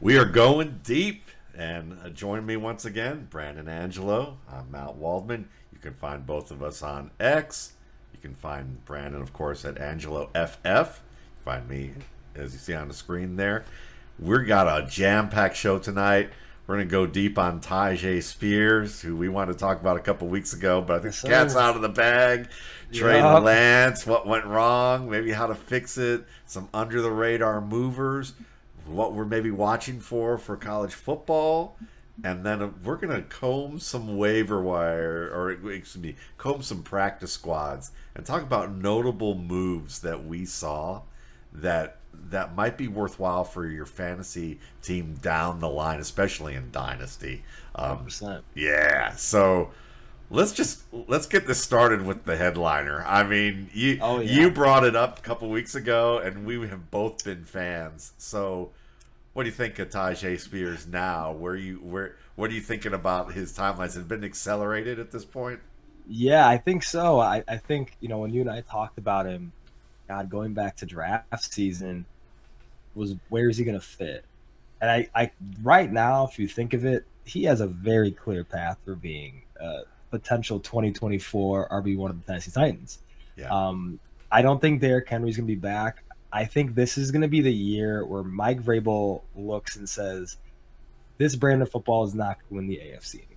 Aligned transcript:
We 0.00 0.16
are 0.16 0.24
going 0.24 0.78
deep, 0.84 1.24
and 1.56 1.98
uh, 2.04 2.10
join 2.10 2.46
me 2.46 2.56
once 2.56 2.84
again, 2.84 3.26
Brandon 3.30 3.66
Angelo. 3.66 4.38
I'm 4.48 4.70
Matt 4.70 4.94
Waldman. 4.94 5.48
You 5.72 5.78
can 5.80 5.94
find 5.94 6.24
both 6.24 6.52
of 6.52 6.62
us 6.62 6.82
on 6.82 7.10
X. 7.18 7.72
You 8.12 8.20
can 8.20 8.36
find 8.36 8.84
Brandon, 8.84 9.20
of 9.20 9.32
course, 9.32 9.64
at 9.64 9.78
Angelo 9.78 10.30
FF. 10.36 11.00
Find 11.40 11.68
me, 11.68 11.90
as 12.36 12.52
you 12.52 12.60
see 12.60 12.74
on 12.74 12.86
the 12.86 12.94
screen 12.94 13.34
there. 13.34 13.64
We've 14.20 14.46
got 14.46 14.68
a 14.68 14.86
jam-packed 14.86 15.56
show 15.56 15.80
tonight. 15.80 16.30
We're 16.68 16.76
going 16.76 16.86
to 16.86 16.92
go 16.92 17.06
deep 17.06 17.36
on 17.36 17.60
Tyjae 17.60 18.22
Spears, 18.22 19.00
who 19.00 19.16
we 19.16 19.28
wanted 19.28 19.54
to 19.54 19.58
talk 19.58 19.80
about 19.80 19.96
a 19.96 20.00
couple 20.00 20.28
weeks 20.28 20.52
ago, 20.52 20.80
but 20.80 20.96
I 20.96 20.98
think 21.00 21.14
Yes, 21.14 21.24
cat's 21.24 21.56
out 21.56 21.74
of 21.74 21.82
the 21.82 21.88
bag. 21.88 22.50
Trey 22.92 23.18
Yup. 23.18 23.42
Lance, 23.42 24.06
what 24.06 24.28
went 24.28 24.44
wrong, 24.44 25.10
maybe 25.10 25.32
how 25.32 25.48
to 25.48 25.54
fix 25.56 25.98
it, 25.98 26.24
some 26.46 26.68
under 26.72 27.02
the 27.02 27.10
radar 27.10 27.60
movers, 27.60 28.34
what 28.90 29.12
we're 29.12 29.24
maybe 29.24 29.50
watching 29.50 30.00
for 30.00 30.38
for 30.38 30.56
college 30.56 30.94
football, 30.94 31.76
and 32.24 32.44
then 32.44 32.62
uh, 32.62 32.70
we're 32.84 32.96
gonna 32.96 33.22
comb 33.22 33.78
some 33.78 34.16
waiver 34.16 34.60
wire 34.60 35.30
or 35.32 35.50
excuse 35.50 36.02
me, 36.02 36.16
comb 36.36 36.62
some 36.62 36.82
practice 36.82 37.32
squads 37.32 37.90
and 38.14 38.24
talk 38.26 38.42
about 38.42 38.74
notable 38.74 39.34
moves 39.34 40.00
that 40.00 40.24
we 40.24 40.44
saw 40.44 41.02
that 41.52 41.98
that 42.30 42.54
might 42.54 42.76
be 42.76 42.88
worthwhile 42.88 43.44
for 43.44 43.66
your 43.66 43.86
fantasy 43.86 44.58
team 44.82 45.14
down 45.22 45.60
the 45.60 45.68
line, 45.68 46.00
especially 46.00 46.54
in 46.54 46.70
dynasty. 46.70 47.44
Um, 47.74 48.06
100%. 48.06 48.42
yeah, 48.54 49.14
so 49.14 49.70
let's 50.30 50.52
just 50.52 50.82
let's 50.92 51.26
get 51.26 51.46
this 51.46 51.62
started 51.62 52.04
with 52.04 52.24
the 52.24 52.36
headliner. 52.36 53.04
I 53.06 53.22
mean, 53.24 53.70
you 53.72 53.98
Oh, 54.00 54.20
yeah. 54.20 54.30
you 54.32 54.50
brought 54.50 54.84
it 54.84 54.96
up 54.96 55.18
a 55.18 55.22
couple 55.22 55.48
weeks 55.48 55.74
ago, 55.74 56.18
and 56.18 56.44
we 56.44 56.68
have 56.68 56.90
both 56.90 57.24
been 57.24 57.44
fans. 57.44 58.12
So, 58.18 58.70
what 59.32 59.44
do 59.44 59.48
you 59.48 59.54
think 59.54 59.78
of 59.78 59.90
Tyjae 59.90 60.38
Spears 60.40 60.86
now? 60.86 61.32
Where 61.32 61.56
you 61.56 61.76
where 61.76 62.16
what 62.36 62.50
are 62.50 62.54
you 62.54 62.60
thinking 62.60 62.94
about 62.94 63.32
his 63.32 63.52
timelines? 63.56 63.78
Has 63.94 63.96
it 63.98 64.08
been 64.08 64.24
accelerated 64.24 64.98
at 64.98 65.10
this 65.10 65.24
point? 65.24 65.60
Yeah, 66.06 66.48
I 66.48 66.56
think 66.56 66.84
so. 66.84 67.18
I, 67.20 67.44
I 67.46 67.58
think, 67.58 67.96
you 68.00 68.08
know, 68.08 68.18
when 68.18 68.32
you 68.32 68.40
and 68.40 68.48
I 68.50 68.62
talked 68.62 68.96
about 68.96 69.26
him, 69.26 69.52
God, 70.08 70.30
going 70.30 70.54
back 70.54 70.76
to 70.76 70.86
draft 70.86 71.52
season, 71.52 72.06
was 72.94 73.14
where 73.28 73.50
is 73.50 73.58
he 73.58 73.64
going 73.64 73.78
to 73.78 73.84
fit? 73.84 74.24
And 74.80 74.90
I, 74.90 75.08
I, 75.14 75.30
right 75.62 75.92
now, 75.92 76.26
if 76.26 76.38
you 76.38 76.48
think 76.48 76.72
of 76.72 76.86
it, 76.86 77.04
he 77.24 77.44
has 77.44 77.60
a 77.60 77.66
very 77.66 78.10
clear 78.10 78.42
path 78.42 78.78
for 78.86 78.94
being 78.94 79.42
a 79.60 79.80
potential 80.10 80.60
2024 80.60 81.68
RB1 81.68 82.10
of 82.10 82.20
the 82.20 82.26
Tennessee 82.26 82.50
Titans. 82.50 82.98
Yeah. 83.36 83.48
Um, 83.48 84.00
I 84.30 84.42
don't 84.42 84.60
think 84.60 84.80
Derrick 84.80 85.08
Henry's 85.08 85.36
going 85.36 85.46
to 85.46 85.54
be 85.54 85.58
back. 85.58 86.04
I 86.32 86.44
think 86.44 86.74
this 86.74 86.98
is 86.98 87.10
going 87.10 87.22
to 87.22 87.28
be 87.28 87.40
the 87.40 87.52
year 87.52 88.04
where 88.04 88.22
Mike 88.22 88.62
Vrabel 88.62 89.22
looks 89.34 89.76
and 89.76 89.88
says, 89.88 90.36
this 91.16 91.34
brand 91.34 91.62
of 91.62 91.70
football 91.70 92.04
is 92.04 92.14
not 92.14 92.38
going 92.38 92.48
to 92.48 92.54
win 92.54 92.66
the 92.66 92.76
AFC 92.76 93.14
anymore. 93.14 93.36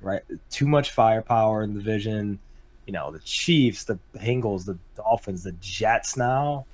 Right? 0.00 0.22
Too 0.50 0.68
much 0.68 0.92
firepower 0.92 1.62
in 1.62 1.74
the 1.74 1.80
division. 1.80 2.38
You 2.86 2.92
know, 2.92 3.10
the 3.10 3.18
Chiefs, 3.20 3.84
the 3.84 3.98
Bengals, 4.16 4.64
the 4.64 4.78
Dolphins, 4.96 5.42
the 5.42 5.52
Jets 5.52 6.16
now. 6.16 6.66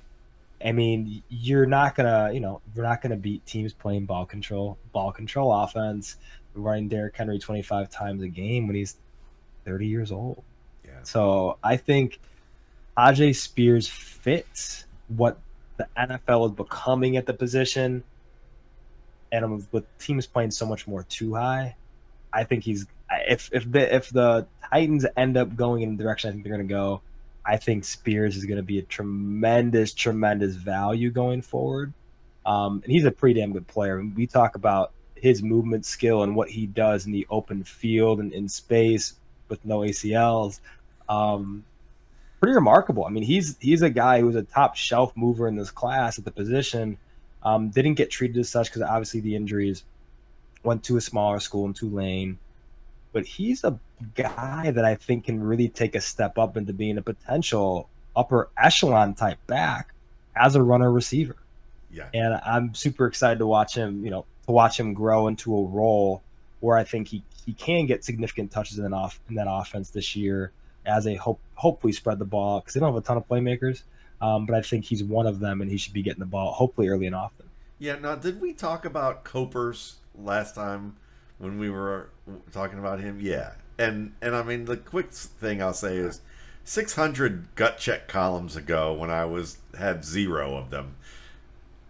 I 0.63 0.71
mean, 0.71 1.23
you're 1.29 1.65
not 1.65 1.95
gonna, 1.95 2.31
you 2.31 2.39
know, 2.39 2.61
you're 2.73 2.85
not 2.85 3.01
gonna 3.01 3.17
beat 3.17 3.45
teams 3.45 3.73
playing 3.73 4.05
ball 4.05 4.25
control, 4.25 4.77
ball 4.93 5.11
control 5.11 5.51
offense, 5.51 6.17
running 6.55 6.87
Derrick 6.87 7.15
Henry 7.15 7.39
25 7.39 7.89
times 7.89 8.21
a 8.23 8.27
game 8.27 8.67
when 8.67 8.75
he's 8.75 8.97
30 9.65 9.87
years 9.87 10.11
old. 10.11 10.43
Yeah. 10.85 10.91
So 11.03 11.57
I 11.63 11.77
think 11.77 12.19
Tyjae 12.97 13.35
Spears 13.35 13.87
fits 13.87 14.85
what 15.07 15.39
the 15.77 15.87
NFL 15.97 16.49
is 16.49 16.55
becoming 16.55 17.17
at 17.17 17.25
the 17.25 17.33
position, 17.33 18.03
and 19.31 19.65
with 19.71 19.85
teams 19.97 20.27
playing 20.27 20.51
so 20.51 20.65
much 20.65 20.87
more 20.87 21.03
too 21.03 21.33
high, 21.33 21.75
I 22.31 22.43
think 22.43 22.63
he's 22.63 22.85
if 23.27 23.49
if 23.51 23.71
the 23.71 23.95
if 23.95 24.09
the 24.09 24.45
Titans 24.69 25.05
end 25.17 25.37
up 25.37 25.55
going 25.55 25.81
in 25.81 25.97
the 25.97 26.03
direction 26.03 26.29
I 26.29 26.33
think 26.33 26.43
they're 26.43 26.55
going 26.55 26.67
to 26.67 26.73
go, 26.73 27.01
I 27.45 27.57
think 27.57 27.85
Spears 27.85 28.37
is 28.37 28.45
going 28.45 28.57
to 28.57 28.63
be 28.63 28.79
a 28.79 28.83
tremendous 28.83 29.93
tremendous 29.93 30.55
value 30.55 31.11
going 31.11 31.41
forward. 31.41 31.93
Um, 32.45 32.81
and 32.83 32.91
he's 32.91 33.05
a 33.05 33.11
pretty 33.11 33.39
damn 33.39 33.53
good 33.53 33.67
player. 33.67 34.03
We 34.15 34.27
talk 34.27 34.55
about 34.55 34.91
his 35.23 35.41
movement 35.41 35.85
skill 35.85 36.23
and 36.23 36.35
what 36.35 36.49
he 36.49 36.65
does 36.65 37.05
in 37.05 37.13
the 37.13 37.25
open 37.29 37.63
field 37.63 38.19
and 38.19 38.33
in 38.33 38.49
space 38.49 39.13
with 39.47 39.63
no 39.63 39.79
ACLs. 39.79 40.59
Um, 41.07 41.63
pretty 42.41 42.53
remarkable. 42.53 43.05
I 43.05 43.09
mean, 43.09 43.23
he's 43.23 43.55
he's 43.61 43.81
a 43.81 43.89
guy 43.89 44.19
who's 44.19 44.35
a 44.35 44.43
top 44.43 44.75
shelf 44.75 45.13
mover 45.15 45.47
in 45.47 45.55
this 45.55 45.71
class 45.71 46.19
at 46.19 46.25
the 46.25 46.31
position. 46.31 46.97
Um, 47.41 47.69
didn't 47.69 47.93
get 47.93 48.11
treated 48.11 48.37
as 48.37 48.49
such 48.49 48.67
because 48.67 48.81
obviously 48.81 49.21
the 49.21 49.33
injuries 49.33 49.85
went 50.63 50.83
to 50.83 50.97
a 50.97 51.01
smaller 51.01 51.39
school 51.39 51.65
in 51.67 51.73
Tulane. 51.73 52.37
But 53.13 53.25
he's 53.25 53.63
a 53.63 53.79
guy 54.15 54.71
that 54.71 54.83
I 54.83 54.95
think 54.95 55.23
can 55.25 55.41
really 55.41 55.69
take 55.69 55.95
a 55.95 56.01
step 56.01 56.37
up 56.37 56.57
into 56.57 56.73
being 56.73 56.97
a 56.97 57.01
potential 57.01 57.87
upper 58.13 58.49
echelon 58.61 59.13
type 59.13 59.39
back 59.47 59.93
as 60.35 60.55
a 60.57 60.61
runner 60.61 60.91
receiver 60.91 61.37
Yeah. 61.91 62.07
and 62.13 62.41
I'm 62.45 62.73
super 62.75 63.05
excited 63.07 63.39
to 63.39 63.47
watch 63.47 63.75
him. 63.75 64.03
You 64.03 64.11
know, 64.11 64.25
to 64.45 64.51
watch 64.51 64.79
him 64.79 64.93
grow 64.93 65.27
into 65.27 65.55
a 65.55 65.63
role 65.65 66.21
where 66.59 66.77
I 66.77 66.83
think 66.83 67.09
he, 67.09 67.23
he 67.45 67.53
can 67.53 67.85
get 67.85 68.03
significant 68.03 68.51
touches 68.51 68.79
in 68.79 68.93
off 68.93 69.19
in 69.29 69.35
that 69.35 69.47
offense 69.49 69.89
this 69.89 70.15
year 70.15 70.51
as 70.85 71.07
a 71.07 71.15
hope 71.15 71.39
hopefully 71.55 71.93
spread 71.93 72.19
the 72.19 72.25
ball 72.25 72.59
because 72.59 72.73
they 72.73 72.79
don't 72.79 72.93
have 72.93 73.01
a 73.01 73.05
ton 73.05 73.17
of 73.17 73.27
playmakers. 73.27 73.83
Um, 74.21 74.45
but 74.45 74.55
I 74.55 74.61
think 74.61 74.85
he's 74.85 75.03
one 75.03 75.27
of 75.27 75.39
them, 75.39 75.61
and 75.61 75.69
he 75.69 75.77
should 75.77 75.93
be 75.93 76.01
getting 76.01 76.21
the 76.21 76.25
ball 76.25 76.53
hopefully 76.53 76.87
early 76.87 77.07
and 77.07 77.15
often. 77.15 77.49
Yeah. 77.77 77.97
Now, 77.97 78.15
did 78.15 78.39
we 78.39 78.53
talk 78.53 78.85
about 78.85 79.25
Copers 79.25 79.95
last 80.17 80.55
time 80.55 80.95
when 81.39 81.59
we 81.59 81.69
were 81.69 82.09
talking 82.53 82.79
about 82.79 83.01
him? 83.01 83.19
Yeah. 83.21 83.51
And 83.77 84.13
and 84.21 84.35
I 84.35 84.43
mean, 84.43 84.65
the 84.65 84.77
quick 84.77 85.11
thing 85.11 85.61
I'll 85.61 85.73
say 85.73 85.97
is, 85.97 86.21
600 86.63 87.55
gut 87.55 87.77
check 87.77 88.07
columns 88.07 88.55
ago, 88.55 88.93
when 88.93 89.09
I 89.09 89.25
was 89.25 89.57
had 89.77 90.05
zero 90.05 90.55
of 90.55 90.69
them, 90.69 90.95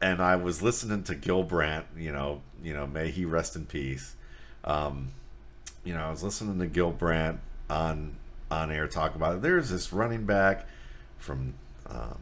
and 0.04 0.22
I 0.22 0.36
was 0.36 0.62
listening 0.62 1.04
to 1.04 1.16
Gil 1.16 1.44
Brandt. 1.44 1.86
You 1.98 2.12
know, 2.12 2.42
you 2.62 2.74
know, 2.74 2.86
may 2.86 3.10
he 3.10 3.24
rest 3.24 3.56
in 3.56 3.66
peace. 3.66 4.16
Um, 4.66 5.14
you 5.86 5.94
know, 5.94 6.02
I 6.02 6.12
was 6.12 6.22
listening 6.22 6.60
to 6.60 6.68
Gil 6.68 6.92
Brandt 6.92 7.40
on 7.70 8.18
on 8.52 8.70
air 8.70 8.88
talk 8.88 9.16
about 9.16 9.36
it. 9.36 9.42
There's 9.42 9.70
this 9.70 9.94
running 9.94 10.26
back 10.26 10.68
from 11.18 11.54
um, 11.88 12.20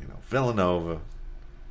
you 0.00 0.06
know 0.06 0.14
Villanova 0.28 1.00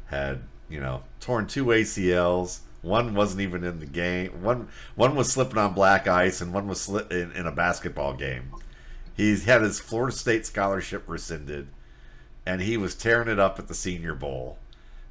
had 0.08 0.42
you 0.70 0.82
know 0.82 1.04
torn 1.22 1.48
two 1.48 1.68
ACLs. 1.68 2.60
One 2.82 3.16
wasn't 3.16 3.42
even 3.42 3.64
in 3.64 3.80
the 3.80 3.86
game. 3.86 4.44
One 4.44 4.68
one 4.96 5.16
was 5.16 5.32
slipping 5.32 5.58
on 5.58 5.74
black 5.74 6.06
ice, 6.06 6.42
and 6.42 6.52
one 6.52 6.68
was 6.68 6.86
sli- 6.86 7.10
in, 7.12 7.32
in 7.32 7.48
a 7.48 7.52
basketball 7.52 8.14
game. 8.14 8.52
He's 9.16 9.46
had 9.46 9.62
his 9.62 9.80
Florida 9.80 10.16
State 10.16 10.46
scholarship 10.46 11.06
rescinded, 11.08 11.70
and 12.46 12.62
he 12.62 12.76
was 12.76 12.94
tearing 12.94 13.30
it 13.30 13.40
up 13.40 13.58
at 13.58 13.70
the 13.70 13.74
Senior 13.74 14.14
Bowl, 14.14 14.58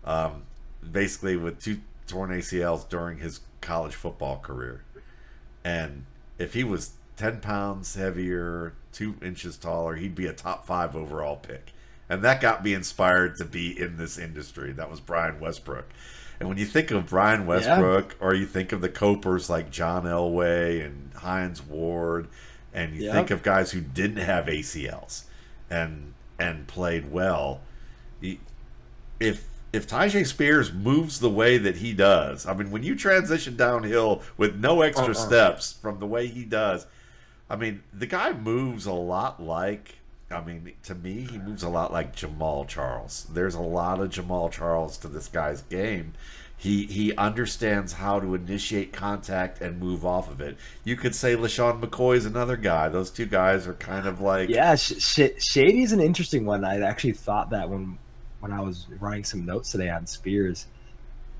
um, 0.04 0.42
basically 0.90 1.36
with 1.36 1.60
two 1.62 1.78
torn 2.06 2.30
ACLs 2.30 2.88
during 2.88 3.18
his 3.18 3.40
college 3.60 3.94
football 3.94 4.38
career. 4.38 4.82
And 5.64 6.04
if 6.38 6.54
he 6.54 6.64
was 6.64 6.92
ten 7.16 7.40
pounds 7.40 7.94
heavier, 7.94 8.74
two 8.92 9.16
inches 9.22 9.56
taller, 9.56 9.96
he'd 9.96 10.14
be 10.14 10.26
a 10.26 10.32
top 10.32 10.66
five 10.66 10.94
overall 10.94 11.36
pick. 11.36 11.72
And 12.08 12.22
that 12.22 12.40
got 12.40 12.62
me 12.62 12.74
inspired 12.74 13.36
to 13.38 13.44
be 13.46 13.78
in 13.78 13.96
this 13.96 14.18
industry. 14.18 14.72
That 14.72 14.90
was 14.90 15.00
Brian 15.00 15.40
Westbrook. 15.40 15.86
And 16.38 16.48
when 16.48 16.58
you 16.58 16.66
think 16.66 16.90
of 16.90 17.06
Brian 17.06 17.46
Westbrook, 17.46 18.16
or 18.20 18.34
you 18.34 18.44
think 18.44 18.72
of 18.72 18.80
the 18.82 18.88
Copers 18.90 19.48
like 19.48 19.70
John 19.70 20.02
Elway 20.04 20.84
and 20.84 21.12
Hines 21.14 21.62
Ward, 21.62 22.28
and 22.74 22.94
you 22.94 23.04
Yep. 23.04 23.14
think 23.14 23.30
of 23.30 23.42
guys 23.42 23.70
who 23.70 23.80
didn't 23.80 24.18
have 24.18 24.46
ACLs 24.46 25.22
and 25.70 26.12
and 26.38 26.66
played 26.66 27.10
well, 27.12 27.60
if 29.20 29.46
if 29.74 29.86
Tyjae 29.88 30.26
Spears 30.26 30.72
moves 30.72 31.20
the 31.20 31.30
way 31.30 31.58
that 31.58 31.76
he 31.76 31.92
does, 31.92 32.46
I 32.46 32.54
mean, 32.54 32.70
when 32.70 32.82
you 32.82 32.94
transition 32.94 33.56
downhill 33.56 34.22
with 34.36 34.56
no 34.56 34.82
extra 34.82 35.06
Uh-uh. 35.08 35.14
steps 35.14 35.72
from 35.72 35.98
the 36.00 36.06
way 36.06 36.26
he 36.26 36.44
does, 36.44 36.86
I 37.50 37.56
mean, 37.56 37.82
the 37.92 38.06
guy 38.06 38.32
moves 38.32 38.86
a 38.86 38.92
lot 38.92 39.42
like. 39.42 39.96
I 40.30 40.42
mean, 40.42 40.72
to 40.84 40.94
me, 40.94 41.26
he 41.30 41.38
moves 41.38 41.62
a 41.62 41.68
lot 41.68 41.92
like 41.92 42.16
Jamaal 42.16 42.66
Charles. 42.66 43.26
There's 43.32 43.54
a 43.54 43.60
lot 43.60 44.00
of 44.00 44.08
Jamaal 44.10 44.50
Charles 44.50 44.96
to 44.98 45.08
this 45.08 45.28
guy's 45.28 45.62
game. 45.62 46.14
He 46.56 46.86
he 46.86 47.14
understands 47.16 47.92
how 47.94 48.20
to 48.20 48.34
initiate 48.34 48.92
contact 48.92 49.60
and 49.60 49.78
move 49.78 50.04
off 50.06 50.30
of 50.30 50.40
it. 50.40 50.56
You 50.82 50.96
could 50.96 51.14
say 51.14 51.36
LeSean 51.36 51.80
McCoy 51.80 52.16
is 52.16 52.24
another 52.24 52.56
guy. 52.56 52.88
Those 52.88 53.10
two 53.10 53.26
guys 53.26 53.66
are 53.68 53.74
kind 53.74 54.06
of 54.06 54.20
like 54.20 54.48
Yeah, 54.48 54.74
sh- 54.76 54.94
sh- 54.98 55.42
Shady's 55.44 55.92
an 55.92 56.00
interesting 56.00 56.46
one. 56.46 56.64
I 56.64 56.80
actually 56.80 57.12
thought 57.12 57.50
that 57.50 57.68
when 57.68 57.98
when 58.44 58.52
I 58.52 58.60
was 58.60 58.86
writing 59.00 59.24
some 59.24 59.46
notes 59.46 59.72
today 59.72 59.88
on 59.88 60.06
Spears, 60.06 60.66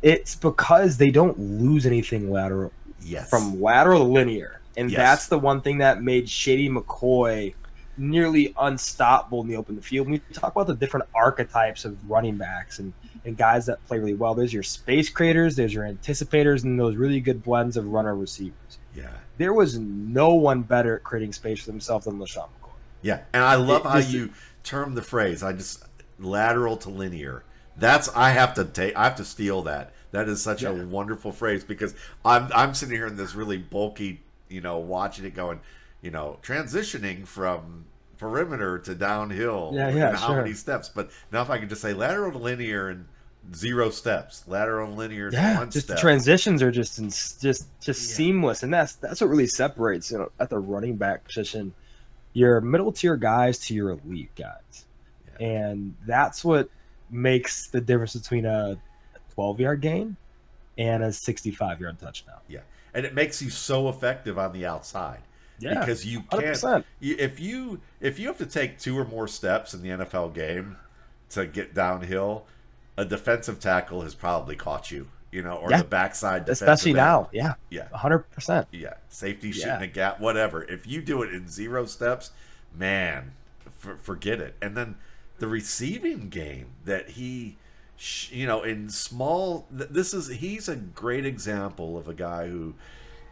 it's 0.01 0.35
because 0.35 0.97
they 0.97 1.11
don't 1.11 1.39
lose 1.39 1.85
anything 1.85 2.31
lateral 2.31 2.73
yes 3.03 3.29
from 3.29 3.61
lateral 3.61 3.99
to 4.07 4.11
linear, 4.11 4.63
and 4.79 4.91
Yes. 4.91 4.97
that's 4.99 5.29
the 5.29 5.39
one 5.39 5.61
thing 5.61 5.79
that 5.79 6.03
made 6.03 6.29
Shady 6.31 6.71
McCoy 6.71 7.53
nearly 7.99 8.55
unstoppable 8.59 9.43
in 9.43 9.49
the 9.49 9.57
open 9.57 9.81
field. 9.83 10.07
When 10.07 10.13
we 10.15 10.35
talk 10.35 10.53
about 10.53 10.67
the 10.67 10.75
different 10.75 11.07
archetypes 11.15 11.85
of 11.85 12.11
running 12.11 12.39
backs 12.39 12.79
and, 12.79 12.95
and 13.27 13.37
guys 13.37 13.67
that 13.67 13.85
play 13.87 13.99
really 13.99 14.15
well, 14.15 14.35
there's 14.35 14.53
your 14.55 14.63
space 14.63 15.11
creators, 15.11 15.57
there's 15.57 15.75
your 15.75 15.85
anticipators, 15.85 16.65
and 16.65 16.81
those 16.81 16.97
really 16.97 17.21
good 17.21 17.43
blends 17.43 17.77
of 17.77 17.87
runner 17.89 18.17
receivers. 18.17 18.79
Yeah. 18.97 19.11
There 19.37 19.53
was 19.53 19.79
no 19.79 20.33
one 20.35 20.63
better 20.63 20.97
at 20.97 21.05
creating 21.05 21.35
space 21.35 21.61
for 21.61 21.67
themselves 21.71 22.07
than 22.07 22.19
LeSean 22.19 22.49
McCoy. 22.63 22.73
Yeah. 23.03 23.21
And 23.35 23.45
I 23.45 23.57
love 23.57 23.85
It- 23.85 23.89
how 23.91 23.99
you 23.99 24.31
term 24.65 24.95
the 24.95 25.03
phrase. 25.03 25.43
I 25.43 25.53
just 25.53 25.85
lateral 26.19 26.77
to 26.79 26.91
linear. 26.91 27.45
That's 27.77 28.09
I 28.15 28.31
have 28.31 28.55
to 28.55 28.65
take 28.65 28.97
I 28.97 29.05
have 29.05 29.17
to 29.17 29.25
steal 29.25 29.63
that. 29.63 29.93
That 30.13 30.29
is 30.29 30.41
such 30.43 30.63
a 30.63 30.73
wonderful 30.73 31.33
phrase 31.33 31.65
because 31.65 31.95
I'm 32.25 32.49
I'm 32.55 32.75
sitting 32.75 32.95
here 32.95 33.07
in 33.09 33.17
this 33.17 33.35
really 33.35 33.59
bulky, 33.59 34.21
you 34.49 34.61
know, 34.61 34.79
watching 34.79 35.25
it 35.25 35.35
going, 35.35 35.61
you 36.01 36.11
know, 36.13 36.39
transitioning 36.43 37.27
from 37.27 37.87
perimeter 38.19 38.79
to 38.79 38.95
downhill 38.95 39.73
Yeah, 39.75 39.89
yeah, 39.91 40.09
and 40.11 40.17
how 40.17 40.29
sure. 40.29 40.37
many 40.37 40.55
steps. 40.55 40.89
But 40.89 41.11
now 41.33 41.43
if 41.43 41.51
I 41.51 41.59
could 41.59 41.69
just 41.69 41.83
say 41.83 41.93
lateral 41.93 42.31
to 42.31 42.39
linear 42.39 42.89
and 42.91 43.07
zero 43.55 43.91
steps, 43.91 44.45
lateral 44.47 44.87
to 44.87 44.95
linear 44.95 45.31
to 45.31 45.37
Yeah, 45.37 45.59
one 45.59 45.71
just 45.73 45.87
step. 45.87 45.97
the 45.97 46.01
transitions 46.01 46.63
are 46.63 46.71
just 46.71 47.01
in, 47.01 47.11
just 47.11 47.41
just 47.81 48.09
Yeah. 48.11 48.15
seamless, 48.17 48.63
and 48.63 48.73
that's 48.73 48.95
that's 48.95 49.21
what 49.21 49.29
really 49.31 49.49
separates 49.49 50.13
you 50.13 50.19
know 50.19 50.31
at 50.39 50.49
the 50.49 50.59
running 50.61 50.97
back 50.97 51.25
position 51.25 51.75
your 52.35 52.61
middle 52.61 52.91
tier 52.93 53.17
guys 53.17 53.59
to 53.61 53.75
your 53.75 53.91
elite 53.91 54.31
guys, 54.37 54.85
Yeah. 54.94 54.94
And 55.41 55.95
that's 56.07 56.45
what 56.45 56.69
makes 57.11 57.69
the 57.69 57.81
difference 57.81 58.15
between 58.15 58.45
a 58.47 58.79
12 59.35 59.61
yard 59.61 59.81
gain 59.81 60.17
and 60.79 61.03
a 61.03 61.13
65 61.13 61.81
yard 61.81 61.99
touchdown. 61.99 62.39
Yeah. 62.49 62.61
And 62.95 63.05
it 63.05 63.15
makes 63.15 63.43
you 63.43 63.51
so 63.51 63.89
effective 63.89 64.39
on 64.39 64.53
the 64.53 64.67
outside. 64.67 65.21
Yeah, 65.61 65.79
because 65.79 66.05
you 66.05 66.21
can't 66.31 66.43
percent. 66.47 66.85
if 67.01 67.39
you 67.39 67.81
if 68.01 68.19
you 68.19 68.27
have 68.27 68.39
to 68.39 68.47
take 68.47 68.79
two 68.79 68.99
or 68.99 69.05
more 69.05 69.29
steps 69.29 69.73
in 69.73 69.83
the 69.83 69.89
NFL 69.91 70.35
game 70.35 70.77
to 71.31 71.47
get 71.47 71.75
downhill, 71.75 72.45
a 72.97 73.05
defensive 73.05 73.61
tackle 73.61 74.03
has 74.03 74.15
probably 74.17 74.57
caught 74.57 74.91
you, 74.91 75.09
you 75.31 75.43
know, 75.43 75.55
or 75.55 75.71
Yeah. 75.71 75.79
the 75.79 75.85
backside, 75.89 76.49
Especially 76.49 76.91
end. 76.91 76.97
now, 76.97 77.29
yeah, 77.33 77.55
Yeah, 77.71 77.87
hundred 77.93 78.29
percent. 78.33 78.67
yeah, 78.73 78.95
safety 79.09 79.49
Yeah. 79.51 79.65
shooting 79.65 79.83
a 79.83 79.87
gap, 79.93 80.19
whatever. 80.21 80.65
If 80.65 80.89
you 80.89 81.01
do 81.01 81.23
it 81.23 81.33
in 81.33 81.49
zero 81.49 81.87
steps, 81.87 82.33
man, 82.77 83.31
for, 83.79 83.97
forget 83.99 84.41
it. 84.41 84.57
And 84.61 84.77
then 84.77 84.97
the 85.39 85.47
receiving 85.49 86.29
game 86.29 86.69
that 86.85 87.11
he, 87.11 87.57
you 88.31 88.47
know, 88.47 88.63
in 88.63 88.89
small. 88.89 89.67
This 89.71 90.15
is 90.15 90.29
he's 90.29 90.69
a 90.69 90.77
great 90.77 91.27
example 91.27 91.97
of 91.99 92.09
a 92.09 92.15
guy 92.15 92.49
who 92.49 92.75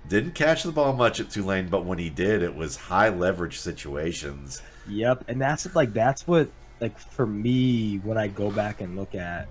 didn't 0.09 0.35
catch 0.35 0.63
the 0.65 0.73
ball 0.73 0.93
much 0.93 1.21
at 1.21 1.31
Tulane, 1.31 1.69
but 1.69 1.85
when 1.85 1.99
he 1.99 2.11
did, 2.11 2.43
it 2.43 2.55
was 2.55 2.77
high 2.77 3.09
leverage 3.09 3.59
situations. 3.59 4.63
Yep, 4.89 5.25
and 5.29 5.41
that's 5.41 5.73
like 5.75 5.93
that's 5.93 6.27
what 6.27 6.49
like 6.81 6.99
for 6.99 7.27
me 7.27 7.99
when 7.99 8.19
I 8.19 8.29
go 8.29 8.51
back 8.51 8.81
and 8.81 8.97
look 8.97 9.15
at 9.15 9.49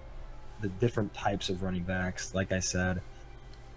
the 0.60 0.68
different 0.68 1.14
types 1.14 1.50
of 1.50 1.64
running 1.64 1.84
backs. 1.84 2.36
Like 2.36 2.52
I 2.52 2.60
said, 2.60 3.02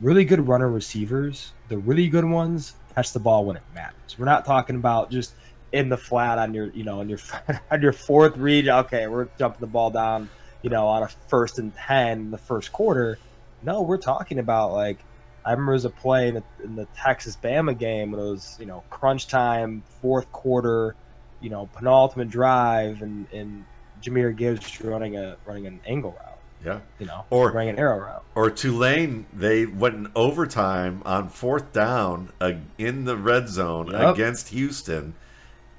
really 0.00 0.24
good 0.24 0.46
runner 0.46 0.68
receivers. 0.68 1.52
The 1.68 1.78
really 1.78 2.08
good 2.08 2.24
ones 2.24 2.74
catch 2.94 3.12
the 3.12 3.20
ball 3.20 3.44
when 3.44 3.56
it 3.56 3.62
matters. 3.74 4.18
We're 4.18 4.26
not 4.26 4.44
talking 4.44 4.76
about 4.76 5.10
just 5.10 5.34
in 5.74 5.88
the 5.88 5.96
flat 5.96 6.38
on 6.38 6.54
your 6.54 6.68
you 6.70 6.84
know 6.84 7.00
on 7.00 7.08
your 7.08 7.18
on 7.70 7.82
your 7.82 7.92
fourth 7.92 8.36
read. 8.36 8.68
Okay, 8.68 9.06
we're 9.08 9.28
jumping 9.38 9.60
the 9.60 9.66
ball 9.66 9.90
down 9.90 10.30
you 10.62 10.70
know 10.70 10.86
on 10.86 11.02
a 11.02 11.08
first 11.28 11.58
and 11.58 11.74
ten 11.76 12.18
in 12.20 12.30
the 12.30 12.38
first 12.38 12.72
quarter. 12.72 13.18
No, 13.62 13.82
we're 13.82 13.98
talking 13.98 14.38
about 14.38 14.72
like 14.72 14.98
I 15.44 15.50
remember 15.50 15.72
there 15.72 15.74
was 15.74 15.84
a 15.84 15.90
play 15.90 16.28
in 16.28 16.34
the, 16.36 16.42
in 16.62 16.76
the 16.76 16.86
Texas 16.96 17.36
Bama 17.42 17.76
game 17.78 18.12
when 18.12 18.20
it 18.20 18.24
was 18.30 18.56
you 18.60 18.66
know 18.66 18.82
crunch 18.88 19.26
time, 19.28 19.82
fourth 20.00 20.30
quarter, 20.32 20.94
you 21.40 21.50
know 21.50 21.68
penultimate 21.74 22.30
drive, 22.30 23.02
and 23.02 23.26
and 23.32 23.64
Jahmyr 24.00 24.34
Gibbs 24.36 24.80
running 24.80 25.16
a 25.16 25.36
running 25.44 25.66
an 25.66 25.80
angle 25.86 26.12
route, 26.12 26.38
Yeah. 26.64 26.80
you 26.98 27.06
know, 27.06 27.24
Or- 27.30 27.50
running 27.52 27.70
an 27.70 27.78
arrow 27.78 27.98
route. 27.98 28.22
Or 28.34 28.50
Tulane, 28.50 29.24
they 29.32 29.64
went 29.64 29.94
in 29.94 30.08
overtime 30.14 31.00
on 31.06 31.28
fourth 31.30 31.72
down 31.72 32.30
uh, 32.40 32.52
in 32.76 33.04
the 33.06 33.16
red 33.16 33.48
zone 33.48 33.86
Yep. 33.92 34.14
against 34.14 34.48
Houston, 34.48 35.14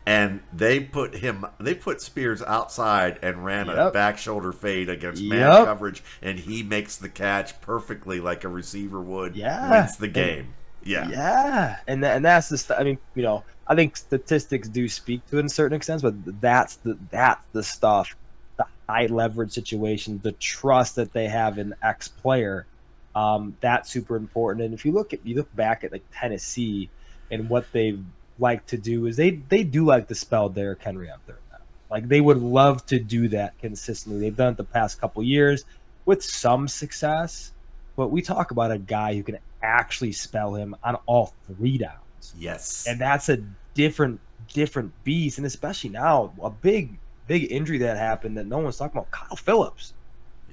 and 0.05 0.41
they 0.53 0.79
put 0.79 1.15
him, 1.15 1.45
they 1.59 1.73
put 1.73 2.01
Spears 2.01 2.41
outside 2.43 3.17
and 3.21 3.43
ran 3.43 3.69
a 3.69 3.91
back 3.91 4.17
shoulder 4.17 4.51
fade 4.51 4.89
against 4.89 5.23
man 5.23 5.39
Yep. 5.51 5.65
coverage, 5.65 6.03
and 6.21 6.39
he 6.39 6.61
makes 6.63 6.95
the 6.97 7.09
catch 7.09 7.59
perfectly 7.61 8.19
like 8.19 8.43
a 8.43 8.47
receiver 8.47 9.01
would. 9.01 9.35
Yeah. 9.35 9.69
wins 9.71 9.97
the 9.97 10.05
And- 10.05 10.13
game. 10.13 10.53
Yeah, 10.87 11.09
Yeah, 11.09 11.77
and 11.87 12.05
and 12.05 12.23
that's 12.23 12.47
the 12.49 12.59
st- 12.59 12.79
I 12.79 12.83
mean, 12.83 12.99
you 13.15 13.23
know, 13.23 13.43
I 13.67 13.73
think 13.73 13.97
statistics 13.97 14.67
do 14.69 14.87
speak 14.87 15.25
to 15.31 15.37
it 15.37 15.39
in 15.39 15.49
certain 15.49 15.75
extent 15.75 16.03
but 16.03 16.13
that's 16.39 16.75
the 16.75 16.95
that's 17.09 17.43
the 17.53 17.63
stuff, 17.63 18.15
the 18.57 18.67
high 18.87 19.07
leverage 19.07 19.51
situation, 19.51 20.19
the 20.21 20.33
trust 20.33 20.95
that 20.97 21.11
they 21.11 21.27
have 21.27 21.57
in 21.57 21.73
X 21.81 22.07
player, 22.09 22.67
um, 23.15 23.57
that's 23.61 23.89
super 23.89 24.15
important. 24.15 24.63
And 24.63 24.75
if 24.75 24.85
you 24.85 24.91
look 24.91 25.11
at 25.11 25.25
you 25.25 25.35
look 25.37 25.55
back 25.55 25.83
at 25.83 25.91
like 25.91 26.03
Tennessee 26.13 26.87
and 27.31 27.49
what 27.49 27.65
they 27.71 27.97
like 28.39 28.65
to 28.67 28.77
do 28.77 29.05
is 29.05 29.17
they 29.17 29.31
they 29.31 29.63
do 29.63 29.85
like 29.85 30.07
to 30.09 30.15
spell 30.15 30.49
Derrick 30.49 30.81
Henry 30.81 31.09
out 31.09 31.25
there 31.25 31.37
now. 31.51 31.57
Like 31.89 32.07
they 32.07 32.21
would 32.21 32.37
love 32.37 32.85
to 32.87 32.99
do 32.99 33.27
that 33.29 33.57
consistently. 33.59 34.19
They've 34.21 34.35
done 34.35 34.53
it 34.53 34.57
the 34.57 34.63
past 34.63 34.99
couple 34.99 35.23
years 35.23 35.65
with 36.05 36.23
some 36.23 36.67
success. 36.67 37.51
But 37.95 38.09
we 38.09 38.21
talk 38.21 38.51
about 38.51 38.71
a 38.71 38.77
guy 38.77 39.15
who 39.15 39.23
can 39.23 39.37
actually 39.63 40.11
spell 40.11 40.55
him 40.55 40.75
on 40.83 40.95
all 41.05 41.33
three 41.47 41.77
downs. 41.77 42.33
yes, 42.37 42.85
And 42.87 42.99
that's 42.99 43.29
a 43.29 43.37
different 43.73 44.19
different 44.53 44.91
beast. 45.05 45.37
And 45.37 45.47
especially 45.47 45.91
now, 45.91 46.33
a 46.41 46.49
big, 46.49 46.97
big 47.27 47.49
injury 47.51 47.77
that 47.79 47.95
happened 47.97 48.37
that 48.37 48.47
no 48.47 48.57
one's 48.59 48.77
talking 48.77 48.97
about. 48.97 49.11
Kyle 49.11 49.35
Philips. 49.37 49.93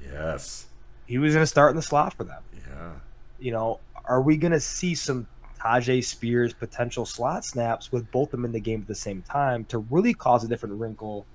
yes, 0.05 0.67
He 1.07 1.19
was 1.19 1.35
gonna 1.35 1.47
start 1.47 1.71
in 1.71 1.77
the 1.77 1.83
slot 1.83 2.15
for 2.15 2.25
them. 2.25 2.43
yeah. 2.69 2.93
You 3.39 3.51
know, 3.53 3.81
are 4.05 4.23
we 4.23 4.37
gonna 4.37 4.61
see 4.61 4.95
some 4.95 5.27
Tyjae 5.63 6.03
Spears 6.05 6.53
potential 6.53 7.07
slot 7.07 7.45
snaps 7.45 7.93
with 7.93 8.11
both 8.11 8.29
of 8.29 8.33
them 8.33 8.45
in 8.45 8.53
the 8.53 8.61
game 8.61 8.81
at 8.81 8.89
the 8.89 8.95
same 8.95 9.23
time 9.23 9.65
to 9.67 9.79
really 9.79 10.15
cause 10.15 10.45
a 10.45 10.49
different 10.49 10.77
wrinkle 10.81 11.27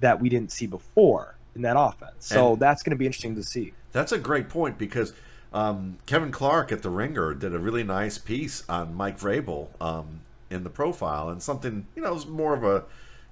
that 0.00 0.20
we 0.20 0.28
didn't 0.28 0.52
see 0.52 0.66
before 0.66 1.36
in 1.54 1.62
that 1.62 1.76
offense? 1.78 2.12
So 2.18 2.52
And- 2.52 2.60
that's 2.60 2.82
gonna 2.82 2.96
be 2.96 3.06
interesting 3.06 3.34
to 3.36 3.42
see. 3.42 3.72
That's 3.92 4.12
a 4.12 4.18
great 4.18 4.48
point 4.48 4.78
because 4.78 5.12
um, 5.52 5.98
Kevin 6.06 6.32
Clark 6.32 6.72
at 6.72 6.82
the 6.82 6.88
Ringer 6.88 7.34
did 7.34 7.54
a 7.54 7.58
really 7.58 7.84
nice 7.84 8.16
piece 8.16 8.64
on 8.68 8.94
Mike 8.94 9.18
Vrabel 9.18 9.68
um, 9.82 10.20
in 10.50 10.64
the 10.64 10.70
profile, 10.70 11.28
and 11.28 11.42
something 11.42 11.86
you 11.94 12.02
know 12.02 12.10
it 12.10 12.14
was 12.14 12.26
more 12.26 12.54
of 12.54 12.64
a 12.64 12.84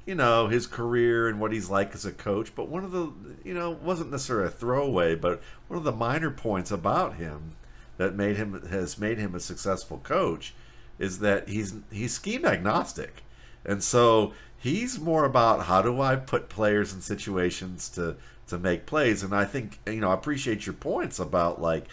you 0.04 0.14
know 0.14 0.48
his 0.48 0.66
career 0.66 1.28
and 1.28 1.40
what 1.40 1.50
he's 1.52 1.70
like 1.70 1.94
as 1.94 2.04
a 2.04 2.12
coach. 2.12 2.54
But 2.54 2.68
one 2.68 2.84
of 2.84 2.92
the 2.92 3.10
you 3.42 3.54
know 3.54 3.70
wasn't 3.70 4.10
necessarily 4.10 4.48
a 4.48 4.50
throwaway, 4.50 5.14
but 5.14 5.40
one 5.68 5.78
of 5.78 5.84
the 5.84 5.92
minor 5.92 6.30
points 6.30 6.70
about 6.70 7.14
him 7.14 7.52
that 8.00 8.14
made 8.14 8.38
him 8.38 8.66
has 8.70 8.96
made 8.96 9.18
him 9.18 9.34
a 9.34 9.40
successful 9.40 9.98
coach 9.98 10.54
is 10.98 11.18
that 11.18 11.50
he's 11.50 11.74
he's 11.92 12.14
scheme 12.14 12.46
agnostic, 12.46 13.22
and 13.62 13.84
so 13.84 14.32
he's 14.58 14.98
more 14.98 15.26
about 15.26 15.66
how 15.66 15.82
do 15.82 16.00
I 16.00 16.16
put 16.16 16.48
players 16.48 16.94
in 16.94 17.02
situations 17.02 17.90
to 17.90 18.16
to 18.46 18.56
make 18.56 18.86
plays. 18.86 19.22
And 19.22 19.34
I 19.34 19.44
think 19.44 19.80
you 19.86 20.00
know 20.00 20.08
I 20.08 20.14
appreciate 20.14 20.64
your 20.64 20.72
points 20.72 21.18
about 21.18 21.60
like, 21.60 21.88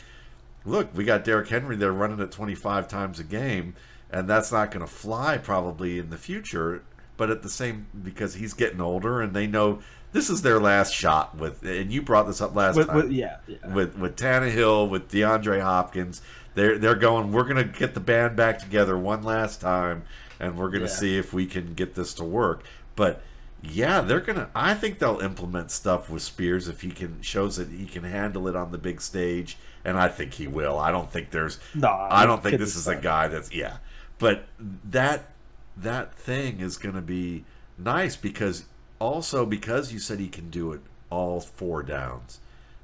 look, 0.63 0.95
we 0.95 1.03
got 1.03 1.25
Derrick 1.25 1.49
Henry 1.49 1.75
there 1.75 1.91
running 1.91 2.21
it 2.21 2.31
25 2.31 2.87
times 2.87 3.19
a 3.19 3.25
game, 3.25 3.75
and 4.09 4.29
that's 4.29 4.49
not 4.49 4.71
going 4.71 4.85
to 4.85 4.91
fly 4.91 5.37
probably 5.37 5.99
in 5.99 6.09
the 6.09 6.17
future. 6.17 6.83
But 7.17 7.31
at 7.31 7.43
the 7.43 7.49
same, 7.49 7.87
because 8.01 8.35
he's 8.35 8.53
getting 8.53 8.79
older, 8.79 9.19
and 9.21 9.33
they 9.33 9.45
know 9.47 9.79
this 10.17 10.29
is 10.31 10.41
their 10.41 10.59
last 10.59 10.93
shot 10.93 11.37
with. 11.37 11.63
And 11.63 11.91
you 11.91 12.01
brought 12.01 12.25
this 12.25 12.41
up 12.41 12.55
last 12.55 12.75
With, 12.75 12.87
time 12.87 12.95
with, 12.95 13.11
yeah, 13.11 13.37
yeah. 13.47 13.57
with 13.73 13.95
with 13.97 14.15
Tannehill, 14.15 14.89
with 14.89 15.11
DeAndre 15.11 15.61
Hopkins. 15.61 16.21
They're 16.55 16.77
they're 16.79 16.95
going. 16.95 17.31
We're 17.31 17.43
gonna 17.43 17.63
get 17.63 17.93
the 17.93 17.99
band 17.99 18.35
back 18.35 18.57
together 18.59 18.97
one 18.97 19.21
last 19.21 19.61
time, 19.61 20.03
and 20.39 20.57
we're 20.57 20.69
gonna 20.69 20.85
Yeah. 20.85 20.89
see 20.89 21.17
if 21.17 21.33
we 21.33 21.45
can 21.45 21.75
get 21.75 21.93
this 21.93 22.15
to 22.15 22.23
work. 22.23 22.63
But 22.95 23.21
yeah, 23.61 24.01
they're 24.01 24.19
gonna. 24.19 24.49
I 24.55 24.73
think 24.73 24.97
they'll 24.97 25.19
implement 25.19 25.69
stuff 25.69 26.09
with 26.09 26.23
Spears 26.23 26.67
if 26.67 26.81
he 26.81 26.89
can 26.89 27.21
shows 27.21 27.57
that 27.57 27.69
he 27.69 27.85
can 27.85 28.03
handle 28.03 28.47
it 28.47 28.55
on 28.55 28.71
the 28.71 28.79
big 28.79 29.01
stage, 29.01 29.55
and 29.85 29.99
I 29.99 30.07
think 30.07 30.33
he 30.33 30.47
will. 30.47 30.79
I 30.79 30.89
don't 30.89 31.11
think 31.11 31.29
there's. 31.29 31.59
No, 31.75 31.89
I 31.89 32.25
don't 32.25 32.41
think 32.41 32.57
this 32.57 32.75
is 32.75 32.87
a 32.87 32.95
guy 32.95 33.27
that's 33.27 33.53
yeah. 33.53 33.77
But 34.17 34.45
that 34.89 35.29
that 35.75 36.15
thing 36.15 36.59
is 36.59 36.77
going 36.77 36.95
to 36.95 37.01
be 37.01 37.45
nice 37.77 38.15
because 38.15 38.65
also 38.99 39.45
because 39.45 39.93
you 39.93 39.99
said 39.99 40.19
he 40.19 40.27
can 40.27 40.49
do 40.49 40.71
it 40.73 40.81
all 41.09 41.39
four 41.39 41.83
downs. 41.83 42.39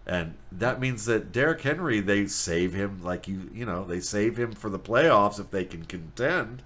And 0.05 0.33
that 0.51 0.79
means 0.81 1.05
that 1.05 1.31
Derrick 1.31 1.61
Henry, 1.61 2.01
they 2.01 2.27
save 2.27 2.73
him 2.73 3.01
like 3.01 3.27
you, 3.27 3.49
you 3.53 3.65
know, 3.65 3.85
they 3.85 4.01
save 4.01 4.37
him 4.37 4.51
for 4.51 4.69
the 4.69 4.79
playoffs 4.79 5.39
if 5.39 5.49
they 5.49 5.63
can 5.63 5.85
contend. 5.85 6.61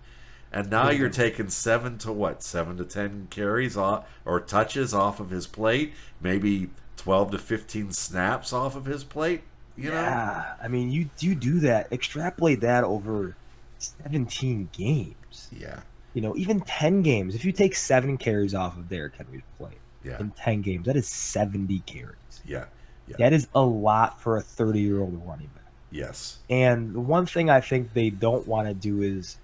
And 0.52 0.72
now 0.72 0.90
you're 0.90 1.10
taking 1.10 1.50
seven 1.50 1.98
to 2.00 2.12
what, 2.12 2.42
seven 2.42 2.78
to 2.78 2.86
ten 2.86 3.28
carries 3.30 3.78
off 3.78 4.08
or 4.26 4.40
touches 4.40 4.94
off 4.94 5.20
of 5.20 5.30
his 5.30 5.46
plate, 5.46 5.94
maybe 6.22 6.70
twelve 6.96 7.32
to 7.32 7.38
fifteen 7.38 7.92
snaps 7.92 8.54
off 8.54 8.76
of 8.76 8.86
his 8.86 9.04
plate. 9.04 9.42
You 9.76 9.90
know, 9.92 9.96
yeah, 10.02 10.56
I 10.64 10.68
mean, 10.70 10.90
you 10.90 11.10
you 11.20 11.36
do 11.36 11.60
that. 11.60 11.92
Extrapolate 11.92 12.62
that 12.62 12.84
over 12.86 13.36
17 13.78 14.70
games. 14.72 15.50
yeah, 15.52 15.82
you 16.18 16.22
know, 16.24 16.36
even 16.36 16.60
10 16.62 17.04
games, 17.04 17.36
if 17.36 17.46
you 17.46 17.52
take 17.52 17.76
seven 17.76 18.18
carries 18.18 18.56
off 18.56 18.76
of 18.76 18.90
Derrick 18.90 19.16
Henry's 19.16 19.44
play 19.60 19.74
Yeah. 20.04 20.20
in 20.20 20.32
10 20.32 20.64
games, 20.64 20.88
that 20.88 20.96
is 20.96 21.08
70 21.08 21.78
carries. 21.82 22.42
Yeah. 22.44 22.66
Yeah. 23.08 23.18
That 23.20 23.34
is 23.34 23.48
a 23.54 23.62
lot 23.62 24.20
for 24.20 24.36
a 24.36 24.42
30 24.42 24.80
year 24.80 25.00
old 25.00 25.14
running 25.28 25.52
back. 25.54 25.72
Yes. 25.92 26.40
And 26.50 26.96
the 26.96 27.00
one 27.02 27.28
thing 27.28 27.52
I 27.52 27.62
think 27.62 27.94
they 27.94 28.10
don't 28.10 28.48
want 28.48 28.68
to 28.68 28.74
do 28.74 29.04
is 29.04 29.38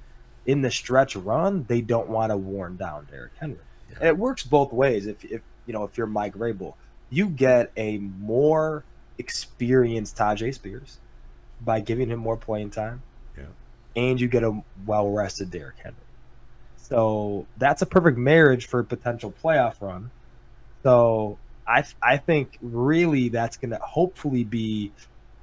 in 0.48 0.64
the 0.64 0.72
stretch 0.72 1.16
run, 1.16 1.66
they 1.70 1.80
don't 1.80 2.10
want 2.10 2.32
to 2.32 2.38
worn 2.38 2.76
down 2.76 3.06
Derrick 3.12 3.34
Henry. 3.40 3.60
Yeah. 3.92 3.98
And 4.00 4.08
it 4.08 4.18
works 4.18 4.42
both 4.44 4.74
ways. 4.74 5.06
If, 5.06 5.24
if 5.26 5.42
you 5.68 5.74
know, 5.74 5.84
if 5.84 5.96
you're 5.96 6.08
Mike 6.08 6.34
Vrabel, 6.34 6.74
you 7.12 7.30
get 7.30 7.72
a 7.78 8.00
more 8.00 8.84
experienced 9.20 10.18
Tyjae 10.18 10.56
Spears 10.56 10.98
by 11.62 11.82
giving 11.82 12.10
him 12.10 12.18
more 12.18 12.36
playing 12.36 12.72
time. 12.72 13.04
Yeah. 13.38 13.44
And 13.96 14.20
you 14.20 14.28
get 14.28 14.44
a 14.44 14.64
well 14.88 15.08
rested 15.12 15.52
Derrick 15.52 15.76
Henry. 15.78 15.98
So 16.84 17.48
that's 17.58 17.82
a 17.82 17.86
perfect 17.86 18.18
marriage 18.18 18.68
for 18.68 18.80
a 18.80 18.84
potential 18.84 19.34
playoff 19.44 19.82
run. 19.82 20.12
So 20.84 21.38
I 21.66 21.84
I 22.02 22.18
think 22.18 22.58
really 22.62 23.30
that's 23.30 23.58
gonna 23.58 23.80
hopefully 23.80 24.44
be 24.44 24.92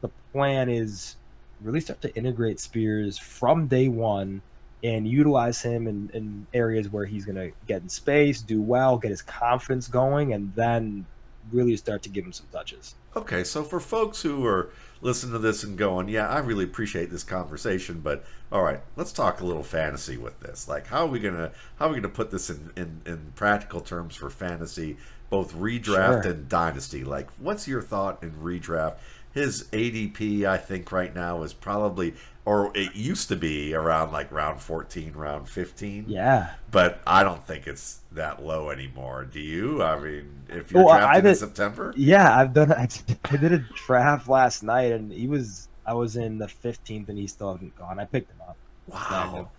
the 0.00 0.11
plan 0.32 0.68
is 0.68 1.16
really 1.61 1.80
start 1.80 2.00
to 2.02 2.14
integrate 2.14 2.61
Spears 2.61 3.18
from 3.18 3.66
day 3.66 3.88
one 3.88 4.42
and 4.82 5.06
utilize 5.06 5.61
him 5.61 5.87
in, 5.87 6.11
in 6.14 6.47
areas 6.54 6.88
where 6.88 7.04
he's 7.04 7.25
going 7.25 7.37
to 7.37 7.52
get 7.66 7.82
in 7.82 7.88
space, 7.88 8.40
do 8.40 8.62
well, 8.62 8.97
get 8.97 9.11
his 9.11 9.23
confidence 9.23 9.88
going, 9.88 10.32
and 10.32 10.54
then 10.54 11.04
really 11.52 11.76
start 11.76 12.02
to 12.02 12.09
give 12.09 12.25
him 12.25 12.32
some 12.32 12.47
touches. 12.52 12.94
Okay, 13.14 13.44
so 13.44 13.62
for 13.62 13.80
folks 13.80 14.23
who 14.23 14.44
are 14.47 14.70
listening 15.02 15.33
to 15.33 15.38
this 15.38 15.62
and 15.64 15.78
going, 15.78 16.09
yeah, 16.09 16.28
I 16.28 16.38
really 16.38 16.64
appreciate 16.64 17.11
this 17.11 17.25
conversation, 17.25 18.00
but 18.00 18.25
all 18.52 18.62
right, 18.62 18.80
let's 18.97 19.12
talk 19.12 19.40
a 19.40 19.47
little 19.47 19.62
fantasy 19.62 20.16
with 20.16 20.38
this. 20.40 20.69
Like, 20.69 20.87
how 20.88 21.04
are 21.04 21.09
we 21.09 21.21
gonna 21.21 21.52
how 21.78 21.87
are 21.87 21.88
we 21.90 21.97
gonna 21.97 22.09
put 22.09 22.30
this 22.30 22.50
in 22.50 22.71
in, 22.76 23.00
in 23.07 23.33
practical 23.35 23.80
terms 23.80 24.16
for 24.16 24.28
fantasy, 24.30 24.97
both 25.30 25.54
redraft 25.54 26.23
Sure. 26.25 26.33
and 26.33 26.49
dynasty? 26.49 27.04
Like, 27.04 27.28
what's 27.38 27.66
your 27.69 27.83
thought 27.83 28.23
in 28.23 28.33
redraft? 28.33 28.97
His 29.33 29.69
ADP, 29.73 30.45
I 30.45 30.57
think, 30.59 30.90
right 30.90 31.14
now 31.14 31.45
is 31.45 31.52
probably, 31.52 32.14
or 32.44 32.73
it 32.75 32.94
used 32.94 33.28
to 33.28 33.37
be 33.37 33.75
around 33.75 34.12
like 34.12 34.30
round 34.32 34.61
14, 34.61 35.12
round 35.14 35.49
15. 35.49 36.09
Yeah. 36.09 36.54
But 36.70 37.00
I 37.06 37.23
don't 37.23 37.44
think 37.47 37.66
it's 37.66 38.00
that 38.12 38.42
low 38.42 38.70
anymore. 38.70 39.25
Do 39.25 39.40
you? 39.40 39.82
I 39.82 39.99
mean, 39.99 40.44
if 40.49 40.73
you're 40.73 40.82
Well, 40.82 40.88
drafted 40.88 41.25
in 41.26 41.35
September? 41.35 41.92
Yeah, 41.97 42.37
I've 42.38 42.52
done 42.52 42.73
I 42.73 42.87
did, 42.87 43.18
I 43.30 43.37
did 43.37 43.52
a 43.52 43.59
draft 43.59 44.28
last 44.28 44.62
night 44.62 44.92
and 44.92 45.12
he 45.12 45.26
was 45.28 45.68
I 45.87 45.94
was 45.94 46.16
in 46.16 46.38
the 46.38 46.49
15th 46.49 47.09
and 47.09 47.18
he 47.18 47.26
still 47.26 47.52
hadn't 47.52 47.75
gone. 47.75 47.99
I 47.99 48.04
picked 48.04 48.30
him 48.30 48.40
up. 48.49 48.59
Wow. 48.87 49.50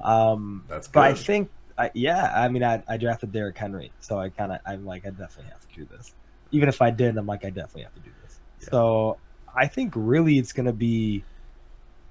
Um 0.00 0.68
That's 0.68 0.88
good. 0.88 0.92
but 0.92 1.04
I 1.04 1.14
think 1.14 1.50
I, 1.78 1.90
yeah, 1.94 2.32
I 2.34 2.48
mean 2.48 2.62
I, 2.64 2.82
I 2.88 2.96
drafted 2.96 3.32
Derrick 3.32 3.58
Henry, 3.58 3.92
so 4.00 4.18
I 4.18 4.30
kind 4.30 4.52
of 4.52 4.60
I'm 4.66 4.84
like 4.84 5.06
I 5.06 5.10
definitely 5.10 5.50
have 5.52 5.66
to 5.68 5.74
do 5.74 5.86
this. 5.86 6.14
Even 6.52 6.68
if 6.68 6.80
I 6.82 6.90
didn't, 6.90 7.18
I'm 7.18 7.26
like 7.26 7.44
I 7.44 7.50
definitely 7.50 7.82
have 7.84 7.94
to 7.94 8.00
do 8.00 8.12
this. 8.22 8.40
Yeah. 8.60 8.68
So 8.70 9.18
I 9.54 9.66
think 9.68 9.94
really 9.96 10.38
it's 10.38 10.52
gonna 10.52 10.72
be 10.72 11.26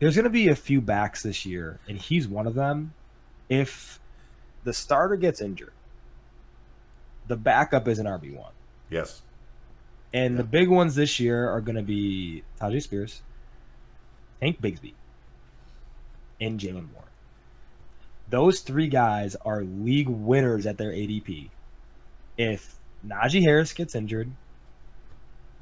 there's 0.04 0.18
gonna 0.18 0.30
be 0.30 0.50
a 0.50 0.56
few 0.56 0.82
backs 0.82 1.24
this 1.24 1.46
year, 1.46 1.80
and 1.88 1.98
he's 1.98 2.28
one 2.28 2.46
of 2.46 2.56
them. 2.56 2.94
If 3.48 4.02
the 4.66 4.74
starter 4.74 5.16
gets 5.16 5.42
injured, 5.42 5.72
the 7.28 7.38
backup 7.38 7.88
is 7.88 8.00
an 8.00 8.06
RB 8.06 8.36
one, 8.36 8.52
yes. 8.90 9.22
and 10.14 10.38
the 10.38 10.44
big 10.44 10.68
ones 10.68 10.96
this 10.96 11.22
year 11.22 11.50
are 11.50 11.62
gonna 11.62 11.84
be 11.84 12.44
Tyjae 12.60 12.82
Spears, 12.82 13.22
Tank 14.42 14.62
Bigsby, 14.62 14.94
and 16.42 16.60
Jalen 16.60 16.92
Moore. 16.92 17.06
Those 18.30 18.60
three 18.60 18.88
guys 18.88 19.38
are 19.46 19.64
league 19.64 20.10
winners 20.10 20.66
at 20.66 20.78
their 20.78 20.92
ADP. 20.92 21.50
If 22.38 22.76
Najee 23.08 23.44
Harris 23.44 23.72
gets 23.72 23.96
injured, 23.96 24.30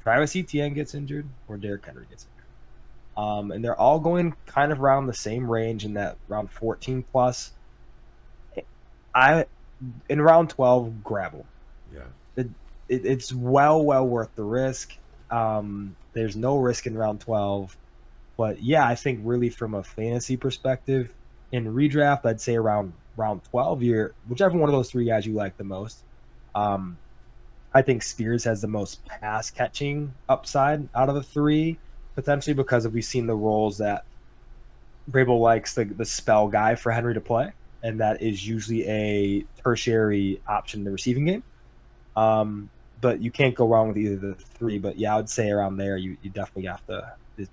Travis 0.02 0.34
Etienne 0.34 0.74
gets 0.74 0.96
injured, 0.96 1.28
or 1.46 1.58
Derrick 1.58 1.86
Henry 1.86 2.06
gets 2.10 2.24
injured. 2.24 2.31
Um, 3.16 3.50
and 3.52 3.64
they're 3.64 3.78
all 3.78 3.98
going 4.00 4.34
kind 4.46 4.72
of 4.72 4.80
around 4.80 5.06
the 5.06 5.14
same 5.14 5.50
range 5.50 5.84
in 5.84 5.94
that 5.94 6.16
round 6.28 6.50
14 6.50 7.04
plus. 7.12 7.52
I 9.14 9.44
in 10.08 10.22
round 10.22 10.50
12, 10.50 11.02
gravel. 11.04 11.44
Yeah. 11.92 12.00
It, 12.36 12.48
it's 12.88 13.32
well, 13.32 13.84
well 13.84 14.06
worth 14.06 14.34
the 14.34 14.44
risk. 14.44 14.96
Um, 15.30 15.96
there's 16.12 16.36
no 16.36 16.58
risk 16.58 16.86
in 16.86 16.96
round 16.96 17.20
12. 17.20 17.76
But 18.36 18.62
yeah, 18.62 18.86
I 18.86 18.94
think 18.94 19.20
really 19.22 19.50
from 19.50 19.74
a 19.74 19.82
fantasy 19.82 20.36
perspective, 20.36 21.14
in 21.50 21.72
redraft, 21.74 22.24
I'd 22.24 22.40
say 22.40 22.56
around 22.56 22.92
round 23.16 23.44
12, 23.44 23.82
you're 23.82 24.14
whichever 24.28 24.56
one 24.56 24.68
of 24.68 24.74
those 24.74 24.90
three 24.90 25.04
guys 25.04 25.26
you 25.26 25.34
like 25.34 25.56
the 25.56 25.64
most. 25.64 26.02
Um, 26.54 26.98
I 27.74 27.82
think 27.82 28.02
Spears 28.02 28.44
has 28.44 28.60
the 28.60 28.68
most 28.68 29.04
pass 29.06 29.50
catching 29.50 30.14
upside 30.28 30.88
out 30.94 31.08
of 31.08 31.14
the 31.14 31.22
three, 31.22 31.78
potentially 32.14 32.54
because 32.54 32.86
we've 32.88 33.04
seen 33.04 33.26
the 33.26 33.34
roles 33.34 33.78
that 33.78 34.04
Vrabel 35.10 35.40
likes 35.40 35.74
the, 35.74 35.84
the 35.84 36.04
spell 36.04 36.48
guy 36.48 36.74
for 36.74 36.92
Henry 36.92 37.14
to 37.14 37.20
play, 37.20 37.52
and 37.82 38.00
that 38.00 38.22
is 38.22 38.46
usually 38.46 38.86
a 38.88 39.44
tertiary 39.62 40.40
option 40.46 40.80
in 40.80 40.84
the 40.84 40.90
receiving 40.90 41.24
game. 41.24 41.42
Um, 42.16 42.70
but 43.00 43.20
you 43.20 43.30
can't 43.30 43.54
go 43.54 43.66
wrong 43.66 43.88
with 43.88 43.98
either 43.98 44.16
the 44.16 44.34
three. 44.34 44.78
But 44.78 44.96
yeah, 44.96 45.14
I 45.14 45.16
would 45.16 45.28
say 45.28 45.50
around 45.50 45.76
there, 45.76 45.96
you, 45.96 46.16
you 46.22 46.30
definitely 46.30 46.66
have 46.66 46.86
to 46.86 47.12
just 47.36 47.50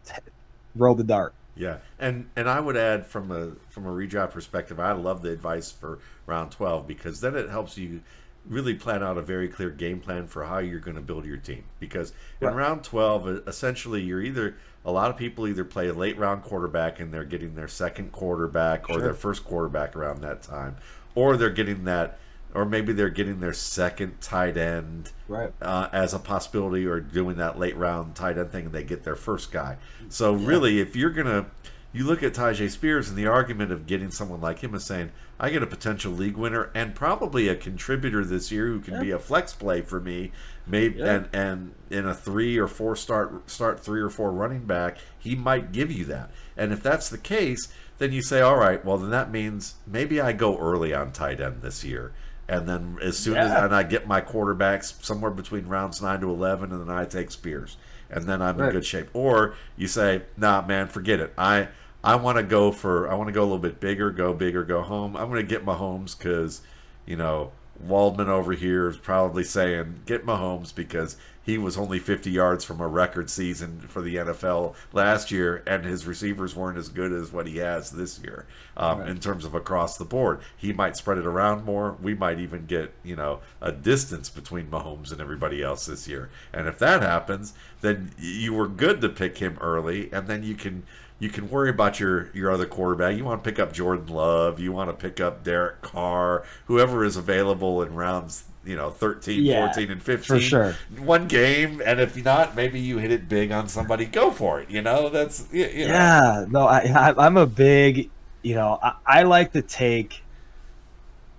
roll 0.75 0.95
the 0.95 1.03
dart. 1.03 1.33
Yeah, 1.55 1.77
and 1.97 2.29
and 2.35 2.47
I 2.49 2.59
would 2.59 2.77
add 2.77 3.05
from 3.05 3.31
a 3.31 3.51
from 3.69 3.85
a 3.85 3.89
redraft 3.89 4.31
perspective, 4.31 4.79
I 4.79 4.93
love 4.93 5.21
the 5.21 5.31
advice 5.31 5.71
for 5.71 5.99
round 6.25 6.51
twelve 6.51 6.87
because 6.87 7.19
then 7.19 7.35
it 7.35 7.49
helps 7.49 7.77
you 7.77 8.01
really 8.47 8.73
plan 8.73 9.03
out 9.03 9.17
a 9.17 9.21
very 9.21 9.47
clear 9.47 9.69
game 9.69 9.99
plan 9.99 10.27
for 10.27 10.45
how 10.45 10.57
you're 10.59 10.79
going 10.79 10.95
to 10.95 11.01
build 11.01 11.25
your 11.25 11.37
team. 11.37 11.63
Because 11.79 12.13
in 12.41 12.47
Right. 12.47 12.55
round 12.55 12.83
twelve, 12.83 13.27
uh, 13.27 13.41
essentially, 13.47 14.01
you're 14.01 14.21
either 14.21 14.55
a 14.85 14.91
lot 14.91 15.09
of 15.11 15.17
people 15.17 15.47
either 15.47 15.65
play 15.65 15.87
a 15.89 15.93
late 15.93 16.17
round 16.17 16.41
quarterback 16.43 16.99
and 16.99 17.13
they're 17.13 17.23
getting 17.25 17.55
their 17.55 17.67
second 17.67 18.11
quarterback 18.11 18.89
or 18.89 18.93
Sure. 18.93 19.01
their 19.03 19.13
first 19.13 19.43
quarterback 19.43 19.95
around 19.95 20.21
that 20.21 20.41
time, 20.41 20.77
or 21.15 21.35
they're 21.37 21.49
getting 21.49 21.83
that, 21.83 22.17
or 22.55 22.65
maybe 22.65 22.93
they're 22.93 23.09
getting 23.09 23.39
their 23.41 23.53
second 23.53 24.19
tight 24.21 24.55
end 24.57 25.11
Right. 25.27 25.51
uh, 25.61 25.89
as 25.91 26.13
a 26.13 26.19
possibility 26.19 26.85
or 26.87 26.99
doing 27.01 27.35
that 27.37 27.59
late 27.59 27.75
round 27.77 28.15
tight 28.15 28.37
end 28.37 28.51
thing 28.51 28.65
and 28.67 28.73
they 28.73 28.83
get 28.83 29.03
their 29.03 29.17
first 29.17 29.51
guy. 29.51 29.77
So 30.07 30.33
really, 30.33 30.79
if 30.79 30.95
you're 30.95 31.11
gonna, 31.11 31.47
you 31.91 32.05
look 32.05 32.21
at 32.21 32.33
Tyjae 32.33 32.69
Spears 32.69 33.09
and 33.09 33.17
the 33.17 33.25
argument 33.27 33.71
of 33.71 33.87
getting 33.87 34.11
someone 34.11 34.39
like 34.41 34.59
him 34.59 34.75
is 34.75 34.83
saying, 34.83 35.11
I 35.39 35.49
get 35.49 35.63
a 35.63 35.67
potential 35.67 36.11
league 36.11 36.37
winner 36.37 36.69
and 36.75 36.93
probably 36.93 37.47
a 37.47 37.55
contributor 37.55 38.23
this 38.23 38.51
year 38.51 38.67
who 38.67 38.79
can 38.79 38.99
be 39.01 39.09
a 39.11 39.17
flex 39.19 39.53
play 39.53 39.81
for 39.81 39.99
me, 39.99 40.31
maybe 40.67 40.99
Yeah. 40.99 41.13
and 41.13 41.29
and 41.33 41.73
in 41.89 42.05
a 42.05 42.13
three 42.13 42.57
or 42.57 42.67
four 42.67 42.95
start 42.95 43.49
start 43.49 43.79
three 43.79 44.01
or 44.01 44.09
four 44.09 44.31
running 44.31 44.65
back, 44.65 44.97
he 45.17 45.35
might 45.35 45.71
give 45.71 45.91
you 45.91 46.05
that. 46.05 46.29
And 46.57 46.71
if 46.71 46.83
that's 46.83 47.09
the 47.09 47.17
case, 47.17 47.69
then 47.97 48.11
you 48.11 48.21
say, 48.21 48.41
all 48.41 48.57
right, 48.57 48.83
well 48.85 48.97
then 48.97 49.09
that 49.11 49.31
means 49.31 49.75
maybe 49.87 50.19
I 50.21 50.33
go 50.33 50.57
early 50.59 50.93
on 50.93 51.11
tight 51.11 51.39
end 51.41 51.61
this 51.61 51.83
year. 51.83 52.11
And 52.47 52.67
then 52.67 52.97
as 53.01 53.17
soon 53.17 53.37
as 53.37 53.63
and 53.63 53.73
I 53.75 53.83
get 53.83 54.07
my 54.07 54.21
quarterbacks 54.21 55.03
somewhere 55.03 55.31
between 55.31 55.67
rounds 55.67 56.01
nine 56.01 56.19
to 56.21 56.29
eleven, 56.29 56.71
and 56.71 56.81
then 56.81 56.95
I 56.95 57.05
take 57.05 57.29
Spears, 57.31 57.77
and 58.09 58.25
then 58.25 58.41
I'm 58.41 58.59
in 58.59 58.71
good 58.71 58.85
shape. 58.85 59.07
Or 59.13 59.53
you 59.77 59.87
say, 59.87 60.23
Nah, 60.35 60.63
man, 60.65 60.87
forget 60.87 61.19
it. 61.19 61.31
I 61.37 61.67
I 62.03 62.15
want 62.15 62.37
to 62.37 62.43
go 62.43 62.71
for 62.71 63.09
I 63.11 63.15
want 63.15 63.27
to 63.27 63.33
go 63.33 63.41
a 63.41 63.43
little 63.43 63.57
bit 63.59 63.79
bigger, 63.79 64.11
go 64.11 64.33
bigger, 64.33 64.63
go 64.63 64.81
home. 64.81 65.15
I'm 65.17 65.29
going 65.29 65.45
to 65.45 65.47
get 65.55 65.65
Mahomes 65.65 66.17
because 66.17 66.61
you 67.05 67.15
know 67.15 67.51
Waldman 67.79 68.29
over 68.29 68.53
here 68.53 68.87
is 68.89 68.97
probably 68.97 69.43
saying 69.43 70.01
get 70.05 70.25
Mahomes 70.25 70.73
because 70.73 71.17
he 71.41 71.57
was 71.57 71.77
only 71.77 71.97
50 71.97 72.29
yards 72.29 72.63
from 72.63 72.79
a 72.79 72.87
record 72.87 73.27
season 73.29 73.79
for 73.87 74.01
the 74.03 74.17
NFL 74.17 74.75
last 74.93 75.31
year, 75.31 75.63
and 75.65 75.83
his 75.83 76.05
receivers 76.05 76.55
weren't 76.55 76.77
as 76.77 76.89
good 76.89 77.11
as 77.11 77.31
what 77.33 77.47
he 77.47 77.57
has 77.57 77.89
this 77.89 78.19
year 78.21 78.45
um, 78.77 78.99
Right. 78.99 79.09
in 79.09 79.19
terms 79.19 79.45
of 79.45 79.55
across 79.55 79.97
the 79.97 80.05
board. 80.05 80.41
He 80.55 80.73
might 80.73 80.95
spread 80.95 81.17
it 81.17 81.25
around 81.25 81.65
more. 81.65 81.97
We 82.01 82.13
might 82.13 82.39
even 82.39 82.65
get 82.65 82.93
you 83.03 83.15
know 83.15 83.39
a 83.61 83.71
distance 83.71 84.29
between 84.29 84.67
Mahomes 84.67 85.11
and 85.11 85.19
everybody 85.19 85.63
else 85.63 85.85
this 85.87 86.07
year. 86.07 86.29
And 86.53 86.67
if 86.67 86.77
that 86.79 87.01
happens, 87.01 87.53
then 87.81 88.11
you 88.17 88.53
were 88.53 88.67
good 88.67 89.01
to 89.01 89.09
pick 89.09 89.39
him 89.39 89.57
early, 89.59 90.09
and 90.13 90.27
then 90.27 90.43
you 90.43 90.55
can 90.55 90.83
you 91.19 91.29
can 91.29 91.49
worry 91.49 91.69
about 91.69 91.99
your 91.99 92.29
your 92.33 92.49
other 92.51 92.65
quarterback. 92.65 93.15
You 93.17 93.25
want 93.25 93.43
to 93.43 93.49
pick 93.49 93.59
up 93.59 93.73
Jordan 93.73 94.07
Love. 94.07 94.59
You 94.59 94.71
want 94.71 94.89
to 94.89 94.93
pick 94.93 95.19
up 95.19 95.43
Derek 95.43 95.81
Carr. 95.81 96.43
Whoever 96.65 97.03
is 97.03 97.17
available 97.17 97.81
in 97.83 97.93
rounds. 97.93 98.45
You 98.65 98.75
know, 98.75 98.89
13, 98.89 99.43
Yeah, 99.43 99.65
14, 99.67 99.89
and 99.89 100.03
15. 100.03 100.35
for 100.37 100.39
sure. 100.41 100.75
One 100.97 101.27
game, 101.27 101.81
and 101.83 101.99
if 101.99 102.21
not, 102.23 102.55
maybe 102.55 102.79
you 102.79 102.97
hit 102.97 103.09
it 103.09 103.27
big 103.29 103.51
on 103.51 103.67
somebody. 103.67 104.05
Go 104.05 104.31
for 104.31 104.59
it. 104.61 104.69
You 104.69 104.81
know, 104.81 105.09
that's 105.09 105.47
you, 105.51 105.63
know. 105.63 105.71
Yeah, 105.71 106.45
no, 106.49 106.67
I, 106.67 106.79
I 106.79 107.25
I'm 107.25 107.37
a 107.37 107.45
big, 107.47 108.09
you 108.41 108.55
know, 108.55 108.77
I, 108.81 108.95
I 109.05 109.23
like 109.23 109.53
to 109.53 109.61
take 109.61 110.21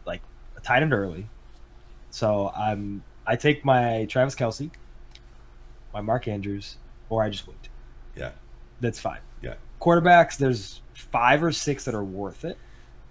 like 0.06 0.22
a 0.56 0.60
tight 0.60 0.82
end 0.82 0.92
early. 0.92 1.26
So 2.10 2.50
I'm 2.56 3.02
I 3.26 3.36
take 3.36 3.64
my 3.64 4.06
Travis 4.06 4.34
Kelce, 4.34 4.70
my 5.92 6.00
Mark 6.00 6.26
Andrews, 6.26 6.76
or 7.10 7.22
I 7.22 7.30
just 7.30 7.46
wait. 7.46 7.68
Yeah. 8.16 8.32
That's 8.80 8.98
fine. 8.98 9.20
Quarterbacks, 9.80 10.36
there's 10.36 10.80
five 10.94 11.42
or 11.42 11.52
six 11.52 11.84
that 11.84 11.94
are 11.94 12.04
worth 12.04 12.44
it. 12.44 12.58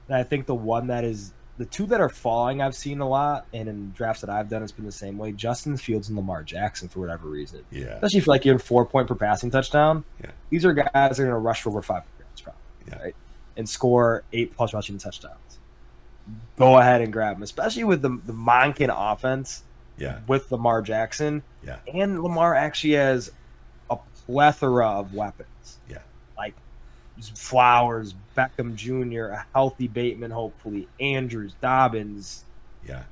And 0.08 0.16
I 0.18 0.24
think 0.24 0.46
the 0.46 0.56
one 0.56 0.88
that 0.88 1.04
is 1.04 1.34
the 1.58 1.66
two 1.66 1.86
that 1.88 2.00
are 2.00 2.08
falling 2.10 2.62
I've 2.62 2.76
seen 2.76 3.02
a 3.02 3.08
lot, 3.08 3.46
and 3.54 3.68
in 3.68 3.92
drafts 3.92 4.22
that 4.22 4.30
I've 4.30 4.48
done, 4.50 4.64
it's 4.64 4.72
been 4.72 4.86
the 4.86 4.92
same 4.92 5.18
way. 5.18 5.34
Justin 5.34 5.76
Fields 5.76 6.08
and 6.08 6.16
Lamar 6.18 6.42
Jackson 6.42 6.88
for 6.88 7.00
whatever 7.02 7.28
reason. 7.28 7.66
Yeah. 7.70 7.96
Especially 7.96 8.20
if 8.20 8.28
like 8.28 8.46
you're 8.46 8.54
in 8.54 8.60
four 8.60 8.86
point 8.86 9.08
per 9.08 9.16
passing 9.16 9.52
touchdown. 9.52 10.06
Yeah. 10.24 10.32
These 10.50 10.64
are 10.66 10.74
guys 10.74 10.92
that 10.94 11.20
are 11.20 11.26
gonna 11.26 11.38
rush 11.40 11.62
for 11.62 11.70
over 11.70 11.82
five 11.82 12.04
yards 12.20 12.42
probably. 12.42 12.62
Yeah. 12.88 13.02
Right. 13.04 13.16
And 13.58 13.68
score 13.68 14.24
eight 14.32 14.56
plus 14.56 14.74
rushing 14.74 14.98
touchdowns. 14.98 15.60
Go 16.58 16.78
ahead 16.78 17.02
and 17.02 17.12
grab 17.12 17.36
them, 17.36 17.44
especially 17.44 17.84
with 17.84 18.02
the 18.02 18.10
the 18.26 18.34
Monken 18.34 18.90
offense 18.96 19.64
Yeah. 19.98 20.20
with 20.28 20.52
Lamar 20.52 20.82
Jackson. 20.82 21.44
Yeah. 21.66 21.78
And 21.94 22.24
Lamar 22.24 22.56
actually 22.56 22.94
has 22.94 23.32
a 23.90 23.98
plethora 24.26 24.88
of 24.88 25.14
weapons. 25.14 25.80
Yeah. 25.90 25.98
Like 26.40 26.56
Flowers, 27.36 28.16
Beckham 28.38 28.76
Jr., 28.76 29.26
a 29.34 29.46
healthy 29.54 29.88
Bateman, 29.88 30.32
hopefully, 30.32 30.88
Andrews, 31.00 31.54
Dobbins. 31.62 32.46
Yeah. 32.88 33.04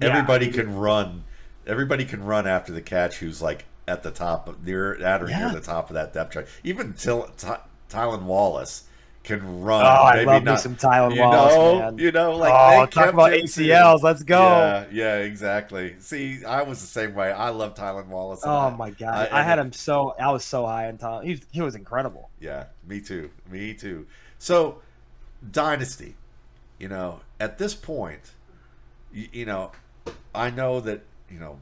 Yeah, 0.00 0.08
Everybody 0.08 0.46
mean, 0.46 0.54
can 0.54 0.76
run. 0.76 1.24
Everybody 1.66 2.04
can 2.04 2.22
run 2.22 2.46
after 2.46 2.72
the 2.72 2.82
catch. 2.82 3.16
Who's 3.16 3.40
like 3.40 3.64
at 3.88 4.02
the 4.02 4.10
top 4.10 4.48
of 4.48 4.64
near 4.64 4.94
at 5.02 5.22
or 5.22 5.28
Yeah. 5.30 5.38
near 5.38 5.50
the 5.52 5.60
top 5.60 5.88
of 5.90 5.94
that 5.94 6.12
depth 6.12 6.34
chart. 6.34 6.48
Even 6.62 6.92
Til, 6.92 7.30
Ty, 7.38 7.60
Tylan 7.88 8.22
Wallace 8.24 8.84
can 9.24 9.62
run. 9.62 9.84
Oh, 9.84 9.88
I 10.04 10.16
maybe 10.16 10.26
love 10.26 10.44
me 10.44 10.56
some 10.56 10.76
Tylan 10.76 11.14
you 11.14 11.20
Wallace, 11.22 11.54
know, 11.54 11.78
man. 11.78 11.98
you 11.98 12.12
know, 12.12 12.36
like 12.36 12.52
oh, 12.54 12.86
talk 12.86 13.12
about 13.14 13.30
too. 13.32 13.42
ACLs. 13.42 14.02
Let's 14.02 14.22
go. 14.22 14.38
Yeah, 14.40 14.84
yeah, 14.92 15.16
exactly. 15.18 15.96
See, 16.00 16.44
I 16.44 16.62
was 16.62 16.80
the 16.80 16.86
same 16.86 17.14
way. 17.14 17.32
I 17.32 17.48
love 17.48 17.74
Tylan 17.74 18.08
Wallace. 18.08 18.42
Oh 18.44 18.70
my 18.72 18.90
god, 18.90 19.28
I- 19.32 19.40
I, 19.40 19.42
had 19.42 19.58
him 19.58 19.72
so. 19.72 20.14
I 20.20 20.30
was 20.30 20.44
so 20.44 20.66
high 20.66 20.88
on 20.88 20.98
Tylan. 20.98 21.24
He 21.24 21.30
was, 21.30 21.40
he 21.50 21.60
was 21.62 21.74
incredible. 21.74 22.25
Yeah, 22.40 22.64
me 22.86 23.00
too. 23.00 23.30
Me 23.50 23.74
too. 23.74 24.06
So, 24.38 24.80
dynasty. 25.50 26.14
You 26.78 26.88
know, 26.88 27.20
at 27.40 27.56
this 27.58 27.74
point, 27.74 28.20
you, 29.12 29.28
you 29.32 29.44
know, 29.46 29.72
I 30.34 30.50
know 30.50 30.80
that 30.80 31.02
you 31.30 31.38
know, 31.38 31.58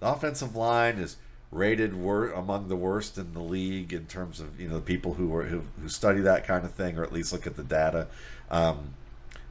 the 0.00 0.06
offensive 0.08 0.54
line 0.54 0.98
is 0.98 1.16
rated 1.50 1.94
wor- 1.96 2.30
among 2.30 2.68
the 2.68 2.76
worst 2.76 3.16
in 3.18 3.32
the 3.32 3.40
league 3.40 3.92
in 3.92 4.06
terms 4.06 4.38
of 4.38 4.60
you 4.60 4.68
know 4.68 4.76
the 4.76 4.80
people 4.80 5.14
who 5.14 5.34
are 5.34 5.44
who, 5.44 5.62
who 5.80 5.88
study 5.88 6.20
that 6.20 6.46
kind 6.46 6.64
of 6.64 6.72
thing 6.72 6.96
or 6.98 7.02
at 7.02 7.12
least 7.12 7.32
look 7.32 7.46
at 7.46 7.56
the 7.56 7.64
data, 7.64 8.06
um, 8.50 8.94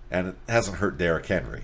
and 0.09 0.27
it 0.29 0.35
hasn't 0.47 0.77
hurt 0.77 0.97
Derrick 0.97 1.25
Henry. 1.25 1.63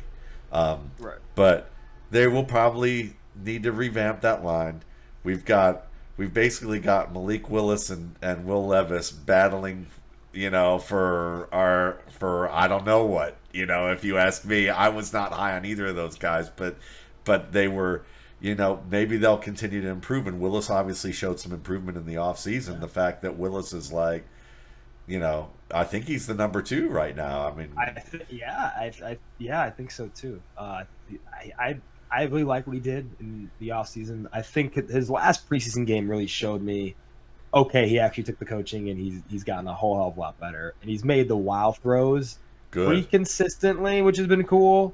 Um, 0.51 0.91
Right. 0.99 1.17
but 1.33 1.71
they 2.11 2.27
will 2.27 2.43
probably 2.43 3.15
need 3.41 3.63
to 3.63 3.71
revamp 3.71 4.21
that 4.21 4.43
line. 4.43 4.83
We've 5.23 5.45
got 5.45 5.87
we've 6.17 6.33
basically 6.33 6.79
got 6.79 7.13
Malik 7.13 7.49
Willis 7.49 7.89
and, 7.89 8.15
and 8.21 8.45
Will 8.45 8.65
Levis 8.67 9.11
battling, 9.11 9.87
you 10.33 10.49
know, 10.49 10.79
for 10.79 11.49
our 11.51 11.99
for 12.19 12.49
I 12.49 12.67
don't 12.67 12.85
know 12.85 13.05
what. 13.05 13.37
You 13.51 13.65
know, 13.65 13.91
if 13.91 14.03
you 14.03 14.17
ask 14.17 14.45
me, 14.45 14.69
I 14.69 14.89
was 14.89 15.13
not 15.13 15.31
high 15.31 15.55
on 15.55 15.65
either 15.65 15.87
of 15.87 15.95
those 15.95 16.17
guys, 16.17 16.49
but 16.49 16.77
but 17.23 17.51
they 17.51 17.67
were 17.67 18.03
you 18.41 18.55
know, 18.55 18.83
maybe 18.89 19.15
they'll 19.15 19.37
continue 19.37 19.81
to 19.81 19.87
improve 19.87 20.27
and 20.27 20.41
Willis 20.41 20.69
obviously 20.69 21.13
showed 21.13 21.39
some 21.39 21.53
improvement 21.53 21.97
in 21.97 22.05
the 22.05 22.15
offseason. 22.15 22.81
The 22.81 22.89
fact 22.89 23.21
that 23.21 23.37
Willis 23.37 23.71
is 23.71 23.91
like 23.91 24.25
you 25.07 25.19
know, 25.19 25.49
I 25.73 25.83
think 25.83 26.05
he's 26.05 26.27
the 26.27 26.33
number 26.33 26.61
two 26.61 26.89
right 26.89 27.15
now. 27.15 27.47
I 27.47 27.55
mean, 27.55 27.73
I 27.77 27.91
th- 28.09 28.25
yeah, 28.29 28.71
I, 28.75 28.91
I 29.03 29.17
yeah, 29.37 29.61
I 29.61 29.69
think 29.69 29.91
so 29.91 30.07
too. 30.07 30.41
Uh, 30.57 30.83
I, 31.33 31.51
I 31.59 31.77
I 32.13 32.23
really 32.23 32.43
like 32.43 32.67
what 32.67 32.73
he 32.73 32.79
did 32.79 33.09
in 33.19 33.49
the 33.59 33.69
offseason. 33.69 34.27
I 34.31 34.41
think 34.41 34.75
his 34.89 35.09
last 35.09 35.49
preseason 35.49 35.85
game 35.87 36.09
really 36.09 36.27
showed 36.27 36.61
me. 36.61 36.95
Okay, 37.53 37.87
he 37.87 37.99
actually 37.99 38.23
took 38.23 38.39
the 38.39 38.45
coaching 38.45 38.89
and 38.89 38.99
he's 38.99 39.21
he's 39.29 39.43
gotten 39.43 39.67
a 39.67 39.73
whole 39.73 39.95
hell 39.95 40.07
of 40.07 40.17
a 40.17 40.19
lot 40.19 40.39
better, 40.39 40.73
and 40.81 40.89
he's 40.89 41.03
made 41.03 41.27
the 41.27 41.37
wild 41.37 41.77
throws 41.77 42.37
pretty 42.71 43.03
consistently, 43.03 44.01
which 44.01 44.17
has 44.17 44.27
been 44.27 44.43
cool. 44.43 44.93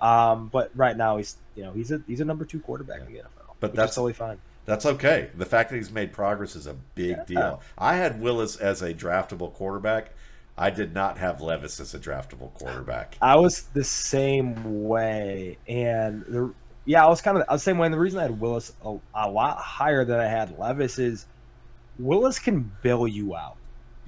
Um, 0.00 0.48
but 0.48 0.70
right 0.74 0.96
now 0.96 1.16
he's 1.16 1.36
you 1.54 1.62
know 1.64 1.72
he's 1.72 1.90
a 1.90 2.00
he's 2.06 2.20
a 2.20 2.24
number 2.24 2.44
two 2.44 2.60
quarterback 2.60 3.00
in 3.00 3.06
the 3.12 3.18
NFL, 3.20 3.54
But 3.60 3.74
that's- 3.74 3.94
totally 3.94 4.12
fine. 4.12 4.38
That's 4.66 4.84
okay. 4.84 5.30
The 5.36 5.46
fact 5.46 5.70
that 5.70 5.76
he's 5.76 5.92
made 5.92 6.12
progress 6.12 6.56
is 6.56 6.66
a 6.66 6.74
big 6.96 7.16
Yeah. 7.18 7.24
deal. 7.24 7.62
I 7.78 7.94
had 7.94 8.20
Willis 8.20 8.56
as 8.56 8.82
a 8.82 8.92
draftable 8.92 9.52
quarterback. 9.54 10.10
I 10.58 10.70
did 10.70 10.94
not 10.94 11.18
have 11.18 11.40
Levis 11.40 11.80
as 11.80 11.94
a 11.94 11.98
draftable 11.98 12.52
quarterback. 12.54 13.18
I 13.20 13.36
was 13.36 13.62
the 13.74 13.84
same 13.84 14.84
way, 14.84 15.58
and 15.68 16.22
the 16.22 16.54
yeah, 16.86 17.04
I 17.04 17.08
was 17.08 17.20
kind 17.20 17.36
of 17.36 17.44
I 17.48 17.52
was 17.52 17.62
the 17.62 17.70
same 17.70 17.78
way. 17.78 17.86
And 17.86 17.94
the 17.94 17.98
reason 17.98 18.18
I 18.18 18.22
had 18.22 18.40
Willis 18.40 18.72
a, 18.84 18.96
a 19.14 19.30
lot 19.30 19.58
higher 19.58 20.04
than 20.04 20.18
I 20.18 20.26
had 20.26 20.58
Levis 20.58 20.98
is 20.98 21.26
Willis 21.98 22.38
can 22.38 22.70
bail 22.82 23.06
you 23.06 23.36
out. 23.36 23.56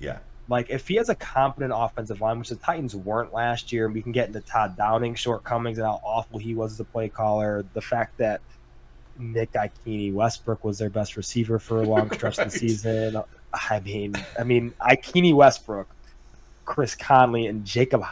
Yeah. 0.00 0.18
Like 0.48 0.70
if 0.70 0.88
he 0.88 0.94
has 0.94 1.10
a 1.10 1.14
competent 1.14 1.72
offensive 1.74 2.22
line, 2.22 2.38
which 2.38 2.48
the 2.48 2.56
Titans 2.56 2.96
weren't 2.96 3.34
last 3.34 3.70
year, 3.70 3.84
and 3.84 3.94
we 3.94 4.00
can 4.00 4.12
get 4.12 4.28
into 4.28 4.40
Todd 4.40 4.76
Downing's 4.76 5.18
shortcomings 5.18 5.76
and 5.76 5.86
how 5.86 6.00
awful 6.02 6.38
he 6.38 6.54
was 6.54 6.72
as 6.72 6.80
a 6.80 6.84
play 6.84 7.10
caller, 7.10 7.66
the 7.74 7.82
fact 7.82 8.16
that 8.18 8.40
Nick 9.18 9.52
Ikhine 9.52 10.14
Westbrook 10.14 10.64
was 10.64 10.78
their 10.78 10.88
best 10.88 11.16
receiver 11.16 11.58
for 11.58 11.82
a 11.82 11.84
long 11.84 12.10
stretch 12.12 12.38
of 12.38 12.50
the 12.50 12.58
season. 12.58 13.22
I 13.52 13.80
mean, 13.80 14.14
I 14.38 14.44
mean 14.44 14.72
Ikhine 14.80 15.34
Westbrook, 15.34 15.88
Chris 16.78 16.94
Conley, 16.94 17.48
and 17.48 17.64
Jacob 17.64 18.04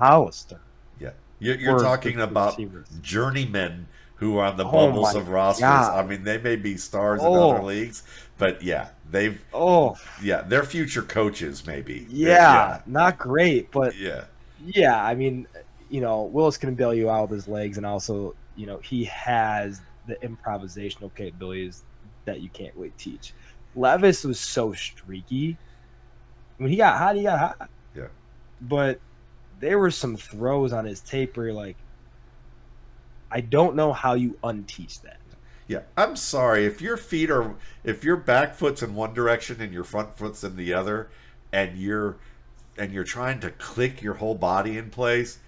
Hollister. 0.00 0.58
Yeah. 0.98 1.10
You're, 1.40 1.56
you're 1.56 1.78
talking 1.78 2.22
about 2.22 2.52
receivers. 2.56 2.86
journeymen 3.02 3.86
who 4.14 4.38
are 4.38 4.46
on 4.46 4.56
the 4.56 4.64
Oh 4.64 4.70
bubbles 4.72 5.14
of 5.14 5.28
rosters. 5.28 5.60
God. 5.60 6.02
I 6.02 6.08
mean, 6.08 6.24
they 6.24 6.38
may 6.38 6.56
be 6.56 6.78
stars 6.78 7.20
in 7.20 7.26
Oh. 7.26 7.50
other 7.50 7.62
leagues, 7.64 8.02
but 8.38 8.62
yeah, 8.62 8.88
they've 9.10 9.38
Oh, 9.52 9.98
yeah, 10.22 10.40
they're 10.40 10.62
future 10.64 11.02
coaches 11.02 11.66
maybe. 11.66 12.06
yeah, 12.08 12.80
not 12.86 13.18
great, 13.18 13.70
but 13.70 13.94
Yeah. 13.94 14.24
yeah, 14.64 15.04
I 15.04 15.14
mean, 15.14 15.46
you 15.90 16.00
know, 16.00 16.22
Willis 16.22 16.56
can 16.56 16.74
bail 16.74 16.94
you 16.94 17.10
out 17.10 17.28
with 17.28 17.36
his 17.40 17.46
legs, 17.46 17.76
and 17.76 17.84
also, 17.84 18.34
you 18.56 18.64
know, 18.64 18.78
he 18.78 19.04
has 19.04 19.82
the 20.06 20.14
improvisational 20.26 21.14
capabilities 21.14 21.82
that 22.24 22.40
you 22.40 22.48
can't 22.48 22.74
really 22.74 22.94
teach. 22.96 23.34
Levis 23.76 24.24
was 24.24 24.40
so 24.40 24.72
streaky. 24.72 25.58
When 26.56 26.70
he 26.70 26.76
got 26.76 26.96
hot, 26.96 27.16
he 27.16 27.24
got 27.24 27.38
hot. 27.38 27.68
But 28.60 29.00
there 29.60 29.78
were 29.78 29.90
some 29.90 30.16
throws 30.16 30.72
on 30.72 30.84
his 30.84 31.00
tape 31.00 31.36
where 31.36 31.52
like, 31.52 31.76
I 33.30 33.40
don't 33.40 33.76
know 33.76 33.92
how 33.92 34.14
you 34.14 34.38
unteach 34.44 35.02
that. 35.02 35.18
Yeah, 35.66 35.80
I'm 35.96 36.16
sorry 36.16 36.66
if 36.66 36.82
your 36.82 36.96
feet 36.96 37.30
are 37.30 37.54
if 37.84 38.04
your 38.04 38.16
back 38.16 38.54
foot's 38.54 38.82
in 38.82 38.94
one 38.94 39.14
direction 39.14 39.60
and 39.60 39.72
your 39.72 39.84
front 39.84 40.16
foot's 40.16 40.44
in 40.44 40.56
the 40.56 40.74
other, 40.74 41.08
and 41.52 41.78
you're 41.78 42.16
and 42.76 42.92
you're 42.92 43.04
trying 43.04 43.40
to 43.40 43.50
click 43.50 44.02
your 44.02 44.14
whole 44.14 44.34
body 44.34 44.76
in 44.76 44.90
place 44.90 45.38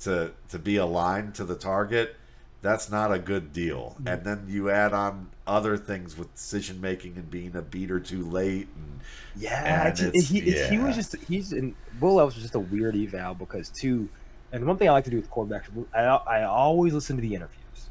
to 0.00 0.32
to 0.48 0.58
be 0.58 0.76
aligned 0.76 1.34
to 1.34 1.44
the 1.44 1.54
target. 1.54 2.16
That's 2.62 2.90
not 2.90 3.12
a 3.12 3.18
good 3.18 3.52
deal. 3.52 3.96
Mm-hmm. 3.98 4.08
And 4.08 4.24
then 4.24 4.46
you 4.48 4.70
add 4.70 4.92
on 4.92 5.28
other 5.48 5.76
things 5.78 6.16
with 6.16 6.32
decision 6.34 6.80
making 6.80 7.16
and 7.16 7.28
being 7.30 7.56
a 7.56 7.62
beat 7.62 7.90
or 7.90 7.98
too 7.98 8.22
late. 8.28 8.68
And 8.76 9.00
Yeah, 9.34 9.86
And 9.88 9.96
just- 9.96 10.14
it's- 10.14 10.28
he, 10.28 10.40
he 10.76 10.78
was 10.78 10.94
just 10.94 11.16
he's 11.26 11.52
in 11.52 11.74
Will 12.00 12.14
Levis 12.14 12.34
was 12.34 12.42
just 12.42 12.54
a 12.54 12.60
weird 12.60 12.94
eval 12.94 13.34
because 13.34 13.70
too, 13.70 14.08
and 14.52 14.66
one 14.66 14.76
thing 14.76 14.88
I 14.88 14.92
like 14.92 15.04
to 15.04 15.10
do 15.10 15.16
with 15.16 15.30
quarterbacks, 15.30 15.64
I 15.94 16.00
I 16.04 16.44
always 16.44 16.92
listen 16.92 17.16
to 17.16 17.22
the 17.22 17.34
interviews 17.34 17.88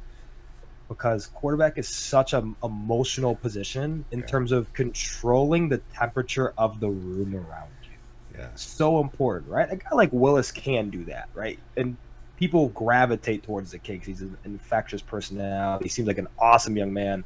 because 0.88 1.28
quarterback 1.28 1.78
is 1.78 1.88
such 1.90 2.34
an 2.34 2.56
emotional 2.64 3.36
position 3.36 4.06
in 4.12 4.20
Yeah. 4.20 4.26
terms 4.26 4.52
of 4.52 4.72
controlling 4.74 5.68
the 5.70 5.80
temperature 5.94 6.54
of 6.58 6.80
the 6.80 6.90
room 6.90 7.36
around 7.36 7.72
you. 7.84 7.90
yeah, 8.38 8.50
So 8.56 9.02
important, 9.02 9.52
right? 9.52 9.70
A 9.72 9.76
guy 9.76 9.90
like 9.94 10.10
Willis 10.14 10.52
can 10.52 10.90
do 10.90 11.04
that, 11.06 11.28
right? 11.34 11.60
And 11.76 11.98
people 12.38 12.70
gravitate 12.70 13.42
towards 13.44 13.72
the 13.72 13.80
kid 13.80 14.04
he's 14.06 14.22
an 14.22 14.38
infectious 14.46 15.02
personality. 15.02 15.86
He 15.86 15.90
seems 15.90 16.08
like 16.08 16.20
an 16.20 16.28
awesome 16.40 16.78
young 16.78 16.94
man. 16.94 17.24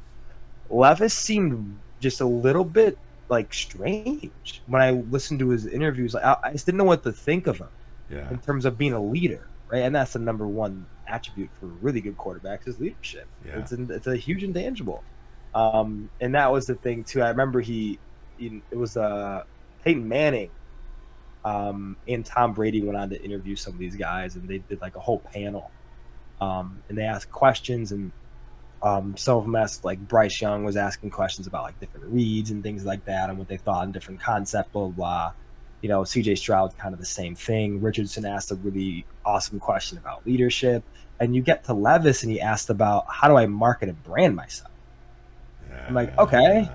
Levis 0.72 1.14
seemed 1.14 1.78
just 2.00 2.20
a 2.20 2.26
little 2.26 2.64
bit 2.64 2.98
like 3.28 3.54
strange 3.54 4.62
when 4.66 4.82
I 4.82 4.90
listened 4.90 5.38
to 5.40 5.50
his 5.50 5.66
interviews. 5.66 6.14
Like 6.14 6.24
I, 6.24 6.36
I 6.44 6.52
just 6.52 6.66
didn't 6.66 6.78
know 6.78 6.84
what 6.84 7.02
to 7.04 7.12
think 7.12 7.46
of 7.46 7.58
him 7.58 7.68
yeah, 8.10 8.28
in 8.30 8.38
terms 8.38 8.64
of 8.64 8.76
being 8.76 8.92
a 8.92 9.02
leader, 9.02 9.46
right? 9.68 9.82
And 9.82 9.94
that's 9.94 10.14
the 10.14 10.18
number 10.18 10.46
one 10.46 10.86
attribute 11.06 11.50
for 11.60 11.66
really 11.66 12.00
good 12.00 12.16
quarterbacks 12.16 12.66
is 12.66 12.80
leadership. 12.80 13.26
Yeah. 13.44 13.58
It's 13.58 13.72
it's 13.72 14.06
a 14.06 14.16
huge 14.16 14.42
intangible, 14.42 15.04
um, 15.54 16.10
and 16.20 16.34
that 16.34 16.50
was 16.50 16.66
the 16.66 16.74
thing 16.74 17.04
too. 17.04 17.22
I 17.22 17.28
remember 17.28 17.60
he, 17.60 17.98
he 18.38 18.62
it 18.70 18.76
was 18.76 18.96
uh, 18.96 19.44
Peyton 19.84 20.08
Manning, 20.08 20.50
um, 21.44 21.96
and 22.08 22.24
Tom 22.24 22.54
Brady 22.54 22.82
went 22.82 22.96
on 22.96 23.10
to 23.10 23.22
interview 23.22 23.56
some 23.56 23.74
of 23.74 23.78
these 23.78 23.96
guys, 23.96 24.36
and 24.36 24.48
they 24.48 24.58
did 24.58 24.80
like 24.80 24.96
a 24.96 25.00
whole 25.00 25.20
panel, 25.20 25.70
um, 26.40 26.82
and 26.88 26.96
they 26.96 27.04
asked 27.04 27.30
questions 27.30 27.92
and. 27.92 28.10
Um, 28.82 29.16
some 29.16 29.36
of 29.38 29.44
them 29.44 29.54
asked 29.54 29.84
like 29.84 29.98
Bryce 30.08 30.40
Young 30.40 30.64
was 30.64 30.76
asking 30.76 31.10
questions 31.10 31.46
about 31.46 31.62
like 31.62 31.78
different 31.80 32.06
reads 32.06 32.50
and 32.50 32.62
things 32.62 32.84
like 32.84 33.04
that 33.04 33.30
and 33.30 33.38
what 33.38 33.46
they 33.48 33.56
thought 33.56 33.84
and 33.84 33.92
different 33.92 34.20
concept, 34.20 34.72
blah 34.72 34.82
blah 34.88 34.90
blah 34.90 35.32
you 35.82 35.88
know, 35.88 36.02
CJ 36.02 36.38
Stroud's 36.38 36.74
kind 36.76 36.94
of 36.94 37.00
the 37.00 37.04
same 37.06 37.34
thing. 37.34 37.80
Richardson 37.80 38.24
asked 38.24 38.52
a 38.52 38.54
really 38.54 39.04
awesome 39.26 39.58
question 39.58 39.98
about 39.98 40.24
leadership. 40.24 40.84
And 41.18 41.34
you 41.34 41.42
get 41.42 41.64
to 41.64 41.74
Levis 41.74 42.22
and 42.22 42.30
he 42.30 42.40
asked 42.40 42.70
about 42.70 43.04
how 43.08 43.26
do 43.26 43.36
I 43.36 43.46
market 43.46 43.88
and 43.88 44.00
brand 44.04 44.36
myself? 44.36 44.70
I'm 45.88 45.92
like, 45.94 46.16
okay. 46.18 46.68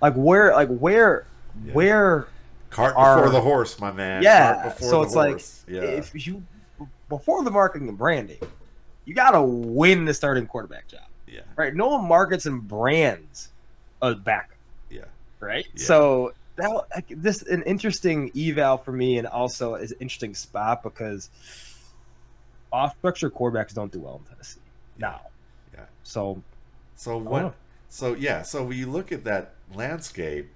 Like 0.00 0.14
where 0.14 0.52
like 0.52 0.68
where 0.68 1.26
Yeah. 1.64 1.72
where 1.72 2.28
Cart 2.70 2.94
are- 2.96 3.16
before 3.16 3.32
the 3.32 3.40
horse, 3.40 3.80
my 3.80 3.90
man. 3.90 4.22
Yeah, 4.22 4.72
so 4.74 5.02
it's 5.02 5.16
like, 5.16 5.42
yeah, 5.66 5.80
if 5.82 6.26
you 6.26 6.44
before 7.08 7.42
the 7.42 7.50
marketing 7.50 7.88
and 7.88 7.98
branding, 7.98 8.38
you 9.04 9.14
got 9.14 9.32
to 9.32 9.42
win 9.42 10.04
the 10.04 10.14
starting 10.14 10.46
quarterback 10.46 10.88
job, 10.88 11.02
yeah, 11.26 11.40
right? 11.56 11.74
No 11.74 11.88
one 11.88 12.08
markets 12.08 12.46
and 12.46 12.66
brands 12.66 13.50
a 14.02 14.14
backup, 14.14 14.56
yeah, 14.90 15.02
right? 15.40 15.66
Yeah. 15.74 15.84
So 15.84 16.32
that 16.56 16.70
like, 16.94 17.06
this 17.08 17.42
an 17.42 17.62
interesting 17.64 18.30
eval 18.36 18.78
for 18.78 18.92
me, 18.92 19.18
and 19.18 19.26
also 19.26 19.74
is 19.74 19.92
an 19.92 19.98
interesting 20.00 20.34
spot 20.34 20.82
because 20.82 21.30
off 22.72 22.96
structure 22.98 23.30
quarterbacks 23.30 23.74
don't 23.74 23.92
do 23.92 24.00
well 24.00 24.20
in 24.24 24.32
Tennessee 24.32 24.60
now. 24.98 25.20
yeah. 25.72 25.84
So 26.02 26.42
So 26.96 27.18
what? 27.18 27.54
So 27.88 28.14
yeah. 28.14 28.42
So 28.42 28.64
when 28.64 28.76
you 28.78 28.86
look 28.90 29.12
at 29.12 29.24
that 29.24 29.54
landscape, 29.74 30.50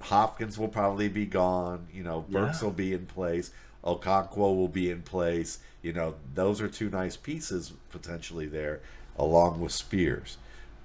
Hopkins 0.00 0.58
will 0.58 0.68
probably 0.68 1.08
be 1.08 1.26
gone. 1.26 1.86
You 1.92 2.02
know, 2.04 2.24
Burks 2.30 2.60
Yeah. 2.60 2.66
will 2.66 2.74
be 2.74 2.92
in 2.94 3.06
place. 3.06 3.50
Okonkwo 3.84 4.56
will 4.56 4.68
be 4.68 4.90
in 4.90 5.02
place. 5.02 5.58
You 5.82 5.92
know, 5.92 6.14
those 6.34 6.60
are 6.60 6.68
two 6.68 6.90
nice 6.90 7.16
pieces 7.16 7.72
potentially 7.90 8.46
there, 8.46 8.80
along 9.16 9.60
with 9.60 9.72
Spears. 9.72 10.38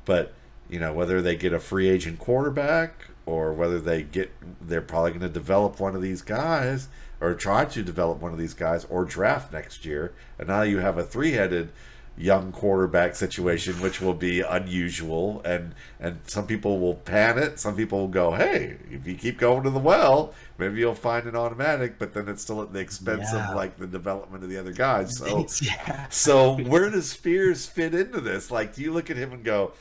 But 0.06 0.34
you 0.70 0.80
know, 0.80 0.94
whether 0.94 1.22
they 1.22 1.36
get 1.36 1.54
a 1.54 1.60
free 1.60 1.90
agent 1.90 2.20
quarterback 2.20 3.06
or 3.26 3.54
whether 3.54 3.80
they 3.80 4.04
get, 4.04 4.32
they're 4.62 4.82
probably 4.82 5.12
going 5.12 5.22
to 5.22 5.30
develop 5.30 5.80
one 5.80 5.96
of 5.96 6.02
these 6.02 6.22
guys 6.22 6.88
or 7.20 7.34
try 7.34 7.66
to 7.66 7.84
develop 7.84 8.20
one 8.20 8.32
of 8.32 8.38
these 8.38 8.54
guys 8.54 8.86
or 8.86 9.06
draft 9.06 9.54
next 9.54 9.86
year. 9.86 10.14
And 10.38 10.48
now 10.48 10.62
you 10.64 10.80
have 10.80 10.98
a 10.98 11.04
three-headed 11.04 11.70
young 12.16 12.52
quarterback 12.52 13.16
situation, 13.16 13.74
which 13.82 14.00
will 14.00 14.14
be 14.14 14.42
unusual, 14.42 15.42
and 15.44 15.74
and 16.00 16.20
some 16.28 16.46
people 16.46 16.80
will 16.80 16.94
pan 16.96 17.38
it. 17.40 17.60
Some 17.60 17.76
people 17.76 18.00
will 18.00 18.08
go, 18.08 18.34
"Hey, 18.34 18.78
if 18.92 19.08
you 19.08 19.16
keep 19.16 19.40
going 19.40 19.64
to 19.64 19.70
the 19.70 19.80
well, 19.80 20.34
maybe 20.58 20.80
you'll 20.80 20.94
find 20.96 21.26
an 21.28 21.36
automatic." 21.36 21.98
But 21.98 22.14
then 22.14 22.28
it's 22.30 22.42
still 22.44 22.62
at 22.62 22.72
the 22.72 22.80
expense 22.80 23.30
Yeah. 23.34 23.50
of 23.50 23.56
like 23.56 23.78
the 23.78 23.88
development 23.88 24.44
of 24.44 24.50
the 24.50 24.58
other 24.58 24.74
guys. 24.74 25.18
So, 25.18 25.48
yeah. 25.62 26.08
so 26.10 26.56
where 26.64 26.90
does 26.90 27.10
Spears 27.10 27.66
fit 27.66 27.96
into 27.96 28.22
this? 28.22 28.52
Like, 28.52 28.76
do 28.76 28.82
you 28.82 28.94
look 28.94 29.10
at 29.10 29.18
him 29.18 29.34
and 29.34 29.44
go, 29.44 29.72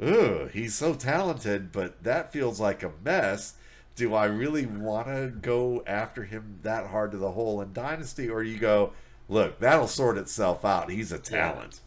"Ugh, 0.00 0.48
he's 0.52 0.74
so 0.74 0.94
talented, 0.94 1.72
but 1.72 2.02
that 2.04 2.32
feels 2.32 2.60
like 2.60 2.82
a 2.82 2.92
mess." 3.04 3.54
Do 3.96 4.14
I 4.14 4.26
really 4.26 4.64
want 4.64 5.08
to 5.08 5.30
go 5.42 5.82
after 5.86 6.22
him 6.24 6.60
that 6.62 6.86
hard 6.86 7.10
to 7.10 7.18
the 7.18 7.32
hole 7.32 7.60
in 7.60 7.72
Dynasty, 7.74 8.30
or 8.30 8.42
you 8.42 8.56
go, 8.58 8.92
"Look, 9.30 9.58
that'll 9.60 9.88
sort 9.88 10.18
itself 10.18 10.64
out. 10.64 10.90
He's 10.90 11.12
a 11.12 11.18
talent." 11.18 11.80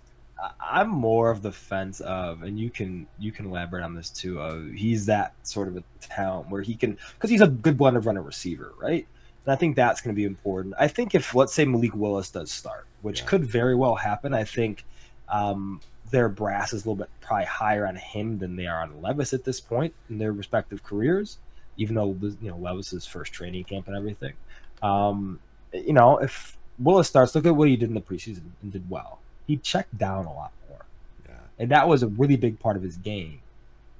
I'm 0.60 0.89
more 0.89 1.32
of 1.32 1.41
the 1.41 1.51
fence 1.53 2.01
of, 2.01 2.43
and 2.43 2.60
you 2.60 2.69
can 2.69 3.08
you 3.17 3.32
can 3.32 3.45
elaborate 3.45 3.84
on 3.84 3.93
this 3.95 4.10
too. 4.10 4.41
Of 4.41 4.71
he's 4.73 5.06
that 5.06 5.34
sort 5.43 5.67
of 5.69 5.77
a 5.77 5.84
talent 6.01 6.49
where 6.49 6.62
he 6.62 6.75
can 6.75 6.97
because 7.13 7.29
he's 7.29 7.39
a 7.41 7.47
good 7.47 7.77
blend 7.77 7.95
of 7.95 8.06
runner 8.06 8.21
receiver, 8.21 8.73
right? 8.77 9.08
And 9.45 9.53
I 9.53 9.56
think 9.56 9.75
that's 9.75 10.01
going 10.01 10.13
to 10.13 10.19
be 10.19 10.25
important. 10.25 10.75
I 10.77 10.88
think 10.88 11.15
if 11.15 11.34
let's 11.36 11.53
say 11.53 11.63
Malik 11.65 11.95
Willis 11.95 12.29
does 12.29 12.51
start, 12.51 12.88
which 13.03 13.21
Yeah. 13.21 13.27
could 13.27 13.45
very 13.45 13.75
well 13.75 13.95
happen, 13.95 14.34
I 14.34 14.43
think 14.43 14.84
um, 15.29 15.79
their 16.12 16.27
brass 16.29 16.73
is 16.73 16.84
a 16.86 16.89
little 16.89 16.95
bit 16.95 17.10
probably 17.21 17.45
higher 17.45 17.88
on 17.88 17.95
him 17.95 18.38
than 18.38 18.56
they 18.58 18.67
are 18.67 18.82
on 18.82 19.01
Levis 19.01 19.34
at 19.34 19.45
this 19.45 19.62
point 19.62 19.93
in 20.10 20.17
their 20.17 20.34
respective 20.34 20.84
careers. 20.84 21.38
Even 21.77 21.95
though 21.95 22.17
you 22.41 22.49
know 22.49 22.58
Levis's 22.58 23.06
first 23.06 23.32
training 23.32 23.63
camp 23.63 23.88
and 23.88 23.95
everything, 23.95 24.34
um, 24.82 25.39
you 25.73 25.93
know 25.93 26.17
if 26.17 26.58
Willis 26.80 27.08
starts, 27.08 27.36
look 27.36 27.46
at 27.46 27.56
what 27.56 27.68
he 27.68 27.76
did 27.76 27.90
in 27.90 27.96
the 27.96 28.02
preseason 28.02 28.52
and 28.62 28.72
did 28.72 28.90
well. 28.90 29.20
He 29.48 29.58
checked 29.58 29.98
down 29.98 30.26
a 30.26 30.34
lot 30.34 30.52
more. 30.70 30.86
Yeah, 31.28 31.36
and 31.60 31.72
that 31.72 31.88
was 31.88 32.04
a 32.04 32.08
really 32.08 32.36
big 32.36 32.60
part 32.60 32.76
of 32.76 32.84
his 32.84 32.98
game 32.98 33.40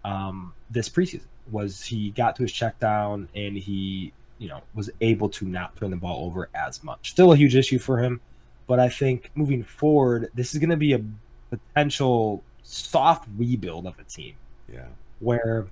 um, 0.06 0.54
this 0.70 0.90
preseason 0.90 1.26
was 1.52 1.84
he 1.84 2.12
got 2.12 2.36
to 2.38 2.44
his 2.44 2.52
check 2.52 2.80
down 2.80 3.28
and 3.36 3.58
he 3.58 4.14
you 4.38 4.48
know 4.48 4.62
was 4.74 4.90
able 5.02 5.30
to 5.30 5.46
not 5.46 5.76
turn 5.76 5.92
the 5.92 5.98
ball 5.98 6.26
over 6.26 6.50
as 6.56 6.84
much. 6.84 7.12
Still 7.12 7.32
a 7.32 7.36
huge 7.36 7.56
issue 7.56 7.80
for 7.80 8.00
him 8.00 8.22
but 8.66 8.80
i 8.80 8.88
think 8.88 9.30
moving 9.36 9.62
forward 9.62 10.30
this 10.34 10.54
is 10.54 10.60
going 10.60 10.70
to 10.70 10.78
be 10.78 10.94
a 10.94 11.02
potential 11.50 12.42
soft 12.64 13.28
rebuild 13.38 13.86
of 13.86 13.98
a 14.00 14.04
team. 14.04 14.34
Yeah, 14.72 14.86
where 15.20 15.68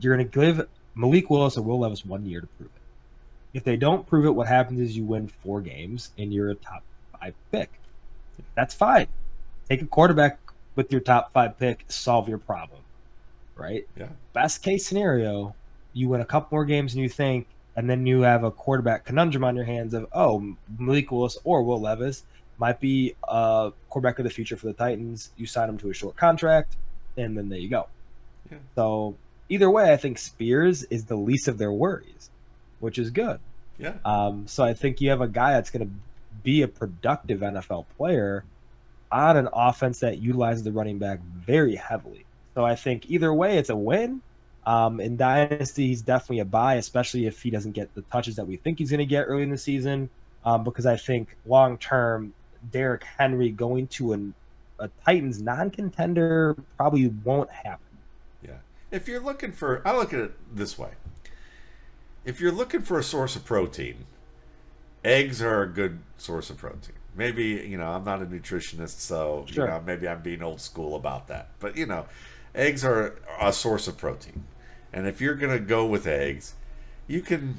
you're 0.00 0.16
going 0.16 0.28
to 0.28 0.40
give 0.40 0.66
Malik 0.94 1.28
Willis 1.28 1.56
or 1.56 1.62
Will 1.62 1.80
Levis 1.80 2.04
one 2.04 2.24
year 2.24 2.40
to 2.40 2.46
prove 2.46 2.70
it. 2.74 2.81
If 3.54 3.64
they 3.64 3.76
don't 3.76 4.06
prove 4.06 4.24
it, 4.24 4.30
what 4.30 4.48
happens 4.48 4.80
is 4.80 4.96
you 4.96 5.04
win 5.04 5.28
four 5.28 5.60
games 5.60 6.10
and 6.18 6.32
you're 6.32 6.50
a 6.50 6.54
top 6.54 6.82
five 7.18 7.34
pick. 7.50 7.70
That's 8.54 8.74
fine. 8.74 9.06
Take 9.68 9.82
a 9.82 9.86
quarterback 9.86 10.38
with 10.74 10.90
your 10.90 11.00
top 11.00 11.32
five 11.32 11.58
pick, 11.58 11.84
solve 11.88 12.28
your 12.28 12.38
problem, 12.38 12.80
right? 13.56 13.86
yeah, 13.96 14.08
Best 14.32 14.62
case 14.62 14.86
scenario, 14.86 15.54
you 15.92 16.08
win 16.08 16.22
a 16.22 16.24
couple 16.24 16.56
more 16.56 16.64
games 16.64 16.94
and 16.94 17.02
you 17.02 17.08
think, 17.08 17.46
and 17.76 17.88
then 17.88 18.06
you 18.06 18.22
have 18.22 18.44
a 18.44 18.50
quarterback 18.50 19.04
conundrum 19.04 19.44
on 19.44 19.54
your 19.54 19.64
hands 19.64 19.94
of, 19.94 20.06
oh, 20.12 20.54
Malik 20.78 21.10
Willis 21.10 21.38
or 21.44 21.62
Will 21.62 21.80
Levis 21.80 22.24
might 22.58 22.80
be 22.80 23.14
a 23.28 23.72
quarterback 23.88 24.18
of 24.18 24.24
the 24.24 24.30
future 24.30 24.56
for 24.56 24.66
the 24.66 24.72
Titans. 24.72 25.30
You 25.36 25.46
sign 25.46 25.68
him 25.68 25.78
to 25.78 25.90
a 25.90 25.94
short 25.94 26.16
contract, 26.16 26.76
and 27.16 27.36
then 27.36 27.48
there 27.48 27.58
you 27.58 27.68
go. 27.68 27.86
Yeah. 28.50 28.58
So 28.74 29.16
either 29.48 29.70
way, 29.70 29.92
I 29.92 29.96
think 29.96 30.18
Spears 30.18 30.84
is 30.84 31.04
the 31.04 31.16
least 31.16 31.48
of 31.48 31.58
their 31.58 31.72
worries, 31.72 32.30
which 32.82 32.98
is 32.98 33.10
good. 33.10 33.38
yeah, 33.78 33.94
Um, 34.04 34.46
so 34.46 34.64
I 34.64 34.74
think 34.74 35.00
you 35.00 35.10
have 35.10 35.20
a 35.20 35.28
guy 35.28 35.52
that's 35.52 35.70
going 35.70 35.86
to 35.86 35.92
be 36.42 36.62
a 36.62 36.68
productive 36.68 37.40
NFL 37.40 37.86
player 37.96 38.44
on 39.10 39.36
an 39.36 39.48
offense 39.52 40.00
that 40.00 40.18
utilizes 40.18 40.64
the 40.64 40.72
running 40.72 40.98
back 40.98 41.20
very 41.20 41.76
heavily. 41.76 42.24
So 42.54 42.64
I 42.64 42.74
think 42.74 43.10
either 43.10 43.32
way, 43.32 43.58
it's 43.58 43.70
a 43.70 43.76
win. 43.76 44.22
Um, 44.66 45.00
in 45.00 45.16
Dynasty, 45.16 45.88
he's 45.88 46.02
definitely 46.02 46.40
a 46.40 46.44
buy, 46.44 46.74
especially 46.74 47.26
if 47.26 47.42
he 47.42 47.50
doesn't 47.50 47.72
get 47.72 47.94
the 47.94 48.02
touches 48.02 48.36
that 48.36 48.46
we 48.46 48.56
think 48.56 48.78
he's 48.78 48.90
going 48.90 48.98
to 48.98 49.06
get 49.06 49.22
early 49.22 49.42
in 49.42 49.50
the 49.50 49.58
season. 49.58 50.08
Um, 50.44 50.64
because 50.64 50.86
I 50.86 50.96
think 50.96 51.36
long 51.46 51.78
term, 51.78 52.34
Derrick 52.70 53.04
Henry 53.04 53.50
going 53.50 53.86
to 53.88 54.12
an, 54.12 54.34
a 54.78 54.88
Titans 55.04 55.40
non 55.40 55.70
contender 55.70 56.56
probably 56.76 57.08
won't 57.08 57.50
happen. 57.50 57.98
yeah. 58.44 58.56
If 58.90 59.06
you're 59.08 59.20
looking 59.20 59.52
for, 59.52 59.86
I 59.86 59.96
look 59.96 60.12
at 60.12 60.20
it 60.20 60.32
this 60.52 60.78
way: 60.78 60.90
if 62.24 62.40
you're 62.40 62.52
looking 62.52 62.82
for 62.82 62.98
a 62.98 63.02
source 63.02 63.36
of 63.36 63.44
protein, 63.44 64.06
eggs 65.04 65.42
are 65.42 65.62
a 65.62 65.68
good 65.68 65.98
source 66.16 66.50
of 66.50 66.58
protein. 66.58 66.96
Maybe 67.14 67.44
you 67.44 67.76
know 67.76 67.90
I'm 67.90 68.04
not 68.04 68.22
a 68.22 68.26
nutritionist, 68.26 69.00
so 69.00 69.44
Sure. 69.50 69.64
you 69.66 69.70
know 69.70 69.82
maybe 69.84 70.08
I'm 70.08 70.22
being 70.22 70.42
old 70.42 70.60
school 70.60 70.94
about 70.94 71.28
that. 71.28 71.48
But 71.60 71.76
you 71.76 71.86
know, 71.86 72.06
eggs 72.54 72.84
are 72.84 73.16
a 73.40 73.52
source 73.52 73.86
of 73.88 73.98
protein, 73.98 74.44
and 74.92 75.06
if 75.06 75.20
you're 75.20 75.34
gonna 75.34 75.58
go 75.58 75.84
with 75.84 76.06
eggs, 76.06 76.54
you 77.06 77.20
can 77.20 77.56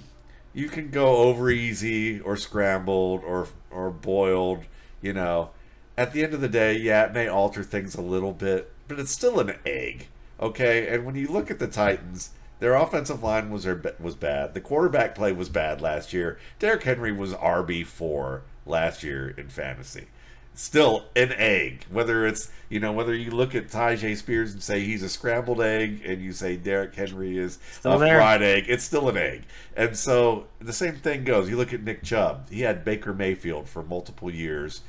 you 0.53 0.69
can 0.69 0.89
go 0.89 1.17
over 1.17 1.49
easy 1.49 2.19
or 2.19 2.35
scrambled 2.37 3.23
or 3.23 3.47
or 3.69 3.91
boiled. 3.91 4.63
You 5.01 5.13
know, 5.13 5.51
at 5.97 6.13
the 6.13 6.23
end 6.23 6.33
of 6.33 6.41
the 6.41 6.47
day, 6.49 6.75
yeah, 6.77 7.05
it 7.05 7.13
may 7.13 7.27
alter 7.27 7.61
things 7.63 7.93
a 7.93 8.01
little 8.01 8.31
bit, 8.33 8.71
but 8.87 8.99
it's 8.99 9.11
still 9.11 9.39
an 9.39 9.55
egg. 9.65 10.07
Okay, 10.39 10.87
and 10.87 11.05
when 11.05 11.15
you 11.15 11.27
look 11.27 11.51
at 11.51 11.59
the 11.59 11.67
Titans, 11.67 12.31
their 12.63 12.75
offensive 12.75 13.21
line 13.21 13.49
was 13.49 13.67
was 13.99 14.15
bad. 14.15 14.53
The 14.53 14.61
quarterback 14.61 15.15
play 15.15 15.33
was 15.33 15.49
bad 15.49 15.81
last 15.81 16.13
year. 16.13 16.39
Derrick 16.59 16.83
Henry 16.83 17.11
was 17.11 17.33
RB 17.33 17.85
four 17.85 18.43
last 18.65 19.03
year 19.03 19.31
in 19.37 19.49
fantasy. 19.49 20.07
Still 20.55 21.03
an 21.13 21.33
egg. 21.33 21.83
Whether 21.91 22.25
it's 22.25 22.49
you 22.69 22.79
know 22.79 22.93
whether 22.93 23.13
you 23.13 23.31
look 23.31 23.53
at 23.53 23.67
Tyjae 23.67 24.15
Spears 24.15 24.53
and 24.53 24.63
say 24.63 24.79
he's 24.79 25.03
a 25.03 25.09
scrambled 25.09 25.59
egg, 25.59 26.03
and 26.05 26.21
you 26.21 26.31
say 26.31 26.55
Derrick 26.55 26.95
Henry 26.95 27.37
is 27.37 27.59
Still 27.73 27.93
a 27.93 27.99
there. 27.99 28.15
fried 28.17 28.41
egg, 28.41 28.63
it's 28.69 28.85
still 28.85 29.09
an 29.09 29.17
egg. 29.17 29.41
And 29.75 29.97
so 29.97 30.47
the 30.61 30.71
same 30.71 30.95
thing 30.95 31.25
goes. 31.25 31.49
You 31.49 31.57
look 31.57 31.73
at 31.73 31.83
Nick 31.83 32.01
Chubb. 32.03 32.49
He 32.49 32.61
had 32.61 32.85
Baker 32.85 33.13
Mayfield 33.13 33.67
for 33.67 33.83
multiple 33.83 34.31
years. 34.33 34.83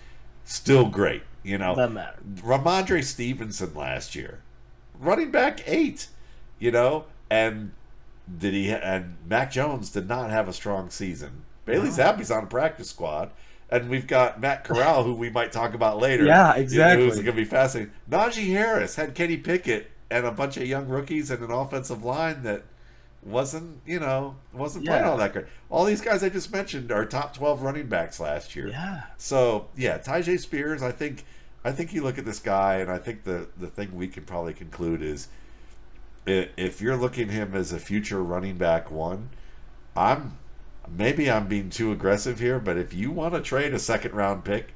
Still 0.44 0.86
great. 0.88 1.22
You 1.42 1.58
know, 1.58 1.74
Doesn't 1.74 1.94
matter. 1.94 2.20
Rhamondre 2.36 3.02
Stevenson 3.02 3.74
last 3.74 4.14
year, 4.14 4.38
running 5.00 5.32
back 5.32 5.60
eight, 5.66 6.06
you 6.60 6.70
know, 6.70 7.06
and 7.34 7.72
did 8.38 8.54
he? 8.54 8.70
And 8.70 9.16
Mac 9.28 9.50
Jones 9.50 9.90
did 9.90 10.08
not 10.08 10.30
have 10.30 10.48
a 10.48 10.52
strong 10.52 10.88
season. 10.88 11.42
Bailey 11.64 11.88
Zappe's 11.88 12.30
on 12.30 12.44
a 12.44 12.46
practice 12.46 12.90
squad, 12.90 13.30
and 13.70 13.88
we've 13.88 14.06
got 14.06 14.40
Matt 14.40 14.64
Corral, 14.64 15.02
who 15.02 15.14
we 15.14 15.30
might 15.30 15.50
talk 15.50 15.74
about 15.74 15.98
later. 15.98 16.24
Yeah, 16.24 16.54
exactly. 16.54 17.04
Who's 17.04 17.16
going 17.16 17.26
to 17.26 17.32
be 17.32 17.44
fascinating. 17.44 17.92
Najee 18.08 18.52
Harris 18.52 18.96
had 18.96 19.14
Kenny 19.14 19.36
Pickett 19.36 19.90
and 20.10 20.24
a 20.24 20.30
bunch 20.30 20.56
of 20.56 20.66
young 20.66 20.86
rookies 20.86 21.30
and 21.30 21.42
an 21.42 21.50
offensive 21.50 22.04
line 22.04 22.44
that 22.44 22.62
wasn't, 23.22 23.80
you 23.86 23.98
know, 23.98 24.36
wasn't 24.52 24.86
playing 24.86 25.04
all 25.04 25.16
that 25.16 25.32
great. 25.32 25.46
All 25.70 25.84
these 25.84 26.02
guys 26.02 26.22
I 26.22 26.28
just 26.28 26.52
mentioned 26.52 26.92
are 26.92 27.04
top 27.04 27.34
twelve 27.34 27.62
running 27.62 27.88
backs 27.88 28.20
last 28.20 28.54
year. 28.54 28.68
Yeah. 28.68 29.02
So 29.16 29.68
yeah, 29.76 29.98
Tyjae 29.98 30.38
Spears. 30.38 30.82
I 30.82 30.92
think 30.92 31.24
I 31.64 31.72
think 31.72 31.92
you 31.94 32.02
look 32.02 32.18
at 32.18 32.26
this 32.26 32.38
guy, 32.38 32.76
and 32.76 32.90
I 32.90 32.98
think 32.98 33.24
the 33.24 33.48
the 33.56 33.68
thing 33.68 33.96
we 33.96 34.06
can 34.06 34.24
probably 34.24 34.52
conclude 34.52 35.02
is 35.02 35.28
if 36.26 36.80
you're 36.80 36.96
looking 36.96 37.28
at 37.28 37.34
him 37.34 37.54
as 37.54 37.72
a 37.72 37.78
future 37.78 38.22
running 38.22 38.56
back 38.56 38.90
one, 38.90 39.30
I'm 39.96 40.38
maybe 40.88 41.30
I'm 41.30 41.46
being 41.48 41.70
too 41.70 41.92
aggressive 41.92 42.38
here, 42.40 42.58
but 42.58 42.76
if 42.76 42.92
you 42.94 43.10
want 43.10 43.34
to 43.34 43.40
trade 43.40 43.74
a 43.74 43.78
second 43.78 44.12
round 44.14 44.44
pick 44.44 44.72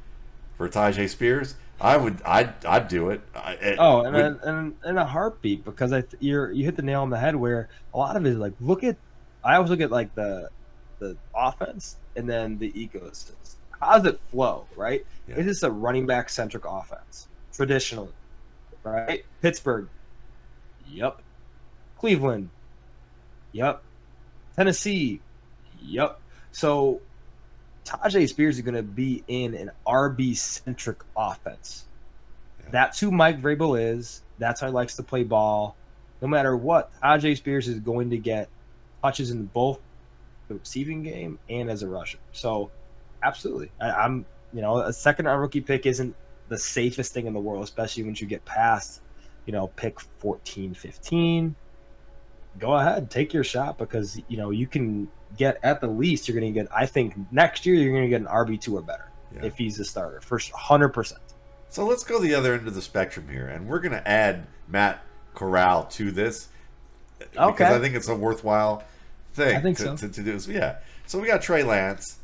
for 0.57 0.69
Tyjae 0.69 1.09
Spears, 1.09 1.55
I 1.81 1.97
would 1.97 2.21
I'd 2.23 2.65
I'd 2.65 2.89
do 2.89 3.11
it. 3.11 3.21
I, 3.35 3.53
it 3.55 3.77
Oh, 3.79 4.03
and 4.03 4.15
would- 4.15 4.25
and, 4.25 4.41
and 4.43 4.75
in 4.85 4.99
a 4.99 5.05
heartbeat 5.07 5.65
because 5.65 5.93
I 5.93 6.03
th- 6.03 6.21
you're 6.21 6.51
you 6.53 6.65
hit 6.65 6.77
the 6.77 6.83
nail 6.83 7.03
on 7.03 7.11
the 7.11 7.19
head 7.19 7.37
where 7.37 7.69
a 7.95 7.99
lot 7.99 8.17
of 8.17 8.27
it 8.27 8.31
is 8.31 8.37
like 8.39 8.53
look 8.61 8.83
at 8.85 8.97
I 9.45 9.57
always 9.57 9.71
look 9.71 9.81
at 9.81 9.91
like 9.91 10.15
the 10.15 10.51
the 10.99 11.17
offense 11.35 11.97
and 12.17 12.29
then 12.29 12.59
the 12.59 12.73
ecosystem. 12.73 13.33
How 13.81 13.97
does 13.99 14.07
it 14.07 14.21
flow, 14.33 14.67
right? 14.77 15.07
Yeah. 15.29 15.37
Is 15.37 15.47
this 15.47 15.63
a 15.63 15.71
running 15.71 16.05
back 16.07 16.29
centric 16.29 16.65
offense 16.67 17.29
traditionally, 17.53 18.11
right? 18.83 19.25
Pittsburgh, 19.41 19.89
yep. 20.91 21.21
Cleveland, 21.99 22.51
yep. 23.53 23.83
Tennessee, 24.57 25.21
yep. 25.81 26.21
So 26.53 27.01
Tyjae 27.85 28.29
Spears 28.29 28.57
is 28.57 28.63
going 28.63 28.75
to 28.75 28.83
be 28.83 29.25
in 29.29 29.55
an 29.55 29.71
RB 29.87 30.37
centric 30.37 30.99
offense. 31.17 31.87
Yeah. 32.61 32.67
That's 32.71 33.01
who 33.01 33.11
Mike 33.11 33.41
Vrabel 33.41 33.81
is. 33.81 34.23
That's 34.39 34.61
how 34.61 34.69
he 34.69 34.73
likes 34.73 34.97
to 34.97 35.03
play 35.03 35.25
ball. 35.25 35.77
No 36.21 36.29
matter 36.29 36.57
what, 36.57 36.91
Tyjae 37.03 37.37
Spears 37.37 37.69
is 37.69 37.81
going 37.81 38.11
to 38.11 38.19
get 38.19 38.49
touches 39.03 39.31
in 39.31 39.47
both 39.47 39.81
the 40.49 40.55
receiving 40.55 41.03
game 41.03 41.39
and 41.49 41.71
as 41.71 41.83
a 41.83 41.89
rusher. 41.89 42.19
So, 42.33 42.71
absolutely, 43.23 43.71
I, 43.81 43.91
I'm 43.91 44.27
you 44.53 44.61
know 44.61 44.79
a 44.79 44.93
second 44.93 45.27
round 45.27 45.41
rookie 45.41 45.61
pick 45.61 45.87
isn't 45.87 46.15
the 46.49 46.59
safest 46.59 47.13
thing 47.13 47.27
in 47.27 47.35
the 47.35 47.41
world, 47.41 47.65
especially 47.65 48.05
once 48.05 48.21
you 48.21 48.27
get 48.27 48.45
past 48.45 49.01
you 49.47 49.53
know 49.53 49.69
pick 49.69 50.01
14, 50.01 50.75
15. 50.75 51.55
Go 52.59 52.75
ahead, 52.75 53.11
take 53.11 53.33
your 53.33 53.45
shot 53.45 53.79
because 53.79 54.21
you 54.29 54.37
know 54.37 54.51
you 54.51 54.67
can 54.67 55.09
get 55.37 55.59
at 55.63 55.81
the 55.81 55.87
least 55.87 56.29
you're 56.29 56.39
going 56.39 56.53
to 56.53 56.61
get. 56.61 56.69
I 56.75 56.87
think 56.87 57.15
next 57.33 57.65
year 57.67 57.75
you're 57.77 57.93
going 57.93 58.05
to 58.05 58.09
get 58.09 58.21
an 58.21 58.27
RB 58.27 58.61
two 58.61 58.77
or 58.77 58.83
better 58.83 59.11
Yeah. 59.35 59.45
if 59.45 59.57
he's 59.57 59.79
a 59.79 59.85
starter 59.85 60.21
for 60.21 60.41
hundred 60.55 60.91
percent. 60.91 61.21
So 61.71 61.85
let's 61.87 62.03
go 62.05 62.19
the 62.19 62.35
other 62.35 62.55
end 62.55 62.67
of 62.67 62.75
the 62.75 62.83
spectrum 62.83 63.29
here, 63.29 63.47
and 63.49 63.69
we're 63.69 63.81
going 63.81 63.93
to 63.93 64.09
add 64.09 64.47
Matt 64.69 65.01
Corral 65.35 65.85
to 65.85 66.11
this 66.11 66.49
because 67.19 67.37
Okay. 67.55 67.65
I 67.67 67.79
think 67.79 67.95
it's 67.95 68.09
a 68.09 68.15
worthwhile 68.15 68.83
thing 69.35 69.61
to, 69.63 69.75
so. 69.77 69.97
to, 69.97 70.09
to 70.09 70.23
do. 70.23 70.39
So, 70.41 70.51
yeah, 70.51 70.79
so 71.07 71.19
we 71.19 71.27
got 71.27 71.43
Trey 71.43 71.63
Lance, 71.63 72.19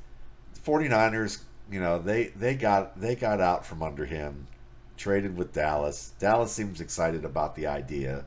49ers. 0.64 1.42
You 1.70 1.80
know 1.80 1.98
they 1.98 2.26
they 2.28 2.54
got 2.54 3.00
they 3.00 3.14
got 3.16 3.40
out 3.40 3.64
from 3.64 3.82
under 3.82 4.04
him, 4.04 4.46
traded 4.96 5.36
with 5.36 5.52
Dallas. 5.52 6.12
Dallas 6.18 6.52
seems 6.52 6.80
excited 6.80 7.24
about 7.24 7.54
the 7.56 7.66
idea. 7.66 8.24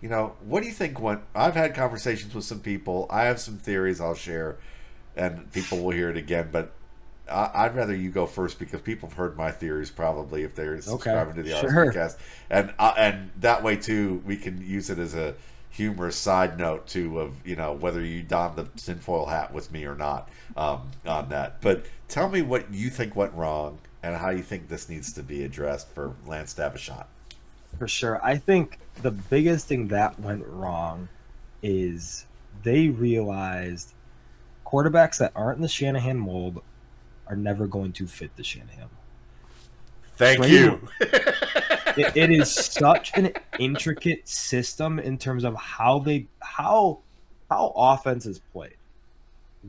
You 0.00 0.08
know, 0.08 0.34
what 0.44 0.62
do 0.62 0.68
you 0.68 0.72
think 0.72 1.00
went? 1.00 1.22
I've 1.34 1.54
had 1.54 1.74
conversations 1.74 2.34
with 2.34 2.44
some 2.44 2.60
people. 2.60 3.06
I 3.10 3.24
have 3.24 3.40
some 3.40 3.58
theories 3.58 4.00
I'll 4.00 4.14
share, 4.14 4.58
and 5.16 5.50
people 5.52 5.82
will 5.82 5.90
hear 5.90 6.08
it 6.08 6.16
again. 6.16 6.50
But 6.52 6.72
I, 7.30 7.50
I'd 7.54 7.74
rather 7.74 7.94
you 7.94 8.10
go 8.10 8.26
first 8.26 8.58
because 8.58 8.80
people 8.80 9.08
have 9.08 9.16
heard 9.16 9.36
my 9.36 9.50
theories 9.50 9.90
probably 9.90 10.44
if 10.44 10.54
they're 10.54 10.80
subscribing 10.80 11.34
to 11.34 11.42
the 11.42 11.56
sure. 11.56 11.70
Podcast, 11.70 12.16
and 12.50 12.72
uh, 12.78 12.94
and 12.96 13.30
that 13.40 13.62
way 13.62 13.76
too 13.76 14.22
we 14.24 14.36
can 14.36 14.64
use 14.64 14.90
it 14.90 14.98
as 14.98 15.14
a 15.14 15.34
humorous 15.70 16.16
side 16.16 16.58
note 16.58 16.86
too 16.86 17.20
of 17.20 17.36
you 17.46 17.54
know 17.54 17.72
whether 17.72 18.02
you 18.02 18.22
don 18.22 18.56
the 18.56 18.64
tinfoil 18.76 19.26
hat 19.26 19.52
with 19.52 19.70
me 19.70 19.84
or 19.84 19.94
not 19.94 20.28
um, 20.56 20.82
on 21.06 21.28
that. 21.30 21.60
But 21.60 21.86
tell 22.08 22.28
me 22.28 22.42
what 22.42 22.72
you 22.72 22.90
think 22.90 23.16
went 23.16 23.34
wrong 23.34 23.78
and 24.02 24.16
how 24.16 24.30
you 24.30 24.42
think 24.42 24.68
this 24.68 24.88
needs 24.88 25.12
to 25.14 25.22
be 25.22 25.42
addressed 25.44 25.88
for 25.90 26.14
Lance 26.26 26.54
to 26.54 26.62
have 26.62 26.74
a 26.74 26.78
shot. 26.78 27.08
For 27.78 27.88
sure. 27.88 28.20
I 28.24 28.36
think 28.36 28.78
the 29.02 29.10
biggest 29.10 29.66
thing 29.66 29.88
that 29.88 30.18
went 30.20 30.44
wrong 30.46 31.08
is 31.62 32.26
they 32.62 32.88
realized 32.88 33.94
quarterbacks 34.66 35.18
that 35.18 35.32
aren't 35.34 35.56
in 35.56 35.62
the 35.62 35.68
Shanahan 35.68 36.18
mold 36.18 36.62
are 37.26 37.36
never 37.36 37.66
going 37.66 37.92
to 37.92 38.06
fit 38.06 38.34
the 38.36 38.44
Shanahan. 38.44 38.88
Thank 40.16 40.38
Trey 40.38 40.50
you. 40.50 40.88
It, 41.96 42.16
it 42.16 42.30
is 42.30 42.52
such 42.52 43.10
an 43.16 43.32
intricate 43.58 44.28
system 44.28 45.00
in 45.00 45.18
terms 45.18 45.42
of 45.42 45.56
how 45.56 45.98
they 45.98 46.28
how 46.40 47.00
how 47.50 47.72
offense 47.74 48.24
is 48.24 48.38
played 48.38 48.76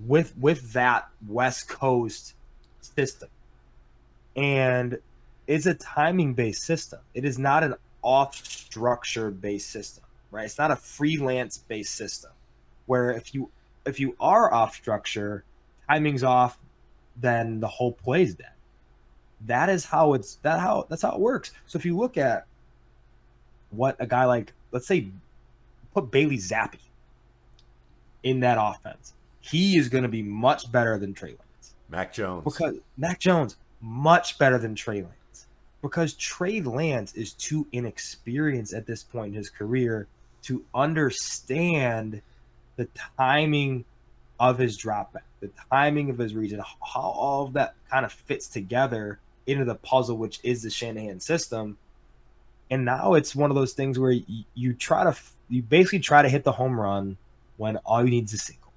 with 0.06 0.38
with 0.38 0.74
that 0.74 1.08
West 1.28 1.70
Coast 1.70 2.36
system. 2.82 3.30
And 4.36 5.00
it's 5.48 5.66
a 5.66 5.74
timing 5.74 6.36
based 6.36 6.64
system. 6.64 7.00
It 7.16 7.26
is 7.26 7.40
not 7.40 7.64
an 7.64 7.74
off 8.02 8.36
structure 8.36 9.32
based 9.32 9.70
system, 9.70 10.04
right? 10.32 10.46
It's 10.46 10.58
not 10.58 10.72
a 10.72 10.76
freelance 10.76 11.58
based 11.58 11.96
system 11.96 12.32
where 12.86 13.12
if 13.12 13.34
you 13.34 13.50
if 13.86 14.00
you 14.00 14.16
are 14.20 14.54
off 14.54 14.76
structure, 14.76 15.44
timing's 15.90 16.24
off, 16.24 16.58
then 17.18 17.60
the 17.60 17.68
whole 17.68 17.94
play's 17.94 18.36
dead. 18.36 18.52
That 19.46 19.70
is 19.70 19.86
how 19.86 20.14
it's 20.14 20.36
that 20.44 20.60
how 20.60 20.86
that's 20.90 21.02
how 21.02 21.12
it 21.12 21.20
works. 21.20 21.52
So 21.66 21.78
if 21.78 21.86
you 21.86 21.98
look 21.98 22.18
at 22.18 22.46
what 23.72 23.96
a 24.00 24.08
guy 24.08 24.26
like 24.26 24.54
let's 24.72 24.88
say 24.88 25.10
put 25.94 26.12
Bailey 26.12 26.38
Zappe 26.38 26.80
in 28.24 28.42
that 28.42 28.58
offense, 28.60 29.14
he 29.42 29.78
is 29.78 29.90
going 29.90 30.04
to 30.04 30.10
be 30.10 30.22
much 30.22 30.72
better 30.72 30.98
than 30.98 31.14
Trey 31.14 31.30
Lance 31.30 31.76
Mac 31.90 32.14
Jones. 32.14 32.44
because 32.44 32.76
Mac 32.98 33.20
Jones 33.20 33.56
much 33.82 34.38
better 34.38 34.58
than 34.58 34.76
Trey 34.76 35.02
Lance 35.02 35.14
because 35.82 36.14
Trey 36.14 36.62
Lance 36.62 37.14
is 37.14 37.34
too 37.34 37.68
inexperienced 37.72 38.74
at 38.74 38.86
this 38.86 39.04
point 39.04 39.30
in 39.30 39.34
his 39.34 39.50
career 39.50 40.08
to 40.44 40.64
understand 40.74 42.22
the 42.76 42.88
timing 43.18 43.86
of 44.40 44.58
his 44.58 44.78
drop 44.78 45.14
back, 45.14 45.26
the 45.42 45.50
timing 45.72 46.10
of 46.10 46.18
his 46.18 46.34
region, 46.34 46.60
how 46.60 47.02
all 47.02 47.48
of 47.48 47.54
that 47.54 47.76
kind 47.90 48.06
of 48.06 48.12
fits 48.12 48.48
together 48.48 49.20
into 49.48 49.66
the 49.66 49.76
puzzle, 49.76 50.18
which 50.18 50.40
is 50.44 50.64
the 50.64 50.70
Shanahan 50.70 51.20
system. 51.20 51.78
And 52.72 52.86
now 52.86 53.16
it's 53.16 53.36
one 53.36 53.52
of 53.52 53.56
those 53.56 53.74
things 53.74 53.98
where 53.98 54.12
you, 54.12 54.44
you 54.54 54.74
try 54.74 55.04
to, 55.04 55.16
you 55.50 55.62
basically 55.62 56.00
try 56.00 56.22
to 56.22 56.30
hit 56.30 56.44
the 56.44 56.52
home 56.52 56.80
run 56.80 57.18
when 57.58 57.78
all 57.78 58.04
you 58.04 58.12
need 58.12 58.26
is 58.26 58.34
a 58.34 58.38
single 58.38 58.70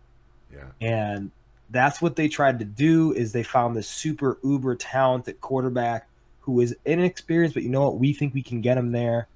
yeah. 0.52 0.64
and 0.80 1.30
that's 1.70 2.02
what 2.02 2.16
they 2.16 2.28
tried 2.28 2.58
to 2.58 2.64
do 2.64 3.12
is 3.12 3.32
they 3.32 3.42
found 3.42 3.74
this 3.74 3.88
super 3.88 4.38
uber 4.44 4.74
talented 4.74 5.40
quarterback 5.40 6.06
who 6.42 6.60
is 6.60 6.76
inexperienced 6.84 7.54
but 7.54 7.62
you 7.62 7.68
know 7.70 7.82
what 7.82 7.98
we 7.98 8.12
think 8.12 8.34
we 8.34 8.42
can 8.42 8.60
get 8.60 8.76
him 8.76 8.92
there 8.92 9.26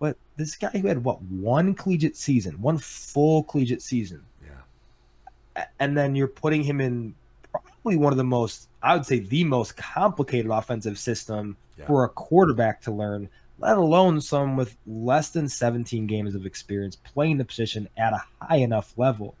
but 0.00 0.16
this 0.36 0.56
guy 0.56 0.68
who 0.70 0.88
had 0.88 1.02
what 1.04 1.22
one 1.22 1.74
collegiate 1.74 2.16
season 2.16 2.60
one 2.60 2.76
full 2.78 3.44
collegiate 3.44 3.82
season 3.82 4.22
Yeah. 4.44 5.64
and 5.78 5.96
then 5.96 6.14
you're 6.16 6.26
putting 6.28 6.62
him 6.62 6.80
in 6.80 7.14
probably 7.52 7.96
one 7.96 8.12
of 8.12 8.16
the 8.16 8.24
most 8.24 8.68
i 8.82 8.94
would 8.94 9.06
say 9.06 9.20
the 9.20 9.44
most 9.44 9.76
complicated 9.76 10.50
offensive 10.50 10.98
system 10.98 11.56
Yeah. 11.78 11.86
for 11.86 12.04
a 12.04 12.08
quarterback 12.08 12.80
to 12.82 12.90
learn 12.90 13.28
let 13.60 13.76
alone 13.78 14.20
some 14.20 14.56
with 14.56 14.76
less 14.86 15.30
than 15.30 15.48
17 15.48 16.06
games 16.08 16.34
of 16.34 16.44
experience 16.44 16.96
playing 16.96 17.38
the 17.38 17.44
position 17.44 17.88
at 17.96 18.12
a 18.12 18.24
high 18.44 18.56
enough 18.56 18.92
level 18.96 19.36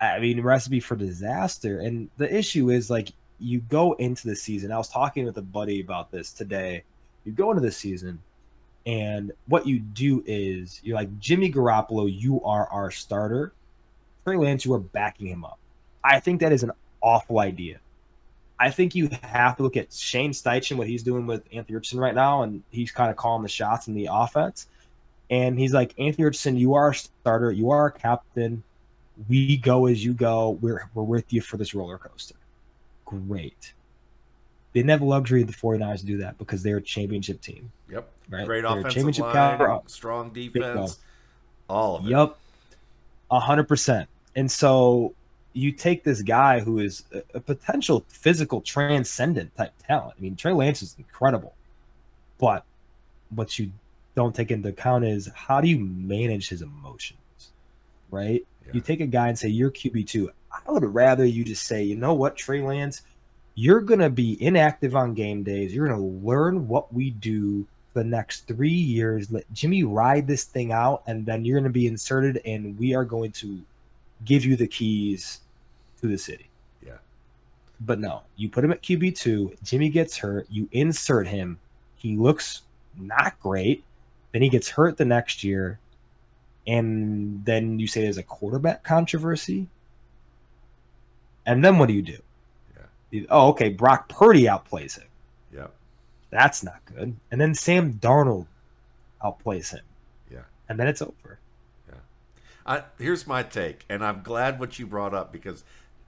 I 0.00 0.18
mean, 0.18 0.42
recipe 0.42 0.80
for 0.80 0.96
disaster. 0.96 1.80
And 1.80 2.10
the 2.18 2.32
issue 2.32 2.70
is 2.70 2.90
like 2.90 3.12
you 3.38 3.60
go 3.60 3.92
into 3.94 4.28
the 4.28 4.36
season. 4.36 4.72
I 4.72 4.78
was 4.78 4.88
talking 4.88 5.24
with 5.24 5.36
a 5.38 5.42
buddy 5.42 5.80
about 5.80 6.10
this 6.10 6.32
today. 6.32 6.84
You 7.24 7.32
go 7.32 7.50
into 7.50 7.62
the 7.62 7.72
season, 7.72 8.20
and 8.86 9.32
what 9.46 9.66
you 9.66 9.78
do 9.78 10.22
is 10.26 10.80
you're 10.84 10.96
like 10.96 11.18
Jimmy 11.18 11.50
Garoppolo. 11.50 12.12
You 12.12 12.42
are 12.44 12.68
our 12.68 12.90
starter. 12.90 13.52
Trey 14.24 14.36
Lance, 14.36 14.64
you 14.64 14.72
are 14.74 14.78
backing 14.78 15.26
him 15.26 15.44
up. 15.44 15.58
I 16.02 16.20
think 16.20 16.40
that 16.40 16.52
is 16.52 16.62
an 16.62 16.72
awful 17.00 17.40
idea. 17.40 17.78
I 18.58 18.70
think 18.70 18.94
you 18.94 19.10
have 19.22 19.56
to 19.56 19.62
look 19.62 19.76
at 19.76 19.92
Shane 19.92 20.32
Steichen, 20.32 20.76
what 20.76 20.86
he's 20.86 21.02
doing 21.02 21.26
with 21.26 21.42
Anthony 21.52 21.74
Richardson 21.74 21.98
right 21.98 22.14
now, 22.14 22.42
and 22.42 22.62
he's 22.70 22.90
kind 22.90 23.10
of 23.10 23.16
calling 23.16 23.42
the 23.42 23.48
shots 23.48 23.88
in 23.88 23.94
the 23.94 24.08
offense. 24.10 24.68
And 25.30 25.58
he's 25.58 25.72
like, 25.72 25.94
Anthony 25.98 26.24
Richardson, 26.24 26.56
you 26.56 26.74
are 26.74 26.84
our 26.84 26.94
starter. 26.94 27.50
You 27.50 27.70
are 27.70 27.80
our 27.80 27.90
captain 27.90 28.62
we 29.28 29.56
go 29.56 29.86
as 29.86 30.04
you 30.04 30.12
go. 30.12 30.58
We're 30.60 30.88
we're 30.94 31.04
with 31.04 31.32
you 31.32 31.40
for 31.40 31.56
this 31.56 31.74
roller 31.74 31.98
coaster. 31.98 32.36
Great. 33.04 33.72
They 34.72 34.80
didn't 34.80 34.90
have 34.90 35.00
the 35.00 35.06
luxury 35.06 35.42
of 35.42 35.46
the 35.46 35.52
49ers 35.54 36.00
to 36.00 36.06
do 36.06 36.16
that 36.18 36.36
because 36.36 36.62
they're 36.62 36.78
a 36.78 36.82
championship 36.82 37.40
team. 37.40 37.70
Yep. 37.90 38.08
Right? 38.28 38.46
Great 38.46 38.62
They're 38.62 38.70
offensive 38.70 38.92
championship 38.92 39.24
line, 39.24 39.32
caliber. 39.34 39.82
strong 39.86 40.30
defense, 40.30 40.98
all 41.68 41.96
of 41.96 42.06
it. 42.06 42.10
Yep. 42.10 42.36
A 43.30 43.40
hundred 43.40 43.68
percent. 43.68 44.08
And 44.34 44.50
so 44.50 45.14
you 45.52 45.70
take 45.70 46.02
this 46.02 46.22
guy 46.22 46.60
who 46.60 46.80
is 46.80 47.04
a, 47.12 47.22
a 47.34 47.40
potential 47.40 48.04
physical 48.08 48.60
transcendent 48.60 49.54
type 49.56 49.72
talent. 49.86 50.14
I 50.18 50.20
mean, 50.20 50.34
Trey 50.36 50.52
Lance 50.52 50.82
is 50.82 50.96
incredible. 50.98 51.54
But 52.38 52.64
what 53.30 53.58
you 53.58 53.70
don't 54.16 54.34
take 54.34 54.50
into 54.50 54.68
account 54.68 55.04
is 55.04 55.30
how 55.34 55.60
do 55.60 55.68
you 55.68 55.78
manage 55.78 56.48
his 56.48 56.62
emotions? 56.62 57.18
Right? 58.10 58.44
Yeah. 58.66 58.72
You 58.74 58.80
take 58.80 59.00
a 59.00 59.06
guy 59.06 59.28
and 59.28 59.38
say 59.38 59.48
you're 59.48 59.70
QB 59.70 60.06
two. 60.08 60.30
I 60.66 60.72
would 60.72 60.84
rather 60.84 61.24
you 61.24 61.44
just 61.44 61.64
say, 61.64 61.82
you 61.82 61.96
know 61.96 62.14
what, 62.14 62.36
Trey 62.36 62.62
Lance, 62.62 63.02
you're 63.54 63.80
gonna 63.80 64.10
be 64.10 64.42
inactive 64.42 64.96
on 64.96 65.14
game 65.14 65.42
days. 65.42 65.74
You're 65.74 65.86
gonna 65.86 66.02
learn 66.02 66.66
what 66.68 66.92
we 66.92 67.10
do 67.10 67.66
for 67.92 68.02
the 68.02 68.08
next 68.08 68.46
three 68.46 68.68
years. 68.70 69.30
Let 69.30 69.50
Jimmy 69.52 69.84
ride 69.84 70.26
this 70.26 70.44
thing 70.44 70.72
out, 70.72 71.02
and 71.06 71.24
then 71.24 71.44
you're 71.44 71.58
gonna 71.58 71.70
be 71.70 71.86
inserted, 71.86 72.40
and 72.44 72.78
we 72.78 72.94
are 72.94 73.04
going 73.04 73.32
to 73.32 73.60
give 74.24 74.44
you 74.44 74.56
the 74.56 74.66
keys 74.66 75.40
to 76.00 76.08
the 76.08 76.18
city. 76.18 76.48
Yeah. 76.84 76.98
But 77.80 78.00
no, 78.00 78.22
you 78.36 78.48
put 78.48 78.64
him 78.64 78.72
at 78.72 78.82
QB 78.82 79.16
two. 79.16 79.54
Jimmy 79.62 79.88
gets 79.88 80.18
hurt. 80.18 80.46
You 80.50 80.68
insert 80.72 81.28
him. 81.28 81.58
He 81.96 82.16
looks 82.16 82.62
not 82.96 83.38
great. 83.40 83.84
Then 84.32 84.42
he 84.42 84.48
gets 84.48 84.68
hurt 84.68 84.96
the 84.96 85.04
next 85.04 85.44
year, 85.44 85.78
and 86.66 87.44
then 87.44 87.78
you 87.78 87.86
say 87.86 88.02
there's 88.02 88.18
a 88.18 88.22
quarterback 88.22 88.82
controversy. 88.82 89.68
And 91.46 91.64
then 91.64 91.78
what 91.78 91.88
do 91.88 91.94
you 91.94 92.02
do? 92.02 92.18
Yeah. 93.10 93.22
Oh, 93.30 93.48
okay. 93.48 93.68
Brock 93.68 94.08
Purdy 94.08 94.44
outplays 94.44 94.98
him. 94.98 95.08
Yep. 95.54 95.72
That's 96.30 96.64
not 96.64 96.80
good. 96.86 97.16
And 97.30 97.40
then 97.40 97.54
Sam 97.54 97.94
Darnold 97.94 98.46
outplays 99.22 99.70
him. 99.70 99.84
Yeah. 100.30 100.42
And 100.68 100.78
then 100.78 100.88
it's 100.88 101.02
over. 101.02 101.38
Yeah. 101.88 101.94
I, 102.66 102.82
here's 102.98 103.26
my 103.26 103.42
take, 103.42 103.84
and 103.88 104.04
I'm 104.04 104.22
glad 104.22 104.58
what 104.58 104.78
you 104.78 104.86
brought 104.86 105.14
up 105.14 105.32
because 105.32 105.64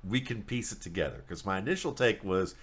we 0.09 0.21
can 0.21 0.43
piece 0.43 0.73
it 0.73 0.81
together. 0.81 1.23
Because 1.27 1.45
my 1.45 1.59
initial 1.59 1.93
take 1.93 2.25
was, 2.25 2.55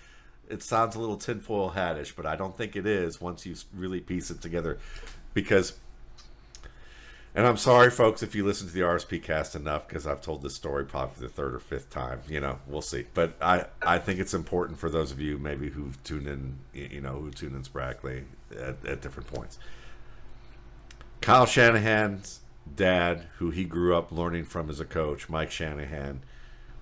it 0.50 0.62
sounds 0.62 0.96
a 0.96 1.00
little 1.00 1.18
tinfoil 1.18 1.72
hatish, 1.72 2.14
but 2.16 2.26
I 2.26 2.36
don't 2.36 2.58
think 2.58 2.76
it 2.76 2.86
is 2.86 3.22
once 3.22 3.46
you 3.46 3.56
really 3.74 4.02
piece 4.02 4.30
it 4.30 4.42
together. 4.42 4.80
Because, 5.34 5.74
and 7.36 7.48
I'm 7.48 7.58
sorry, 7.58 7.90
folks, 7.90 8.22
if 8.22 8.36
you 8.36 8.46
listen 8.46 8.68
to 8.68 8.74
the 8.74 8.82
RSP 8.82 9.22
cast 9.24 9.56
enough, 9.56 9.88
because 9.88 10.06
I've 10.06 10.22
told 10.22 10.44
this 10.44 10.54
story 10.54 10.86
probably 10.86 11.26
the 11.26 11.34
third 11.34 11.56
or 11.56 11.60
fifth 11.60 11.90
time. 11.90 12.22
You 12.30 12.40
know, 12.40 12.60
we'll 12.68 12.84
see. 12.84 13.06
But 13.14 13.34
I, 13.42 13.66
I 13.82 13.98
think 13.98 14.20
it's 14.20 14.36
important 14.36 14.78
for 14.78 14.90
those 14.90 15.12
of 15.12 15.20
you 15.20 15.40
maybe 15.40 15.70
who've 15.70 16.02
tuned 16.04 16.28
in, 16.28 16.60
you 16.74 17.02
know, 17.02 17.14
who 17.14 17.32
tune 17.32 17.56
in 17.56 17.64
sporadically 17.64 18.26
at, 18.52 18.86
at 18.86 19.02
different 19.02 19.34
points. 19.34 19.58
Kyle 21.22 21.48
Shanahan's 21.48 22.42
dad, 22.76 23.24
who 23.38 23.50
he 23.50 23.64
grew 23.64 23.96
up 23.96 24.12
learning 24.12 24.46
from 24.46 24.70
as 24.70 24.80
a 24.80 24.86
coach, 24.86 25.28
Mike 25.28 25.52
Shanahan, 25.52 26.22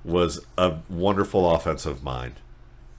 was 0.03 0.45
a 0.57 0.79
wonderful 0.89 1.49
offensive 1.49 2.03
mind 2.03 2.35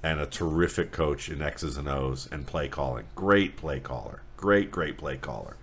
and 0.03 0.21
a 0.21 0.27
terrific 0.27 0.91
coach 0.91 1.29
in 1.29 1.43
X's 1.43 1.77
and 1.77 1.89
O's 1.89 2.29
and 2.33 2.47
play 2.47 2.69
calling. 2.69 3.05
Great 3.15 3.57
play 3.57 3.79
caller. 3.79 4.23
Great, 4.37 4.71
great 4.71 4.97
play 4.97 5.17
caller. 5.17 5.57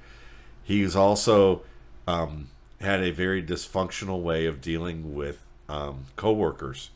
He's 0.64 0.96
also 0.96 1.64
um, 2.08 2.50
had 2.82 3.02
a 3.02 3.12
very 3.12 3.44
dysfunctional 3.44 4.22
way 4.22 4.46
of 4.46 4.62
dealing 4.62 5.16
with 5.16 5.42
um, 5.68 6.06
coworkers, 6.16 6.90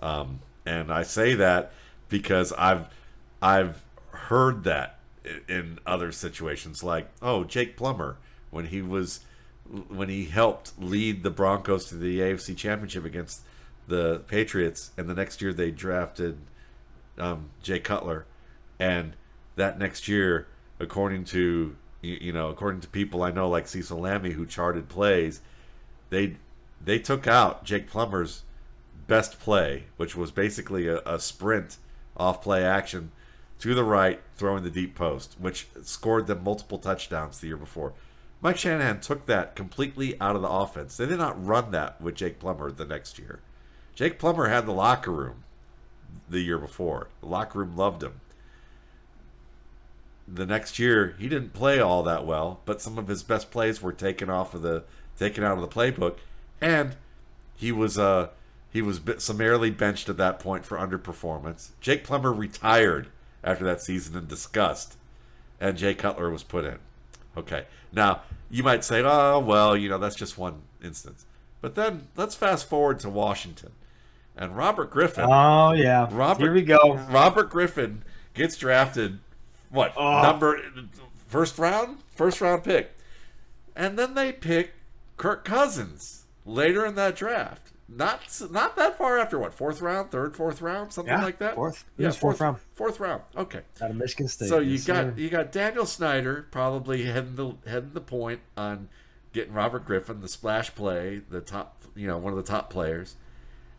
um, 0.00 0.40
and 0.64 0.92
I 0.92 1.02
say 1.02 1.34
that 1.34 1.72
because 2.08 2.52
I've 2.54 2.86
I've 3.40 3.82
heard 4.10 4.64
that 4.64 4.98
in 5.48 5.78
other 5.86 6.12
situations, 6.12 6.82
like 6.82 7.08
oh 7.22 7.44
Jake 7.44 7.76
Plummer 7.76 8.16
when 8.50 8.66
he 8.66 8.82
was 8.82 9.20
when 9.88 10.08
he 10.08 10.26
helped 10.26 10.72
lead 10.78 11.22
the 11.22 11.30
Broncos 11.30 11.86
to 11.86 11.96
the 11.96 12.20
AFC 12.20 12.56
Championship 12.56 13.04
against 13.04 13.42
the 13.88 14.22
Patriots, 14.26 14.90
and 14.96 15.08
the 15.08 15.14
next 15.14 15.40
year 15.40 15.52
they 15.52 15.70
drafted 15.70 16.38
um, 17.18 17.50
Jay 17.62 17.78
Cutler, 17.78 18.26
and 18.78 19.14
that 19.56 19.78
next 19.78 20.08
year, 20.08 20.46
according 20.78 21.24
to 21.24 21.76
you, 22.02 22.18
you 22.20 22.32
know, 22.32 22.48
according 22.48 22.80
to 22.82 22.88
people 22.88 23.22
I 23.22 23.30
know 23.30 23.48
like 23.48 23.68
Cecil 23.68 24.00
Lammey 24.00 24.32
who 24.32 24.46
charted 24.46 24.88
plays, 24.88 25.40
they 26.10 26.36
they 26.84 26.98
took 26.98 27.26
out 27.26 27.64
Jake 27.64 27.88
Plummer's 27.88 28.42
best 29.06 29.38
play, 29.38 29.84
which 29.96 30.16
was 30.16 30.30
basically 30.30 30.88
a, 30.88 31.00
a 31.06 31.18
sprint 31.18 31.78
off 32.16 32.42
play 32.42 32.64
action 32.64 33.12
to 33.58 33.74
the 33.74 33.84
right, 33.84 34.20
throwing 34.36 34.62
the 34.62 34.70
deep 34.70 34.94
post, 34.94 35.36
which 35.38 35.66
scored 35.82 36.26
them 36.26 36.44
multiple 36.44 36.78
touchdowns 36.78 37.40
the 37.40 37.46
year 37.48 37.56
before. 37.56 37.94
Mike 38.42 38.58
Shanahan 38.58 39.00
took 39.00 39.26
that 39.26 39.56
completely 39.56 40.20
out 40.20 40.36
of 40.36 40.42
the 40.42 40.48
offense. 40.48 40.96
They 40.96 41.06
did 41.06 41.18
not 41.18 41.42
run 41.44 41.70
that 41.70 42.00
with 42.00 42.14
Jake 42.14 42.38
Plummer 42.38 42.70
the 42.70 42.84
next 42.84 43.18
year. 43.18 43.40
Jake 43.94 44.18
Plummer 44.18 44.48
had 44.48 44.66
the 44.66 44.72
locker 44.72 45.10
room 45.10 45.44
the 46.28 46.40
year 46.40 46.58
before. 46.58 47.08
The 47.20 47.28
locker 47.28 47.60
room 47.60 47.76
loved 47.76 48.02
him. 48.02 48.20
The 50.28 50.46
next 50.46 50.78
year, 50.78 51.14
he 51.18 51.28
didn't 51.28 51.52
play 51.52 51.78
all 51.78 52.02
that 52.02 52.26
well, 52.26 52.60
but 52.64 52.82
some 52.82 52.98
of 52.98 53.06
his 53.06 53.22
best 53.22 53.50
plays 53.50 53.80
were 53.80 53.92
taken 53.92 54.28
off 54.28 54.54
of 54.54 54.62
the 54.62 54.82
taken 55.18 55.44
out 55.44 55.56
of 55.56 55.60
the 55.60 55.68
playbook, 55.68 56.16
and 56.60 56.96
he 57.54 57.70
was 57.72 57.96
uh 57.96 58.28
he 58.72 58.82
was 58.82 58.98
bit 58.98 59.22
summarily 59.22 59.70
benched 59.70 60.08
at 60.08 60.16
that 60.16 60.38
point 60.40 60.66
for 60.66 60.76
underperformance. 60.78 61.68
Jake 61.80 62.02
Plummer 62.04 62.32
retired 62.32 63.08
after 63.44 63.64
that 63.64 63.80
season 63.80 64.16
in 64.16 64.26
disgust, 64.26 64.96
and 65.60 65.76
Jay 65.78 65.94
Cutler 65.94 66.28
was 66.30 66.42
put 66.42 66.64
in. 66.64 66.78
Okay, 67.36 67.66
now 67.92 68.22
you 68.50 68.62
might 68.64 68.82
say, 68.84 69.02
oh 69.04 69.38
well, 69.38 69.76
you 69.76 69.88
know 69.88 69.98
that's 69.98 70.16
just 70.16 70.36
one 70.36 70.62
instance, 70.82 71.24
but 71.60 71.76
then 71.76 72.08
let's 72.16 72.34
fast 72.34 72.68
forward 72.68 72.98
to 73.00 73.08
Washington, 73.08 73.70
and 74.36 74.56
Robert 74.56 74.90
Griffin. 74.90 75.24
Oh 75.30 75.72
yeah. 75.72 76.08
Robert- 76.10 76.42
Here 76.42 76.52
we 76.52 76.62
go. 76.62 76.94
Robert 77.08 77.48
Griffin 77.48 78.02
gets 78.34 78.56
drafted, 78.56 79.20
what 79.70 79.92
Oh. 79.96 80.22
number 80.22 80.60
first 81.28 81.58
round, 81.58 81.98
first 82.14 82.40
round 82.40 82.64
pick, 82.64 82.92
and 83.74 83.98
then 83.98 84.14
they 84.14 84.32
pick 84.32 84.72
Kirk 85.16 85.44
Cousins 85.44 86.24
later 86.44 86.84
in 86.86 86.94
that 86.96 87.16
draft. 87.16 87.72
Not 87.88 88.20
not 88.50 88.74
that 88.76 88.98
far 88.98 89.16
after 89.18 89.38
what 89.38 89.54
fourth 89.54 89.80
round, 89.80 90.10
third, 90.10 90.36
fourth 90.36 90.60
round, 90.60 90.92
something 90.92 91.12
Yeah, 91.14 91.22
like 91.22 91.38
that. 91.38 91.54
fourth. 91.54 91.84
It 91.96 92.04
was 92.06 92.16
fourth 92.16 92.40
round. 92.40 92.58
Fourth 92.74 92.98
round. 92.98 93.22
Okay. 93.36 93.60
Out 93.80 93.90
of 93.90 93.96
Michigan 93.96 94.26
State. 94.26 94.48
So 94.48 94.58
you 94.58 94.78
got 94.78 95.04
sir. 95.04 95.14
you 95.16 95.28
got 95.30 95.52
Daniel 95.52 95.86
Snyder 95.86 96.46
probably 96.50 97.04
heading 97.04 97.36
the 97.36 97.52
heading 97.68 97.92
the 97.92 98.00
point 98.00 98.40
on 98.56 98.88
getting 99.32 99.52
Robert 99.52 99.84
Griffin 99.84 100.20
the 100.20 100.28
splash 100.28 100.74
play, 100.74 101.20
the 101.30 101.40
top 101.40 101.84
you 101.94 102.08
know 102.08 102.18
one 102.18 102.32
of 102.32 102.36
the 102.36 102.42
top 102.50 102.70
players, 102.70 103.14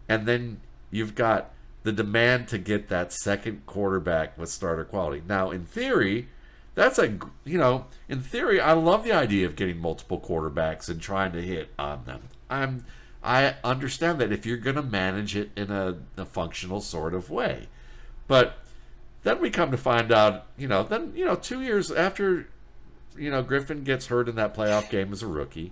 and 0.07 0.25
then 0.25 0.61
you've 0.89 1.13
got 1.15 1.51
the 1.87 1.93
demand 1.93 2.49
to 2.49 2.57
get 2.57 2.89
that 2.89 3.13
second 3.13 3.65
quarterback 3.65 4.37
with 4.37 4.49
starter 4.49 4.83
quality. 4.83 5.23
Now, 5.25 5.51
in 5.51 5.63
theory, 5.63 6.27
that's 6.75 6.99
a 6.99 7.17
you 7.45 7.57
know 7.57 7.85
in 8.09 8.19
theory 8.19 8.59
I 8.59 8.73
love 8.73 9.05
the 9.05 9.13
idea 9.13 9.45
of 9.45 9.55
getting 9.55 9.79
multiple 9.79 10.19
quarterbacks 10.19 10.89
and 10.89 10.99
trying 10.99 11.31
to 11.31 11.41
hit 11.41 11.69
on 11.79 12.03
them. 12.03 12.23
I'm 12.49 12.83
I 13.23 13.55
understand 13.63 14.19
that 14.19 14.33
if 14.33 14.45
you're 14.45 14.57
going 14.57 14.75
to 14.75 14.83
manage 14.83 15.37
it 15.37 15.49
in 15.55 15.71
a, 15.71 15.99
a 16.17 16.25
functional 16.25 16.81
sort 16.81 17.13
of 17.13 17.29
way, 17.29 17.69
but 18.27 18.57
then 19.23 19.39
we 19.39 19.49
come 19.49 19.71
to 19.71 19.77
find 19.77 20.11
out, 20.11 20.47
you 20.57 20.67
know, 20.67 20.83
then 20.83 21.13
you 21.15 21.23
know, 21.23 21.35
two 21.35 21.61
years 21.61 21.89
after, 21.89 22.49
you 23.17 23.31
know, 23.31 23.43
Griffin 23.43 23.85
gets 23.85 24.07
hurt 24.07 24.27
in 24.27 24.35
that 24.35 24.53
playoff 24.53 24.89
game 24.89 25.13
as 25.13 25.23
a 25.23 25.27
rookie, 25.27 25.71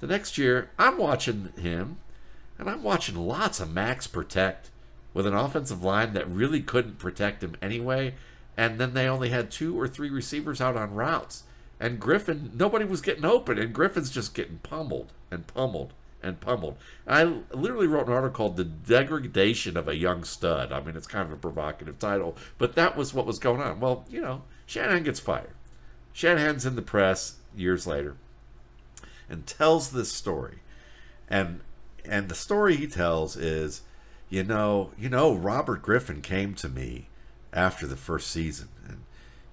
the 0.00 0.06
next 0.06 0.36
year 0.36 0.68
I'm 0.78 0.98
watching 0.98 1.54
him, 1.58 1.96
and 2.58 2.68
I'm 2.68 2.82
watching 2.82 3.16
lots 3.16 3.60
of 3.60 3.72
Max 3.72 4.06
protect 4.06 4.68
with 5.18 5.26
an 5.26 5.34
offensive 5.34 5.82
line 5.82 6.12
that 6.12 6.30
really 6.30 6.60
couldn't 6.60 7.00
protect 7.00 7.42
him 7.42 7.56
anyway, 7.60 8.14
and 8.56 8.78
then 8.78 8.94
they 8.94 9.08
only 9.08 9.30
had 9.30 9.50
two 9.50 9.76
or 9.76 9.88
three 9.88 10.10
receivers 10.10 10.60
out 10.60 10.76
on 10.76 10.94
routes, 10.94 11.42
and 11.80 11.98
Griffin, 11.98 12.52
nobody 12.54 12.84
was 12.84 13.00
getting 13.00 13.24
open, 13.24 13.58
and 13.58 13.74
Griffin's 13.74 14.12
just 14.12 14.32
getting 14.32 14.58
pummeled 14.58 15.12
and 15.28 15.44
pummeled 15.48 15.92
and 16.22 16.38
pummeled. 16.40 16.76
I 17.04 17.24
literally 17.52 17.88
wrote 17.88 18.06
an 18.06 18.12
article 18.12 18.36
called 18.36 18.56
"The 18.56 18.62
Degradation 18.62 19.76
of 19.76 19.88
a 19.88 19.96
Young 19.96 20.22
Stud." 20.22 20.70
I 20.70 20.80
mean, 20.80 20.94
it's 20.94 21.08
kind 21.08 21.26
of 21.26 21.32
a 21.32 21.36
provocative 21.36 21.98
title, 21.98 22.36
but 22.56 22.76
that 22.76 22.96
was 22.96 23.12
what 23.12 23.26
was 23.26 23.40
going 23.40 23.60
on. 23.60 23.80
Well, 23.80 24.04
you 24.08 24.20
know, 24.20 24.42
Shanahan 24.66 25.02
gets 25.02 25.18
fired. 25.18 25.56
Shanahan's 26.12 26.64
in 26.64 26.76
the 26.76 26.80
press 26.80 27.38
years 27.56 27.88
later 27.88 28.14
and 29.28 29.48
tells 29.48 29.90
this 29.90 30.12
story, 30.12 30.58
and 31.28 31.62
and 32.04 32.28
the 32.28 32.36
story 32.36 32.76
he 32.76 32.86
tells 32.86 33.36
is, 33.36 33.82
you 34.28 34.44
know, 34.44 34.90
you 34.98 35.08
know, 35.08 35.34
Robert 35.34 35.82
Griffin 35.82 36.20
came 36.20 36.54
to 36.54 36.68
me 36.68 37.08
after 37.52 37.86
the 37.86 37.96
first 37.96 38.30
season, 38.30 38.68
and 38.86 39.02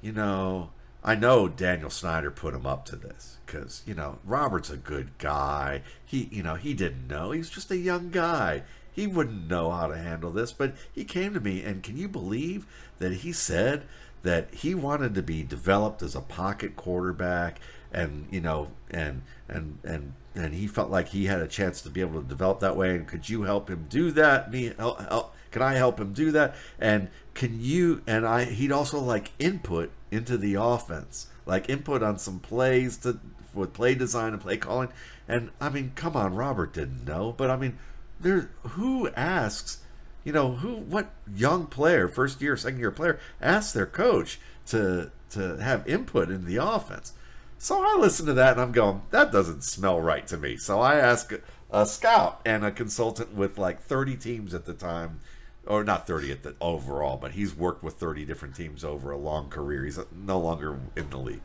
you 0.02 0.12
know, 0.12 0.72
I 1.04 1.16
know 1.16 1.48
Daniel 1.48 1.90
Snyder 1.90 2.32
put 2.32 2.54
him 2.54 2.66
up 2.66 2.86
to 2.86 2.96
this 2.96 3.38
because 3.46 3.84
you 3.86 3.94
know 3.94 4.20
Robert's 4.26 4.70
a 4.70 4.78
good 4.78 5.18
guy. 5.18 5.82
He, 6.06 6.30
you 6.32 6.44
know, 6.44 6.56
he 6.56 6.74
didn't 6.74 7.08
know. 7.08 7.32
He 7.32 7.40
was 7.40 7.50
just 7.50 7.72
a 7.72 7.78
young 7.78 8.10
guy. 8.10 8.64
He 8.92 9.08
wouldn't 9.08 9.50
know 9.50 9.72
how 9.72 9.88
to 9.88 9.98
handle 9.98 10.32
this, 10.32 10.54
but 10.54 10.74
he 10.94 11.04
came 11.04 11.34
to 11.34 11.40
me, 11.40 11.64
and 11.64 11.84
can 11.84 11.98
you 11.98 12.08
believe 12.08 12.66
that 13.00 13.12
he 13.12 13.34
said 13.34 13.84
that 14.24 14.54
he 14.54 14.74
wanted 14.74 15.14
to 15.14 15.22
be 15.22 15.44
developed 15.44 16.02
as 16.02 16.16
a 16.16 16.22
pocket 16.22 16.76
quarterback, 16.76 17.60
and 17.96 18.28
you 18.30 18.42
know, 18.42 18.68
and 18.92 19.22
and 19.48 19.80
and 19.84 20.14
and 20.36 20.54
he 20.54 20.68
felt 20.68 20.92
like 20.92 21.08
he 21.08 21.26
had 21.26 21.42
a 21.42 21.48
chance 21.48 21.82
to 21.82 21.90
be 21.90 22.02
able 22.02 22.22
to 22.22 22.28
develop 22.28 22.60
that 22.60 22.76
way. 22.76 22.96
And 22.96 23.08
could 23.08 23.28
you 23.30 23.44
help 23.44 23.70
him 23.70 23.88
do 23.90 24.12
that? 24.12 24.52
Me, 24.52 24.74
help, 24.78 25.00
help, 25.10 25.36
can 25.52 25.62
I 25.62 25.76
help 25.76 26.00
him 26.00 26.12
do 26.12 26.32
that? 26.32 26.56
And 26.78 27.08
can 27.34 27.60
you? 27.60 28.02
And 28.06 28.28
I, 28.28 28.44
he'd 28.44 28.74
also 28.74 29.00
like 29.00 29.32
input 29.40 29.92
into 30.12 30.38
the 30.38 30.56
offense, 30.56 31.28
like 31.46 31.70
input 31.70 32.04
on 32.04 32.20
some 32.20 32.40
plays 32.40 32.98
to 32.98 33.20
with 33.54 33.74
play 33.74 33.96
design 33.96 34.34
and 34.34 34.42
play 34.42 34.58
calling. 34.58 34.90
And 35.28 35.52
I 35.62 35.70
mean, 35.70 35.94
come 35.96 36.18
on, 36.18 36.36
Robert 36.36 36.74
didn't 36.74 37.06
know, 37.06 37.34
but 37.36 37.50
I 37.50 37.56
mean, 37.56 37.78
there 38.20 38.50
who 38.64 39.08
asks, 39.16 39.80
you 40.26 40.34
know, 40.34 40.56
who 40.56 40.76
what 40.76 41.12
young 41.34 41.68
player, 41.68 42.10
first 42.10 42.42
year, 42.42 42.58
second 42.58 42.80
year 42.80 42.92
player 42.92 43.20
asks 43.42 43.72
their 43.72 43.86
coach 43.86 44.40
to 44.68 45.12
to 45.30 45.58
have 45.58 45.88
input 45.88 46.30
in 46.30 46.46
the 46.46 46.58
offense. 46.58 47.14
So 47.58 47.82
I 47.82 47.98
listen 48.00 48.26
to 48.28 48.34
that 48.34 48.54
and 48.54 48.62
I'm 48.62 48.72
going, 48.72 49.02
that 49.12 49.32
doesn't 49.32 49.64
smell 49.64 50.00
right 50.00 50.26
to 50.28 50.38
me. 50.38 50.58
So 50.58 50.80
I 50.82 50.96
ask 50.96 51.34
a 51.72 51.86
scout 51.86 52.42
and 52.46 52.64
a 52.64 52.72
consultant 52.72 53.34
with 53.34 53.58
like 53.58 53.82
30 53.82 54.16
teams 54.18 54.54
at 54.54 54.66
the 54.66 54.74
time, 54.74 55.20
or 55.66 55.84
not 55.84 56.06
30 56.06 56.32
at 56.32 56.44
the 56.44 56.56
overall, 56.62 57.18
but 57.18 57.32
he's 57.32 57.56
worked 57.56 57.84
with 57.84 57.96
30 57.96 58.26
different 58.26 58.56
teams 58.56 58.84
over 58.84 59.12
a 59.12 59.18
long 59.18 59.50
career. 59.50 59.84
He's 59.84 60.00
no 60.16 60.40
longer 60.40 60.80
in 60.96 61.10
the 61.10 61.18
league, 61.18 61.42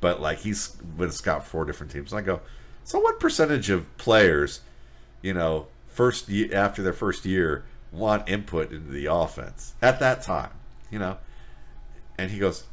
but 0.00 0.20
like 0.20 0.38
he's 0.38 0.68
been 0.68 1.08
a 1.08 1.12
scout 1.12 1.44
for 1.44 1.50
four 1.50 1.64
different 1.64 1.92
teams. 1.92 2.12
And 2.12 2.18
I 2.18 2.22
go, 2.22 2.40
so 2.84 3.00
what 3.00 3.18
percentage 3.18 3.70
of 3.70 3.96
players, 3.96 4.60
you 5.22 5.32
know, 5.32 5.68
first 5.88 6.28
ye- 6.28 6.52
after 6.52 6.82
their 6.82 6.92
first 6.92 7.24
year 7.24 7.64
want 7.90 8.28
input 8.28 8.72
into 8.72 8.90
the 8.92 9.06
offense 9.06 9.74
at 9.80 9.98
that 10.00 10.22
time, 10.22 10.50
you 10.90 10.98
know. 10.98 11.16
And 12.18 12.30
he 12.30 12.38
goes, 12.38 12.64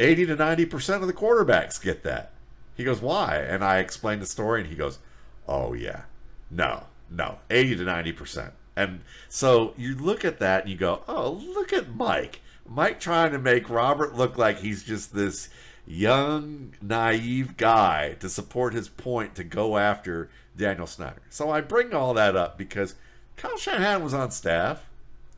80 0.00 0.26
to 0.26 0.36
90% 0.36 1.00
of 1.00 1.06
the 1.06 1.12
quarterbacks 1.12 1.82
get 1.82 2.02
that. 2.02 2.32
He 2.76 2.84
goes, 2.84 3.00
why? 3.00 3.36
And 3.36 3.62
I 3.62 3.78
explained 3.78 4.22
the 4.22 4.26
story, 4.26 4.60
and 4.60 4.70
he 4.70 4.76
goes, 4.76 4.98
oh, 5.46 5.72
yeah. 5.72 6.02
No, 6.50 6.84
no, 7.10 7.38
80 7.50 7.76
to 7.76 7.84
90%. 7.84 8.52
And 8.76 9.02
so 9.28 9.74
you 9.76 9.94
look 9.94 10.24
at 10.24 10.38
that 10.38 10.62
and 10.62 10.70
you 10.70 10.76
go, 10.76 11.02
oh, 11.06 11.42
look 11.54 11.72
at 11.72 11.94
Mike. 11.94 12.40
Mike 12.66 13.00
trying 13.00 13.32
to 13.32 13.38
make 13.38 13.68
Robert 13.68 14.14
look 14.14 14.38
like 14.38 14.60
he's 14.60 14.82
just 14.82 15.14
this 15.14 15.48
young, 15.86 16.72
naive 16.80 17.56
guy 17.56 18.16
to 18.20 18.28
support 18.28 18.72
his 18.72 18.88
point 18.88 19.34
to 19.34 19.44
go 19.44 19.76
after 19.76 20.30
Daniel 20.56 20.86
Snyder. 20.86 21.20
So 21.28 21.50
I 21.50 21.60
bring 21.60 21.92
all 21.92 22.14
that 22.14 22.36
up 22.36 22.56
because 22.56 22.94
Kyle 23.36 23.58
Shanahan 23.58 24.02
was 24.02 24.14
on 24.14 24.30
staff. 24.30 24.86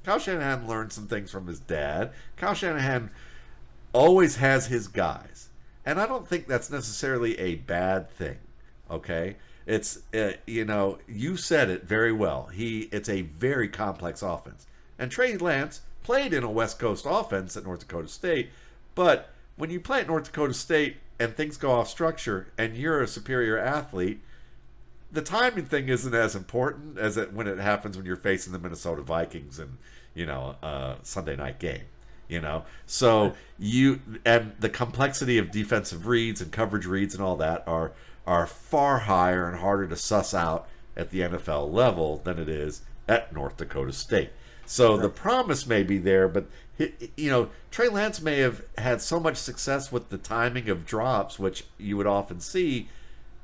Kyle 0.04 0.18
Shanahan 0.18 0.68
learned 0.68 0.92
some 0.92 1.06
things 1.06 1.30
from 1.30 1.46
his 1.46 1.60
dad. 1.60 2.12
Kyle 2.36 2.54
Shanahan 2.54 3.10
always 3.94 4.36
has 4.36 4.66
his 4.66 4.88
guys. 4.88 5.48
And 5.86 5.98
I 5.98 6.06
don't 6.06 6.28
think 6.28 6.46
that's 6.46 6.70
necessarily 6.70 7.38
a 7.38 7.54
bad 7.54 8.10
thing. 8.10 8.36
Okay? 8.90 9.36
It's 9.66 10.00
uh, 10.12 10.32
you 10.46 10.66
know, 10.66 10.98
you 11.08 11.38
said 11.38 11.70
it 11.70 11.84
very 11.84 12.12
well. 12.12 12.46
He 12.46 12.88
it's 12.92 13.08
a 13.08 13.22
very 13.22 13.68
complex 13.68 14.20
offense. 14.20 14.66
And 14.98 15.10
Trey 15.10 15.36
Lance 15.38 15.80
played 16.02 16.34
in 16.34 16.44
a 16.44 16.50
West 16.50 16.78
Coast 16.78 17.06
offense 17.08 17.56
at 17.56 17.64
North 17.64 17.80
Dakota 17.80 18.08
State, 18.08 18.50
but 18.94 19.30
when 19.56 19.70
you 19.70 19.80
play 19.80 20.00
at 20.00 20.06
North 20.06 20.24
Dakota 20.24 20.52
State 20.52 20.96
and 21.18 21.34
things 21.34 21.56
go 21.56 21.72
off 21.72 21.88
structure 21.88 22.48
and 22.58 22.76
you're 22.76 23.00
a 23.00 23.08
superior 23.08 23.58
athlete, 23.58 24.20
the 25.10 25.22
timing 25.22 25.64
thing 25.64 25.88
isn't 25.88 26.14
as 26.14 26.34
important 26.34 26.98
as 26.98 27.16
it 27.16 27.32
when 27.32 27.46
it 27.46 27.58
happens 27.58 27.96
when 27.96 28.04
you're 28.04 28.16
facing 28.16 28.52
the 28.52 28.58
Minnesota 28.58 29.00
Vikings 29.00 29.58
and 29.58 29.78
you 30.14 30.26
know 30.26 30.56
a 30.62 30.96
Sunday 31.02 31.36
night 31.36 31.58
game. 31.58 31.84
You 32.28 32.40
know, 32.40 32.64
so 32.86 33.34
you 33.58 34.00
and 34.24 34.52
the 34.58 34.70
complexity 34.70 35.36
of 35.38 35.50
defensive 35.50 36.06
reads 36.06 36.40
and 36.40 36.50
coverage 36.50 36.86
reads 36.86 37.14
and 37.14 37.22
all 37.22 37.36
that 37.36 37.62
are 37.66 37.92
are 38.26 38.46
far 38.46 39.00
higher 39.00 39.48
and 39.48 39.58
harder 39.58 39.86
to 39.88 39.96
suss 39.96 40.32
out 40.32 40.66
at 40.96 41.10
the 41.10 41.20
NFL 41.20 41.72
level 41.72 42.18
than 42.24 42.38
it 42.38 42.48
is 42.48 42.82
at 43.06 43.32
North 43.34 43.56
Dakota 43.56 43.92
State. 43.92 44.30
So 44.66 44.96
the 44.96 45.10
promise 45.10 45.66
may 45.66 45.82
be 45.82 45.98
there, 45.98 46.26
but 46.28 46.46
you 47.16 47.30
know 47.30 47.50
Trey 47.70 47.88
Lance 47.88 48.20
may 48.20 48.38
have 48.38 48.62
had 48.78 49.00
so 49.00 49.20
much 49.20 49.36
success 49.36 49.92
with 49.92 50.08
the 50.08 50.18
timing 50.18 50.68
of 50.68 50.86
drops, 50.86 51.38
which 51.38 51.64
you 51.78 51.96
would 51.96 52.06
often 52.06 52.40
see 52.40 52.88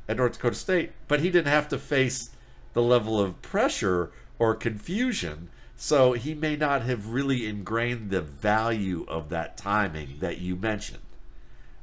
at 0.09 0.16
North 0.16 0.33
Dakota 0.33 0.57
State, 0.57 0.93
but 1.07 1.20
he 1.20 1.31
didn't 1.31 1.53
have 1.53 1.68
to 1.68 1.78
face 1.78 2.31
the 2.72 2.83
level 2.83 3.20
of 3.20 3.41
pressure 3.43 4.11
or 4.39 4.55
confusion. 4.55 5.51
So 5.83 6.12
he 6.12 6.35
may 6.35 6.57
not 6.57 6.83
have 6.83 7.09
really 7.09 7.47
ingrained 7.47 8.11
the 8.11 8.20
value 8.20 9.07
of 9.09 9.31
that 9.31 9.57
timing 9.57 10.18
that 10.18 10.37
you 10.37 10.55
mentioned. 10.55 11.01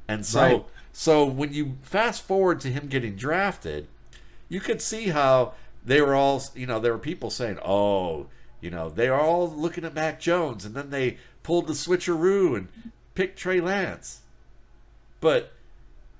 And 0.06 0.24
so 0.24 0.40
right. 0.40 0.64
so 0.92 1.24
when 1.24 1.52
you 1.52 1.78
fast 1.82 2.22
forward 2.22 2.60
to 2.60 2.70
him 2.70 2.86
getting 2.86 3.16
drafted, 3.16 3.88
you 4.48 4.60
could 4.60 4.80
see 4.80 5.08
how 5.08 5.54
they 5.84 6.00
were 6.00 6.14
all, 6.14 6.40
you 6.54 6.64
know, 6.64 6.78
there 6.78 6.92
were 6.92 6.98
people 7.00 7.28
saying, 7.28 7.58
"Oh, 7.64 8.28
you 8.60 8.70
know, 8.70 8.88
they 8.88 9.08
are 9.08 9.20
all 9.20 9.50
looking 9.50 9.84
at 9.84 9.94
Mac 9.94 10.20
Jones, 10.20 10.64
and 10.64 10.76
then 10.76 10.90
they 10.90 11.18
pulled 11.42 11.66
the 11.66 11.72
switcheroo 11.72 12.56
and 12.56 12.68
picked 13.16 13.36
Trey 13.36 13.60
Lance. 13.60 14.20
But, 15.20 15.54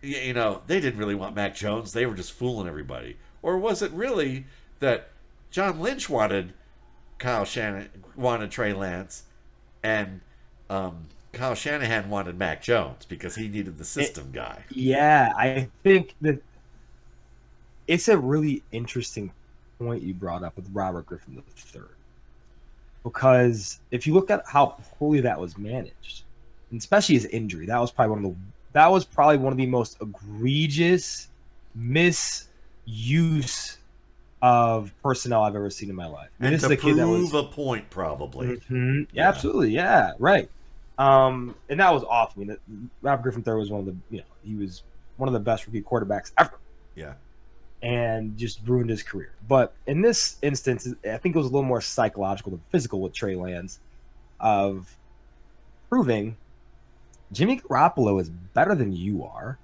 you 0.02 0.32
know, 0.32 0.62
they 0.66 0.80
didn't 0.80 0.98
really 0.98 1.14
want 1.14 1.36
Mac 1.36 1.54
Jones. 1.54 1.92
They 1.92 2.06
were 2.06 2.16
just 2.16 2.32
fooling 2.32 2.66
everybody. 2.66 3.18
Or 3.40 3.56
was 3.56 3.82
it 3.82 3.92
really 3.92 4.46
that 4.80 5.10
John 5.52 5.78
Lynch 5.78 6.08
wanted 6.08 6.54
Kyle 7.18 7.44
Shanahan, 7.44 7.88
wanted 8.16 8.50
Trey 8.50 8.72
Lance, 8.72 9.24
and 9.82 10.20
um, 10.70 11.06
Kyle 11.32 11.54
Shanahan 11.54 12.08
wanted 12.10 12.38
Mac 12.38 12.62
Jones 12.62 13.04
because 13.06 13.34
he 13.34 13.48
needed 13.48 13.78
the 13.78 13.84
system 13.84 14.28
it, 14.28 14.32
guy? 14.32 14.64
Yeah, 14.70 15.32
I 15.36 15.68
think 15.82 16.14
that 16.20 16.40
it's 17.86 18.08
a 18.08 18.18
really 18.18 18.62
interesting 18.72 19.32
point 19.78 20.02
you 20.02 20.14
brought 20.14 20.42
up 20.42 20.56
with 20.56 20.68
Robert 20.72 21.06
Griffin 21.06 21.42
III 21.74 21.82
because 23.02 23.80
if 23.90 24.06
you 24.06 24.14
look 24.14 24.30
at 24.30 24.42
how 24.46 24.76
poorly 24.98 25.20
that 25.22 25.40
was 25.40 25.56
managed, 25.56 26.22
and 26.70 26.78
especially 26.78 27.14
his 27.14 27.26
injury, 27.26 27.66
that 27.66 27.80
was 27.80 27.90
probably 27.90 28.10
one 28.10 28.24
of 28.24 28.30
the 28.30 28.36
that 28.72 28.90
was 28.90 29.04
probably 29.04 29.38
one 29.38 29.52
of 29.52 29.56
the 29.56 29.66
most 29.66 29.96
egregious 30.00 31.28
misuse 31.74 32.48
of 34.40 34.94
personnel 35.02 35.42
I've 35.42 35.56
ever 35.56 35.70
seen 35.70 35.90
in 35.90 35.96
my 35.96 36.06
life. 36.06 36.30
And, 36.38 36.46
and 36.46 36.54
this 36.54 36.62
to 36.62 36.66
is 36.66 36.72
a 36.72 36.76
kid 36.76 36.96
that 36.96 37.08
was 37.08 37.34
a 37.34 37.42
point, 37.42 37.90
probably. 37.90 38.48
Mm-hmm, 38.48 39.02
yeah. 39.12 39.28
Absolutely, 39.28 39.70
yeah, 39.70 40.12
right. 40.18 40.48
Um, 40.98 41.54
and 41.68 41.80
that 41.80 41.92
was 41.92 42.04
awful. 42.04 42.42
I 42.42 42.46
mean, 42.46 42.90
Robert 43.02 43.22
Griffin 43.22 43.44
III 43.46 43.54
was 43.54 43.70
one 43.70 43.80
of 43.80 43.86
the 43.86 43.96
you 44.10 44.18
know 44.18 44.26
he 44.44 44.54
was 44.54 44.82
one 45.16 45.28
of 45.28 45.32
the 45.32 45.40
best 45.40 45.66
rookie 45.66 45.82
quarterbacks 45.82 46.32
ever. 46.38 46.58
Yeah 46.94 47.14
and 47.82 48.36
just 48.36 48.60
ruined 48.66 48.90
his 48.90 49.02
career. 49.02 49.32
But 49.46 49.72
in 49.86 50.02
this 50.02 50.36
instance, 50.42 50.88
I 51.04 51.16
think 51.18 51.34
it 51.34 51.38
was 51.38 51.46
a 51.46 51.50
little 51.50 51.62
more 51.62 51.80
psychological 51.80 52.50
than 52.50 52.62
physical 52.70 53.00
with 53.00 53.12
Trey 53.12 53.36
Lance 53.36 53.78
of 54.40 54.96
proving 55.88 56.36
Jimmy 57.32 57.60
Garoppolo 57.60 58.20
is 58.20 58.30
better 58.30 58.74
than 58.74 58.92
you 58.92 59.24
are. 59.24 59.58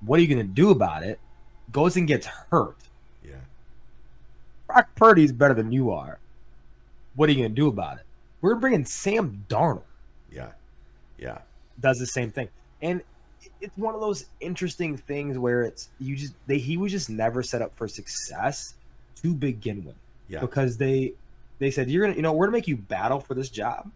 What 0.00 0.18
are 0.18 0.22
you 0.22 0.28
going 0.28 0.46
to 0.46 0.52
do 0.52 0.70
about 0.70 1.02
it? 1.02 1.18
Goes 1.72 1.96
and 1.96 2.06
gets 2.06 2.26
hurt. 2.26 2.76
Brock 4.66 4.88
Purdy's 4.94 5.32
better 5.32 5.54
than 5.54 5.72
you 5.72 5.90
are. 5.90 6.18
What 7.16 7.28
are 7.28 7.32
you 7.32 7.38
going 7.38 7.50
to 7.50 7.54
do 7.54 7.68
about 7.68 7.98
it? 7.98 8.04
We're 8.40 8.56
bringing 8.56 8.84
Sam 8.84 9.44
Darnold. 9.48 9.82
Yeah. 10.30 10.52
Yeah. 11.18 11.38
Does 11.80 11.98
the 11.98 12.06
same 12.06 12.30
thing. 12.30 12.48
And 12.82 13.02
it's 13.60 13.76
one 13.76 13.94
of 13.94 14.00
those 14.00 14.26
interesting 14.40 14.96
things 14.96 15.38
where 15.38 15.62
it's 15.62 15.88
you 15.98 16.16
just 16.16 16.34
they 16.46 16.58
he 16.58 16.76
was 16.76 16.92
just 16.92 17.10
never 17.10 17.42
set 17.42 17.62
up 17.62 17.76
for 17.76 17.88
success 17.88 18.74
to 19.22 19.34
begin 19.34 19.84
with. 19.84 19.96
Yeah. 20.28 20.40
Because 20.40 20.76
they 20.76 21.14
they 21.58 21.70
said 21.70 21.90
you're 21.90 22.04
gonna 22.04 22.16
you 22.16 22.22
know 22.22 22.32
we're 22.32 22.46
gonna 22.46 22.58
make 22.58 22.68
you 22.68 22.76
battle 22.76 23.20
for 23.20 23.34
this 23.34 23.50
job, 23.50 23.90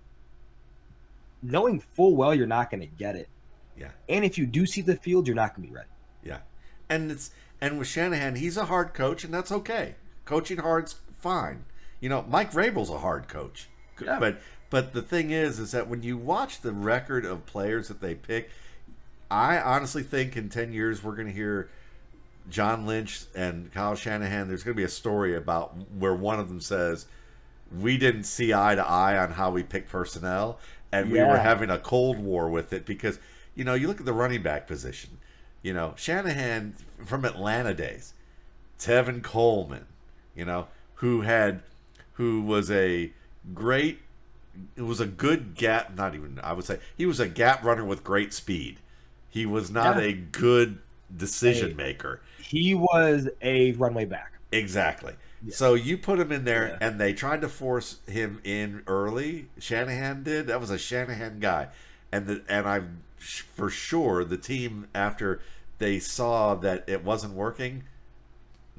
knowing 1.43 1.81
full 1.81 2.17
well 2.17 2.35
you're 2.35 2.47
not 2.47 2.71
gonna 2.71 2.87
get 2.87 3.17
it. 3.17 3.29
Yeah. 3.77 3.91
And 4.09 4.25
if 4.25 4.39
you 4.39 4.47
do 4.47 4.67
see 4.67 4.83
the 4.83 4.97
field, 4.97 5.27
you're 5.27 5.37
not 5.37 5.55
gonna 5.55 5.69
be 5.69 5.75
ready. 5.75 5.89
Yeah. 6.25 6.39
And 6.89 7.11
it's 7.11 7.31
and 7.61 7.79
with 7.79 7.89
Shanahan, 7.89 8.37
he's 8.37 8.57
a 8.57 8.67
hard 8.67 8.95
coach, 8.95 9.25
and 9.25 9.35
that's 9.35 9.53
okay. 9.53 9.97
Coaching 10.29 10.59
hard's 10.59 10.97
fine. 11.17 11.65
You 12.01 12.11
know, 12.11 12.23
Mike 12.29 12.53
Vrabel's 12.53 12.91
a 12.91 12.99
hard 12.99 13.29
coach. 13.29 13.67
Yeah. 13.99 14.19
But 14.21 14.43
but 14.69 14.93
the 14.93 15.01
thing 15.01 15.31
is, 15.31 15.59
is 15.59 15.73
that 15.73 15.89
when 15.89 16.03
you 16.03 16.19
watch 16.19 16.61
the 16.61 16.71
record 16.71 17.25
of 17.25 17.47
players 17.47 17.89
that 17.89 18.03
they 18.03 18.15
pick, 18.15 18.51
I 19.31 19.59
honestly 19.59 20.03
think 20.03 20.37
in 20.37 20.51
10 20.51 20.75
years 20.75 21.03
we're 21.03 21.15
going 21.15 21.29
to 21.29 21.33
hear 21.33 21.71
John 22.51 22.85
Lynch 22.85 23.23
and 23.35 23.73
Kyle 23.73 23.95
Shanahan. 23.95 24.49
There's 24.49 24.63
going 24.63 24.75
to 24.75 24.77
be 24.77 24.85
a 24.85 24.91
story 24.91 25.35
about 25.35 25.75
where 25.97 26.15
one 26.15 26.39
of 26.39 26.51
them 26.51 26.61
says, 26.61 27.07
We 27.75 27.97
didn't 27.97 28.25
see 28.25 28.53
eye 28.53 28.75
to 28.75 28.87
eye 28.87 29.17
on 29.17 29.31
how 29.31 29.51
we 29.51 29.63
pick 29.63 29.89
personnel, 29.89 30.59
and 30.93 31.11
we 31.11 31.21
were 31.21 31.39
having 31.39 31.71
a 31.71 31.79
cold 31.79 32.19
war 32.19 32.51
with 32.51 32.75
it 32.75 32.85
because, 32.85 33.19
you 33.55 33.65
know, 33.65 33.73
you 33.73 33.89
look 33.89 34.01
at 34.01 34.07
the 34.07 34.13
running 34.13 34.43
back 34.43 34.67
position. 34.67 35.17
You 35.63 35.73
know, 35.73 35.95
Shanahan 35.97 36.75
from 37.07 37.25
Atlanta 37.25 37.73
days, 37.73 38.13
Tevin 38.79 39.23
Coleman, 39.23 39.87
you 40.39 40.45
know, 40.45 40.69
who 40.95 41.23
had, 41.23 41.61
who 42.15 42.41
was 42.41 42.71
a 42.71 43.13
great, 43.53 43.99
it 44.77 44.83
was 44.83 45.01
a 45.01 45.07
good 45.07 45.55
gap, 45.55 45.95
not 45.95 46.15
even, 46.15 46.41
I 46.43 46.53
would 46.55 46.65
say, 46.65 46.79
he 46.97 47.05
was 47.05 47.21
a 47.21 47.29
gap 47.29 47.63
runner 47.65 47.85
with 47.85 48.03
great 48.03 48.33
speed 48.33 48.79
he 49.29 49.47
was 49.47 49.71
not 49.71 49.97
yeah. 49.97 50.09
a 50.09 50.13
good 50.13 50.79
decision 51.15 51.77
maker. 51.77 52.21
He 52.39 52.75
was 52.75 53.29
a 53.43 53.73
runway 53.73 54.05
back. 54.05 54.33
Exactly. 54.53 55.15
Yeah. 55.45 55.55
So 55.55 55.75
you 55.75 55.99
put 55.99 56.19
him 56.19 56.33
in 56.33 56.45
there, 56.45 56.69
yeah. 56.69 56.87
and 56.89 56.99
they 56.99 57.13
tried 57.13 57.43
to 57.43 57.49
force 57.49 57.99
him 58.07 58.41
in 58.43 58.83
early. 58.87 59.49
Shanahan 59.59 60.23
did. 60.23 60.47
That 60.47 60.61
was 60.61 60.71
a 60.71 60.79
Shanahan 60.79 61.39
guy, 61.39 61.69
and 62.11 62.27
the, 62.27 62.43
and 62.49 62.67
I'm 62.67 63.03
for 63.19 63.69
sure 63.69 64.25
the 64.25 64.39
team 64.39 64.89
after 64.95 65.41
they 65.79 65.99
saw 65.99 66.55
that 66.57 66.85
it 66.89 67.05
wasn't 67.05 67.35
working. 67.35 67.85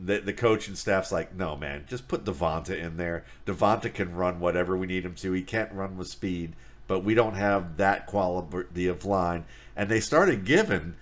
The, 0.01 0.19
the 0.19 0.33
coach 0.33 0.67
and 0.67 0.77
staff's 0.77 1.11
like, 1.11 1.35
no, 1.35 1.57
man, 1.57 1.85
just 1.87 2.07
put 2.07 2.23
Devonta 2.23 2.77
in 2.77 2.97
there. 2.97 3.25
Devonta 3.45 3.93
can 3.93 4.15
run 4.15 4.39
whatever 4.39 4.77
we 4.77 4.87
need 4.87 5.03
him 5.03 5.15
to. 5.15 5.33
He 5.33 5.41
can't 5.41 5.73
run 5.73 5.97
with 5.97 6.07
speed, 6.07 6.53
but 6.87 7.03
we 7.03 7.13
don't 7.13 7.35
have 7.35 7.77
that 7.77 8.07
quality 8.07 8.87
of 8.87 9.03
line 9.03 9.45
and 9.79 9.89
they 9.89 10.01
started 10.01 10.43
giving 10.43 10.95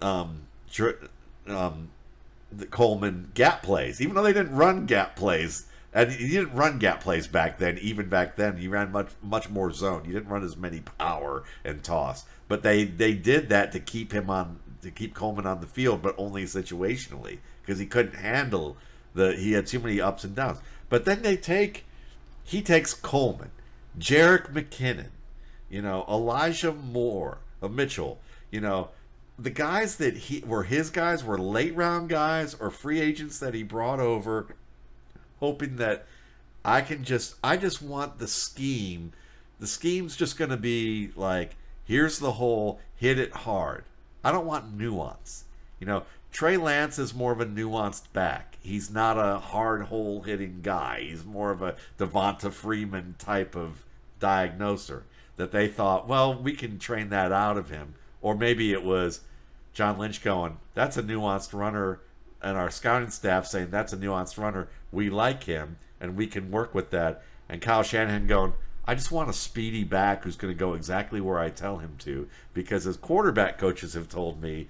um, 0.00 0.42
um, 1.48 1.90
the 2.52 2.66
Coleman 2.66 3.32
gap 3.34 3.64
plays, 3.64 4.00
even 4.00 4.14
though 4.14 4.22
they 4.22 4.32
didn't 4.32 4.54
run 4.54 4.86
gap 4.86 5.16
plays. 5.16 5.66
And 5.92 6.12
he 6.12 6.28
didn't 6.28 6.54
run 6.54 6.78
gap 6.78 7.00
plays 7.02 7.26
back 7.26 7.58
then. 7.58 7.76
Even 7.78 8.08
back 8.08 8.36
then, 8.36 8.58
he 8.58 8.68
ran 8.68 8.92
much 8.92 9.08
much 9.20 9.50
more 9.50 9.72
zone. 9.72 10.04
You 10.06 10.12
didn't 10.12 10.28
run 10.28 10.44
as 10.44 10.56
many 10.56 10.82
power 10.98 11.42
and 11.64 11.82
toss, 11.82 12.26
but 12.46 12.62
they 12.62 12.84
they 12.84 13.12
did 13.12 13.48
that 13.48 13.72
to 13.72 13.80
keep 13.80 14.12
him 14.12 14.30
on 14.30 14.60
to 14.82 14.92
keep 14.92 15.12
Coleman 15.12 15.46
on 15.46 15.60
the 15.60 15.66
field, 15.66 16.00
but 16.00 16.14
only 16.16 16.44
situationally 16.44 17.38
because 17.60 17.78
he 17.78 17.86
couldn't 17.86 18.16
handle 18.16 18.76
the 19.14 19.34
he 19.34 19.52
had 19.52 19.66
too 19.66 19.80
many 19.80 20.00
ups 20.00 20.24
and 20.24 20.34
downs. 20.34 20.58
But 20.88 21.04
then 21.04 21.22
they 21.22 21.36
take, 21.36 21.84
he 22.44 22.62
takes 22.62 22.94
Coleman, 22.94 23.50
Jerick 23.98 24.52
McKinnon, 24.52 25.10
you 25.68 25.82
know, 25.82 26.04
Elijah 26.08 26.72
Moore, 26.72 27.38
uh, 27.62 27.68
Mitchell, 27.68 28.18
you 28.50 28.60
know, 28.60 28.88
the 29.38 29.50
guys 29.50 29.96
that 29.96 30.16
he 30.16 30.40
were 30.46 30.64
his 30.64 30.90
guys 30.90 31.24
were 31.24 31.38
late 31.38 31.74
round 31.74 32.10
guys 32.10 32.54
or 32.54 32.70
free 32.70 33.00
agents 33.00 33.38
that 33.38 33.54
he 33.54 33.62
brought 33.62 34.00
over, 34.00 34.54
hoping 35.38 35.76
that 35.76 36.06
I 36.64 36.82
can 36.82 37.04
just, 37.04 37.36
I 37.42 37.56
just 37.56 37.80
want 37.80 38.18
the 38.18 38.28
scheme. 38.28 39.12
The 39.58 39.66
scheme's 39.66 40.16
just 40.16 40.38
going 40.38 40.50
to 40.50 40.56
be 40.56 41.10
like, 41.16 41.56
here's 41.84 42.18
the 42.18 42.32
hole, 42.32 42.80
hit 42.96 43.18
it 43.18 43.32
hard. 43.32 43.84
I 44.22 44.32
don't 44.32 44.46
want 44.46 44.76
nuance. 44.76 45.44
You 45.78 45.86
know, 45.86 46.02
Trey 46.32 46.56
Lance 46.56 46.98
is 46.98 47.14
more 47.14 47.32
of 47.32 47.40
a 47.40 47.46
nuanced 47.46 48.12
back. 48.12 48.56
He's 48.62 48.90
not 48.90 49.18
a 49.18 49.38
hard 49.38 49.84
hole 49.84 50.22
hitting 50.22 50.60
guy. 50.62 51.00
He's 51.02 51.24
more 51.24 51.50
of 51.50 51.62
a 51.62 51.76
Devonta 51.98 52.52
Freeman 52.52 53.16
type 53.18 53.56
of 53.56 53.84
diagnoser 54.18 55.04
that 55.36 55.52
they 55.52 55.66
thought, 55.66 56.06
well, 56.06 56.34
we 56.34 56.52
can 56.52 56.78
train 56.78 57.08
that 57.08 57.32
out 57.32 57.56
of 57.56 57.70
him. 57.70 57.94
Or 58.20 58.34
maybe 58.34 58.72
it 58.72 58.84
was 58.84 59.20
John 59.72 59.98
Lynch 59.98 60.22
going, 60.22 60.58
that's 60.74 60.96
a 60.96 61.02
nuanced 61.02 61.54
runner, 61.58 62.00
and 62.42 62.56
our 62.56 62.70
scouting 62.70 63.10
staff 63.10 63.46
saying 63.46 63.70
that's 63.70 63.92
a 63.92 63.96
nuanced 63.96 64.38
runner. 64.38 64.68
We 64.92 65.10
like 65.10 65.44
him, 65.44 65.78
and 66.00 66.16
we 66.16 66.26
can 66.26 66.50
work 66.50 66.74
with 66.74 66.90
that. 66.90 67.22
And 67.48 67.60
Kyle 67.60 67.82
Shanahan 67.82 68.26
going, 68.26 68.52
I 68.86 68.94
just 68.94 69.10
want 69.10 69.30
a 69.30 69.34
speedy 69.34 69.84
back 69.84 70.24
who's 70.24 70.36
going 70.36 70.52
to 70.52 70.58
go 70.58 70.74
exactly 70.74 71.20
where 71.20 71.38
I 71.38 71.48
tell 71.50 71.78
him 71.78 71.94
to. 72.00 72.28
Because 72.52 72.86
as 72.86 72.96
quarterback 72.96 73.58
coaches 73.58 73.94
have 73.94 74.08
told 74.08 74.42
me, 74.42 74.68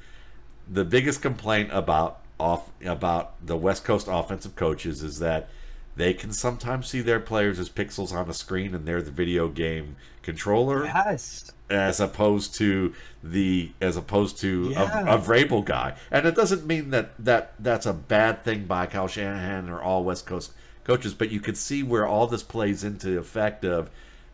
the 0.71 0.85
biggest 0.85 1.21
complaint 1.23 1.71
about 1.73 2.21
off 2.39 2.71
about 2.85 3.35
the 3.45 3.57
West 3.57 3.85
Coast 3.85 4.07
offensive 4.11 4.57
coaches 4.57 5.03
is 5.03 5.18
that 5.18 5.49
they 5.97 6.14
can 6.14 6.33
sometimes 6.33 6.89
see 6.89 7.01
their 7.03 7.21
players 7.21 7.59
as 7.59 7.68
pixels 7.68 8.12
on 8.12 8.31
a 8.31 8.33
screen 8.33 8.75
and 8.75 8.87
they're 8.87 9.03
the 9.03 9.11
video 9.11 9.49
game 9.49 9.97
controller 10.23 10.85
Yes. 10.87 11.51
as 11.68 12.01
opposed 12.01 12.55
to 12.55 12.95
the 13.23 13.73
as 13.81 13.97
opposed 13.97 14.39
to 14.41 14.71
Yeah. 14.71 15.01
a, 15.07 15.16
a 15.16 15.18
Vrabel 15.18 15.64
guy. 15.64 15.97
And 16.11 16.25
it 16.27 16.35
doesn't 16.35 16.64
mean 16.66 16.91
that 16.91 17.11
that 17.18 17.53
that's 17.59 17.85
a 17.87 17.93
bad 17.93 18.45
thing 18.45 18.64
by 18.64 18.87
Kyle 18.87 19.09
Shanahan 19.09 19.68
or 19.68 19.83
all 19.83 20.05
West 20.05 20.25
Coast 20.25 20.53
coaches, 20.85 21.12
but 21.12 21.31
you 21.31 21.41
can 21.41 21.55
see 21.57 21.83
where 21.83 22.07
all 22.07 22.27
this 22.27 22.43
plays 22.43 22.83
into 22.85 23.09
the 23.09 23.18
effect 23.18 23.64
of 23.64 23.91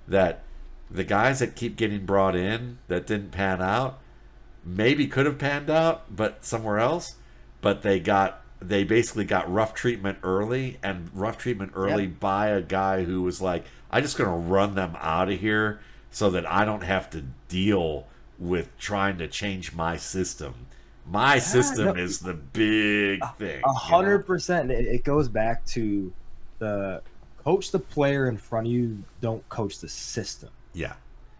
that 0.07 0.43
the 0.89 1.03
guys 1.03 1.41
that 1.41 1.57
keep 1.57 1.77
getting 1.77 2.07
brought 2.07 2.37
in 2.37 2.79
that 2.87 3.07
didn't 3.09 3.33
pan 3.33 3.61
out 3.61 3.99
maybe 4.67 5.07
could 5.07 5.25
have 5.27 5.39
panned 5.39 5.71
out, 5.71 6.15
but 6.15 6.45
somewhere 6.45 6.79
else. 6.79 7.15
But 7.63 7.83
they 7.83 8.01
got 8.01 8.43
they 8.61 8.85
basically 8.85 9.25
got 9.25 9.51
rough 9.53 9.75
treatment 9.75 10.19
early, 10.23 10.79
and 10.83 11.11
rough 11.15 11.39
treatment 11.39 11.73
early 11.75 12.05
Yep. 12.05 12.21
by 12.21 12.49
a 12.49 12.61
guy 12.63 13.05
who 13.05 13.23
was 13.23 13.41
like, 13.41 13.65
"I'm 13.91 14.03
just 14.03 14.19
going 14.19 14.31
to 14.31 14.37
run 14.37 14.75
them 14.75 14.97
out 15.01 15.31
of 15.31 15.41
here 15.41 15.81
so 16.11 16.31
that 16.31 16.51
I 16.51 16.65
don't 16.65 16.83
have 16.83 17.09
to 17.11 17.25
deal 17.49 18.07
with 18.39 18.77
trying 18.79 19.19
to 19.19 19.29
change 19.29 19.73
my 19.75 19.97
system." 19.97 20.55
My 21.09 21.39
system 21.39 21.85
no. 21.85 22.03
is 22.03 22.19
the 22.19 22.35
big 22.35 23.21
thing. 23.39 23.63
A 23.65 23.73
hundred 23.73 24.27
percent. 24.27 24.71
It 24.73 25.05
goes 25.05 25.29
back 25.29 25.65
to 25.67 26.13
the 26.59 27.01
coach 27.45 27.71
the 27.71 27.79
player 27.79 28.29
in 28.29 28.37
front 28.37 28.67
of 28.67 28.73
you, 28.73 29.05
don't 29.21 29.49
coach 29.49 29.79
the 29.79 29.89
system, 29.89 30.49
Yeah, 30.75 30.95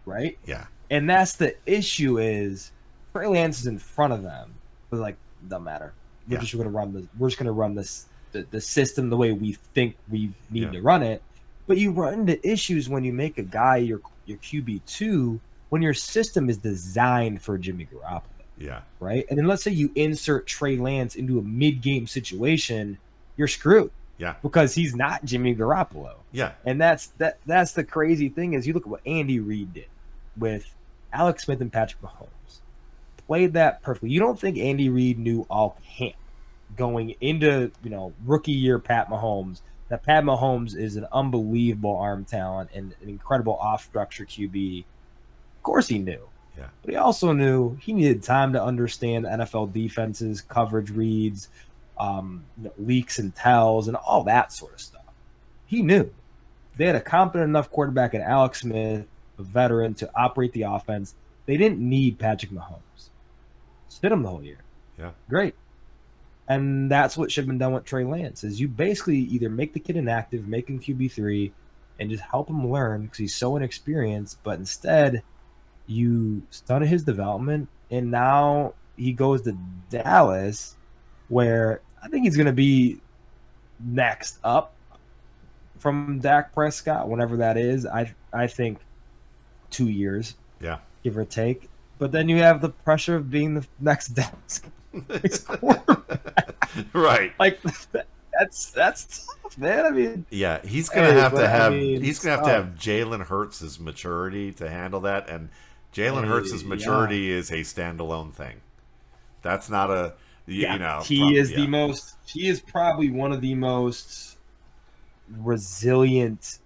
right? 0.05 0.37
yeah, 0.45 0.67
And 0.89 1.09
that's 1.09 1.35
the 1.35 1.55
issue 1.65 2.17
is 2.17 2.71
Trey 3.17 3.27
Lance 3.27 3.59
is 3.59 3.67
in 3.67 3.79
front 3.79 4.13
of 4.13 4.21
them, 4.23 4.53
but 4.89 4.99
like 4.99 5.15
doesn't 5.47 5.63
matter. 5.63 5.93
We're 6.27 6.35
Yeah. 6.35 6.41
just 6.41 6.55
gonna 6.57 6.69
run 6.69 6.93
the 6.93 7.07
we're 7.17 7.29
just 7.29 7.37
gonna 7.39 7.51
run 7.51 7.75
this 7.75 8.05
the, 8.31 8.45
the 8.51 8.61
system 8.61 9.09
the 9.09 9.17
way 9.17 9.31
we 9.31 9.53
think 9.73 9.95
we 10.09 10.31
need 10.49 10.63
Yeah. 10.63 10.71
to 10.71 10.81
run 10.81 11.01
it. 11.03 11.21
But 11.67 11.77
you 11.77 11.91
run 11.91 12.13
into 12.13 12.47
issues 12.49 12.87
when 12.89 13.03
you 13.03 13.13
make 13.13 13.37
a 13.37 13.43
guy 13.43 13.77
your 13.77 14.01
your 14.25 14.37
QB 14.39 14.81
two 14.85 15.39
when 15.69 15.81
your 15.81 15.93
system 15.93 16.49
is 16.49 16.57
designed 16.57 17.41
for 17.41 17.57
Jimmy 17.57 17.85
Garoppolo 17.91 18.21
yeah, 18.59 18.81
right? 18.99 19.23
And 19.29 19.37
then 19.37 19.45
let's 19.47 19.61
say 19.63 19.69
you 19.71 19.91
insert 19.95 20.47
Trey 20.47 20.77
Lance 20.77 21.15
into 21.15 21.37
a 21.37 21.43
mid-game 21.43 22.07
situation, 22.07 22.97
you're 23.35 23.47
screwed 23.47 23.91
yeah, 24.17 24.33
because 24.41 24.73
he's 24.73 24.95
not 24.95 25.23
Jimmy 25.25 25.53
Garoppolo. 25.55 26.15
yeah, 26.31 26.53
And 26.65 26.81
that's 26.81 27.07
that 27.19 27.37
that's 27.45 27.73
the 27.73 27.83
crazy 27.83 28.29
thing 28.29 28.53
is 28.53 28.65
you 28.65 28.73
look 28.73 28.83
at 28.83 28.89
what 28.89 29.01
Andy 29.05 29.39
Reid 29.39 29.73
did 29.73 29.85
with 30.37 30.73
Alex 31.13 31.43
Smith 31.45 31.61
and 31.61 31.71
Patrick 31.71 32.01
Mahomes. 32.01 32.59
Played 33.27 33.53
that 33.53 33.81
perfectly. 33.81 34.09
You 34.09 34.19
don't 34.19 34.39
think 34.39 34.57
Andy 34.57 34.89
Reid 34.89 35.19
knew 35.19 35.45
all 35.49 35.77
camp 35.97 36.15
going 36.75 37.15
into, 37.21 37.71
you 37.83 37.89
know, 37.89 38.13
rookie 38.25 38.51
year 38.51 38.79
Pat 38.79 39.09
Mahomes 39.09 39.61
that 39.89 40.03
Pat 40.03 40.23
Mahomes 40.23 40.75
is 40.75 40.95
an 40.95 41.07
unbelievable 41.11 41.97
arm 41.97 42.25
talent 42.25 42.69
and 42.73 42.93
an 43.01 43.09
incredible 43.09 43.55
off 43.55 43.83
structure 43.83 44.25
QB. 44.25 44.79
Of 44.79 45.63
course 45.63 45.87
he 45.87 45.99
knew. 45.99 46.27
Yeah. 46.57 46.67
But 46.81 46.91
he 46.91 46.97
also 46.97 47.33
knew 47.33 47.75
he 47.75 47.93
needed 47.93 48.23
time 48.23 48.53
to 48.53 48.63
understand 48.63 49.25
NFL 49.25 49.73
defenses, 49.73 50.41
coverage 50.41 50.89
reads, 50.89 51.49
um, 51.99 52.43
you 52.57 52.65
know, 52.65 52.73
leaks 52.77 53.19
and 53.19 53.33
tells, 53.33 53.87
and 53.87 53.95
all 53.95 54.23
that 54.23 54.51
sort 54.51 54.73
of 54.73 54.81
stuff. 54.81 55.01
He 55.67 55.81
knew 55.81 56.11
they 56.75 56.85
had 56.85 56.95
a 56.95 57.01
competent 57.01 57.49
enough 57.49 57.71
quarterback 57.71 58.13
in 58.13 58.21
Alex 58.21 58.61
Smith, 58.61 59.05
a 59.37 59.43
veteran, 59.43 59.93
to 59.95 60.09
operate 60.15 60.51
the 60.53 60.63
offense. 60.63 61.15
They 61.45 61.57
didn't 61.57 61.79
need 61.79 62.17
Patrick 62.19 62.51
Mahomes. 62.51 63.09
Sit 63.89 64.11
him 64.11 64.23
the 64.23 64.29
whole 64.29 64.43
year. 64.43 64.59
Yeah. 64.97 65.11
Great. 65.29 65.55
And 66.47 66.89
that's 66.89 67.17
what 67.17 67.31
should 67.31 67.43
have 67.43 67.47
been 67.47 67.57
done 67.57 67.73
with 67.73 67.83
Trey 67.83 68.05
Lance 68.05 68.43
is 68.43 68.59
you 68.59 68.67
basically 68.67 69.17
either 69.17 69.49
make 69.49 69.73
the 69.73 69.79
kid 69.79 69.97
inactive, 69.97 70.47
make 70.47 70.69
him 70.69 70.79
QB 70.79 71.11
three, 71.11 71.51
and 71.99 72.09
just 72.09 72.23
help 72.23 72.49
him 72.49 72.71
learn 72.71 73.03
because 73.03 73.17
he's 73.17 73.35
so 73.35 73.57
inexperienced. 73.57 74.41
But 74.43 74.59
instead, 74.59 75.23
you 75.87 76.43
stunted 76.49 76.87
his 76.87 77.03
development, 77.03 77.67
and 77.91 78.11
now 78.11 78.73
he 78.95 79.11
goes 79.11 79.41
to 79.43 79.57
Dallas, 79.89 80.75
where 81.27 81.81
I 82.01 82.07
think 82.07 82.23
he's 82.23 82.37
going 82.37 82.47
to 82.47 82.53
be 82.53 83.01
next 83.79 84.39
up 84.43 84.73
from 85.79 86.19
Dak 86.19 86.53
Prescott, 86.53 87.09
whenever 87.09 87.37
that 87.37 87.57
is. 87.57 87.85
I 87.85 88.13
I 88.31 88.47
think 88.47 88.79
two 89.69 89.89
years, 89.89 90.35
yeah. 90.61 90.79
give 91.03 91.17
or 91.17 91.25
take. 91.25 91.69
But 91.99 92.11
then 92.11 92.29
you 92.29 92.37
have 92.37 92.61
the 92.61 92.69
pressure 92.69 93.15
of 93.15 93.29
being 93.31 93.55
the 93.55 93.67
next 93.79 94.09
desk. 94.09 94.67
Right. 96.93 97.33
Like 97.39 97.59
that's 98.37 98.71
that's 98.71 99.27
tough, 99.43 99.57
man. 99.57 99.85
I 99.85 99.89
mean, 99.89 100.25
Yeah, 100.29 100.65
he's 100.65 100.89
gonna 100.89 101.13
Hey, 101.13 101.19
have 101.19 101.33
to 101.33 101.43
I 101.43 101.47
have 101.47 101.73
mean, 101.73 102.01
he's 102.03 102.19
gonna 102.19 102.35
have 102.35 102.45
to 102.45 102.51
have 102.51 102.65
Jalen 102.75 103.25
Hurts' 103.25 103.79
maturity 103.79 104.51
to 104.53 104.69
handle 104.69 104.99
that, 105.01 105.29
and 105.29 105.49
Jalen 105.93 106.23
Hey, 106.23 106.27
Hurts' 106.29 106.61
yeah. 106.61 106.67
maturity 106.69 107.31
is 107.31 107.49
a 107.51 107.61
standalone 107.61 108.33
thing. 108.33 108.61
That's 109.41 109.69
not 109.69 109.89
a 109.89 110.13
you, 110.45 110.67
you 110.67 110.77
know 110.79 111.01
he 111.03 111.37
is 111.37 111.51
yeah. 111.51 111.57
the 111.57 111.67
most. 111.67 112.15
He 112.25 112.47
is 112.47 112.59
probably 112.61 113.09
one 113.09 113.31
of 113.31 113.41
the 113.41 113.55
most 113.55 114.37
resilient, 115.37 116.59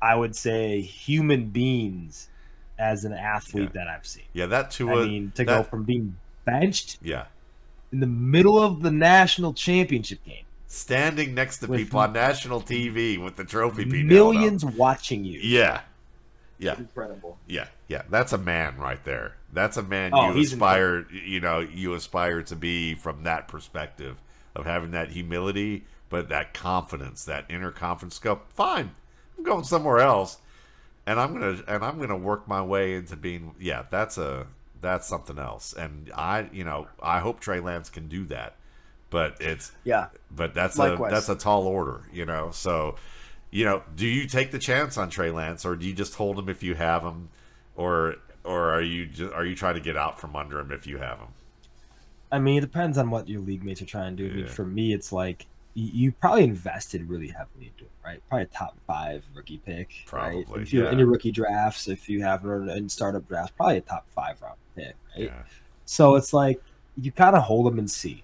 I 0.00 0.14
would 0.14 0.36
say, 0.36 0.80
human 0.80 1.46
beings 1.46 2.28
as 2.82 3.04
an 3.04 3.12
athlete 3.12 3.70
Yeah. 3.74 3.84
that 3.84 3.88
I've 3.88 4.06
seen. 4.06 4.24
yeah 4.32 4.46
that 4.46 4.70
too. 4.70 4.90
I 4.90 5.04
mean, 5.04 5.32
to 5.36 5.44
go 5.44 5.62
from 5.62 5.84
being 5.84 6.16
benched 6.44 6.98
yeah 7.02 7.26
in 7.92 8.00
the 8.00 8.06
middle 8.06 8.58
of 8.58 8.82
the 8.82 8.90
national 8.90 9.52
championship 9.52 10.24
game, 10.24 10.44
standing 10.66 11.34
next 11.34 11.58
to 11.58 11.68
people 11.68 12.00
on 12.00 12.12
national 12.12 12.60
TV 12.62 13.22
with 13.22 13.36
the 13.36 13.44
trophy 13.44 13.84
being 13.84 14.06
millions 14.08 14.64
watching 14.64 15.24
you. 15.24 15.38
Yeah, 15.42 15.82
yeah, 16.58 16.76
incredible. 16.78 17.38
yeah, 17.46 17.66
yeah. 17.88 18.02
That's 18.10 18.32
a 18.32 18.38
man 18.38 18.78
right 18.78 19.02
there. 19.04 19.36
That's 19.52 19.76
a 19.76 19.82
man 19.82 20.12
Oh, 20.14 20.32
you 20.32 20.40
aspire 20.42 21.06
you 21.10 21.40
know 21.40 21.60
you 21.60 21.94
aspire 21.94 22.42
to 22.44 22.56
be 22.56 22.94
from 22.94 23.24
that 23.24 23.46
perspective 23.48 24.16
of 24.56 24.64
having 24.66 24.90
that 24.92 25.10
humility, 25.10 25.84
but 26.08 26.28
that 26.30 26.54
confidence, 26.54 27.24
that 27.26 27.44
inner 27.50 27.70
confidence. 27.70 28.18
Go 28.18 28.40
fine. 28.54 28.92
I'm 29.36 29.44
going 29.44 29.64
somewhere 29.64 29.98
else, 30.00 30.38
and 31.06 31.18
I'm 31.20 31.32
gonna 31.32 31.62
and 31.68 31.84
I'm 31.84 31.98
gonna 31.98 32.16
work 32.16 32.46
my 32.48 32.62
way 32.62 32.94
into 32.94 33.16
being. 33.16 33.54
Yeah, 33.58 33.84
that's 33.90 34.18
a 34.18 34.46
that's 34.80 35.06
something 35.06 35.38
else. 35.38 35.72
And 35.72 36.10
I 36.14 36.48
you 36.52 36.64
know 36.64 36.88
I 37.02 37.20
hope 37.20 37.40
Trey 37.40 37.60
Lance 37.60 37.88
can 37.90 38.08
do 38.08 38.24
that, 38.26 38.56
but 39.10 39.36
it's 39.40 39.72
Yeah. 39.84 40.08
but 40.30 40.54
that's 40.54 40.78
Likewise. 40.78 41.12
a 41.12 41.14
that's 41.14 41.28
a 41.28 41.36
tall 41.36 41.66
order, 41.66 42.02
you 42.12 42.24
know. 42.26 42.50
So, 42.52 42.96
you 43.50 43.64
know, 43.64 43.82
do 43.94 44.06
you 44.06 44.26
take 44.26 44.50
the 44.50 44.58
chance 44.58 44.96
on 44.96 45.10
Trey 45.10 45.30
Lance, 45.30 45.64
or 45.64 45.76
do 45.76 45.86
you 45.86 45.94
just 45.94 46.14
hold 46.14 46.38
him 46.38 46.48
if 46.48 46.62
you 46.62 46.74
have 46.74 47.02
him, 47.02 47.28
or 47.76 48.16
or 48.44 48.70
are 48.74 48.82
you 48.82 49.06
just, 49.06 49.32
are 49.32 49.44
you 49.44 49.54
trying 49.54 49.74
to 49.74 49.80
get 49.80 49.96
out 49.96 50.18
from 50.20 50.34
under 50.34 50.58
him 50.58 50.72
if 50.72 50.86
you 50.86 50.98
have 50.98 51.18
him? 51.18 51.28
I 52.32 52.38
mean, 52.38 52.58
it 52.58 52.62
depends 52.62 52.96
on 52.96 53.10
what 53.10 53.28
your 53.28 53.40
league 53.40 53.62
mates 53.62 53.82
are 53.82 53.86
trying 53.86 54.16
to 54.16 54.24
do. 54.24 54.30
I 54.32 54.36
mean, 54.36 54.46
for 54.46 54.64
me, 54.64 54.92
it's 54.94 55.12
like 55.12 55.46
you, 55.74 56.12
probably 56.12 56.44
invested 56.44 57.08
really 57.08 57.28
heavily 57.28 57.68
into 57.72 57.84
it, 57.84 57.90
right? 58.04 58.22
Probably 58.28 58.44
a 58.44 58.46
top 58.46 58.76
five 58.86 59.24
rookie 59.34 59.58
pick, 59.64 59.90
right? 60.12 60.44
Probably, 60.44 60.62
If 60.62 60.72
you 60.72 60.86
in 60.86 60.92
yeah. 60.92 60.98
your 60.98 61.08
rookie 61.08 61.30
drafts, 61.32 61.88
if 61.88 62.08
you 62.08 62.22
have 62.22 62.44
it 62.44 62.68
in 62.76 62.88
startup 62.88 63.26
drafts, 63.26 63.52
probably 63.56 63.78
a 63.78 63.80
top 63.80 64.06
five 64.08 64.40
round 64.42 64.58
pick, 64.76 64.94
right? 65.16 65.24
Yeah, 65.24 65.42
So 65.86 66.16
it's 66.16 66.32
like 66.32 66.62
you 67.00 67.10
kind 67.10 67.36
of 67.36 67.42
hold 67.42 67.66
them 67.66 67.78
and 67.78 67.90
see. 67.90 68.22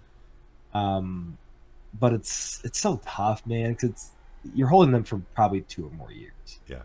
Um, 0.74 1.38
but 1.98 2.12
it's 2.12 2.60
it's 2.64 2.78
so 2.78 3.00
tough, 3.06 3.46
man. 3.46 3.72
Because 3.72 3.90
it's 3.90 4.10
you're 4.54 4.68
holding 4.68 4.92
them 4.92 5.04
for 5.04 5.18
probably 5.34 5.62
two 5.62 5.86
or 5.86 5.90
more 5.92 6.12
years. 6.12 6.60
Yeah. 6.66 6.82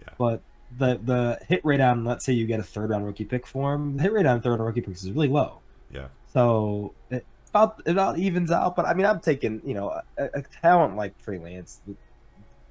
Yeah. 0.00 0.10
But 0.16 0.42
the 0.78 1.00
the 1.02 1.38
hit 1.48 1.64
rate 1.64 1.80
on 1.80 2.04
let's 2.04 2.24
say 2.24 2.32
you 2.32 2.46
get 2.46 2.60
a 2.60 2.62
third 2.62 2.90
round 2.90 3.04
rookie 3.04 3.24
pick 3.24 3.46
for 3.46 3.74
him, 3.74 3.96
the 3.96 4.02
hit 4.02 4.12
rate 4.12 4.26
on 4.26 4.40
third 4.40 4.50
round 4.50 4.64
rookie 4.64 4.80
picks 4.80 5.02
is 5.02 5.10
really 5.10 5.28
low. 5.28 5.60
Yeah. 5.92 6.06
So 6.32 6.94
it 7.10 7.26
about 7.48 7.82
it 7.84 7.92
about 7.92 8.18
evens 8.18 8.50
out. 8.50 8.76
But 8.76 8.86
I 8.86 8.94
mean, 8.94 9.06
I'm 9.06 9.20
taking 9.20 9.60
you 9.64 9.74
know 9.74 10.00
a, 10.16 10.24
a 10.34 10.42
talent 10.62 10.96
like 10.96 11.16
Trey 11.22 11.38
Lance. 11.38 11.80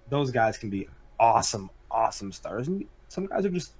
Those 0.09 0.31
guys 0.31 0.57
can 0.57 0.69
be 0.69 0.87
awesome, 1.19 1.69
awesome 1.91 2.31
stars, 2.31 2.67
and 2.67 2.85
some 3.07 3.25
guys 3.25 3.45
are 3.45 3.49
just 3.49 3.73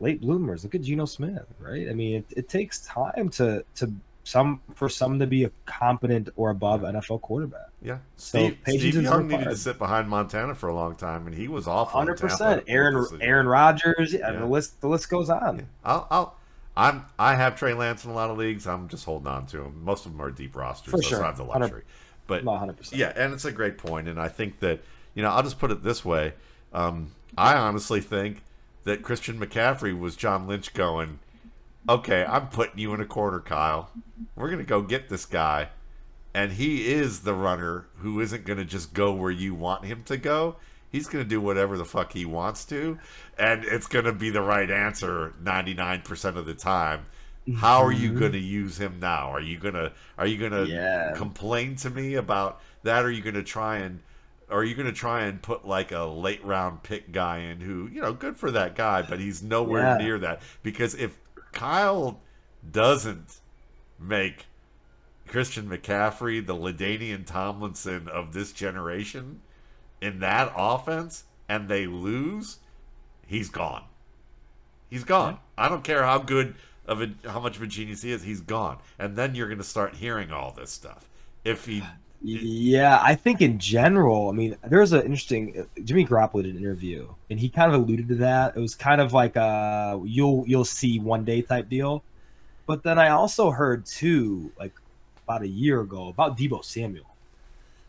late 0.00 0.20
bloomers. 0.20 0.64
Look 0.64 0.74
at 0.74 0.82
Geno 0.82 1.04
Smith, 1.06 1.46
right? 1.58 1.88
I 1.88 1.94
mean, 1.94 2.16
it, 2.16 2.26
it 2.36 2.48
takes 2.48 2.80
time 2.80 3.28
to 3.30 3.64
to 3.76 3.92
some 4.28 4.60
for 4.74 4.90
some 4.90 5.18
to 5.18 5.26
be 5.26 5.44
a 5.44 5.50
competent 5.64 6.28
or 6.36 6.50
above 6.50 6.82
NFL 6.82 7.22
quarterback. 7.22 7.68
Yeah, 7.80 7.98
So 8.16 8.38
Steve, 8.38 8.58
patience 8.62 8.94
Steve 8.94 9.02
Young 9.04 9.28
needed 9.28 9.44
to 9.44 9.56
sit 9.56 9.78
behind 9.78 10.08
Montana 10.08 10.54
for 10.54 10.68
a 10.68 10.74
long 10.74 10.96
time, 10.96 11.26
and 11.26 11.34
he 11.34 11.48
was 11.48 11.66
awful. 11.66 11.98
Hundred 11.98 12.18
percent. 12.20 12.64
Aaron. 12.66 13.06
Aaron 13.22 13.46
Rodgers. 13.46 14.12
Yeah. 14.12 14.28
And 14.28 14.42
the 14.42 14.46
list 14.46 14.80
the 14.80 14.88
list 14.88 15.08
goes 15.08 15.30
on. 15.30 15.58
Yeah. 15.58 15.62
I'll, 15.84 16.06
I'll, 16.10 16.37
I'm, 16.78 17.04
I 17.18 17.34
have 17.34 17.56
Trey 17.56 17.74
Lance 17.74 18.04
in 18.04 18.12
a 18.12 18.14
lot 18.14 18.30
of 18.30 18.38
leagues. 18.38 18.66
I'm 18.68 18.86
just 18.88 19.04
holding 19.04 19.26
on 19.26 19.46
to 19.46 19.64
him. 19.64 19.84
Most 19.84 20.06
of 20.06 20.12
them 20.12 20.22
are 20.22 20.30
deep 20.30 20.54
rosters, 20.54 20.92
For 20.92 21.02
so 21.02 21.08
sure. 21.08 21.24
I 21.24 21.26
have 21.26 21.36
the 21.36 21.42
luxury. 21.42 21.82
But 22.28 22.44
hundred 22.44 22.76
percent. 22.76 23.00
yeah, 23.00 23.12
and 23.16 23.34
it's 23.34 23.44
a 23.44 23.50
great 23.50 23.78
point. 23.78 24.06
and 24.06 24.20
I 24.20 24.28
think 24.28 24.60
that 24.60 24.80
you 25.14 25.22
know 25.22 25.30
I'll 25.30 25.42
just 25.42 25.58
put 25.58 25.72
it 25.72 25.82
this 25.82 26.04
way. 26.04 26.34
Um, 26.72 27.12
I 27.36 27.56
honestly 27.56 28.00
think 28.00 28.42
that 28.84 29.02
Christian 29.02 29.40
McCaffrey 29.40 29.98
was 29.98 30.14
John 30.14 30.46
Lynch 30.46 30.72
going, 30.72 31.18
okay, 31.88 32.24
I'm 32.24 32.48
putting 32.48 32.78
you 32.78 32.94
in 32.94 33.00
a 33.00 33.06
quarter, 33.06 33.40
Kyle. 33.40 33.90
We're 34.36 34.50
gonna 34.50 34.62
go 34.62 34.82
get 34.82 35.08
this 35.08 35.24
guy, 35.24 35.70
and 36.32 36.52
he 36.52 36.92
is 36.92 37.20
the 37.20 37.34
runner 37.34 37.86
who 37.96 38.20
isn't 38.20 38.44
gonna 38.44 38.64
just 38.64 38.94
go 38.94 39.12
where 39.12 39.32
you 39.32 39.54
want 39.54 39.84
him 39.84 40.04
to 40.04 40.16
go. 40.16 40.56
He's 40.90 41.06
gonna 41.06 41.24
do 41.24 41.40
whatever 41.40 41.76
the 41.76 41.84
fuck 41.84 42.12
he 42.12 42.24
wants 42.24 42.64
to, 42.66 42.98
and 43.38 43.64
it's 43.64 43.86
gonna 43.86 44.12
be 44.12 44.30
the 44.30 44.40
right 44.42 44.70
answer 44.70 45.34
99% 45.42 46.36
of 46.36 46.46
the 46.46 46.54
time. 46.54 47.06
How 47.56 47.78
are 47.82 47.92
you 47.92 48.12
Mhm. 48.12 48.18
going 48.18 48.32
to 48.32 48.38
use 48.38 48.78
him 48.78 48.98
now? 49.00 49.30
Are 49.32 49.40
you 49.40 49.58
gonna 49.58 49.92
are 50.18 50.26
you 50.26 50.36
gonna 50.36 50.64
Yeah. 50.64 51.14
complain 51.16 51.76
to 51.76 51.88
me 51.88 52.14
about 52.14 52.60
that? 52.82 53.04
Or 53.04 53.08
are 53.08 53.10
you 53.10 53.22
going 53.22 53.36
to 53.36 53.42
try 53.42 53.78
and 53.78 54.00
are 54.50 54.64
you 54.64 54.74
going 54.74 54.86
to 54.86 54.92
try 54.92 55.22
and 55.22 55.40
put 55.40 55.66
like 55.66 55.90
a 55.90 56.04
late 56.04 56.44
round 56.44 56.82
pick 56.82 57.10
guy 57.10 57.38
in 57.38 57.60
who 57.60 57.88
you 57.90 58.02
know 58.02 58.12
good 58.12 58.36
for 58.36 58.50
that 58.50 58.74
guy, 58.76 59.00
but 59.00 59.18
he's 59.18 59.42
nowhere 59.42 59.82
Yeah. 59.82 59.96
near 59.96 60.18
that 60.18 60.42
because 60.62 60.94
if 60.94 61.18
Kyle 61.52 62.20
doesn't 62.70 63.40
make 63.98 64.44
Christian 65.26 65.68
McCaffrey 65.70 66.44
the 66.44 66.54
LaDainian 66.54 67.24
Tomlinson 67.24 68.08
of 68.08 68.32
this 68.34 68.52
generation 68.52 69.40
in 70.00 70.20
that 70.20 70.52
offense, 70.56 71.24
and 71.48 71.68
they 71.68 71.86
lose, 71.86 72.58
he's 73.26 73.48
gone. 73.48 73.84
He's 74.90 75.04
gone. 75.04 75.38
I 75.56 75.68
don't 75.68 75.84
care 75.84 76.04
how 76.04 76.18
good 76.18 76.54
of 76.86 77.02
a 77.02 77.10
how 77.28 77.40
much 77.40 77.56
of 77.56 77.62
a 77.62 77.66
genius 77.66 78.02
he 78.02 78.12
is. 78.12 78.22
He's 78.22 78.40
gone, 78.40 78.78
and 78.98 79.16
then 79.16 79.34
you're 79.34 79.48
going 79.48 79.58
to 79.58 79.64
start 79.64 79.96
hearing 79.96 80.32
all 80.32 80.52
this 80.52 80.70
stuff. 80.70 81.08
If 81.44 81.66
he, 81.66 81.82
Yeah, 82.20 82.98
I 83.02 83.14
think 83.14 83.40
in 83.40 83.58
general, 83.58 84.28
I 84.28 84.32
mean, 84.32 84.56
there's 84.64 84.92
an 84.92 85.02
interesting 85.02 85.60
uh, 85.60 85.80
Jimmy 85.84 86.04
Garoppolo 86.04 86.42
did 86.42 86.56
an 86.56 86.60
interview, 86.62 87.08
and 87.30 87.38
he 87.38 87.48
kind 87.48 87.72
of 87.72 87.80
alluded 87.80 88.08
to 88.08 88.14
that. 88.16 88.56
It 88.56 88.60
was 88.60 88.74
kind 88.74 89.00
of 89.00 89.12
like 89.12 89.36
a 89.36 90.00
you'll 90.04 90.44
you'll 90.46 90.64
see 90.64 90.98
one 90.98 91.24
day 91.24 91.42
type 91.42 91.68
deal. 91.68 92.02
But 92.66 92.82
then 92.82 92.98
I 92.98 93.10
also 93.10 93.50
heard 93.50 93.86
too, 93.86 94.52
like 94.58 94.72
about 95.24 95.42
a 95.42 95.48
year 95.48 95.80
ago, 95.80 96.08
about 96.08 96.36
Deebo 96.36 96.64
Samuel, 96.64 97.07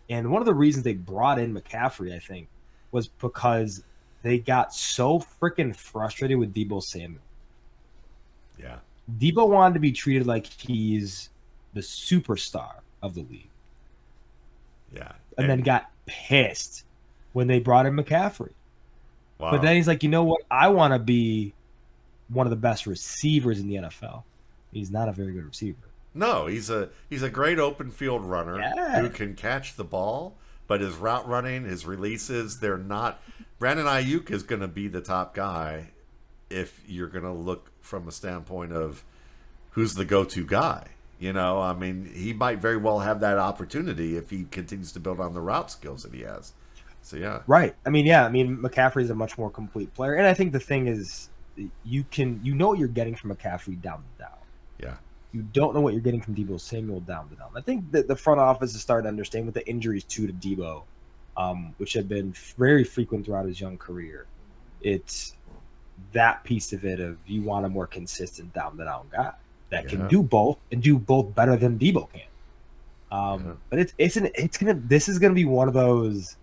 and 0.10 0.32
one 0.32 0.42
of 0.42 0.46
the 0.46 0.54
reasons 0.54 0.84
they 0.84 0.94
brought 0.94 1.40
in 1.40 1.54
McCaffrey, 1.54 2.14
I 2.16 2.20
think, 2.20 2.48
was 2.92 3.08
because 3.08 3.84
they 4.24 4.40
got 4.40 4.74
so 4.74 5.20
freaking 5.20 5.76
frustrated 5.76 6.38
with 6.38 6.54
Deebo 6.54 6.82
Samuel. 6.82 7.22
yeah, 8.58 8.78
Deebo 9.18 9.48
wanted 9.48 9.76
to 9.76 9.80
be 9.80 9.92
treated 9.92 10.28
like 10.28 10.46
he's 10.46 11.30
the 11.74 11.82
superstar 11.82 12.80
of 13.02 13.14
the 13.14 13.22
league 13.22 13.50
yeah, 14.94 15.12
and 15.38 15.50
then 15.50 15.62
got 15.62 15.90
pissed 16.06 16.84
when 17.34 17.48
they 17.48 17.60
brought 17.60 17.86
in 17.86 17.96
McCaffrey. 17.96 18.52
wow. 19.38 19.52
But 19.52 19.62
then 19.62 19.76
he's 19.76 19.88
like, 19.88 20.04
you 20.04 20.10
know 20.10 20.24
what? 20.24 20.42
I 20.50 20.68
want 20.70 20.94
to 20.94 21.00
be 21.00 21.54
one 22.30 22.46
of 22.46 22.52
the 22.52 22.58
best 22.58 22.88
receivers 22.88 23.60
in 23.60 23.68
the 23.68 23.76
NFL. 23.76 24.24
He's 24.72 24.92
not 24.92 25.10
a 25.10 25.12
very 25.12 25.34
good 25.34 25.46
receiver. 25.46 25.78
No, 26.14 26.48
he's 26.48 26.70
a 26.70 26.90
he's 27.10 27.24
a 27.24 27.30
great 27.30 27.60
open 27.60 27.92
field 27.92 28.26
runner 28.26 28.60
Yeah. 28.60 29.02
who 29.02 29.10
can 29.10 29.36
catch 29.36 29.76
the 29.76 29.84
ball, 29.84 30.36
but 30.68 30.82
his 30.82 30.96
route 30.96 31.28
running, 31.28 31.66
his 31.66 31.86
releases, 31.86 32.60
they're 32.60 32.78
not. 32.78 33.22
Brandon 33.60 33.86
Aiyuk 33.86 34.32
is 34.32 34.44
going 34.44 34.62
to 34.62 34.68
be 34.68 34.88
the 34.88 35.02
top 35.02 35.36
guy 35.36 35.90
if 36.50 36.82
you're 36.88 37.08
going 37.10 37.26
to 37.26 37.32
look 37.32 37.72
from 37.82 38.08
a 38.08 38.12
standpoint 38.12 38.72
of 38.72 39.04
who's 39.72 39.94
the 39.96 40.06
go-to 40.06 40.46
guy. 40.46 40.88
You 41.20 41.34
know, 41.34 41.60
I 41.62 41.74
mean, 41.74 42.10
he 42.14 42.32
might 42.34 42.60
very 42.60 42.78
well 42.78 43.00
have 43.00 43.20
that 43.20 43.38
opportunity 43.38 44.16
if 44.16 44.30
he 44.30 44.46
continues 44.50 44.94
to 44.94 45.00
build 45.02 45.20
on 45.20 45.34
the 45.34 45.42
route 45.42 45.70
skills 45.70 46.04
that 46.04 46.14
he 46.14 46.22
has. 46.22 46.54
So 47.02 47.18
yeah, 47.18 47.42
Right. 47.46 47.76
I 47.86 47.90
mean, 47.90 48.06
yeah. 48.06 48.26
I 48.26 48.30
mean, 48.30 48.58
McCaffrey's 48.58 49.10
a 49.10 49.16
much 49.16 49.38
more 49.38 49.50
complete 49.50 49.94
player, 49.94 50.14
and 50.14 50.26
I 50.28 50.34
think 50.34 50.54
the 50.54 50.60
thing 50.60 50.88
is, 50.88 51.30
you 51.84 52.04
can 52.10 52.40
you 52.44 52.56
know 52.56 52.70
what 52.70 52.80
you're 52.80 52.88
getting 52.88 53.16
from 53.16 53.36
McCaffrey 53.36 53.82
down 53.82 54.04
the 54.18 54.24
down. 54.24 54.32
yeah, 54.82 54.96
You 55.32 55.44
don't 55.54 55.76
know 55.76 55.82
what 55.82 55.94
you're 55.94 56.02
getting 56.02 56.22
from 56.22 56.36
Deebo 56.36 56.60
Samuel 56.60 57.02
down 57.02 57.28
the 57.30 57.36
down. 57.36 57.50
I 57.56 57.62
think 57.62 57.92
that 57.92 58.08
the 58.08 58.16
front 58.16 58.40
office 58.40 58.74
is 58.74 58.82
starting 58.82 59.04
to 59.04 59.10
understand 59.10 59.46
with 59.46 59.54
the 59.56 59.68
injuries 59.70 60.04
too 60.04 60.26
to 60.26 60.34
Deebo, 60.34 60.84
um, 61.38 61.74
which 61.78 61.94
have 61.94 62.10
been 62.10 62.34
very 62.58 62.84
frequent 62.84 63.26
throughout 63.26 63.46
his 63.46 63.62
young 63.62 63.78
career. 63.78 64.26
It's 64.82 65.36
that 66.14 66.44
piece 66.44 66.74
of 66.74 66.84
it 66.86 67.00
of 67.00 67.18
you 67.28 67.44
want 67.44 67.66
a 67.66 67.70
more 67.70 67.86
consistent 67.86 68.54
down 68.54 68.78
the 68.78 68.86
down 68.86 69.08
guy 69.12 69.34
that 69.70 69.84
Yeah. 69.84 69.90
can 69.90 70.08
do 70.08 70.24
both 70.24 70.58
and 70.72 70.82
do 70.82 70.98
both 70.98 71.36
better 71.36 71.56
than 71.56 71.78
Deebo 71.78 72.08
can. 72.12 72.22
Um, 73.12 73.46
Yeah. 73.46 73.52
But 73.70 73.80
it's 73.80 73.94
it's 74.00 74.18
an 74.18 74.30
it's 74.34 74.58
gonna 74.58 74.74
this 74.74 75.08
is 75.08 75.20
gonna 75.20 75.34
be 75.36 75.46
one 75.46 75.68
of 75.68 75.74
those 75.76 76.38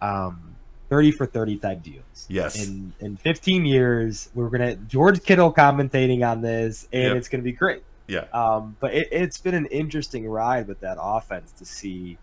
um, 0.00 0.54
thirty 0.88 1.10
for 1.10 1.26
thirty 1.26 1.58
type 1.58 1.82
deals. 1.82 2.26
Yes. 2.30 2.66
In 2.66 2.94
in 3.00 3.16
fifteen 3.18 3.66
years, 3.66 4.30
we're 4.34 4.48
gonna 4.48 4.76
George 4.76 5.22
Kittle 5.22 5.52
commentating 5.52 6.26
on 6.26 6.40
this, 6.40 6.88
and 6.90 7.02
Yep. 7.02 7.16
it's 7.16 7.28
gonna 7.28 7.42
be 7.42 7.52
great. 7.52 7.82
Yeah, 8.10 8.24
Um, 8.32 8.76
but 8.80 8.92
it, 8.94 9.08
it's 9.12 9.38
been 9.38 9.54
an 9.54 9.66
interesting 9.66 10.28
ride 10.28 10.66
with 10.68 10.80
that 10.80 10.96
offense 11.00 11.52
to 11.52 11.64
see 11.64 12.18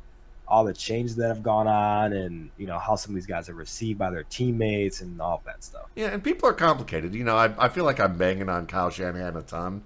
all 0.47 0.63
the 0.63 0.73
changes 0.73 1.15
that 1.17 1.27
have 1.27 1.43
gone 1.43 1.67
on, 1.67 2.13
and 2.13 2.49
you 2.57 2.67
know 2.67 2.79
how 2.79 2.95
some 2.95 3.11
of 3.11 3.15
these 3.15 3.25
guys 3.25 3.49
are 3.49 3.53
received 3.53 3.99
by 3.99 4.09
their 4.11 4.23
teammates 4.23 5.01
and 5.01 5.19
all 5.21 5.41
that 5.45 5.63
stuff. 5.63 5.85
yeah. 5.95 6.07
And 6.07 6.23
people 6.23 6.47
are 6.49 6.53
complicated. 6.53 7.13
You 7.15 7.23
know, 7.23 7.35
I 7.35 7.53
I 7.65 7.69
feel 7.69 7.83
like 7.85 7.99
I'm 7.99 8.17
banging 8.17 8.49
on 8.49 8.65
Kyle 8.67 8.89
Shanahan 8.89 9.35
a 9.35 9.41
ton, 9.41 9.83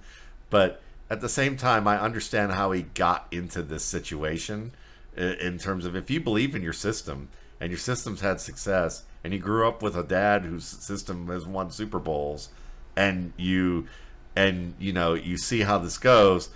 but 0.50 0.82
at 1.10 1.20
the 1.22 1.30
same 1.30 1.58
time, 1.58 1.88
I 1.88 2.00
understand 2.00 2.54
how 2.54 2.72
he 2.72 2.84
got 2.84 3.28
into 3.32 3.62
this 3.64 3.84
situation 3.84 4.72
i- 5.18 5.22
in 5.22 5.58
terms 5.58 5.86
of 5.86 5.96
if 5.96 6.10
you 6.10 6.20
believe 6.22 6.56
in 6.56 6.62
your 6.62 6.74
system 6.74 7.28
and 7.60 7.70
your 7.72 7.80
system's 7.80 8.22
had 8.22 8.40
success 8.40 9.04
and 9.24 9.34
you 9.34 9.40
grew 9.40 9.68
up 9.68 9.82
with 9.84 9.96
a 9.98 10.04
dad 10.04 10.46
whose 10.46 10.64
system 10.66 11.28
has 11.28 11.46
won 11.46 11.70
Super 11.70 12.00
Bowls 12.00 12.50
and 12.96 13.34
you 13.36 13.88
and 14.36 14.74
you 14.80 14.94
know 14.94 15.14
you 15.14 15.38
see 15.38 15.62
how 15.62 15.78
this 15.78 15.98
goes 15.98 16.50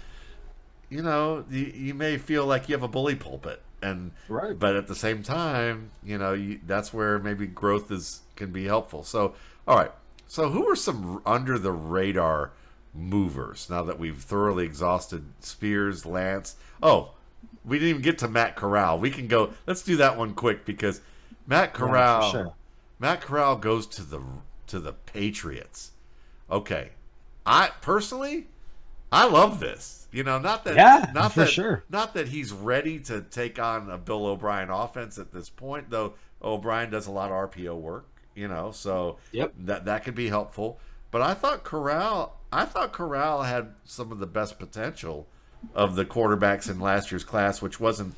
you 0.90 1.02
know 1.02 1.46
you, 1.50 1.66
you 1.66 1.94
may 1.94 2.18
feel 2.18 2.46
like 2.46 2.70
you 2.70 2.76
have 2.76 2.84
a 2.84 2.88
bully 2.88 3.16
pulpit. 3.16 3.62
And 3.82 4.12
Right. 4.28 4.58
but 4.58 4.76
at 4.76 4.88
the 4.88 4.96
same 4.96 5.24
time 5.24 5.92
you 6.04 6.18
know 6.18 6.34
you, 6.34 6.60
that's 6.66 6.94
where 6.94 7.20
maybe 7.20 7.48
growth 7.48 7.92
is 7.92 8.22
can 8.36 8.52
be 8.52 8.66
helpful. 8.66 9.04
So 9.04 9.36
all 9.68 9.78
right. 9.78 9.92
So 10.28 10.50
who 10.50 10.68
are 10.70 10.76
some 10.76 11.22
under 11.26 11.60
the 11.60 11.72
radar 11.72 12.52
movers 12.94 13.70
now 13.70 13.84
that 13.84 14.00
we've 14.00 14.22
thoroughly 14.22 14.66
exhausted 14.66 15.26
spears 15.40 16.06
lance? 16.06 16.56
Oh 16.82 17.12
we 17.64 17.78
didn't 17.80 17.90
even 17.90 18.02
get 18.02 18.18
to 18.20 18.28
matt 18.28 18.56
corral. 18.56 19.00
We 19.00 19.12
can 19.12 19.28
go 19.28 19.54
let's 19.68 19.82
do 19.84 19.98
that 19.98 20.18
one 20.18 20.34
quick 20.34 20.66
because 20.66 21.02
matt 21.48 21.74
Yeah, 21.78 22.02
corral 22.02 22.22
sure. 22.22 22.56
matt 23.00 23.22
corral 23.22 23.56
goes 23.58 23.86
to 23.88 24.04
the 24.04 24.22
to 24.68 24.80
the 24.80 24.94
patriots. 24.94 25.92
Okay 26.50 26.92
i 27.46 27.70
personally 27.82 28.48
i 29.12 29.28
love 29.28 29.60
this 29.60 30.08
you 30.12 30.24
know 30.24 30.40
not 30.40 30.64
that 30.66 30.76
Yeah, 30.76 31.12
not 31.14 31.34
for 31.34 31.42
that 31.42 31.50
sure. 31.50 31.84
not 31.90 32.14
that 32.14 32.30
he's 32.30 32.52
ready 32.52 33.00
to 33.02 33.22
take 33.22 33.60
on 33.60 33.90
a 33.90 33.98
Bill 33.98 34.26
O'Brien 34.28 34.70
offense 34.70 35.18
at 35.18 35.34
this 35.34 35.50
point, 35.50 35.90
though 35.90 36.14
O'Brien 36.42 36.90
does 36.90 37.08
a 37.08 37.12
lot 37.12 37.32
of 37.32 37.52
RPO 37.52 37.76
work, 37.80 38.06
you 38.34 38.48
know, 38.48 38.72
so 38.72 39.18
Yep. 39.34 39.54
that 39.66 39.86
that 39.86 40.06
could 40.06 40.16
be 40.16 40.30
helpful. 40.30 40.80
But 41.12 41.22
I 41.22 41.34
thought 41.34 41.64
Corral 41.66 42.40
I 42.54 42.64
thought 42.64 42.94
Corral 42.94 43.44
had 43.44 43.74
some 43.84 44.12
of 44.14 44.20
the 44.20 44.26
best 44.28 44.58
potential 44.58 45.28
of 45.74 45.96
the 45.96 46.06
quarterbacks 46.06 46.70
in 46.70 46.80
last 46.80 47.12
year's 47.12 47.26
class, 47.26 47.62
which 47.62 47.80
wasn't 47.82 48.16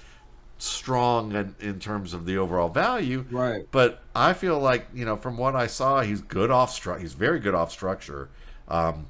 strong 0.60 1.34
in, 1.36 1.56
in 1.60 1.80
terms 1.80 2.14
of 2.14 2.26
the 2.26 2.38
overall 2.38 2.70
value. 2.70 3.26
Right. 3.32 3.66
But 3.72 4.02
I 4.16 4.34
feel 4.34 4.60
like 4.60 4.86
you 4.94 5.06
know, 5.06 5.16
from 5.16 5.38
what 5.38 5.56
I 5.56 5.66
saw, 5.68 6.02
he's 6.02 6.22
good 6.22 6.52
off 6.52 6.72
structure. 6.72 7.02
He's 7.02 7.14
very 7.14 7.40
good 7.40 7.56
off 7.56 7.72
structure, 7.72 8.30
um, 8.68 9.08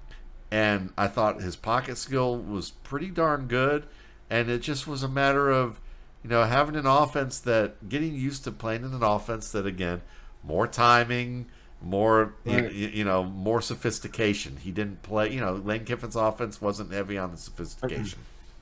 and 0.52 0.92
I 0.98 1.08
thought 1.08 1.42
his 1.42 1.56
pocket 1.56 1.98
skill 1.98 2.38
was 2.38 2.72
pretty 2.72 3.08
darn 3.10 3.48
good. 3.48 3.86
And 4.30 4.50
it 4.50 4.60
just 4.62 4.88
was 4.88 5.04
a 5.04 5.08
matter 5.08 5.50
of, 5.50 5.80
you 6.24 6.30
know, 6.30 6.44
having 6.44 6.76
an 6.76 6.86
offense 6.86 7.40
that 7.42 7.88
getting 7.90 8.14
used 8.14 8.44
to 8.44 8.52
playing 8.52 8.84
in 8.84 8.94
an 8.94 9.04
offense 9.04 9.52
that 9.54 9.66
again, 9.66 10.02
more 10.44 10.68
timing, 10.68 11.46
more 11.82 12.34
Right. 12.46 12.72
you, 12.72 12.88
you 12.90 13.04
know, 13.06 13.24
more 13.24 13.62
sophistication. 13.62 14.58
He 14.58 14.72
didn't 14.72 15.02
play. 15.04 15.32
You 15.32 15.40
know, 15.42 15.54
Lane 15.54 15.86
Kiffin's 15.86 16.16
offense 16.16 16.62
wasn't 16.62 16.92
heavy 16.92 17.18
on 17.18 17.32
the 17.32 17.38
sophistication. 17.38 18.20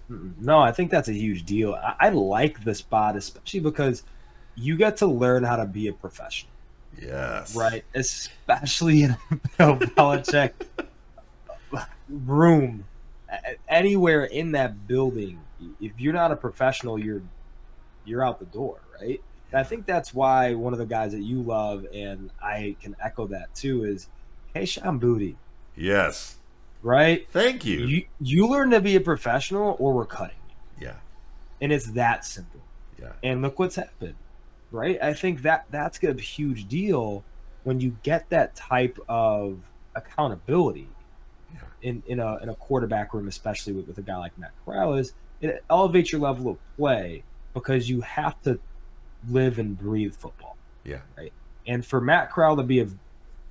No, 0.07 0.59
I 0.59 0.71
think 0.71 0.91
that's 0.91 1.07
a 1.07 1.13
huge 1.13 1.43
deal. 1.45 1.73
I, 1.73 1.95
I 1.99 2.09
like 2.09 2.63
the 2.63 2.75
spot, 2.75 3.15
especially 3.15 3.61
because 3.61 4.03
you 4.53 4.77
get 4.77 4.97
to 4.97 5.07
learn 5.07 5.43
how 5.43 5.55
to 5.55 5.65
be 5.65 5.87
a 5.87 5.93
professional, 5.93 6.51
Yes. 7.01 7.55
right? 7.55 7.83
Especially 7.95 9.01
in 9.01 9.11
a 9.11 9.17
Bill 9.57 9.77
Belichick 9.77 10.51
room, 12.09 12.85
anywhere 13.67 14.25
in 14.25 14.51
that 14.53 14.87
building. 14.87 15.39
If 15.81 15.99
you're 15.99 16.13
not 16.13 16.31
a 16.31 16.35
professional, 16.35 16.99
you're 16.99 17.21
you're 18.05 18.23
out 18.23 18.39
the 18.39 18.45
door, 18.45 18.79
right? 19.01 19.21
And 19.51 19.59
I 19.59 19.63
think 19.63 19.85
that's 19.85 20.13
why 20.13 20.53
one 20.53 20.73
of 20.73 20.79
the 20.79 20.85
guys 20.85 21.11
that 21.13 21.21
you 21.21 21.41
love, 21.41 21.85
and 21.93 22.29
I 22.41 22.75
can 22.81 22.95
echo 23.03 23.27
that 23.27 23.53
too, 23.55 23.83
is 23.83 24.07
Kayshon 24.53 24.99
Boutte, 24.99 25.35
Yes. 25.75 26.37
right? 26.81 27.27
Thank 27.31 27.65
you. 27.65 27.79
You 27.85 28.05
you 28.19 28.47
learn 28.47 28.71
to 28.71 28.81
be 28.81 28.95
a 28.95 29.01
professional, 29.01 29.75
or 29.79 29.93
we're 29.93 30.05
cutting 30.05 30.37
you, 30.79 30.87
yeah. 30.87 30.95
and 31.61 31.71
it's 31.71 31.91
that 31.91 32.25
simple. 32.25 32.61
Yeah. 32.99 33.13
And 33.23 33.41
look 33.41 33.59
what's 33.59 33.75
happened, 33.75 34.15
right? 34.71 35.01
I 35.01 35.13
think 35.13 35.41
that 35.41 35.65
that's 35.71 36.01
a 36.03 36.13
huge 36.13 36.67
deal 36.67 37.23
when 37.63 37.79
you 37.79 37.97
get 38.03 38.29
that 38.29 38.55
type 38.55 38.99
of 39.09 39.59
accountability. 39.95 40.87
In, 41.85 42.01
in 42.07 42.19
a 42.19 42.37
in 42.37 42.49
a 42.49 42.55
quarterback 42.55 43.13
room, 43.13 43.27
especially 43.27 43.73
with, 43.73 43.87
with 43.87 43.97
a 43.99 44.01
guy 44.01 44.17
like 44.17 44.37
Matt 44.37 44.51
Corral, 44.65 44.95
is 44.95 45.13
it 45.39 45.63
elevates 45.69 46.11
your 46.11 46.19
level 46.19 46.49
of 46.49 46.57
play 46.75 47.23
because 47.53 47.87
you 47.87 48.01
have 48.01 48.41
to 48.41 48.59
live 49.29 49.59
and 49.59 49.77
breathe 49.77 50.13
football. 50.15 50.57
Yeah. 50.83 51.01
Right. 51.17 51.31
And 51.67 51.85
for 51.85 52.01
Matt 52.01 52.31
Corral 52.31 52.57
to 52.57 52.63
be 52.63 52.79
a 52.79 52.87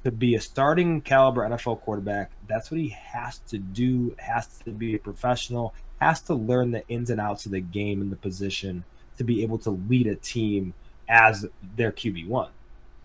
to 0.02 0.10
be 0.10 0.34
a 0.34 0.40
starting 0.40 1.00
caliber 1.00 1.48
NFL 1.48 1.80
quarterback, 1.80 2.32
that's 2.46 2.70
what 2.70 2.80
he 2.80 2.88
has 2.88 3.38
to 3.48 3.58
do. 3.58 4.14
Has 4.18 4.46
to 4.64 4.70
be 4.70 4.96
a 4.96 4.98
professional. 4.98 5.72
Has 6.00 6.20
to 6.22 6.34
learn 6.34 6.72
the 6.72 6.86
ins 6.88 7.10
and 7.10 7.20
outs 7.20 7.46
of 7.46 7.52
the 7.52 7.60
game 7.60 8.02
and 8.02 8.10
the 8.10 8.16
position 8.16 8.84
to 9.16 9.24
be 9.24 9.42
able 9.44 9.58
to 9.58 9.70
lead 9.70 10.08
a 10.08 10.16
team 10.16 10.74
as 11.08 11.46
their 11.76 11.92
QB 11.92 12.26
one. 12.26 12.50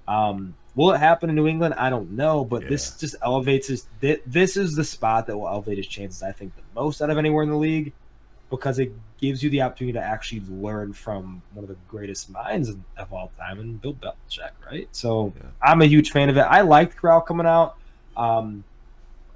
Um, 0.09 0.55
will 0.75 0.91
it 0.91 0.97
happen 0.97 1.29
in 1.29 1.35
New 1.35 1.47
England? 1.47 1.75
I 1.75 1.89
don't 1.89 2.11
know, 2.11 2.43
but 2.43 2.67
this 2.67 2.97
just 2.97 3.15
elevates 3.21 3.67
his. 3.67 3.87
This 4.01 4.57
is 4.57 4.75
the 4.75 4.83
spot 4.83 5.27
that 5.27 5.37
will 5.37 5.47
elevate 5.47 5.77
his 5.77 5.87
chances. 5.87 6.23
I 6.23 6.31
think 6.31 6.55
the 6.55 6.63
most 6.75 7.01
out 7.01 7.09
of 7.09 7.17
anywhere 7.17 7.43
in 7.43 7.49
the 7.49 7.55
league, 7.55 7.93
because 8.49 8.79
it 8.79 8.91
gives 9.21 9.43
you 9.43 9.49
the 9.51 9.61
opportunity 9.61 9.93
to 9.93 10.03
actually 10.03 10.41
learn 10.49 10.93
from 10.93 11.41
one 11.53 11.63
of 11.63 11.69
the 11.69 11.77
greatest 11.87 12.29
minds 12.31 12.69
of, 12.69 12.79
of 12.97 13.13
all 13.13 13.31
time, 13.37 13.59
and 13.59 13.79
Bill 13.79 13.93
Belichick, 13.93 14.51
right? 14.65 14.87
So 14.91 15.31
Yeah. 15.35 15.49
I'm 15.61 15.81
a 15.81 15.85
huge 15.85 16.11
fan 16.11 16.29
of 16.29 16.37
it. 16.37 16.41
I 16.41 16.61
liked 16.61 16.97
Corral 16.97 17.21
coming 17.21 17.45
out. 17.45 17.75
Um, 18.17 18.63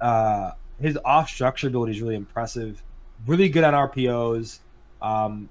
uh, 0.00 0.52
his 0.80 0.98
off 1.04 1.28
structure 1.28 1.68
ability 1.68 1.92
is 1.92 2.02
really 2.02 2.16
impressive. 2.16 2.82
Really 3.26 3.48
good 3.48 3.62
on 3.62 3.74
RPOs. 3.74 4.58
Um, 5.00 5.48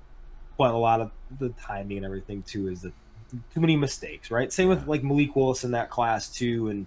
but 0.57 0.73
a 0.73 0.77
lot 0.77 0.99
of 0.99 1.11
the 1.39 1.49
timing 1.49 1.97
and 1.97 2.05
everything 2.05 2.43
too 2.43 2.67
is 2.67 2.81
the 2.81 2.91
too 3.53 3.59
many 3.59 3.75
mistakes, 3.75 4.29
right? 4.31 4.51
Same 4.51 4.69
with 4.69 4.87
like 4.87 5.03
Malik 5.03 5.35
Willis 5.35 5.63
in 5.63 5.71
that 5.71 5.89
class 5.89 6.29
too, 6.29 6.69
and 6.69 6.85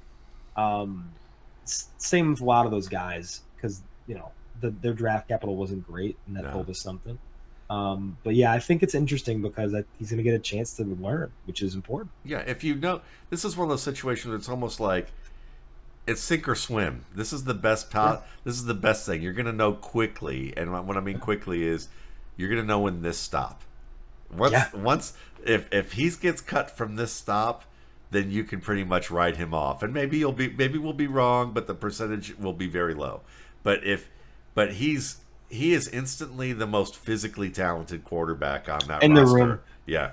um, 0.56 1.10
same 1.64 2.30
with 2.30 2.40
a 2.40 2.44
lot 2.44 2.64
of 2.66 2.70
those 2.72 2.88
guys 2.88 3.40
because 3.56 3.82
you 4.06 4.14
know 4.14 4.30
the, 4.60 4.70
their 4.70 4.92
draft 4.94 5.28
capital 5.28 5.56
wasn't 5.56 5.86
great, 5.86 6.16
and 6.26 6.36
that 6.36 6.44
No. 6.44 6.50
told 6.52 6.70
us 6.70 6.80
something. 6.80 7.18
Um, 7.68 8.16
but 8.22 8.36
yeah, 8.36 8.52
I 8.52 8.60
think 8.60 8.84
it's 8.84 8.94
interesting 8.94 9.42
because 9.42 9.74
I, 9.74 9.82
he's 9.98 10.08
going 10.10 10.18
to 10.18 10.22
get 10.22 10.34
a 10.34 10.38
chance 10.38 10.74
to 10.76 10.84
learn, 10.84 11.32
which 11.46 11.62
is 11.62 11.74
important. 11.74 12.10
Yeah, 12.24 12.38
if 12.46 12.62
you 12.62 12.76
know, 12.76 13.00
this 13.28 13.44
is 13.44 13.56
one 13.56 13.64
of 13.66 13.70
those 13.70 13.82
situations. 13.82 14.32
It's 14.34 14.48
almost 14.48 14.78
like 14.78 15.08
it's 16.06 16.20
sink 16.20 16.48
or 16.48 16.54
swim. 16.54 17.04
This 17.12 17.32
is 17.32 17.42
the 17.42 17.54
best. 17.54 17.90
Po- 17.90 18.22
This 18.44 18.54
is 18.54 18.66
the 18.66 18.74
best 18.74 19.04
thing. 19.04 19.20
You're 19.20 19.32
gonna 19.32 19.52
know 19.52 19.72
quickly, 19.72 20.54
and 20.56 20.72
what 20.86 20.96
I 20.96 21.00
mean 21.00 21.18
quickly 21.18 21.64
is 21.64 21.88
you're 22.36 22.48
gonna 22.48 22.62
know 22.62 22.78
when 22.78 23.02
this 23.02 23.18
stop. 23.18 23.62
Once, 24.32 24.52
Yeah. 24.52 24.68
once 24.74 25.14
if 25.48 25.72
if 25.72 25.92
he 25.92 26.10
gets 26.10 26.40
cut 26.40 26.70
from 26.70 26.96
this 26.96 27.12
stop, 27.12 27.64
then 28.10 28.30
you 28.30 28.44
can 28.44 28.60
pretty 28.60 28.84
much 28.84 29.10
write 29.10 29.36
him 29.36 29.52
off, 29.54 29.82
and 29.82 29.92
maybe 29.92 30.18
you'll 30.18 30.32
be 30.32 30.48
maybe 30.48 30.78
we'll 30.78 30.92
be 30.92 31.06
wrong, 31.06 31.52
but 31.52 31.66
the 31.66 31.74
percentage 31.74 32.36
will 32.38 32.52
be 32.52 32.66
very 32.66 32.94
low. 32.94 33.20
But 33.62 33.84
if 33.84 34.08
but 34.54 34.74
he's 34.74 35.18
he 35.48 35.72
is 35.72 35.88
instantly 35.88 36.52
the 36.52 36.66
most 36.66 36.96
physically 36.96 37.50
talented 37.50 38.04
quarterback 38.04 38.68
on 38.68 38.80
that 38.88 39.02
In 39.02 39.14
the 39.14 39.24
room. 39.24 39.60
Yeah. 39.86 40.12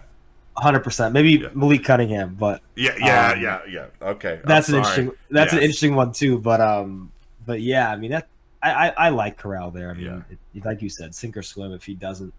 Hundred 0.55 0.81
percent, 0.81 1.13
maybe 1.13 1.31
Yeah. 1.31 1.47
Malik 1.55 1.83
Cunningham, 1.83 2.35
but 2.35 2.61
Yeah, 2.75 2.93
yeah, 2.99 3.31
Um, 3.31 3.41
yeah, 3.41 3.59
yeah. 3.67 3.85
Okay, 4.01 4.33
I'm 4.33 4.41
that's 4.45 4.69
an 4.69 4.83
sorry. 4.83 4.99
interesting. 4.99 5.11
That's 5.31 5.53
an 5.53 5.59
interesting 5.59 5.95
one 5.95 6.11
too. 6.11 6.37
But 6.37 6.61
um, 6.61 7.11
but 7.45 7.61
yeah, 7.61 7.89
I 7.89 7.95
mean 7.95 8.11
that 8.11 8.27
I 8.61 8.89
I, 8.89 8.93
I 9.07 9.09
like 9.09 9.37
Corral 9.37 9.71
there. 9.71 9.89
I 9.89 9.93
mean, 9.93 10.05
Yeah. 10.05 10.21
it, 10.53 10.63
like 10.65 10.83
you 10.83 10.89
said, 10.89 11.15
sink 11.15 11.35
or 11.37 11.41
swim. 11.41 11.73
If 11.73 11.83
he 11.85 11.95
doesn't 11.95 12.31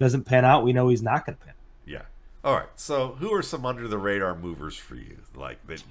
doesn't 0.00 0.24
pan 0.24 0.44
out, 0.44 0.64
we 0.64 0.72
know 0.72 0.88
he's 0.88 1.02
not 1.02 1.24
going 1.24 1.38
to 1.38 1.44
pan. 1.44 1.54
Yeah. 1.86 2.02
All 2.46 2.54
right. 2.54 2.68
So, 2.76 3.16
who 3.18 3.34
are 3.34 3.42
some 3.42 3.66
under 3.66 3.88
the 3.88 3.98
radar 3.98 4.36
movers 4.36 4.76
for 4.76 4.94
you? 4.94 5.18
Like 5.34 5.66
that, 5.66 5.82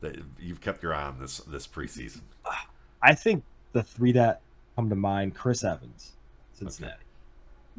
that 0.00 0.16
you've 0.38 0.60
kept 0.60 0.80
your 0.80 0.94
eye 0.94 1.02
on 1.02 1.18
this 1.18 1.38
this 1.38 1.66
preseason. 1.66 2.20
I 3.02 3.14
think 3.16 3.42
the 3.72 3.82
three 3.82 4.12
that 4.12 4.42
come 4.76 4.88
to 4.90 4.94
mind: 4.94 5.34
Chris 5.34 5.64
Evans, 5.64 6.12
Cincinnati. 6.52 7.02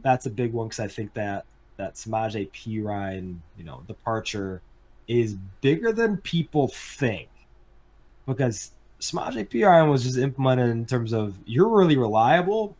That's 0.01 0.25
a 0.25 0.29
big 0.29 0.51
one 0.51 0.67
because 0.67 0.81
I 0.81 0.89
think 0.89 1.13
that 1.13 1.45
that 1.77 1.95
Samaje 1.95 2.51
Perine, 2.51 3.37
you 3.57 3.63
know, 3.63 3.83
departure 3.87 4.61
is 5.07 5.35
bigger 5.61 5.93
than 5.93 6.17
people 6.17 6.67
think 6.67 7.29
because 8.25 8.71
Samaje 8.99 9.47
Perine 9.47 9.89
was 9.89 10.03
just 10.03 10.17
implemented 10.17 10.71
in 10.71 10.85
terms 10.85 11.13
of 11.13 11.37
you're 11.45 11.69
really 11.69 11.95
reliable. 11.95 12.75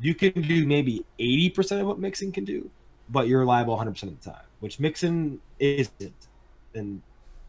You 0.00 0.14
can 0.14 0.40
do 0.40 0.66
maybe 0.66 1.04
eighty 1.18 1.50
percent 1.50 1.82
of 1.82 1.86
what 1.86 1.98
Mixon 1.98 2.32
can 2.32 2.46
do, 2.46 2.70
but 3.08 3.28
you're 3.28 3.40
reliable 3.40 3.72
100 3.74 3.92
percent 3.92 4.12
of 4.12 4.22
the 4.22 4.30
time, 4.30 4.44
which 4.60 4.80
Mixon 4.80 5.40
isn't. 5.58 6.28
And 6.74 7.02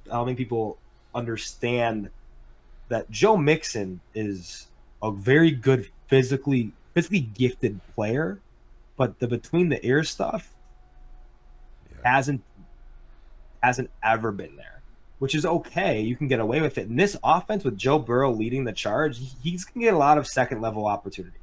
I 0.07 0.15
don't 0.15 0.25
think 0.25 0.37
people 0.37 0.77
understand 1.13 2.09
that 2.89 3.09
Joe 3.09 3.37
Mixon 3.37 3.99
is 4.13 4.67
a 5.01 5.11
very 5.11 5.51
good 5.51 5.87
physically 6.07 6.71
physically 6.93 7.19
gifted 7.21 7.79
player, 7.95 8.39
but 8.97 9.19
the 9.19 9.27
between 9.27 9.69
the 9.69 9.85
ear 9.85 10.03
stuff 10.03 10.53
Yeah. 11.91 12.11
hasn't 12.11 12.41
hasn't 13.63 13.89
ever 14.03 14.31
been 14.31 14.55
there, 14.55 14.81
which 15.19 15.33
is 15.33 15.45
okay. 15.45 15.99
You 16.01 16.15
can 16.15 16.27
get 16.27 16.39
away 16.39 16.61
with 16.61 16.77
it. 16.77 16.87
In 16.87 16.95
this 16.95 17.17
offense 17.23 17.63
with 17.63 17.77
Joe 17.77 17.97
Burrow 17.97 18.31
leading 18.31 18.63
the 18.63 18.73
charge, 18.73 19.19
he's 19.41 19.65
gonna 19.65 19.85
get 19.85 19.93
a 19.93 19.97
lot 19.97 20.17
of 20.19 20.27
second 20.27 20.61
level 20.61 20.85
opportunities. 20.85 21.39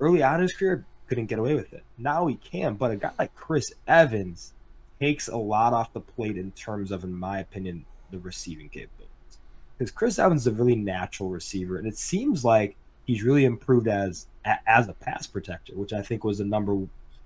Early 0.00 0.22
on 0.22 0.36
in 0.36 0.42
his 0.42 0.54
career, 0.54 0.84
couldn't 1.14 1.26
get 1.26 1.38
away 1.38 1.54
with 1.54 1.72
it. 1.72 1.84
Now 1.96 2.26
he 2.26 2.34
can, 2.36 2.74
but 2.74 2.90
a 2.90 2.96
guy 2.96 3.12
like 3.18 3.34
Chris 3.36 3.72
Evans 3.86 4.52
takes 5.00 5.28
a 5.28 5.36
lot 5.36 5.72
off 5.72 5.92
the 5.92 6.00
plate 6.00 6.36
in 6.36 6.50
terms 6.52 6.90
of, 6.90 7.04
in 7.04 7.14
my 7.14 7.38
opinion, 7.38 7.84
the 8.10 8.18
receiving 8.18 8.68
capabilities. 8.68 9.38
Because 9.78 9.92
Chris 9.92 10.18
Evans 10.18 10.42
is 10.42 10.46
a 10.48 10.52
really 10.52 10.76
natural 10.76 11.28
receiver, 11.28 11.78
and 11.78 11.86
it 11.86 11.96
seems 11.96 12.44
like 12.44 12.76
he's 13.06 13.22
really 13.22 13.44
improved 13.44 13.86
as 13.86 14.26
as 14.66 14.88
a 14.88 14.92
pass 14.92 15.26
protector, 15.26 15.74
which 15.74 15.92
I 15.92 16.02
think 16.02 16.24
was 16.24 16.38
the 16.38 16.44
number, 16.44 16.74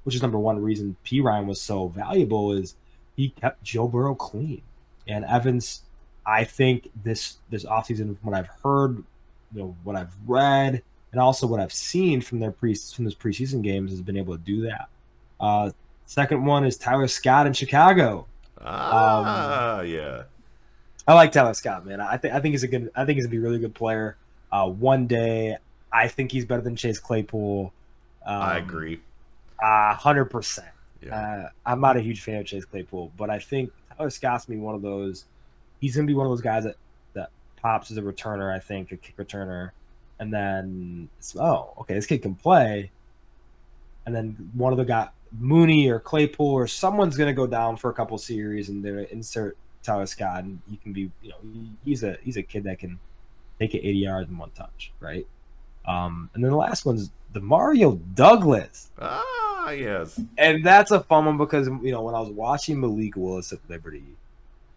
which 0.05 0.15
is 0.15 0.23
number 0.23 0.39
one 0.39 0.63
reason 0.63 0.97
Perine 1.05 1.47
was 1.47 1.61
so 1.61 1.89
valuable 1.89 2.53
is 2.53 2.77
he 3.17 3.31
kept 3.31 3.63
Joe 3.65 3.89
Burrow 3.89 4.15
clean, 4.15 4.63
and 5.07 5.25
Evans. 5.25 5.83
I 6.27 6.45
think 6.45 6.91
this 7.05 7.39
this 7.49 7.65
offseason, 7.65 8.17
what 8.23 8.37
I've 8.37 8.51
heard, 8.63 9.03
you 9.55 9.61
know, 9.61 9.77
what 9.83 9.97
I've 9.97 10.15
read, 10.27 10.83
and 11.13 11.21
also 11.21 11.47
what 11.47 11.61
I've 11.61 11.73
seen 11.73 12.21
from 12.21 12.39
their 12.39 12.51
pre 12.51 12.75
from 12.75 13.05
those 13.05 13.15
preseason 13.15 13.63
games, 13.63 13.91
has 13.91 14.03
been 14.03 14.17
able 14.17 14.37
to 14.37 14.43
do 14.43 14.63
that. 14.63 14.89
Uh, 15.41 15.71
second 16.07 16.45
one 16.45 16.65
is 16.65 16.77
Tyler 16.77 17.09
Scott 17.09 17.47
in 17.47 17.53
Chicago. 17.53 18.27
Ah, 18.61 19.83
yeah. 19.83 20.25
I 21.07 21.15
like 21.15 21.33
Tyler 21.33 21.55
Scott, 21.55 21.87
man. 21.87 22.01
I 22.01 22.17
think 22.19 22.35
I 22.35 22.41
think 22.41 22.53
he's 22.53 22.65
a 22.65 22.69
good. 22.69 22.91
I 22.95 23.05
think 23.05 23.17
he's 23.17 23.27
gonna 23.27 23.31
be 23.33 23.39
a 23.39 23.41
really 23.41 23.59
good 23.59 23.75
player. 23.75 24.17
Uh, 24.53 24.69
one 24.69 25.07
day, 25.07 25.57
I 25.93 26.09
think 26.09 26.33
he's 26.33 26.45
better 26.45 26.63
than 26.63 26.77
Chase 26.77 26.99
Claypool. 26.99 27.73
Um, 28.27 28.43
I 28.43 28.59
agree. 28.59 29.01
hundred 29.61 30.27
percent. 30.27 30.69
Yeah. 31.03 31.17
Uh, 31.17 31.49
I'm 31.65 31.81
not 31.81 31.97
a 31.97 32.01
huge 32.01 32.21
fan 32.21 32.41
of 32.41 32.47
Chase 32.47 32.65
Claypool, 32.65 33.13
but 33.17 33.31
I 33.31 33.39
think 33.39 33.71
Tyler 33.97 34.11
Scott's 34.11 34.45
gonna 34.45 34.59
be 34.59 34.63
one 34.63 34.75
of 34.75 34.83
those. 34.83 35.25
He's 35.81 35.97
gonna 35.97 36.07
be 36.07 36.15
one 36.15 36.27
of 36.27 36.31
those 36.31 36.43
guys 36.43 36.65
that 36.65 36.77
that 37.15 37.31
pops 37.63 37.91
as 37.91 37.97
a 37.97 38.03
returner. 38.03 38.55
I 38.55 38.59
think 38.59 38.93
a 38.93 38.97
kick 38.97 39.17
returner, 39.17 39.71
and 40.19 40.33
then 40.33 41.09
oh, 41.39 41.75
okay, 41.81 41.95
this 41.95 42.07
kid 42.07 42.23
can 42.23 42.35
play. 42.35 42.91
And 44.07 44.15
then 44.15 44.51
one 44.55 44.73
of 44.73 44.79
the 44.79 44.85
guy 44.85 45.09
Mooney 45.39 45.89
or 45.89 46.01
Claypool 46.01 46.47
or 46.47 46.67
someone's 46.67 47.17
gonna 47.17 47.35
go 47.35 47.47
down 47.47 47.77
for 47.77 47.91
a 47.91 47.95
couple 47.95 48.17
series, 48.19 48.69
and 48.69 48.85
they're 48.85 48.95
gonna 48.95 49.07
insert 49.11 49.57
Tyler 49.83 50.07
Scott, 50.07 50.45
and 50.45 50.61
he 50.69 50.77
can 50.77 50.93
be, 50.93 51.11
you 51.23 51.31
know, 51.31 51.37
he's 51.85 52.03
a 52.03 52.17
he's 52.23 52.37
a 52.37 52.43
kid 52.43 52.65
that 52.65 52.79
can 52.79 52.99
take 53.59 53.75
it 53.75 53.79
80 53.79 53.99
yards 53.99 54.31
in 54.31 54.39
one 54.39 54.51
touch, 54.51 54.93
right? 55.01 55.27
Um, 55.85 56.31
and 56.35 56.45
then 56.45 56.51
the 56.51 56.57
last 56.57 56.85
one's 56.85 57.11
DeMario 57.33 58.01
Douglas. 58.15 58.91
ah, 59.01 59.71
yes. 59.71 60.21
And 60.37 60.65
that's 60.65 60.91
a 60.91 61.01
fun 61.01 61.27
one 61.27 61.39
because 61.39 61.69
you 61.83 61.93
know 61.93 62.03
when 62.03 62.15
I 62.15 62.21
was 62.21 62.31
watching 62.31 62.81
Malik 62.81 63.17
Willis 63.17 63.53
at 63.53 63.59
Liberty, 63.69 64.05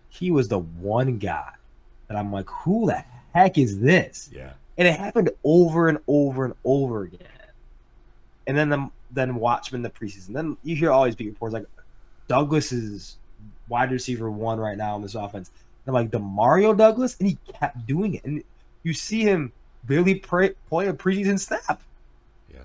he 0.09 0.31
was 0.31 0.47
the 0.47 0.59
one 0.59 1.17
guy 1.17 1.51
that 2.07 2.17
I'm 2.17 2.31
like, 2.31 2.49
who 2.49 2.87
the 2.87 3.03
heck 3.33 3.57
is 3.57 3.79
this? 3.79 4.29
Yeah. 4.33 4.51
And 4.77 4.87
it 4.87 4.99
happened 4.99 5.29
over 5.43 5.89
and 5.89 5.99
over 6.07 6.45
and 6.45 6.53
over 6.63 7.03
again. 7.03 7.27
And 8.47 8.57
then 8.57 8.69
the, 8.69 8.89
then 9.11 9.35
Watchmen 9.35 9.81
the 9.81 9.89
preseason. 9.89 10.33
Then 10.33 10.57
you 10.63 10.75
hear 10.75 10.91
all 10.91 11.05
these 11.05 11.15
big 11.15 11.27
reports 11.27 11.53
like 11.53 11.65
Douglas 12.27 12.71
is 12.71 13.17
wide 13.67 13.91
receiver 13.91 14.29
one 14.31 14.59
right 14.59 14.77
now 14.77 14.95
in 14.95 15.01
this 15.01 15.15
offense. 15.15 15.51
And 15.85 15.95
I'm 15.95 16.03
like 16.03 16.11
DeMario 16.11 16.77
Douglas, 16.77 17.17
and 17.19 17.27
he 17.29 17.37
kept 17.53 17.85
doing 17.85 18.15
it. 18.15 18.23
And 18.23 18.43
you 18.83 18.93
see 18.93 19.21
him 19.21 19.51
barely 19.83 20.15
play, 20.15 20.51
play 20.69 20.87
a 20.87 20.93
preseason 20.93 21.39
snap. 21.39 21.81
Yeah. 22.53 22.61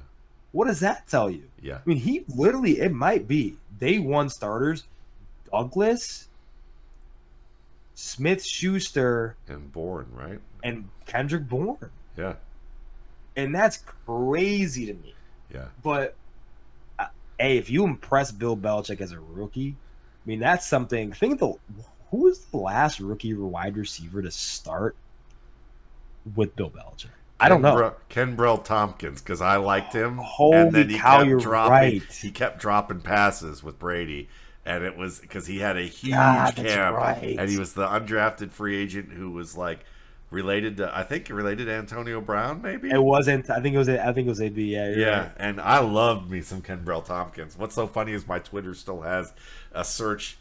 What 0.52 0.66
does 0.66 0.80
that 0.80 1.08
tell 1.08 1.30
you? 1.30 1.44
Yeah. 1.60 1.76
I 1.76 1.80
mean, 1.84 1.98
he 1.98 2.24
literally 2.34 2.80
it 2.80 2.92
might 2.92 3.26
be 3.26 3.56
day 3.78 3.98
one 3.98 4.28
starters, 4.28 4.84
Douglas, 5.50 6.28
Smith 7.98 8.44
Schuster, 8.44 9.36
And 9.48 9.72
Bourne, 9.72 10.08
right? 10.12 10.38
and 10.62 10.88
Kendrick 11.06 11.48
Bourne. 11.48 11.90
Yeah. 12.16 12.34
And 13.36 13.54
that's 13.54 13.78
crazy 14.06 14.84
to 14.86 14.92
me. 14.92 15.14
Yeah. 15.52 15.66
But 15.82 16.14
uh, 16.98 17.06
hey, 17.40 17.56
if 17.56 17.70
you 17.70 17.84
impress 17.84 18.30
Bill 18.30 18.56
Belichick 18.56 19.00
as 19.00 19.12
a 19.12 19.18
rookie, 19.20 19.76
I 19.78 20.28
mean 20.28 20.40
that's 20.40 20.66
something. 20.66 21.12
Think 21.12 21.40
the 21.40 21.54
who 22.10 22.18
was 22.18 22.40
the 22.46 22.58
last 22.58 23.00
rookie 23.00 23.32
wide 23.32 23.76
receiver 23.78 24.20
to 24.20 24.30
start 24.30 24.94
with 26.34 26.54
Bill 26.54 26.70
Belichick? 26.70 27.06
I 27.40 27.48
don't 27.48 27.62
know. 27.62 27.94
Kenbrell 28.10 28.62
Thompkins, 28.62 29.20
because 29.22 29.40
I 29.40 29.56
liked 29.56 29.92
him. 29.92 30.18
Holy 30.18 30.56
and 30.56 30.72
then 30.72 30.88
he 30.90 30.98
cow, 30.98 31.18
kept 31.18 31.28
you're 31.28 31.38
dropping, 31.40 31.72
right. 31.72 32.02
He 32.12 32.30
kept 32.30 32.60
dropping 32.60 33.00
passes 33.00 33.62
with 33.62 33.78
Brady. 33.78 34.28
And 34.66 34.84
it 34.84 34.96
was 34.96 35.20
because 35.20 35.46
he 35.46 35.60
had 35.60 35.76
a 35.76 35.82
huge 35.82 36.12
that's 36.14 36.54
camp. 36.56 36.96
right. 36.96 37.36
And 37.38 37.48
he 37.48 37.56
was 37.58 37.72
the 37.74 37.86
undrafted 37.86 38.50
free 38.50 38.76
agent 38.76 39.12
who 39.12 39.30
was 39.30 39.56
like 39.56 39.84
related 40.30 40.76
to, 40.78 40.94
I 40.96 41.04
think, 41.04 41.28
related 41.30 41.66
to 41.66 41.72
Antonio 41.72 42.20
Brown, 42.20 42.60
maybe? 42.62 42.90
It 42.90 43.00
wasn't. 43.02 43.48
I 43.48 43.60
think 43.60 43.76
it 43.76 43.78
was. 43.78 43.88
I 43.88 44.12
think 44.12 44.26
it 44.26 44.30
was 44.30 44.40
AB. 44.42 44.60
Yeah. 44.74 44.90
Yeah, 44.90 45.20
right. 45.20 45.32
and 45.38 45.60
I 45.60 45.78
loved 45.78 46.28
me 46.30 46.42
some 46.42 46.62
Kenbrell 46.62 47.04
Thompkins. 47.04 47.56
What's 47.56 47.76
so 47.76 47.86
funny 47.86 48.12
is 48.12 48.26
my 48.26 48.40
Twitter 48.40 48.74
still 48.74 49.02
has 49.02 49.32
a 49.72 49.84
search 49.84 50.36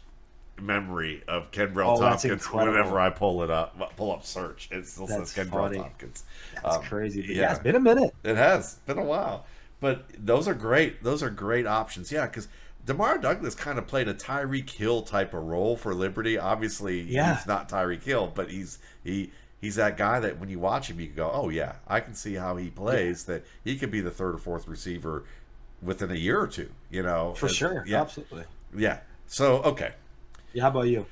memory 0.60 1.22
of 1.28 1.50
Kenbrell 1.52 1.96
Oh, 1.96 2.00
Thompkins 2.00 2.46
whenever 2.52 2.98
I 2.98 3.10
pull 3.10 3.42
it 3.42 3.50
up, 3.50 3.94
pull 3.96 4.10
up 4.10 4.24
search. 4.24 4.68
It 4.72 4.86
still 4.86 5.06
That's 5.06 5.30
says 5.30 5.32
Ken 5.34 5.52
funny. 5.52 5.78
Thompkins. 5.78 6.24
That's 6.64 6.76
Um, 6.76 6.82
crazy. 6.82 7.20
Yeah. 7.28 7.34
yeah. 7.42 7.50
it's 7.52 7.60
been 7.62 7.76
a 7.76 7.80
minute. 7.80 8.12
It 8.24 8.36
has 8.36 8.74
been 8.86 8.98
a 8.98 9.04
while, 9.04 9.46
but 9.80 10.04
those 10.18 10.48
are 10.48 10.54
great. 10.54 11.04
Those 11.04 11.22
are 11.22 11.30
great 11.30 11.66
options. 11.66 12.10
Yeah, 12.10 12.26
because 12.26 12.48
Demar 12.86 13.18
Douglas 13.18 13.54
kind 13.54 13.78
of 13.78 13.86
played 13.86 14.08
a 14.08 14.14
Tyreek 14.14 14.70
Hill 14.70 15.02
type 15.02 15.34
of 15.34 15.42
role 15.42 15.76
for 15.76 15.92
Liberty. 15.94 16.38
Obviously, 16.38 17.02
Yeah. 17.02 17.36
he's 17.36 17.46
not 17.46 17.68
Tyreek 17.68 18.02
Hill, 18.04 18.32
but 18.34 18.50
he's 18.50 18.78
he 19.04 19.32
he's 19.60 19.74
that 19.74 19.96
guy 19.96 20.20
that 20.20 20.38
when 20.38 20.48
you 20.48 20.58
watch 20.60 20.88
him, 20.88 21.00
you 21.00 21.06
can 21.08 21.16
go, 21.16 21.30
oh 21.32 21.48
yeah, 21.48 21.74
I 21.88 22.00
can 22.00 22.14
see 22.14 22.34
how 22.34 22.56
he 22.56 22.70
plays. 22.70 23.24
That 23.24 23.44
he 23.64 23.76
could 23.76 23.90
be 23.90 24.00
the 24.00 24.10
third 24.10 24.34
or 24.36 24.38
fourth 24.38 24.68
receiver 24.68 25.24
within 25.82 26.10
a 26.10 26.14
year 26.14 26.40
or 26.40 26.46
two. 26.46 26.70
You 26.90 27.02
know, 27.02 27.34
For 27.34 27.46
As- 27.46 27.56
sure. 27.56 27.84
Yeah, 27.86 28.00
Absolutely. 28.02 28.44
yeah. 28.76 29.00
So 29.26 29.62
okay, 29.62 29.92
Yeah. 30.52 30.62
How 30.62 30.68
about 30.70 30.82
you? 30.88 31.06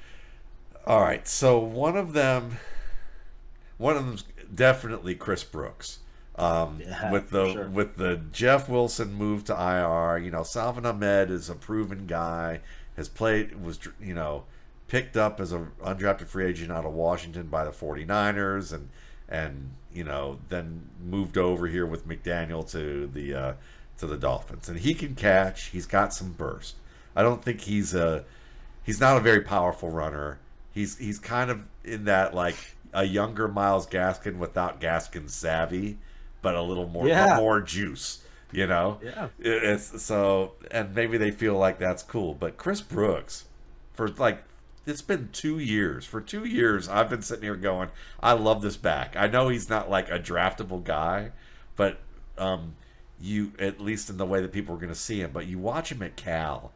all 0.87 1.01
right. 1.01 1.27
So 1.27 1.59
one 1.59 1.97
of 1.97 2.12
them, 2.12 2.59
one 3.79 3.97
of 3.97 4.07
them's 4.07 4.25
definitely 4.55 5.16
Chris 5.16 5.43
Brooks. 5.43 5.99
Um, 6.37 6.80
Yeah, 6.80 7.12
with 7.12 7.30
the 7.30 7.53
sure. 7.53 7.68
with 7.68 7.97
the 7.97 8.20
Jeff 8.32 8.68
Wilson 8.68 9.12
move 9.14 9.45
to 9.45 9.53
IR, 9.53 10.18
you 10.18 10.30
know, 10.30 10.43
Salvon 10.43 10.85
Ahmed 10.87 11.30
is 11.30 11.49
a 11.49 11.55
proven 11.55 12.07
guy. 12.07 12.61
Has 12.97 13.09
played 13.09 13.62
was 13.64 13.78
you 14.01 14.14
know 14.14 14.45
picked 14.89 15.16
up 15.16 15.41
as 15.41 15.53
a 15.53 15.68
undrafted 15.82 16.26
free 16.26 16.47
agent 16.47 16.70
out 16.70 16.85
of 16.85 16.93
Washington 16.93 17.47
by 17.47 17.64
the 17.64 17.70
49ers 17.70 18.72
and 18.72 18.89
and 19.28 19.70
you 19.93 20.05
know 20.05 20.39
then 20.49 20.89
moved 21.03 21.39
over 21.39 21.66
here 21.66 21.87
with 21.87 22.07
McDaniel 22.07 22.68
to 22.70 23.07
the 23.07 23.35
uh, 23.35 23.55
to 23.99 24.07
the 24.07 24.16
Dolphins 24.16 24.68
and 24.68 24.78
he 24.80 24.95
can 24.95 25.14
catch. 25.14 25.66
He's 25.66 25.87
got 25.87 26.12
some 26.12 26.32
burst. 26.32 26.76
I 27.16 27.22
don't 27.22 27.43
think 27.45 27.62
he's 27.62 27.95
a 27.95 28.24
he's 28.82 29.01
not 29.01 29.16
a 29.16 29.20
very 29.20 29.41
powerful 29.41 29.91
runner. 29.91 30.39
He's 30.72 30.99
he's 30.99 31.18
kind 31.18 31.51
of 31.51 31.62
in 31.85 32.05
that 32.05 32.35
like 32.35 32.76
a 32.93 33.05
younger 33.05 33.49
Myles 33.49 33.87
Gaskin 33.87 34.39
without 34.39 34.80
Gaskin's 34.80 35.35
savvy, 35.35 35.99
but 36.45 36.55
a 36.55 36.62
little 36.62 36.86
more 36.86 37.09
Yeah. 37.09 37.36
more 37.38 37.61
juice. 37.61 38.20
You 38.53 38.68
know, 38.68 39.01
Yeah. 39.03 39.28
it's 39.40 40.01
so 40.01 40.53
and 40.70 40.95
maybe 40.95 41.18
they 41.18 41.32
feel 41.32 41.55
like 41.59 41.80
that's 41.80 42.05
cool. 42.05 42.34
But 42.34 42.57
Chris 42.57 42.80
Brooks, 42.80 43.47
for 43.95 44.07
like 44.11 44.45
it's 44.86 45.03
been 45.03 45.30
two 45.32 45.59
years. 45.59 46.05
For 46.05 46.20
two 46.20 46.45
years, 46.45 46.88
I've 46.88 47.09
been 47.11 47.22
sitting 47.22 47.42
here 47.45 47.57
going, 47.57 47.88
I 48.22 48.34
love 48.34 48.61
this 48.62 48.76
back. 48.76 49.16
I 49.16 49.26
know 49.26 49.49
he's 49.49 49.68
not 49.68 49.90
like 49.90 50.09
a 50.11 50.18
draftable 50.20 50.84
guy, 50.84 51.32
but 51.74 51.99
um, 52.38 52.76
you 53.18 53.53
at 53.59 53.80
least 53.80 54.11
in 54.11 54.18
the 54.18 54.26
way 54.26 54.40
that 54.42 54.53
people 54.53 54.74
are 54.74 54.78
going 54.78 54.90
to 54.90 54.95
see 54.95 55.20
him. 55.22 55.30
But 55.32 55.47
you 55.47 55.59
watch 55.59 55.90
him 55.90 56.03
at 56.03 56.14
Cal, 56.16 56.72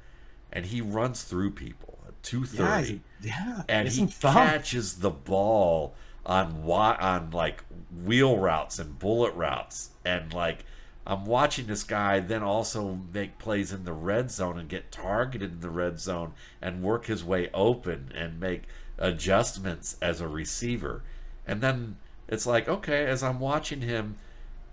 and 0.53 0.65
he 0.67 0.81
runs 0.81 1.23
through 1.23 1.51
people 1.51 1.99
at 2.09 2.21
two 2.23 2.41
Yeah. 2.41 2.47
thirty 2.81 3.03
he- 3.21 3.29
Yeah. 3.29 3.63
and 3.69 3.87
Get 3.89 3.93
he 3.97 4.07
thump. 4.07 4.37
catches 4.37 4.97
the 5.01 5.11
ball 5.11 5.95
on 6.29 6.63
wa- 6.63 6.97
on 7.01 7.31
like 7.31 7.65
wheel 8.05 8.39
routes 8.39 8.79
and 8.79 8.99
bullet 8.99 9.35
routes 9.35 9.91
and 10.05 10.33
like 10.33 10.65
I'm 11.09 11.25
watching 11.25 11.67
this 11.67 11.85
guy 11.85 12.21
then 12.21 12.43
also 12.43 12.99
make 13.15 13.39
plays 13.39 13.73
in 13.73 13.85
the 13.85 13.95
red 13.95 14.31
zone 14.31 14.59
and 14.59 14.69
get 14.69 14.93
targeted 14.93 15.53
in 15.53 15.61
the 15.61 15.71
red 15.71 15.99
zone 15.99 16.35
and 16.61 16.83
work 16.83 17.07
his 17.07 17.25
way 17.25 17.49
open 17.55 18.13
and 18.15 18.39
make 18.39 18.65
adjustments 18.99 19.97
as 20.03 20.21
a 20.21 20.29
receiver. 20.29 21.03
And 21.47 21.63
then 21.63 21.97
it's 22.29 22.47
like, 22.47 22.69
okay, 22.69 23.07
as 23.07 23.23
I'm 23.23 23.41
watching 23.41 23.81
him, 23.81 24.17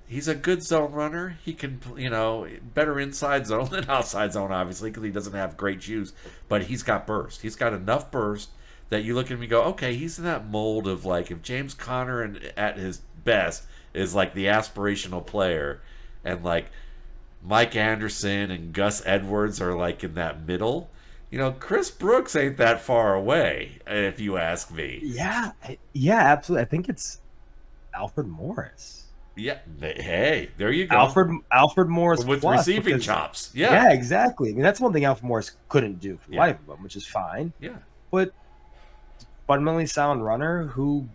he's 0.08 0.28
a 0.28 0.36
good 0.36 0.62
zone 0.62 0.92
runner. 0.92 1.38
He 1.46 1.54
can, 1.54 1.80
you 1.96 2.10
know, 2.10 2.50
better 2.74 3.00
inside 3.00 3.48
zone 3.48 3.70
than 3.72 3.90
outside 3.90 4.34
zone, 4.34 4.52
obviously, 4.52 4.90
because 4.90 5.04
he 5.04 5.12
doesn't 5.12 5.32
have 5.32 5.56
great 5.56 5.80
juice. 5.80 6.12
But 6.50 6.64
he's 6.64 6.84
got 6.84 7.08
burst. 7.08 7.44
He's 7.44 7.56
got 7.56 7.72
enough 7.72 8.12
burst 8.12 8.50
that 8.90 9.04
you 9.04 9.16
look 9.16 9.26
at 9.28 9.32
him 9.34 9.42
and 9.42 9.50
go, 9.50 9.64
okay, 9.64 9.96
he's 9.96 10.18
in 10.20 10.26
that 10.26 10.48
mold 10.48 10.88
of 10.88 11.06
like 11.06 11.32
if 11.32 11.42
James 11.42 11.74
Conner 11.74 12.22
and 12.22 12.52
at 12.58 12.78
his 12.78 13.02
best 13.24 13.64
is 13.94 14.14
like 14.14 14.34
the 14.34 14.46
aspirational 14.46 15.26
player, 15.26 15.82
and 16.24 16.44
like 16.44 16.68
Mike 17.44 17.76
Anderson 17.76 18.52
and 18.52 18.74
Gus 18.74 19.02
Edwards 19.06 19.62
are 19.62 19.76
like 19.76 20.04
in 20.04 20.14
that 20.16 20.46
middle. 20.46 20.90
You 21.32 21.40
know, 21.40 21.52
Chris 21.52 21.92
Brooks 21.92 22.36
ain't 22.36 22.58
that 22.58 22.82
far 22.82 23.16
away, 23.16 23.80
if 23.88 24.20
you 24.20 24.38
ask 24.38 24.72
me. 24.72 25.00
Yeah. 25.04 25.52
Yeah. 25.94 26.20
Absolutely. 26.20 26.62
I 26.62 26.66
think 26.66 26.88
it's 26.90 27.20
Alfred 27.94 28.28
Morris. 28.28 29.02
Yeah, 29.38 29.58
hey, 29.82 30.50
there 30.58 30.72
you 30.72 30.88
go. 30.88 30.96
Alfred 30.96 31.30
Alfred 31.52 31.90
Morris 31.90 32.24
with 32.24 32.42
receiving 32.46 32.84
because- 32.86 33.04
chops. 33.06 33.52
Yeah. 33.54 33.74
Yeah, 33.74 33.92
exactly. 33.94 34.50
I 34.52 34.54
mean, 34.54 34.64
that's 34.64 34.80
one 34.80 34.94
thing 34.94 35.04
Alfred 35.04 35.26
Morris 35.28 35.52
couldn't 35.68 36.00
do 36.00 36.16
for 36.16 36.30
the 36.30 36.36
Yeah. 36.36 36.40
life 36.42 36.58
of 36.68 36.78
him, 36.78 36.84
which 36.84 36.96
is 36.96 37.06
fine. 37.06 37.52
yeah, 37.60 37.78
But 38.12 38.32
fundamentally 39.48 39.86
sound 39.86 40.24
runner 40.26 40.66
who 40.68 41.08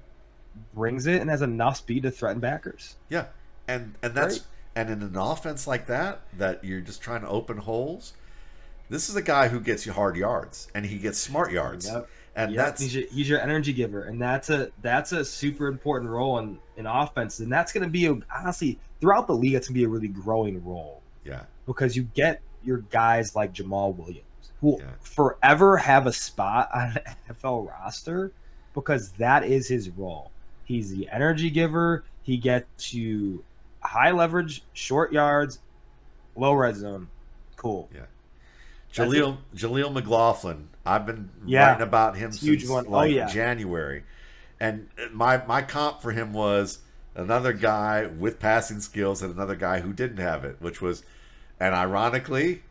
brings 0.74 1.06
it 1.06 1.20
and 1.20 1.30
has 1.30 1.42
enough 1.42 1.76
speed 1.78 2.02
to 2.04 2.10
threaten 2.10 2.40
backers. 2.40 2.96
yeah, 3.08 3.26
and 3.68 3.94
and 4.02 4.14
that's 4.14 4.38
Great. 4.38 4.46
and 4.76 4.90
in 4.90 5.02
an 5.02 5.16
offense 5.16 5.66
like 5.66 5.86
that, 5.86 6.20
that 6.38 6.64
you're 6.64 6.80
just 6.80 7.00
trying 7.02 7.20
to 7.22 7.28
open 7.28 7.58
holes. 7.58 8.14
This 8.88 9.08
is 9.08 9.14
a 9.16 9.22
guy 9.22 9.48
who 9.48 9.60
gets 9.60 9.86
you 9.86 9.92
hard 9.92 10.16
yards, 10.16 10.68
and 10.74 10.84
he 10.84 10.98
gets 10.98 11.18
smart 11.18 11.52
yards, 11.52 11.86
Yep. 11.86 12.08
and 12.34 12.52
Yep, 12.52 12.64
that's 12.66 12.82
he's 12.82 12.94
your, 12.94 13.06
he's 13.08 13.28
your 13.28 13.40
energy 13.40 13.72
giver, 13.72 14.02
and 14.02 14.20
that's 14.20 14.50
a 14.50 14.70
that's 14.82 15.12
a 15.12 15.24
super 15.24 15.68
important 15.68 16.10
role 16.10 16.38
in 16.38 16.58
in 16.76 16.86
offense, 16.86 17.38
and 17.38 17.52
that's 17.52 17.72
going 17.72 17.84
to 17.84 17.90
be 17.90 18.06
a, 18.06 18.16
honestly 18.36 18.78
throughout 19.00 19.26
the 19.28 19.34
league. 19.36 19.54
It's 19.54 19.68
going 19.68 19.74
to 19.74 19.80
be 19.80 19.84
a 19.84 19.88
really 19.88 20.08
growing 20.08 20.64
role 20.64 21.02
yeah, 21.24 21.42
because 21.66 21.96
you 21.96 22.02
get 22.14 22.40
your 22.64 22.78
guys 22.78 23.36
like 23.36 23.52
Jamaal 23.54 23.94
Williams 23.96 24.24
who 24.60 24.78
Yeah. 24.80 24.86
forever 25.00 25.76
have 25.78 26.06
a 26.06 26.12
spot 26.12 26.70
on 26.74 26.82
an 26.96 26.98
NFL 27.30 27.68
roster 27.68 28.32
because 28.74 29.10
that 29.12 29.44
is 29.44 29.68
his 29.68 29.90
role. 29.90 30.30
He's 30.64 30.90
the 30.90 31.08
energy 31.10 31.50
giver. 31.50 32.04
He 32.22 32.36
gets 32.36 32.94
you 32.94 33.42
high 33.82 34.10
leverage, 34.12 34.62
short 34.72 35.12
yards, 35.12 35.58
low 36.36 36.52
red 36.52 36.76
zone. 36.76 37.08
Cool. 37.56 37.88
Yeah. 37.94 38.02
Jaleel 38.92 39.38
Jaleel 39.54 39.92
McLaughlin. 39.92 40.68
I've 40.84 41.06
been 41.06 41.30
Yeah. 41.46 41.66
writing 41.70 41.82
about 41.82 42.16
him 42.16 42.30
It's 42.30 42.40
since. 42.40 42.68
Oh, 42.70 42.80
like 42.82 43.12
yeah. 43.12 43.26
January, 43.28 44.02
and 44.58 44.88
uh, 44.98 45.06
my 45.12 45.44
my 45.46 45.62
comp 45.62 46.02
for 46.02 46.10
him 46.12 46.32
was 46.32 46.78
another 47.14 47.52
guy 47.52 48.06
with 48.06 48.40
passing 48.40 48.80
skills 48.80 49.22
and 49.22 49.32
another 49.34 49.54
guy 49.54 49.80
who 49.80 49.92
didn't 49.92 50.18
have 50.18 50.44
it, 50.44 50.56
which 50.60 50.80
was, 50.80 51.02
and 51.60 51.74
ironically. 51.74 52.62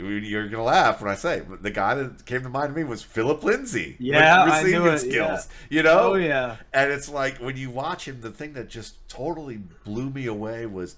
You're 0.00 0.48
gonna 0.48 0.62
laugh 0.64 1.00
when 1.00 1.10
I 1.10 1.14
say 1.14 1.42
but 1.48 1.62
the 1.62 1.70
guy 1.70 1.94
that 1.94 2.24
came 2.26 2.42
to 2.42 2.48
mind 2.48 2.74
to 2.74 2.76
me 2.76 2.84
was 2.84 3.02
Phillip 3.02 3.42
Lindsay. 3.44 3.96
with 3.98 4.00
Yeah, 4.00 4.44
I 4.44 4.62
knew 4.62 4.84
receiving 4.84 4.86
it, 5.10 5.14
yeah. 5.14 5.36
skills. 5.36 5.48
You 5.68 5.82
know, 5.82 6.12
Oh 6.12 6.14
yeah. 6.14 6.56
and 6.72 6.90
it's 6.90 7.08
like 7.08 7.38
when 7.38 7.56
you 7.56 7.70
watch 7.70 8.06
him, 8.08 8.20
the 8.20 8.30
thing 8.30 8.52
that 8.54 8.68
just 8.68 9.08
totally 9.08 9.58
blew 9.84 10.10
me 10.10 10.26
away 10.26 10.66
was 10.66 10.96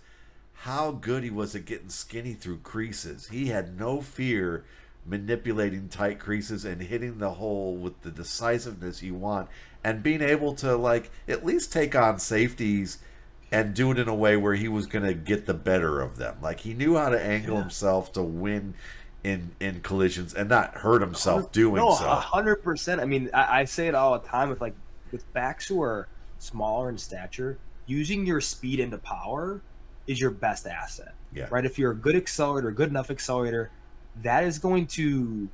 how 0.54 0.92
good 0.92 1.24
he 1.24 1.30
was 1.30 1.54
at 1.56 1.64
getting 1.64 1.88
skinny 1.88 2.34
through 2.34 2.58
creases. 2.58 3.28
He 3.28 3.46
had 3.48 3.78
no 3.78 4.00
fear 4.00 4.64
manipulating 5.04 5.88
tight 5.88 6.18
creases 6.20 6.64
and 6.64 6.80
hitting 6.80 7.18
the 7.18 7.30
hole 7.30 7.76
with 7.76 8.00
the 8.02 8.10
decisiveness 8.10 9.02
you 9.02 9.14
want 9.14 9.48
and 9.82 10.02
being 10.02 10.22
able 10.22 10.54
to 10.54 10.76
like 10.76 11.10
at 11.26 11.44
least 11.44 11.72
take 11.72 11.96
on 11.96 12.18
safeties 12.20 12.98
and 13.52 13.74
do 13.74 13.90
it 13.92 13.98
in 13.98 14.08
a 14.08 14.14
way 14.14 14.36
where 14.36 14.54
he 14.54 14.66
was 14.68 14.86
going 14.86 15.04
to 15.04 15.14
get 15.14 15.46
the 15.46 15.54
better 15.54 16.00
of 16.00 16.16
them. 16.16 16.36
Like 16.42 16.60
he 16.60 16.74
knew 16.74 16.96
how 16.96 17.10
to 17.10 17.22
angle 17.22 17.54
Yeah. 17.56 17.60
himself 17.62 18.12
to 18.14 18.22
win 18.22 18.74
in 19.22 19.52
in 19.60 19.80
collisions 19.82 20.34
and 20.34 20.48
not 20.48 20.74
hurt 20.74 21.00
himself 21.00 21.52
doing 21.52 21.76
no, 21.76 21.94
so. 21.94 22.10
a 22.10 22.14
hundred 22.16 22.56
percent. 22.56 23.00
I 23.00 23.04
mean, 23.04 23.30
I, 23.32 23.60
I 23.60 23.64
say 23.64 23.86
it 23.86 23.94
all 23.94 24.18
the 24.18 24.26
time 24.26 24.48
with 24.48 24.60
like 24.60 24.74
with 25.12 25.30
backs 25.32 25.68
who 25.68 25.80
are 25.82 26.08
smaller 26.38 26.88
in 26.88 26.98
stature. 26.98 27.58
Using 27.86 28.26
your 28.26 28.40
speed 28.40 28.80
into 28.80 28.98
power 28.98 29.60
is 30.06 30.20
your 30.20 30.30
best 30.30 30.66
asset, 30.66 31.14
Yeah. 31.32 31.46
right? 31.50 31.64
If 31.64 31.78
you're 31.78 31.92
a 31.92 31.96
good 31.96 32.16
accelerator, 32.16 32.70
good 32.70 32.88
enough 32.88 33.10
accelerator, 33.10 33.70
that 34.22 34.44
is 34.44 34.58
going 34.58 34.86
to 34.88 35.48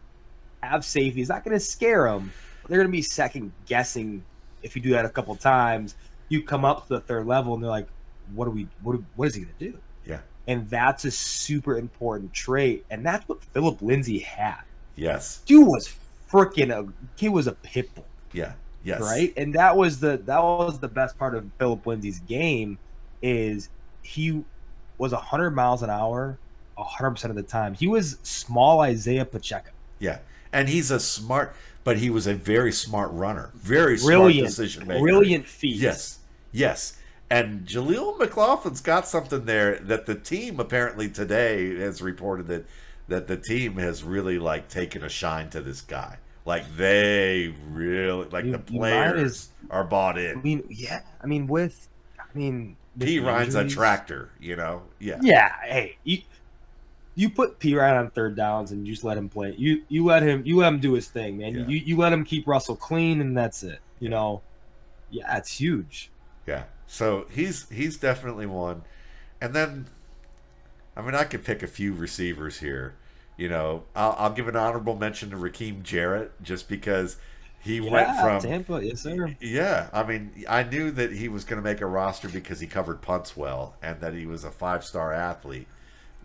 have 0.63 0.85
safety. 0.85 1.21
It's 1.21 1.29
not 1.31 1.45
going 1.45 1.57
to 1.57 1.61
scare 1.65 2.05
them. 2.11 2.33
They're 2.69 2.79
going 2.79 2.89
to 2.89 2.93
be 2.93 3.03
second 3.03 3.53
guessing 3.67 4.25
if 4.63 4.77
you 4.77 4.83
do 4.83 4.91
that 4.91 5.05
a 5.05 5.09
couple 5.09 5.35
times. 5.37 5.95
You 6.29 6.43
come 6.43 6.65
up 6.65 6.87
to 6.89 6.95
the 6.95 7.01
third 7.01 7.27
level 7.27 7.55
and 7.55 7.63
they're 7.63 7.71
like, 7.71 7.89
"What 8.35 8.47
are 8.49 8.51
we? 8.51 8.69
What? 8.83 8.99
What 9.17 9.29
is 9.29 9.35
he 9.35 9.43
going 9.43 9.55
to 9.59 9.71
do?" 9.73 9.79
Yeah. 10.07 10.21
And 10.47 10.69
that's 10.71 11.05
a 11.05 11.11
super 11.11 11.77
important 11.79 12.33
trait, 12.33 12.85
and 12.91 13.05
that's 13.05 13.29
what 13.29 13.43
Phillip 13.43 13.83
Lindsay 13.83 14.19
had 14.21 14.61
Yes. 14.97 15.43
dude 15.47 15.67
was 15.67 15.95
freaking 16.31 16.71
a 16.71 16.91
he 17.17 17.29
was 17.29 17.47
a 17.47 17.53
pit 17.53 17.95
bull, 17.95 18.07
Yeah. 18.33 18.53
Yes. 18.85 19.01
right? 19.01 19.33
And 19.37 19.55
that 19.55 19.77
was 19.77 20.01
the 20.01 20.17
that 20.27 20.43
was 20.43 20.79
the 20.79 20.89
best 20.89 21.19
part 21.19 21.35
of 21.35 21.47
Phillip 21.59 21.87
Lindsay's 21.87 22.21
game 22.21 22.79
is 23.23 23.69
he 24.03 24.45
was 24.99 25.13
100 25.13 25.51
miles 25.51 25.83
an 25.83 25.91
hour 25.91 26.39
100% 26.79 27.25
of 27.31 27.35
the 27.37 27.43
time. 27.43 27.75
He 27.75 27.89
was 27.89 28.19
small 28.23 28.81
Isaiah 28.81 29.25
Pacheco. 29.25 29.71
Yeah. 29.99 30.19
And 30.53 30.69
he's 30.69 30.91
a 30.91 31.01
smart 31.01 31.55
but 31.85 31.97
he 31.99 32.11
was 32.11 32.27
a 32.27 32.35
very 32.35 32.71
smart 32.73 33.11
runner. 33.13 33.51
Very 33.55 33.97
smart 33.99 34.11
Brilliant, 34.19 34.49
decision 34.49 34.87
maker. 34.87 35.01
brilliant 35.01 35.47
feet. 35.49 35.77
Yes. 35.77 36.18
Yes. 36.59 36.99
And 37.31 37.67
Jaleel 37.67 38.19
McLaughlin's 38.19 38.81
got 38.81 39.07
something 39.07 39.45
there 39.45 39.79
that 39.81 40.07
the 40.07 40.15
team 40.15 40.61
apparently 40.61 41.09
today 41.11 41.77
has 41.79 42.01
reported 42.01 42.47
that 42.49 42.67
that 43.09 43.27
the 43.27 43.37
team 43.37 43.77
has 43.77 44.03
really 44.05 44.39
like 44.39 44.69
taken 44.69 45.03
a 45.03 45.09
shine 45.09 45.49
to 45.51 45.61
this 45.61 45.81
guy. 45.81 46.19
Like 46.45 46.65
they 46.77 47.55
really 47.71 48.29
like 48.31 48.45
You- 48.47 48.53
the 48.53 48.59
players 48.59 49.21
as- 49.23 49.49
are 49.71 49.85
bought 49.85 50.19
in. 50.19 50.39
I 50.39 50.43
mean, 50.43 50.65
yeah. 50.71 51.01
I 51.23 51.27
mean, 51.27 51.47
with 51.47 51.89
I 52.19 52.25
mean, 52.37 52.77
Perine's 52.99 53.55
a 53.55 53.67
tractor, 53.69 54.31
you 54.41 54.57
know? 54.57 54.83
Yeah. 54.99 55.19
Yeah, 55.23 55.53
hey, 55.65 55.97
you 56.05 56.19
you 57.15 57.29
put 57.29 57.59
Perine 57.59 57.99
on 57.99 58.11
third 58.11 58.37
downs 58.37 58.71
and 58.73 58.87
you 58.87 58.93
just 58.93 59.05
let 59.05 59.19
him 59.19 59.29
play. 59.29 59.55
You 59.59 59.83
you 59.89 60.05
let 60.05 60.23
him 60.23 60.43
you 60.47 60.57
let 60.57 60.73
him 60.73 60.81
do 60.81 60.93
his 60.95 61.09
thing, 61.09 61.39
man. 61.39 61.55
Yeah. 61.55 61.67
You 61.67 61.79
you 61.79 61.97
let 61.97 62.13
him 62.13 62.25
keep 62.25 62.47
Russell 62.47 62.77
clean 62.77 63.21
and 63.21 63.37
that's 63.37 63.63
it. 63.63 63.81
You 64.01 64.09
know, 64.09 64.41
yeah, 65.11 65.37
it's 65.37 65.51
huge. 65.59 66.11
Yeah. 66.49 66.65
So 66.87 67.27
he's 67.31 67.69
he's 67.69 67.99
definitely 67.99 68.47
one. 68.47 68.83
And 69.41 69.55
then 69.55 69.87
I 70.97 71.03
mean 71.03 71.15
I 71.15 71.25
could 71.25 71.45
pick 71.45 71.63
a 71.63 71.67
few 71.67 71.93
receivers 71.93 72.59
here. 72.59 72.95
You 73.37 73.49
know, 73.49 73.85
I'll, 73.95 74.17
I'll 74.19 74.33
give 74.33 74.49
an 74.49 74.57
honorable 74.57 74.97
mention 74.97 75.31
to 75.31 75.37
Rakim 75.37 75.83
Jarrett 75.83 76.33
just 76.43 76.69
because 76.69 77.19
he 77.61 77.81
went 77.81 78.09
from 78.21 78.41
Tampa, 78.41 78.81
yes 78.85 79.03
sir. 79.03 79.37
Yeah, 79.41 79.89
I 79.93 80.03
mean, 80.05 80.45
I 80.49 80.63
knew 80.63 80.91
that 80.93 81.13
he 81.13 81.29
was 81.29 81.45
going 81.45 81.63
to 81.63 81.63
make 81.63 81.81
a 81.81 81.87
roster 81.87 82.29
because 82.29 82.61
he 82.61 82.67
covered 82.67 83.03
punts 83.03 83.37
well 83.37 83.75
and 83.83 84.01
that 84.01 84.15
he 84.15 84.27
was 84.27 84.45
a 84.45 84.51
five 84.51 84.85
star 84.85 85.13
athlete. 85.13 85.69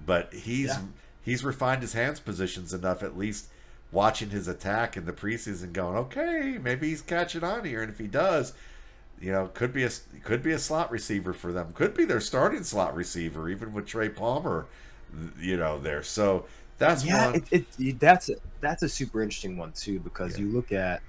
But 0.06 0.34
he's 0.34 0.70
Yeah. 0.70 0.82
he's 1.22 1.44
refined 1.44 1.82
his 1.82 1.94
hands 1.94 2.20
positions 2.20 2.74
enough, 2.74 3.04
at 3.04 3.18
least 3.18 3.48
watching 3.92 4.30
his 4.30 4.48
attack 4.48 4.98
in 4.98 5.06
the 5.06 5.14
preseason, 5.14 5.72
going, 5.74 5.98
okay, 5.98 6.58
maybe 6.62 6.90
he's 6.90 7.02
catching 7.02 7.44
on 7.44 7.64
here, 7.64 7.82
and 7.84 7.92
if 7.92 8.00
he 8.00 8.08
does, 8.08 8.54
you 9.24 9.32
know, 9.32 9.48
could 9.48 9.74
be 9.74 9.84
a 9.86 9.90
could 10.24 10.44
be 10.44 10.52
a 10.52 10.60
slot 10.60 10.92
receiver 10.92 11.34
for 11.34 11.54
them, 11.54 11.72
could 11.74 11.94
be 11.96 12.06
their 12.06 12.20
starting 12.22 12.64
slot 12.64 12.96
receiver, 12.96 13.50
even 13.50 13.74
with 13.74 13.86
Trey 13.88 14.10
Palmer, 14.10 14.70
you 15.40 15.58
know, 15.58 15.80
there. 15.80 16.04
So 16.04 16.48
that's 16.78 17.06
Yeah, 17.06 17.28
one. 17.28 17.46
it, 17.52 17.68
it, 17.78 18.00
that's 18.00 18.30
a, 18.30 18.36
that's 18.62 18.84
a 18.84 18.90
super 18.90 19.22
interesting 19.22 19.58
one 19.58 19.74
too 19.74 20.00
because 20.00 20.38
Yeah. 20.38 20.40
you 20.40 20.52
look 20.52 20.72
at 20.72 21.04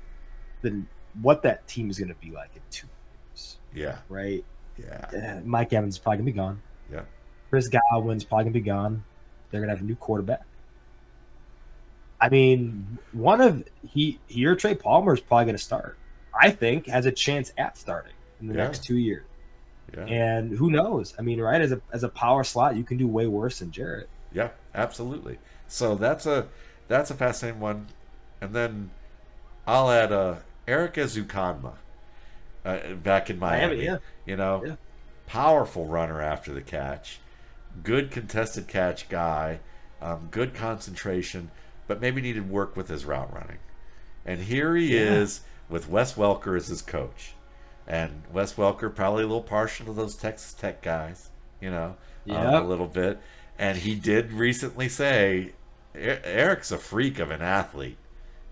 the 0.63 0.87
what 1.15 1.43
that 1.43 1.67
team 1.69 1.91
is 1.91 1.99
going 1.99 2.09
to 2.11 2.17
be 2.17 2.33
like 2.33 2.57
in 2.57 2.63
two 2.71 2.89
years, 3.35 3.61
yeah, 3.73 3.99
right? 4.09 4.47
yeah, 4.77 5.13
Uh, 5.15 5.41
Mike 5.45 5.73
Evans 5.73 5.97
is 5.97 5.99
probably 6.01 6.19
going 6.19 6.27
to 6.27 6.33
be 6.33 6.37
gone. 6.37 6.63
Yeah. 6.91 7.07
Chris 7.51 7.69
Godwin's 7.69 8.25
probably 8.25 8.45
going 8.47 8.55
to 8.55 8.61
be 8.61 8.65
gone. 8.65 9.07
They're 9.51 9.61
going 9.61 9.69
to 9.69 9.75
have 9.77 9.83
a 9.83 9.87
new 9.87 9.97
quarterback. 9.97 10.47
I 12.21 12.29
mean, 12.29 12.99
one 13.13 13.41
of 13.41 13.65
he 13.83 14.23
he 14.27 14.47
or 14.47 14.57
Trey 14.57 14.75
Palmer 14.75 15.15
is 15.15 15.21
probably 15.21 15.45
going 15.47 15.57
to 15.57 15.63
start. 15.63 16.01
I 16.41 16.51
think 16.51 16.87
has 16.87 17.07
a 17.07 17.13
chance 17.13 17.53
at 17.59 17.77
starting 17.77 18.13
in 18.41 18.49
the 18.49 18.55
Yeah. 18.55 18.65
next 18.65 18.85
two 18.85 18.97
years. 18.97 19.27
yeah. 19.97 20.05
And 20.07 20.53
who 20.57 20.71
knows? 20.71 21.15
I 21.19 21.23
mean, 21.23 21.41
right 21.41 21.61
as 21.61 21.71
a 21.73 21.81
as 21.93 22.03
a 22.03 22.09
power 22.09 22.43
slot, 22.43 22.75
you 22.77 22.85
can 22.85 22.97
do 22.97 23.07
way 23.07 23.27
worse 23.27 23.61
than 23.61 23.71
Jarrett. 23.71 24.09
Yeah, 24.33 24.51
absolutely. 24.75 25.39
So 25.69 25.95
that's 25.95 26.27
a 26.27 26.49
that's 26.89 27.11
a 27.11 27.15
fascinating 27.15 27.61
one, 27.61 27.87
and 28.41 28.53
then 28.55 28.91
I'll 29.67 29.91
add 29.91 30.11
uh, 30.13 30.37
Erik 30.67 30.95
Ezukanma 30.95 31.75
uh, 32.65 32.95
back 32.95 33.31
in 33.31 33.39
Miami. 33.39 33.77
Miami, 33.77 33.85
yeah. 33.85 33.97
You 34.27 34.37
know, 34.37 34.65
Yeah. 34.67 34.77
powerful 35.27 35.87
runner 35.87 36.21
after 36.21 36.53
the 36.53 36.61
catch, 36.63 37.21
good 37.83 38.11
contested 38.11 38.67
catch 38.67 39.09
guy, 39.09 39.61
um, 40.03 40.29
good 40.31 40.55
concentration, 40.55 41.51
but 41.87 42.01
maybe 42.01 42.21
needed 42.21 42.51
work 42.51 42.77
with 42.77 42.89
his 42.89 43.05
route 43.05 43.33
running. 43.33 43.59
And 44.27 44.41
here 44.41 44.75
he 44.75 44.97
Yeah. 44.97 45.13
is 45.13 45.43
with 45.69 45.89
Wes 45.89 46.15
Welker 46.15 46.57
as 46.57 46.69
his 46.69 46.83
coach. 46.83 47.35
And 47.87 48.23
Wes 48.33 48.55
Welker 48.55 48.95
probably 48.95 49.25
a 49.25 49.27
little 49.27 49.43
partial 49.43 49.87
to 49.87 49.93
those 49.93 50.17
Texas 50.17 50.53
Tech 50.55 50.83
guys, 50.83 51.31
you 51.61 51.71
know, 51.71 51.97
um, 52.57 52.65
a 52.65 52.67
little 52.67 52.87
bit. 52.87 53.19
And 53.59 53.79
he 53.79 53.95
did 53.95 54.33
recently 54.33 54.89
say 54.89 55.53
"E- 55.95 55.99
Erik's 56.25 56.73
a 56.73 56.79
freak 56.79 57.19
of 57.19 57.31
an 57.31 57.43
athlete, 57.43 57.99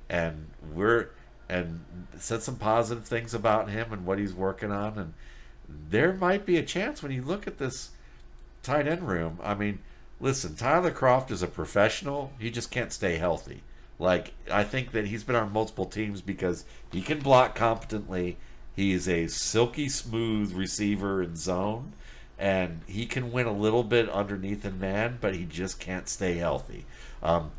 and 0.08 0.50
we're 0.74 1.10
and 1.48 1.84
said 2.18 2.42
some 2.42 2.56
positive 2.56 3.04
things 3.04 3.34
about 3.34 3.68
him 3.68 3.92
and 3.92 4.06
what 4.06 4.18
he's 4.18 4.34
working 4.34 4.70
on. 4.70 4.98
And 4.98 5.14
there 5.68 6.12
might 6.12 6.46
be 6.46 6.56
a 6.56 6.62
chance 6.62 7.02
when 7.02 7.12
you 7.12 7.22
look 7.22 7.46
at 7.46 7.58
this 7.58 7.90
tight 8.62 8.86
end 8.86 9.08
room. 9.08 9.38
I 9.42 9.54
mean, 9.54 9.80
listen, 10.20 10.54
Tyler 10.54 10.90
Kroft 10.92 11.30
is 11.30 11.42
a 11.42 11.46
professional. 11.46 12.32
He 12.38 12.50
just 12.50 12.70
can't 12.70 12.92
stay 12.92 13.16
healthy. 13.16 13.62
Like 13.98 14.32
I 14.50 14.64
think 14.64 14.92
that 14.92 15.06
he's 15.06 15.24
been 15.24 15.36
on 15.36 15.52
multiple 15.52 15.86
teams 15.86 16.20
because 16.20 16.64
he 16.90 17.02
can 17.02 17.20
block 17.20 17.54
competently. 17.54 18.36
He 18.74 18.92
is 18.92 19.08
a 19.08 19.26
silky 19.28 19.88
smooth 19.88 20.52
receiver 20.52 21.22
in 21.22 21.36
zone, 21.36 21.92
and 22.38 22.80
he 22.86 23.06
can 23.06 23.30
win 23.30 23.46
a 23.46 23.52
little 23.52 23.84
bit 23.84 24.08
underneath 24.08 24.64
in 24.64 24.80
man, 24.80 25.18
but 25.20 25.34
he 25.34 25.44
just 25.44 25.78
can't 25.78 26.08
stay 26.08 26.34
healthy. 26.34 26.86
Um, 27.22 27.52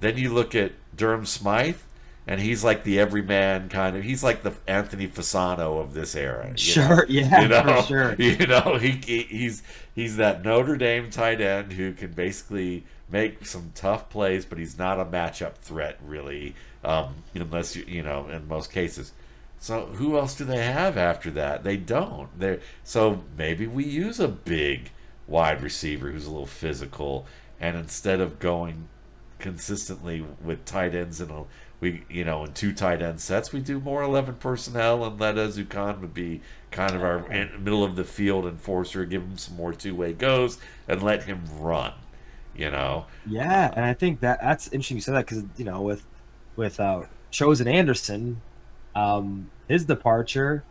then 0.00 0.16
you 0.16 0.32
look 0.32 0.54
at 0.54 0.72
Durham 0.94 1.26
Smythe, 1.26 1.78
and 2.26 2.40
he's 2.40 2.62
like 2.62 2.84
the 2.84 3.00
everyman 3.00 3.70
kind 3.70 3.96
of. 3.96 4.04
He's 4.04 4.22
like 4.22 4.42
the 4.42 4.52
Anthony 4.66 5.08
Fasano 5.08 5.80
of 5.80 5.94
this 5.94 6.14
era. 6.14 6.44
you 6.44 6.50
know? 6.50 6.56
Sure, 6.56 7.06
yeah, 7.08 7.40
you 7.42 7.48
know, 7.48 7.62
for 7.62 7.86
sure. 7.86 8.14
You 8.18 8.46
know, 8.46 8.76
he, 8.76 8.90
he 9.04 9.22
he's 9.22 9.62
he's 9.94 10.16
that 10.18 10.44
Notre 10.44 10.76
Dame 10.76 11.10
tight 11.10 11.40
end 11.40 11.72
who 11.72 11.94
can 11.94 12.12
basically 12.12 12.84
make 13.10 13.46
some 13.46 13.72
tough 13.74 14.10
plays, 14.10 14.44
but 14.44 14.58
he's 14.58 14.78
not 14.78 15.00
a 15.00 15.04
matchup 15.04 15.54
threat 15.54 15.98
really, 16.04 16.54
um, 16.84 17.14
unless 17.34 17.76
you 17.76 17.84
you 17.86 18.02
know 18.02 18.28
in 18.28 18.48
most 18.48 18.70
cases. 18.70 19.12
So 19.60 19.86
who 19.86 20.16
else 20.16 20.36
do 20.36 20.44
they 20.44 20.62
have 20.62 20.96
after 20.96 21.30
that? 21.32 21.64
They 21.64 21.76
don't. 21.76 22.28
They 22.38 22.60
so 22.84 23.24
maybe 23.36 23.66
we 23.66 23.84
use 23.84 24.20
a 24.20 24.28
big 24.28 24.90
wide 25.26 25.62
receiver 25.62 26.10
who's 26.10 26.26
a 26.26 26.30
little 26.30 26.46
physical, 26.46 27.26
and 27.60 27.76
instead 27.76 28.20
of 28.20 28.38
going 28.38 28.88
consistently 29.38 30.24
with 30.42 30.64
tight 30.64 30.94
ends 30.94 31.20
and 31.20 31.46
we 31.80 32.02
you 32.10 32.24
know 32.24 32.44
in 32.44 32.52
two 32.52 32.72
tight 32.72 33.00
end 33.00 33.20
sets 33.20 33.52
we 33.52 33.60
do 33.60 33.78
more 33.78 34.02
11 34.02 34.34
personnel 34.36 35.04
and 35.04 35.20
let 35.20 35.36
Ezukanma 35.36 36.12
be 36.12 36.40
kind 36.70 36.94
of 36.94 37.02
our 37.02 37.20
middle 37.58 37.84
of 37.84 37.94
the 37.94 38.02
field 38.02 38.44
enforcer 38.46 39.04
give 39.04 39.22
him 39.22 39.38
some 39.38 39.56
more 39.56 39.72
two-way 39.72 40.12
goes 40.12 40.58
and 40.88 41.02
let 41.02 41.22
him 41.24 41.44
run 41.58 41.92
you 42.58 42.70
know 42.70 43.06
Yeah, 43.26 43.72
and 43.74 43.84
I 43.84 43.94
think 43.94 44.20
that 44.20 44.40
that's 44.42 44.66
interesting 44.68 44.98
you 44.98 45.00
said 45.00 45.14
that 45.14 45.26
because 45.26 45.44
you 45.56 45.64
know 45.64 45.80
with 45.80 46.04
with 46.56 46.78
uh, 46.80 47.02
Chosen 47.30 47.68
Anderson, 47.68 48.42
um, 48.94 49.50
his 49.68 49.84
departure, 49.84 50.64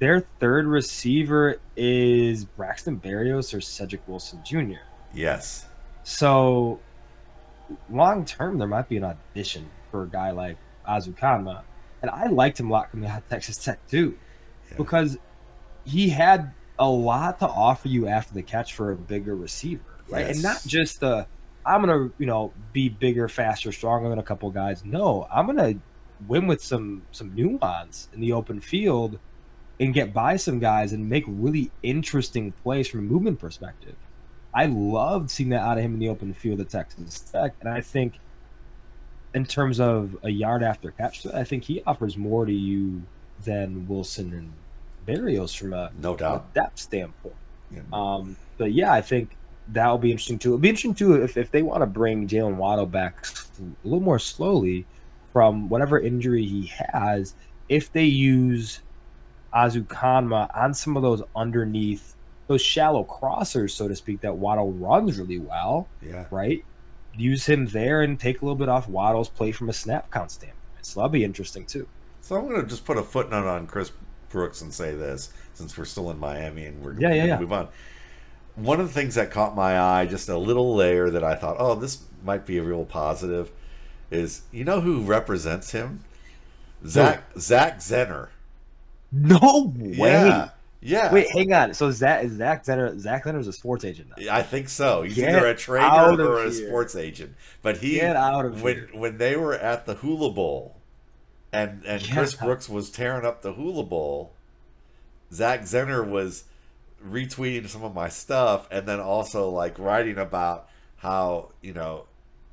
their 0.00 0.20
third 0.40 0.66
receiver 0.66 1.60
is 1.76 2.44
Braxton 2.44 2.98
Berrios 3.00 3.54
or 3.54 3.60
Cedric 3.60 4.06
Wilson 4.08 4.40
Jr. 4.44 4.80
yes 5.14 5.66
So 6.02 6.80
long 7.90 8.24
term, 8.24 8.58
there 8.58 8.66
might 8.68 8.88
be 8.88 8.96
an 8.96 9.04
audition 9.04 9.70
for 9.90 10.02
a 10.02 10.08
guy 10.08 10.30
like 10.32 10.56
Ezukanma, 10.88 11.62
and 12.02 12.10
I 12.10 12.26
liked 12.26 12.58
him 12.60 12.70
a 12.70 12.72
lot 12.72 12.90
coming 12.90 13.08
out 13.08 13.18
of 13.18 13.28
Texas 13.28 13.56
Tech 13.62 13.78
too, 13.88 14.18
Yeah. 14.70 14.76
because 14.78 15.16
he 15.84 16.08
had 16.08 16.52
a 16.78 16.88
lot 16.88 17.38
to 17.40 17.46
offer 17.48 17.88
you 17.88 18.08
after 18.08 18.34
the 18.34 18.42
catch 18.42 18.74
for 18.74 18.90
a 18.92 18.96
bigger 18.96 19.34
receiver, 19.36 19.82
right? 20.10 20.26
And 20.26 20.42
not 20.42 20.62
just 20.66 21.00
the 21.00 21.26
I'm 21.66 21.80
gonna 21.84 22.10
you 22.18 22.26
know 22.26 22.52
be 22.72 22.88
bigger, 22.88 23.28
faster, 23.28 23.72
stronger 23.72 24.08
than 24.08 24.18
a 24.18 24.22
couple 24.22 24.50
guys. 24.50 24.84
No, 24.84 25.26
I'm 25.32 25.46
gonna 25.46 25.74
win 26.26 26.46
with 26.46 26.62
some 26.62 27.02
some 27.12 27.34
nuance 27.34 28.08
in 28.14 28.20
the 28.20 28.32
open 28.32 28.60
field 28.60 29.18
and 29.80 29.94
get 29.94 30.12
by 30.12 30.36
some 30.36 30.58
guys 30.58 30.92
and 30.92 31.08
make 31.08 31.24
really 31.26 31.70
interesting 31.82 32.52
plays 32.52 32.88
from 32.88 33.00
a 33.00 33.02
movement 33.02 33.38
perspective. 33.38 33.94
I 34.54 34.66
loved 34.66 35.30
seeing 35.30 35.50
that 35.50 35.60
out 35.60 35.78
of 35.78 35.84
him 35.84 35.94
in 35.94 36.00
the 36.00 36.08
open 36.08 36.32
field 36.32 36.60
at 36.60 36.70
Texas 36.70 37.20
Tech, 37.20 37.54
and 37.60 37.68
I 37.68 37.80
think 37.80 38.18
in 39.34 39.44
terms 39.44 39.78
of 39.78 40.16
a 40.22 40.30
yard 40.30 40.62
after 40.62 40.90
catch, 40.90 41.26
I 41.26 41.44
think 41.44 41.64
he 41.64 41.82
offers 41.86 42.16
more 42.16 42.46
to 42.46 42.52
you 42.52 43.02
than 43.44 43.86
Wilson 43.86 44.32
and 44.32 44.52
Berrios 45.06 45.56
from 45.56 45.74
a, 45.74 45.92
No 46.00 46.14
a 46.14 46.16
doubt. 46.16 46.54
depth 46.54 46.78
standpoint. 46.78 47.36
Yeah. 47.70 47.82
Um, 47.92 48.36
but 48.56 48.72
yeah, 48.72 48.92
I 48.92 49.02
think 49.02 49.36
that 49.72 49.86
will 49.88 49.98
be 49.98 50.10
interesting 50.10 50.38
too. 50.38 50.50
It'll 50.50 50.58
be 50.58 50.68
interesting 50.68 50.94
too 50.94 51.22
if, 51.22 51.36
if 51.36 51.50
they 51.50 51.62
want 51.62 51.82
to 51.82 51.86
bring 51.86 52.26
Jaylen 52.28 52.56
Waddle 52.56 52.86
back 52.86 53.26
a 53.60 53.64
little 53.84 54.00
more 54.00 54.18
slowly 54.18 54.86
from 55.32 55.68
whatever 55.68 55.98
injury 56.00 56.44
he 56.44 56.72
has. 56.92 57.34
If 57.68 57.92
they 57.92 58.04
use 58.04 58.80
Ezukanma 59.54 60.54
on 60.56 60.74
some 60.74 60.96
of 60.96 61.02
those 61.02 61.22
underneath 61.36 62.14
those 62.46 62.62
shallow 62.62 63.04
crossers, 63.04 63.70
so 63.72 63.88
to 63.88 63.96
speak, 63.96 64.22
that 64.22 64.36
Waddle 64.36 64.72
runs 64.72 65.18
really 65.18 65.38
well, 65.38 65.86
Yeah. 66.02 66.24
right? 66.30 66.64
Use 67.14 67.44
him 67.46 67.66
there 67.66 68.00
and 68.02 68.18
take 68.18 68.40
a 68.40 68.44
little 68.44 68.56
bit 68.56 68.68
off 68.70 68.88
Waddle's 68.88 69.28
play 69.28 69.52
from 69.52 69.68
a 69.68 69.72
snap 69.72 70.10
count 70.10 70.30
standpoint. 70.30 70.56
So 70.80 71.00
that'll 71.00 71.10
be 71.10 71.24
interesting 71.24 71.66
too. 71.66 71.86
So 72.22 72.36
I'm 72.36 72.48
going 72.48 72.60
to 72.62 72.66
just 72.66 72.84
put 72.86 72.96
a 72.96 73.02
footnote 73.02 73.46
on 73.46 73.66
Chris 73.66 73.92
Brooks 74.30 74.62
and 74.62 74.72
say 74.72 74.94
this, 74.94 75.30
since 75.54 75.76
we're 75.76 75.84
still 75.84 76.10
in 76.10 76.18
Miami 76.18 76.64
and 76.66 76.82
we're 76.82 76.98
Yeah, 76.98 77.12
yeah, 77.12 77.24
yeah. 77.24 77.38
move 77.40 77.52
on. 77.52 77.68
One 78.58 78.80
of 78.80 78.88
the 78.88 78.92
things 78.92 79.14
that 79.16 79.30
caught 79.30 79.54
my 79.54 79.78
eye, 79.78 80.06
just 80.06 80.28
a 80.28 80.36
little 80.38 80.74
layer 80.74 81.10
that 81.10 81.22
I 81.24 81.34
thought, 81.34 81.56
oh, 81.58 81.74
this 81.74 81.98
might 82.24 82.44
be 82.46 82.58
a 82.58 82.62
real 82.62 82.84
positive, 82.84 83.50
is 84.10 84.42
you 84.52 84.64
know 84.64 84.80
who 84.80 85.02
represents 85.02 85.70
him? 85.72 86.04
Zach 86.86 87.24
Zach 87.38 87.78
Zenner. 87.78 88.28
No 89.10 89.72
way. 89.76 89.96
Yeah, 90.26 90.50
yeah. 90.80 91.12
Wait, 91.12 91.30
hang 91.30 91.52
on. 91.52 91.74
So 91.74 91.90
Zach 91.90 92.24
is 92.24 92.32
Zach 92.32 92.64
Zenner. 92.64 92.98
Zach 92.98 93.24
Zenner 93.24 93.40
is 93.40 93.48
a 93.48 93.52
sports 93.52 93.84
agent 93.84 94.10
now. 94.16 94.34
I 94.34 94.42
think 94.42 94.68
so. 94.68 95.02
He's 95.02 95.14
Get 95.16 95.30
either 95.34 95.46
a 95.46 95.50
out 95.50 95.58
trader 95.58 96.12
of 96.12 96.20
or 96.20 96.38
a 96.44 96.50
here. 96.50 96.68
sports 96.68 96.94
agent. 96.94 97.34
But 97.62 97.78
he 97.78 97.94
Get 97.94 98.16
out 98.16 98.44
of 98.44 98.62
when 98.62 98.74
here. 98.76 98.88
when 98.92 99.18
they 99.18 99.36
were 99.36 99.54
at 99.54 99.86
the 99.86 99.94
Hula 99.94 100.30
Bowl, 100.30 100.76
and 101.52 101.82
and 101.86 102.06
Yeah. 102.06 102.14
Chris 102.14 102.34
Brooks 102.34 102.68
was 102.68 102.90
tearing 102.90 103.24
up 103.26 103.42
the 103.42 103.54
Hula 103.54 103.82
Bowl. 103.84 104.32
Zach 105.32 105.62
Zenner 105.62 106.06
was 106.08 106.44
retweeting 107.06 107.68
some 107.68 107.84
of 107.84 107.94
my 107.94 108.08
stuff, 108.08 108.68
and 108.70 108.86
then 108.86 109.00
also 109.00 109.50
like 109.50 109.78
writing 109.78 110.18
about 110.18 110.68
how 110.96 111.50
you 111.62 111.72
know 111.72 112.04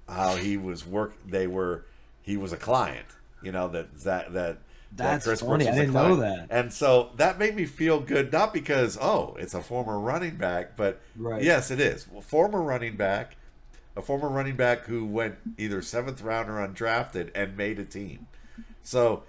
how 0.07 0.35
he 0.35 0.57
was 0.57 0.85
work. 0.85 1.13
They 1.25 1.47
were 1.47 1.85
he 2.21 2.37
was 2.37 2.53
a 2.53 2.57
client. 2.57 3.07
You 3.41 3.51
know 3.51 3.67
that 3.69 3.99
that. 4.01 4.33
that 4.33 4.57
That's 4.91 5.25
funny. 5.41 5.67
I 5.67 5.71
was 5.71 5.77
a 5.77 5.81
didn't 5.81 5.93
know 5.93 6.15
that. 6.17 6.47
And 6.49 6.71
so 6.71 7.09
that 7.17 7.37
made 7.37 7.55
me 7.55 7.65
feel 7.65 7.99
good, 7.99 8.31
not 8.31 8.53
because, 8.53 8.97
oh, 8.99 9.35
it's 9.37 9.53
a 9.53 9.61
former 9.61 9.99
running 9.99 10.35
back, 10.37 10.77
but 10.77 11.01
Right. 11.17 11.43
yes, 11.43 11.69
it 11.69 11.79
is. 11.81 12.07
Well, 12.07 12.21
former 12.21 12.61
running 12.61 12.95
back, 12.95 13.35
a 13.95 14.01
former 14.01 14.29
running 14.29 14.55
back 14.55 14.85
who 14.85 15.05
went 15.05 15.35
either 15.57 15.81
seventh 15.81 16.21
round 16.21 16.49
or 16.49 16.65
undrafted 16.65 17.31
and 17.35 17.57
made 17.57 17.77
a 17.79 17.85
team. 17.85 18.27
So 18.83 19.23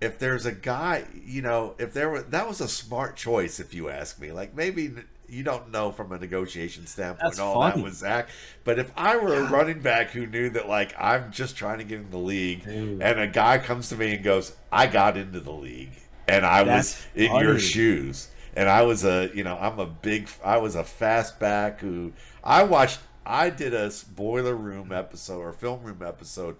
if 0.00 0.18
there's 0.18 0.46
a 0.46 0.52
guy, 0.52 1.04
you 1.24 1.42
know, 1.42 1.74
if 1.78 1.92
there 1.92 2.10
was, 2.10 2.24
that 2.26 2.48
was 2.48 2.60
a 2.60 2.68
smart 2.68 3.16
choice, 3.16 3.60
if 3.60 3.74
you 3.74 3.88
ask 3.90 4.20
me. 4.20 4.32
Like 4.32 4.54
maybe 4.54 4.92
you 5.28 5.44
don't 5.44 5.70
know 5.70 5.92
from 5.92 6.10
a 6.12 6.18
negotiation 6.18 6.86
standpoint 6.86 7.20
That's 7.22 7.38
all 7.38 7.60
that 7.62 7.72
funny. 7.72 7.84
was 7.84 7.98
Zach, 7.98 8.28
but 8.64 8.78
if 8.78 8.90
I 8.96 9.16
were 9.16 9.34
a 9.34 9.48
running 9.48 9.80
back 9.80 10.10
who 10.10 10.26
knew 10.26 10.50
that, 10.50 10.68
like, 10.68 10.92
I'm 10.98 11.30
just 11.30 11.56
trying 11.56 11.78
to 11.78 11.84
get 11.84 12.00
in 12.00 12.10
the 12.10 12.18
league, 12.18 12.64
Dude. 12.64 13.00
and 13.00 13.20
a 13.20 13.26
guy 13.28 13.58
comes 13.58 13.90
to 13.90 13.96
me 13.96 14.14
and 14.14 14.24
goes, 14.24 14.54
"I 14.72 14.86
got 14.86 15.16
into 15.16 15.38
the 15.40 15.52
league, 15.52 15.92
and 16.26 16.44
I 16.44 16.62
was 16.62 16.66
That's 16.68 17.06
in 17.14 17.34
your 17.36 17.58
shoes." 17.58 18.28
And 18.56 18.68
I 18.68 18.82
was 18.82 19.04
a, 19.04 19.30
you 19.32 19.44
know, 19.44 19.56
I'm 19.56 19.78
a 19.78 19.86
big, 19.86 20.28
I 20.44 20.56
was 20.56 20.74
a 20.74 20.82
fast 20.82 21.38
back 21.38 21.80
who 21.80 22.12
I 22.42 22.64
watched. 22.64 22.98
I 23.24 23.48
did 23.50 23.72
a 23.74 23.92
boiler 24.16 24.56
room 24.56 24.90
episode 24.90 25.38
or 25.38 25.52
film 25.52 25.84
room 25.84 26.02
episode 26.04 26.56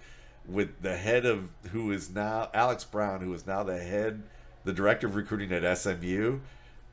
with 0.52 0.82
the 0.82 0.96
head 0.96 1.24
of 1.26 1.48
who 1.72 1.92
is 1.92 2.10
now 2.10 2.48
Alex 2.54 2.84
Brown, 2.84 3.20
who 3.20 3.32
is 3.34 3.46
now 3.46 3.62
the 3.62 3.78
head, 3.78 4.22
the 4.64 4.72
director 4.72 5.06
of 5.06 5.14
recruiting 5.14 5.52
at 5.52 5.78
SMU. 5.78 6.40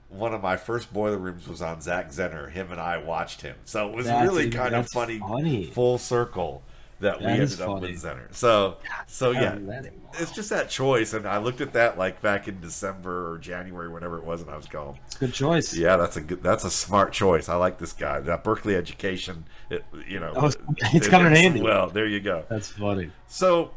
One 0.10 0.34
of 0.34 0.42
my 0.42 0.56
first 0.56 0.94
boiler 0.94 1.18
rooms 1.18 1.48
was 1.48 1.62
on 1.62 1.82
Zach 1.82 2.10
Zenner. 2.12 2.50
Him 2.50 2.72
and 2.72 2.80
I 2.80 2.98
watched 2.98 3.42
him, 3.42 3.56
so 3.66 3.90
it 3.90 3.96
was 3.96 4.06
That's- 4.06 4.24
really 4.28 4.50
kind 4.50 4.74
of 4.76 4.88
funny, 4.94 5.20
funny. 5.20 5.66
full 5.66 5.98
circle 5.98 6.64
that, 7.02 7.20
we 7.20 7.26
That 7.26 7.40
is 7.40 7.54
ended 7.60 7.68
up 7.68 7.82
funny. 7.82 7.92
with 7.94 8.04
Zenner. 8.04 8.34
So, 8.34 8.78
so 9.08 9.32
yeah, 9.32 9.40
haven't 9.42 9.68
let 9.68 9.84
him. 9.86 9.94
It's 10.20 10.32
just 10.32 10.50
that 10.50 10.70
choice, 10.70 11.14
and 11.14 11.28
I 11.28 11.38
looked 11.38 11.62
at 11.62 11.74
that 11.74 11.98
like 11.98 12.22
back 12.22 12.48
in 12.48 12.60
December 12.62 13.32
or 13.34 13.38
January, 13.38 13.90
whenever 13.90 14.18
it 14.18 14.24
was, 14.24 14.42
and 14.42 14.50
I 14.50 14.58
was 14.58 14.66
going, 14.68 14.98
It's 15.08 15.16
a 15.16 15.20
good 15.20 15.34
choice. 15.34 15.76
"Yeah, 15.76 15.98
that's 15.98 16.18
a 16.18 16.22
good, 16.22 16.44
that's 16.44 16.64
a 16.64 16.72
smart 16.72 17.14
choice. 17.14 17.50
I 17.50 17.56
like 17.56 17.78
this 17.78 17.94
guy. 17.94 18.20
That 18.20 18.44
Berkeley 18.44 18.76
education, 18.76 19.46
it, 19.70 19.86
you 20.08 20.20
know, 20.20 20.34
Oh, 20.36 20.48
it's- 20.48 20.58
it's 20.96 21.08
coming 21.08 21.28
in 21.28 21.36
handy. 21.36 21.62
Well, 21.62 21.90
there 21.90 22.06
you 22.08 22.20
go. 22.20 22.46
That's 22.50 22.70
funny. 22.70 23.12
So, 23.28 23.72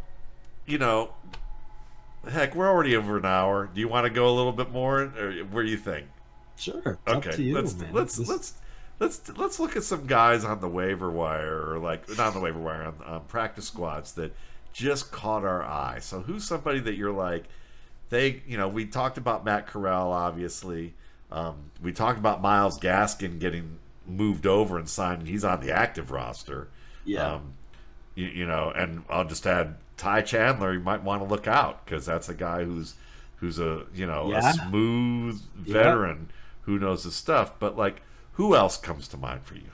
you 0.67 0.79
know, 0.79 1.13
heck, 2.29 2.55
we're 2.55 2.69
already 2.69 2.97
over 2.97 3.17
an 3.19 3.25
hour. 3.25 3.69
Do 3.73 3.81
you 3.81 3.89
want 3.89 4.05
to 4.07 4.11
go 4.11 4.29
a 4.29 4.35
little 4.35 4.53
bit 4.53 4.71
more, 4.71 5.01
or 5.03 5.33
what 5.51 5.63
do 5.63 5.69
you 5.69 5.77
think? 5.77 6.07
Sure. 6.57 6.99
Okay, 7.09 7.43
you, 7.43 7.55
let's 7.55 7.75
man. 7.75 7.91
let's 7.93 8.19
let's 8.19 8.55
let's 8.99 9.37
let's 9.37 9.59
look 9.59 9.77
at 9.77 9.83
some 9.83 10.07
guys 10.07 10.45
on 10.45 10.61
the 10.61 10.69
waiver 10.69 11.11
wire, 11.11 11.71
or 11.73 11.79
like 11.79 12.07
not 12.11 12.29
on 12.29 12.35
the 12.35 12.41
waiver 12.41 12.61
wire, 12.61 12.83
on, 12.85 12.95
on 13.07 13.21
practice 13.25 13.67
squads 13.67 14.13
that 14.13 14.35
just 14.73 15.11
caught 15.13 15.45
our 15.45 15.63
eye. 15.63 15.99
So 16.01 16.21
who's 16.21 16.45
somebody 16.45 16.81
that 16.81 16.95
you're 16.95 17.13
like, 17.13 17.45
they, 18.09 18.43
you 18.47 18.57
know, 18.59 18.69
we 18.69 18.87
talked 18.87 19.19
about 19.19 19.45
Matt 19.45 19.67
Corral, 19.67 20.13
obviously. 20.13 20.95
Um, 21.31 21.71
we 21.83 21.93
talked 21.93 22.19
about 22.19 22.43
Myles 22.43 22.79
Gaskin 22.79 23.39
getting 23.39 23.79
moved 24.07 24.47
over 24.47 24.79
and 24.79 24.89
signed, 24.89 25.21
and 25.21 25.29
he's 25.29 25.45
on 25.45 25.61
the 25.61 25.71
active 25.73 26.11
roster. 26.11 26.69
Yeah. 27.05 27.35
Um, 27.35 27.55
you, 28.17 28.27
you 28.27 28.47
know, 28.47 28.73
and 28.75 29.05
I'll 29.09 29.25
just 29.27 29.47
add 29.47 29.77
Ty 29.97 30.23
Chandler. 30.23 30.73
You 30.73 30.81
might 30.81 31.03
want 31.05 31.23
to 31.23 31.29
look 31.29 31.47
out 31.47 31.85
because 31.85 32.05
that's 32.07 32.29
a 32.29 32.35
guy 32.35 32.65
who's 32.65 32.95
who's 33.37 33.59
a 33.61 33.85
you 33.95 34.07
know 34.07 34.31
Yeah. 34.31 34.51
a 34.51 34.53
smooth 34.53 35.41
Yeah. 35.65 35.73
veteran 35.73 36.31
who 36.63 36.79
knows 36.79 37.05
his 37.05 37.15
stuff. 37.15 37.59
But 37.61 37.77
like, 37.79 38.03
who 38.33 38.57
else 38.57 38.77
comes 38.77 39.07
to 39.09 39.17
mind 39.17 39.43
for 39.45 39.55
you? 39.55 39.71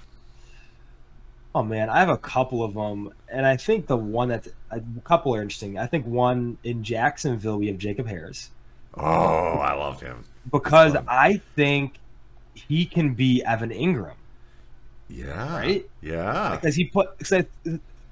Oh 1.57 1.63
man, 1.63 1.89
I 1.89 2.01
have 2.01 2.11
a 2.11 2.19
couple 2.19 2.63
of 2.63 2.75
them, 2.75 3.13
and 3.33 3.47
I 3.47 3.57
think 3.57 3.87
the 3.87 3.97
one 3.97 4.29
that 4.29 4.47
a 4.71 4.83
couple 5.05 5.35
are 5.35 5.41
interesting. 5.41 5.79
I 5.79 5.87
think 5.87 6.05
one 6.05 6.59
in 6.63 6.85
Jacksonville 6.85 7.57
we 7.59 7.69
have 7.69 7.79
Jacob 7.79 8.07
Harris 8.07 8.51
Oh, 8.95 9.03
I 9.05 9.73
loved 9.73 10.03
him. 10.03 10.25
because. 10.53 10.95
I 11.09 11.41
think 11.55 11.95
he 12.55 12.85
can 12.85 13.15
be 13.15 13.43
Evan 13.43 13.71
Engram. 13.71 14.17
Yeah. 15.09 15.57
Right? 15.57 15.89
Yeah. 16.03 16.57
because 16.61 16.75
he 16.75 16.85
put 16.85 17.27
so, 17.27 17.43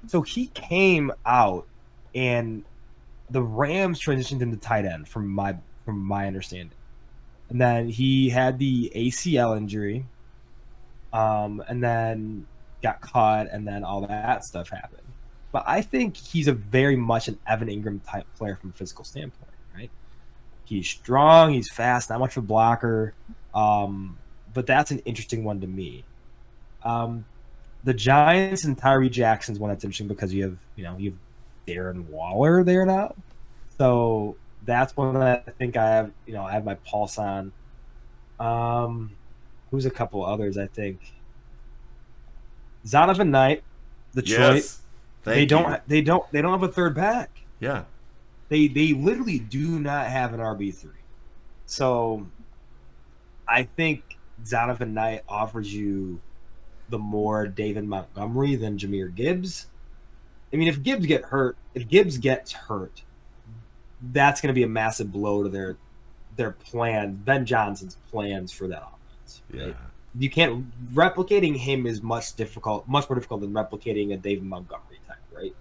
so 0.07 0.23
he 0.23 0.47
came 0.47 1.11
out 1.23 1.67
and 2.15 2.63
the 3.29 3.43
Rams 3.43 3.99
transitioned 4.01 4.41
him 4.41 4.49
to 4.51 4.57
tight 4.57 4.85
end 4.85 5.07
from 5.07 5.27
my 5.27 5.55
from 5.85 5.99
my 5.99 6.25
understanding, 6.25 6.71
and 7.49 7.61
then 7.61 7.89
he 7.89 8.29
had 8.29 8.57
the 8.57 8.91
ACL 8.95 9.55
injury, 9.55 10.05
um, 11.13 11.63
and 11.67 11.83
then 11.83 12.47
got 12.81 13.01
caught, 13.01 13.47
and 13.51 13.67
then 13.67 13.83
all 13.83 14.01
that 14.07 14.43
stuff 14.43 14.69
happened. 14.69 15.01
But 15.51 15.63
I 15.67 15.81
think 15.81 16.17
he's 16.17 16.47
a 16.47 16.53
very 16.53 16.95
much 16.95 17.27
an 17.27 17.39
Evan 17.47 17.69
Engram 17.69 18.01
type 18.05 18.25
player 18.37 18.57
from 18.57 18.71
a 18.71 18.73
physical 18.73 19.05
standpoint, 19.05 19.51
right? 19.73 19.89
He's 20.65 20.87
strong, 20.89 21.53
he's 21.53 21.69
fast, 21.69 22.09
not 22.09 22.19
much 22.19 22.35
of 22.35 22.43
a 22.43 22.47
blocker, 22.47 23.13
um, 23.53 24.17
but 24.53 24.67
that's 24.67 24.91
an 24.91 24.99
interesting 24.99 25.43
one 25.43 25.61
to 25.61 25.67
me. 25.67 26.03
Um, 26.83 27.25
the 27.85 27.93
Giants 27.93 28.65
and 28.65 28.77
Tyree 28.77 29.09
Jackson's 29.09 29.59
one 29.59 29.69
that's 29.69 29.83
interesting 29.83 30.07
because 30.07 30.33
you 30.33 30.43
have 30.43 30.57
you 30.75 30.83
know 30.83 30.97
you 30.97 31.11
have 31.11 31.19
Darren 31.67 32.07
Waller 32.09 32.63
there 32.63 32.85
now, 32.85 33.15
so 33.77 34.35
that's 34.65 34.97
one 34.97 35.13
that 35.13 35.43
I 35.47 35.51
think 35.51 35.77
I 35.77 35.87
have 35.87 36.11
you 36.25 36.33
know 36.33 36.43
I 36.43 36.51
have 36.51 36.65
my 36.65 36.75
pulse 36.75 37.17
on. 37.17 37.53
Um, 38.39 39.11
who's 39.71 39.85
a 39.85 39.91
couple 39.91 40.25
others 40.25 40.57
I 40.57 40.67
think. 40.67 40.99
Zonovan 42.85 43.29
Knight, 43.29 43.63
Detroit. 44.13 44.55
Yes. 44.55 44.81
Thank 45.23 45.35
they 45.35 45.41
you. 45.41 45.47
don't 45.47 45.87
they 45.87 46.01
don't 46.01 46.31
they 46.31 46.41
don't 46.41 46.51
have 46.51 46.63
a 46.63 46.71
third 46.71 46.95
back. 46.95 47.41
Yeah. 47.59 47.83
They 48.49 48.67
they 48.67 48.93
literally 48.93 49.39
do 49.39 49.79
not 49.79 50.07
have 50.07 50.33
an 50.33 50.39
RB 50.39 50.73
three. 50.73 50.91
So 51.65 52.27
I 53.47 53.63
think 53.63 54.17
Zonovan 54.43 54.91
Knight 54.91 55.23
offers 55.27 55.73
you 55.73 56.21
the 56.89 56.99
more 56.99 57.47
David 57.47 57.85
Montgomery 57.85 58.55
than 58.55 58.77
Jahmyr 58.77 59.13
Gibbs. 59.13 59.67
I 60.53 60.57
mean, 60.57 60.67
if 60.67 60.83
Gibbs 60.83 61.07
get 61.07 61.23
hurt, 61.23 61.57
if 61.73 61.87
Gibbs 61.87 62.19
gets 62.19 62.51
hurt, 62.51 63.01
that's 64.11 64.41
going 64.41 64.49
to 64.49 64.53
be 64.53 64.63
a 64.63 64.67
massive 64.67 65.11
blow 65.11 65.41
to 65.41 65.49
their 65.49 65.77
their 66.35 66.51
plans, 66.51 67.17
Ben 67.17 67.45
Johnson's 67.45 67.97
plans 68.11 68.51
for 68.51 68.67
that 68.67 68.83
Jones. 69.25 69.41
Yeah. 69.53 69.73
You 70.17 70.29
can't 70.29 70.65
replicating 70.93 71.55
him 71.57 71.85
is 71.85 72.01
much 72.01 72.35
difficult, 72.35 72.87
much 72.87 73.09
more 73.09 73.15
difficult 73.15 73.41
than 73.41 73.51
replicating 73.51 74.13
a 74.13 74.17
David 74.17 74.45
Montgomery 74.45 74.99
type, 75.07 75.17
right? 75.33 75.55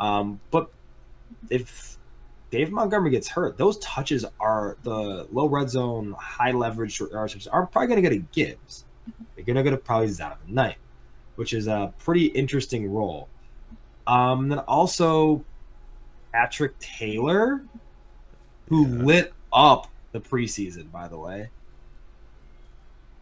Um, 0.00 0.40
but 0.50 0.70
if 1.50 1.98
David 2.50 2.72
Montgomery 2.72 3.10
gets 3.10 3.28
hurt, 3.28 3.58
those 3.58 3.78
touches 3.78 4.24
are 4.40 4.76
the 4.82 5.26
low 5.30 5.46
red 5.46 5.68
zone, 5.70 6.14
high 6.18 6.52
leverage 6.52 6.92
short 6.92 7.12
yardage 7.12 7.46
are 7.50 7.66
probably 7.66 7.88
going 7.88 8.02
to 8.02 8.08
go 8.08 8.14
to 8.14 8.24
Gibbs. 8.32 8.84
They're 9.34 9.44
going 9.44 9.56
to 9.56 9.62
go 9.62 9.70
to 9.70 9.76
probably 9.76 10.08
Zonovan 10.08 10.48
Knight, 10.48 10.76
which 11.36 11.52
is 11.52 11.66
a 11.66 11.92
pretty 11.98 12.26
interesting 12.26 12.90
role. 12.90 13.28
Um, 14.06 14.48
then 14.48 14.58
also 14.60 15.44
Patrick 16.32 16.78
Taylor, 16.78 17.62
who 18.68 18.86
Yeah. 18.86 19.04
lit 19.04 19.32
up 19.52 19.88
the 20.12 20.20
preseason, 20.20 20.90
by 20.90 21.08
the 21.08 21.18
way. 21.18 21.50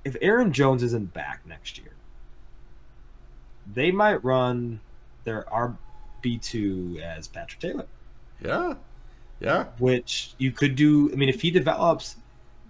If 0.05 0.17
Aaron 0.21 0.53
Jones 0.53 0.83
isn't 0.83 1.13
back 1.13 1.41
next 1.47 1.79
year, 1.79 1.93
they 3.73 3.91
might 3.91 4.23
run 4.25 4.81
their 5.25 5.45
RB2 5.53 7.01
as 7.01 7.29
Patrick 7.29 7.61
Taylor, 7.61 7.87
Yeah. 8.45 8.75
Yeah. 9.41 9.65
which 9.79 10.35
you 10.39 10.51
could 10.53 10.75
do. 10.77 11.11
I 11.13 11.17
mean, 11.17 11.29
if 11.29 11.41
he 11.41 11.51
develops, 11.51 12.17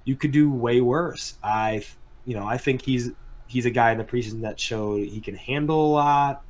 you 0.05 0.15
could 0.17 0.31
do 0.33 0.51
way 0.51 0.81
worse. 0.81 1.35
I, 1.43 1.85
you 2.25 2.35
know, 2.35 2.47
I 2.47 2.59
think 2.59 2.83
he's 2.83 3.11
he's 3.47 3.67
a 3.67 3.71
guy 3.71 3.91
in 3.93 3.99
the 3.99 4.05
preseason 4.05 4.43
that 4.43 4.61
showed 4.61 5.09
he 5.09 5.21
can 5.21 5.35
handle 5.35 5.87
a 5.87 5.91
lot, 5.93 6.43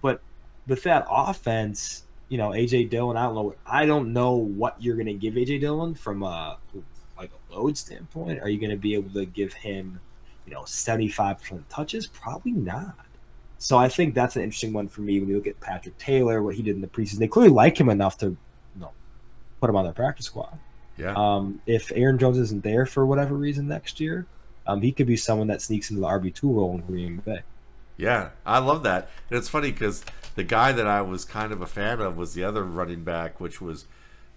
but 0.00 0.20
with 0.66 0.82
that 0.82 1.06
offense, 1.08 2.02
you 2.28 2.38
know, 2.38 2.50
AJ 2.50 2.90
Dillon, 2.90 3.16
I 3.16 3.24
don't 3.24 3.34
know, 3.36 3.54
I 3.64 3.86
don't 3.86 4.12
know 4.12 4.32
what 4.32 4.82
you're 4.82 4.96
going 4.96 5.06
to 5.06 5.12
give 5.14 5.34
AJ 5.34 5.60
Dillon 5.60 5.94
from 5.94 6.22
a 6.24 6.58
like 7.22 7.30
a 7.32 7.54
load 7.54 7.76
standpoint. 7.78 8.40
Are 8.40 8.48
you 8.48 8.58
going 8.58 8.70
to 8.70 8.76
be 8.76 8.94
able 8.94 9.10
to 9.10 9.24
give 9.24 9.52
him, 9.52 10.00
you 10.46 10.52
know, 10.52 10.62
75% 10.62 11.62
touches? 11.68 12.06
Probably 12.06 12.52
not. 12.52 12.94
So 13.58 13.78
I 13.78 13.88
think 13.88 14.14
that's 14.14 14.34
an 14.34 14.42
interesting 14.42 14.72
one 14.72 14.88
for 14.88 15.02
me 15.02 15.20
when 15.20 15.28
you 15.28 15.36
look 15.36 15.46
at 15.46 15.58
Patrick 15.60 15.96
Taylor, 15.96 16.42
what 16.42 16.56
he 16.56 16.62
did 16.62 16.74
in 16.74 16.80
the 16.80 16.88
preseason. 16.88 17.18
They 17.18 17.28
clearly 17.28 17.52
like 17.52 17.78
him 17.78 17.88
enough 17.88 18.18
to, 18.18 18.26
you 18.26 18.36
know, 18.80 18.90
put 19.60 19.70
him 19.70 19.76
on 19.76 19.84
their 19.84 19.92
practice 19.92 20.26
squad. 20.26 20.58
Yeah. 20.98 21.14
Um, 21.16 21.60
if 21.66 21.92
Aaron 21.94 22.18
Jones 22.18 22.38
isn't 22.38 22.64
there 22.64 22.86
for 22.86 23.06
whatever 23.06 23.34
reason 23.34 23.68
next 23.68 24.00
year, 24.00 24.26
um, 24.66 24.82
he 24.82 24.90
could 24.90 25.06
be 25.06 25.16
someone 25.16 25.46
that 25.46 25.62
sneaks 25.62 25.90
into 25.90 26.00
the 26.00 26.08
RB 26.08 26.34
two 26.34 26.52
role 26.52 26.74
in 26.74 26.80
Green 26.80 27.18
Bay. 27.18 27.42
Yeah, 27.96 28.30
I 28.44 28.58
love 28.58 28.82
that. 28.82 29.10
And 29.30 29.38
it's 29.38 29.48
funny 29.48 29.70
because 29.70 30.04
the 30.34 30.44
guy 30.44 30.72
that 30.72 30.86
I 30.86 31.02
was 31.02 31.24
kind 31.24 31.52
of 31.52 31.62
a 31.62 31.66
fan 31.66 32.00
of 32.00 32.16
was 32.16 32.34
the 32.34 32.42
other 32.42 32.64
running 32.64 33.04
back, 33.04 33.40
which 33.40 33.60
was 33.60 33.86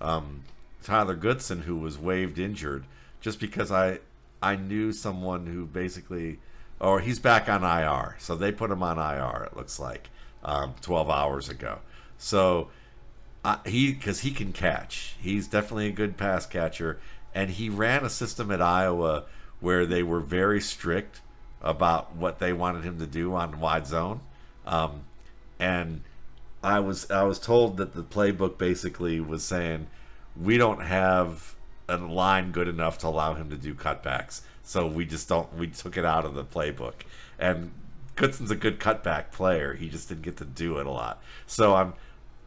um, 0.02 0.44
Tyler 0.86 1.16
Goodson, 1.16 1.64
who 1.64 1.76
was 1.76 1.98
waived 1.98 2.38
injured, 2.38 2.86
just 3.20 3.40
because 3.40 3.72
I 3.72 4.00
I 4.42 4.56
knew 4.56 4.94
someone 4.94 5.48
who 5.48 5.66
basically, 5.66 6.40
or 6.80 7.00
he's 7.00 7.20
back 7.20 7.50
on 7.50 7.64
IR, 7.64 8.16
so 8.20 8.36
they 8.36 8.52
put 8.52 8.70
him 8.70 8.84
on 8.84 9.00
IR. 9.00 9.46
It 9.46 9.58
looks 9.58 9.80
like 9.80 10.10
um, 10.44 10.76
12 10.82 11.10
hours 11.10 11.50
ago. 11.50 11.80
So 12.20 12.70
uh, 13.44 13.58
he 13.66 13.94
because 13.94 14.20
he 14.20 14.30
can 14.30 14.54
catch. 14.54 15.16
He's 15.20 15.48
definitely 15.48 15.88
a 15.88 15.92
good 15.92 16.18
pass 16.18 16.46
catcher, 16.46 17.00
and 17.34 17.50
he 17.50 17.68
ran 17.68 18.06
a 18.06 18.10
system 18.10 18.52
at 18.52 18.62
Iowa 18.62 19.24
where 19.60 19.88
they 19.88 20.04
were 20.04 20.20
very 20.20 20.62
strict 20.62 21.22
about 21.62 22.16
what 22.16 22.38
they 22.38 22.54
wanted 22.54 22.84
him 22.84 23.00
to 23.00 23.08
do 23.08 23.34
on 23.34 23.60
wide 23.60 23.88
zone, 23.88 24.20
um, 24.68 25.06
and 25.60 26.02
I 26.62 26.80
was 26.80 27.10
I 27.10 27.24
was 27.24 27.40
told 27.40 27.78
that 27.78 27.96
the 27.96 28.04
playbook 28.04 28.60
basically 28.60 29.20
was 29.20 29.44
saying 29.44 29.88
we 30.40 30.58
don't 30.58 30.82
have 30.82 31.56
a 31.88 31.98
line 31.98 32.52
good 32.52 32.68
enough 32.68 32.98
to 33.00 33.08
allow 33.08 33.34
him 33.36 33.50
to 33.50 33.56
do 33.56 33.74
cutbacks, 33.74 34.42
so 34.64 34.88
we 34.88 35.06
just 35.06 35.30
don't 35.30 35.54
we 35.56 35.68
took 35.68 35.98
it 35.98 36.06
out 36.06 36.26
of 36.26 36.34
the 36.34 36.44
playbook. 36.44 36.94
And 37.38 37.72
Goodson's 38.16 38.52
a 38.52 38.56
good 38.56 38.80
cutback 38.80 39.32
player. 39.32 39.74
He 39.74 39.90
just 39.90 40.10
didn't 40.10 40.24
get 40.24 40.38
to 40.38 40.46
do 40.46 40.78
it 40.78 40.86
a 40.86 40.92
lot. 40.92 41.22
So 41.46 41.76
I'm 41.76 41.94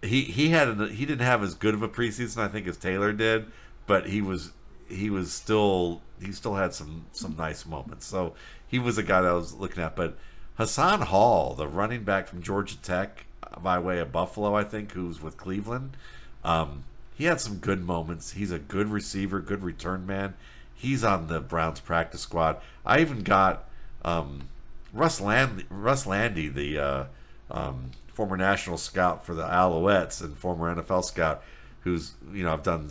he 0.02 0.22
he 0.22 0.50
had 0.50 0.68
an, 0.68 0.90
he 0.90 1.06
didn't 1.06 1.24
have 1.24 1.42
as 1.42 1.54
good 1.54 1.74
of 1.74 1.82
a 1.82 1.88
preseason 1.88 2.38
I 2.38 2.48
think 2.48 2.66
as 2.66 2.76
Taylor 2.76 3.12
did, 3.12 3.46
but 3.86 4.08
he 4.08 4.20
was 4.20 4.52
he 4.88 5.10
was 5.10 5.32
still 5.32 6.02
he 6.20 6.32
still 6.32 6.54
had 6.54 6.74
some 6.74 7.06
some 7.12 7.36
nice 7.36 7.66
moments. 7.66 8.06
So 8.06 8.34
he 8.66 8.78
was 8.78 8.98
a 8.98 9.02
guy 9.02 9.20
that 9.22 9.30
I 9.30 9.34
was 9.34 9.54
looking 9.54 9.82
at. 9.82 9.96
But 9.96 10.16
Hassan 10.56 11.02
Hall, 11.02 11.54
the 11.54 11.68
running 11.68 12.04
back 12.04 12.28
from 12.28 12.42
Georgia 12.42 12.76
Tech 12.82 13.26
by 13.62 13.78
way 13.78 13.98
of 13.98 14.12
Buffalo, 14.12 14.54
I 14.54 14.64
think, 14.64 14.92
who's 14.92 15.22
with 15.22 15.36
Cleveland, 15.36 15.96
um, 16.44 16.84
he 17.18 17.24
had 17.24 17.40
some 17.40 17.56
good 17.56 17.84
moments. 17.84 18.30
He's 18.30 18.52
a 18.52 18.60
good 18.60 18.88
receiver, 18.88 19.40
good 19.40 19.64
return 19.64 20.06
man. 20.06 20.34
He's 20.72 21.02
on 21.02 21.26
the 21.26 21.40
Browns 21.40 21.80
practice 21.80 22.20
squad. 22.20 22.58
I 22.86 23.00
even 23.00 23.24
got 23.24 23.68
um, 24.04 24.48
Russ 24.92 25.20
Land 25.20 25.64
Russ 25.68 26.06
Lande, 26.06 26.54
the 26.54 26.78
uh, 26.78 27.04
um, 27.50 27.90
former 28.06 28.36
national 28.36 28.78
scout 28.78 29.26
for 29.26 29.34
the 29.34 29.42
Alouettes 29.42 30.20
and 30.22 30.38
former 30.38 30.72
NFL 30.72 31.04
scout, 31.04 31.42
who's 31.80 32.12
you 32.32 32.44
know 32.44 32.52
I've 32.52 32.62
done 32.62 32.88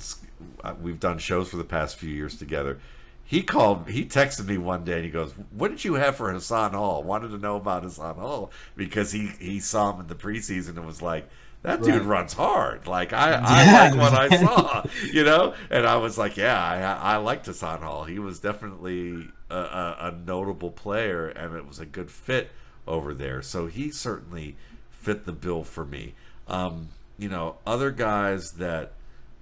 we've 0.82 1.00
done 1.00 1.20
shows 1.20 1.48
for 1.48 1.56
the 1.56 1.64
past 1.64 1.96
few 1.96 2.10
years 2.10 2.38
together. 2.38 2.80
He 3.24 3.44
called, 3.44 3.90
he 3.90 4.06
texted 4.06 4.46
me 4.46 4.58
one 4.58 4.84
day 4.84 4.96
and 4.96 5.06
he 5.06 5.10
goes, 5.10 5.32
"What 5.52 5.72
did 5.72 5.86
you 5.86 5.94
have 5.94 6.18
for 6.18 6.34
Hassan 6.34 6.74
Hall?" 6.74 7.02
Wanted 7.02 7.30
to 7.30 7.38
know 7.38 7.56
about 7.56 7.84
Hassan 7.84 8.16
Hall 8.16 8.52
because 8.76 9.14
he 9.14 9.28
he 9.40 9.62
saw 9.62 9.94
him 9.94 10.02
in 10.02 10.08
the 10.08 10.16
preseason 10.16 10.76
and 10.76 10.86
was 10.86 11.02
like, 11.02 11.30
"That 11.64 11.84
dude 11.84 12.04
Right. 12.04 12.06
runs 12.06 12.34
hard." 12.34 12.88
Like 12.88 13.14
I 13.14 13.34
I 13.44 13.64
Yeah, 13.66 13.90
like 13.90 13.96
what 13.96 14.14
I 14.14 14.30
saw, 14.30 14.86
you 15.12 15.24
know. 15.24 15.54
And 15.70 15.86
I 15.86 15.98
was 15.98 16.18
like, 16.18 16.38
"Yeah, 16.38 16.62
I 16.62 17.14
I 17.14 17.18
liked 17.18 17.46
Hassan 17.46 17.82
Hall. 17.82 18.06
He 18.06 18.20
was 18.20 18.40
definitely 18.40 19.28
a, 19.50 19.56
a, 19.56 19.98
a 20.00 20.12
notable 20.26 20.72
player 20.72 21.28
and 21.30 21.56
it 21.56 21.68
was 21.68 21.80
a 21.80 21.86
good 21.86 22.12
fit 22.12 22.52
over 22.88 23.14
there. 23.14 23.42
So 23.42 23.68
he 23.68 23.92
certainly 23.92 24.56
fit 24.92 25.26
the 25.26 25.32
bill 25.34 25.64
for 25.64 25.86
me. 25.86 26.16
Um, 26.48 26.90
you 27.18 27.30
know, 27.30 27.58
other 27.66 27.92
guys 27.92 28.54
that 28.54 28.94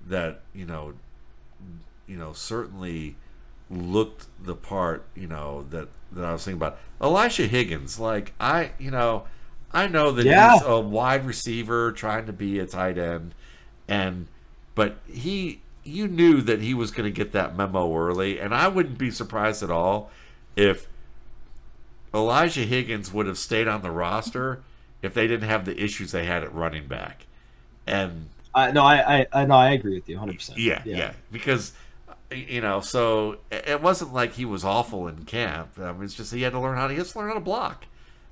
that 0.08 0.42
you 0.54 0.66
know, 0.66 0.94
you 2.08 2.18
know, 2.18 2.34
certainly 2.34 3.16
looked 3.70 4.28
the 4.44 4.56
part. 4.56 5.06
You 5.16 5.28
know 5.28 5.66
that 5.70 5.88
that 6.12 6.24
I 6.26 6.34
was 6.34 6.44
thinking 6.46 6.60
about 6.60 6.78
Elijah 7.02 7.48
Higgins. 7.48 8.00
Like 8.00 8.34
I, 8.40 8.72
you 8.80 8.92
know, 8.92 9.26
I 9.76 9.88
know 9.88 10.12
that 10.14 10.26
Yeah. 10.26 10.54
he's 10.54 10.64
a 10.64 10.80
wide 10.80 11.26
receiver 11.26 11.92
trying 11.92 12.26
to 12.28 12.34
be 12.34 12.60
a 12.60 12.66
tight 12.66 12.98
end, 12.98 13.36
and 13.88 14.28
but 14.76 14.98
he. 15.08 15.62
You 15.88 16.08
knew 16.08 16.42
that 16.42 16.62
he 16.62 16.74
was 16.74 16.90
going 16.90 17.06
to 17.06 17.12
get 17.16 17.32
that 17.34 17.56
memo 17.56 17.96
early, 17.96 18.40
and 18.40 18.56
I 18.56 18.68
wouldn't 18.68 18.98
be 18.98 19.12
surprised 19.12 19.62
at 19.62 19.70
all 19.70 20.10
if 20.56 20.88
Elijah 22.14 22.64
Higgins 22.66 23.12
would 23.14 23.28
have 23.28 23.38
stayed 23.38 23.68
on 23.68 23.82
the 23.82 23.92
roster 23.92 24.64
if 25.02 25.14
they 25.14 25.28
didn't 25.28 25.48
have 25.50 25.66
the 25.66 25.80
issues 25.82 26.12
they 26.12 26.26
had 26.26 26.44
at 26.44 26.54
running 26.54 26.88
back. 26.88 27.28
And 27.88 28.30
I 28.54 28.72
no, 28.72 28.84
I, 28.84 29.20
I, 29.22 29.28
I 29.34 29.46
no, 29.46 29.56
I 29.56 29.72
agree 29.72 29.96
with 29.96 30.08
you 30.10 30.16
100. 30.16 30.36
percent 30.38 30.60
yeah, 30.60 30.82
yeah, 30.86 31.14
because 31.32 31.74
you 32.32 32.62
know, 32.62 32.82
so 32.82 33.40
it 33.52 33.82
wasn't 33.82 34.14
like 34.14 34.34
he 34.34 34.46
was 34.46 34.66
awful 34.66 35.08
in 35.08 35.26
camp. 35.26 35.78
I 35.80 35.92
mean, 35.94 36.04
it's 36.04 36.16
just 36.16 36.34
he 36.34 36.42
had 36.44 36.54
to 36.54 36.60
learn 36.60 36.78
how 36.78 36.88
to 36.88 36.94
he 36.94 37.00
has 37.00 37.12
to 37.14 37.20
learn 37.20 37.28
how 37.30 37.36
to 37.36 37.40
block, 37.40 37.86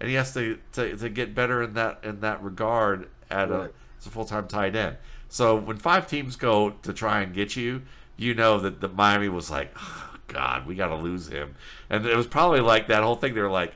and 0.03 0.09
he 0.09 0.17
has 0.17 0.33
to 0.33 0.59
to, 0.73 0.97
to 0.97 1.07
get 1.07 1.33
better 1.33 1.63
in 1.63 1.75
that 1.75 2.01
in 2.03 2.19
that 2.19 2.43
regard 2.43 3.07
at 3.31 3.49
a 3.49 3.53
Right. 3.53 3.71
as 3.97 4.05
a 4.05 4.09
full 4.09 4.25
time 4.25 4.49
tight 4.49 4.75
end. 4.75 4.97
So 5.29 5.55
when 5.55 5.77
five 5.77 6.07
teams 6.07 6.35
go 6.35 6.71
to 6.71 6.91
try 6.91 7.21
and 7.21 7.33
get 7.33 7.55
you, 7.55 7.83
you 8.17 8.33
know 8.33 8.59
that 8.59 8.81
the 8.81 8.89
Miami 8.89 9.29
was 9.29 9.49
like, 9.49 9.73
oh, 9.79 10.15
God, 10.27 10.67
we 10.67 10.75
got 10.75 10.89
to 10.89 10.95
lose 10.95 11.29
him, 11.29 11.55
and 11.89 12.05
it 12.05 12.17
was 12.17 12.27
probably 12.27 12.59
like 12.59 12.87
that 12.87 13.01
whole 13.01 13.15
thing. 13.15 13.33
They 13.33 13.41
were 13.41 13.49
like, 13.49 13.75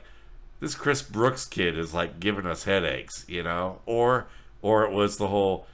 this 0.60 0.74
Chris 0.74 1.00
Brooks 1.00 1.46
kid 1.46 1.78
is 1.78 1.94
like 1.94 2.20
giving 2.20 2.44
us 2.44 2.64
headaches, 2.64 3.24
you 3.26 3.42
know, 3.42 3.80
or 3.86 4.26
or 4.60 4.84
it 4.84 4.92
was 4.92 5.16
the 5.16 5.28
whole 5.28 5.66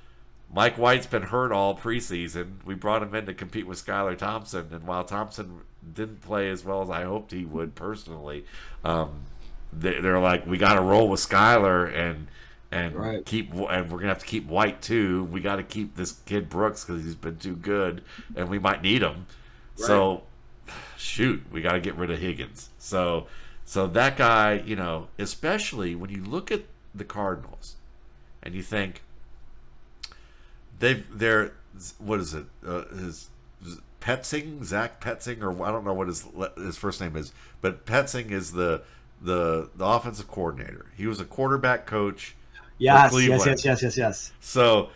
Mike 0.54 0.76
White's 0.76 1.06
been 1.06 1.22
hurt 1.24 1.50
all 1.50 1.76
preseason. 1.76 2.64
We 2.64 2.74
brought 2.76 3.02
him 3.02 3.12
in 3.12 3.26
to 3.26 3.34
compete 3.34 3.66
with 3.66 3.84
Skylar 3.84 4.16
Thompson, 4.16 4.68
and 4.70 4.84
while 4.86 5.02
Thompson 5.02 5.62
didn't 5.92 6.20
play 6.22 6.48
as 6.48 6.64
well 6.64 6.80
as 6.80 6.90
I 6.90 7.02
hoped 7.02 7.32
he 7.32 7.44
would 7.44 7.74
personally, 7.74 8.44
um, 8.84 9.22
they're 9.80 10.18
like, 10.20 10.46
we 10.46 10.58
got 10.58 10.74
to 10.74 10.80
roll 10.80 11.08
with 11.08 11.20
Skylar 11.20 11.92
and 11.94 12.28
and 12.70 12.96
Right. 12.96 13.24
keep 13.24 13.52
and 13.52 13.90
we're 13.90 13.98
gonna 13.98 14.08
have 14.08 14.18
to 14.18 14.26
keep 14.26 14.46
White 14.46 14.82
too. 14.82 15.24
We 15.24 15.40
got 15.40 15.56
to 15.56 15.62
keep 15.62 15.94
this 15.96 16.12
kid 16.26 16.48
Brooks 16.48 16.84
because 16.84 17.04
he's 17.04 17.14
been 17.14 17.36
too 17.38 17.54
good, 17.56 18.02
and 18.34 18.48
we 18.48 18.58
might 18.58 18.82
need 18.82 19.02
him. 19.02 19.26
So, 19.76 20.22
shoot, 20.96 21.42
we 21.52 21.60
got 21.60 21.72
to 21.72 21.80
get 21.80 21.94
rid 21.96 22.10
of 22.10 22.18
Higgins. 22.20 22.70
So, 22.78 23.26
so 23.64 23.86
that 23.88 24.16
guy, 24.16 24.62
you 24.64 24.76
know, 24.76 25.08
especially 25.18 25.94
when 25.94 26.10
you 26.10 26.22
look 26.24 26.50
at 26.52 26.62
the 26.94 27.04
Cardinals, 27.04 27.76
and 28.42 28.54
you 28.54 28.62
think 28.62 29.02
they've 30.78 31.04
they're 31.16 31.52
what 31.98 32.20
is 32.20 32.34
it? 32.34 32.46
Uh, 32.66 32.84
his 32.94 33.28
Petzing, 34.00 34.62
Zach 34.64 35.00
Petzing, 35.00 35.42
or 35.42 35.64
I 35.64 35.70
don't 35.70 35.84
know 35.84 35.94
what 35.94 36.08
his 36.08 36.26
his 36.56 36.76
first 36.76 37.00
name 37.00 37.16
is, 37.16 37.32
but 37.60 37.86
Petzing 37.86 38.30
is 38.30 38.52
the 38.52 38.82
the 39.24 39.70
the 39.74 39.84
offensive 39.84 40.28
coordinator. 40.28 40.86
He 40.96 41.06
was 41.06 41.20
a 41.20 41.24
quarterback 41.24 41.86
coach. 41.86 42.36
Yes, 42.78 43.12
yes, 43.14 43.46
yes, 43.46 43.64
yes, 43.64 43.82
yes, 43.82 43.96
yes. 43.96 44.32
So 44.40 44.90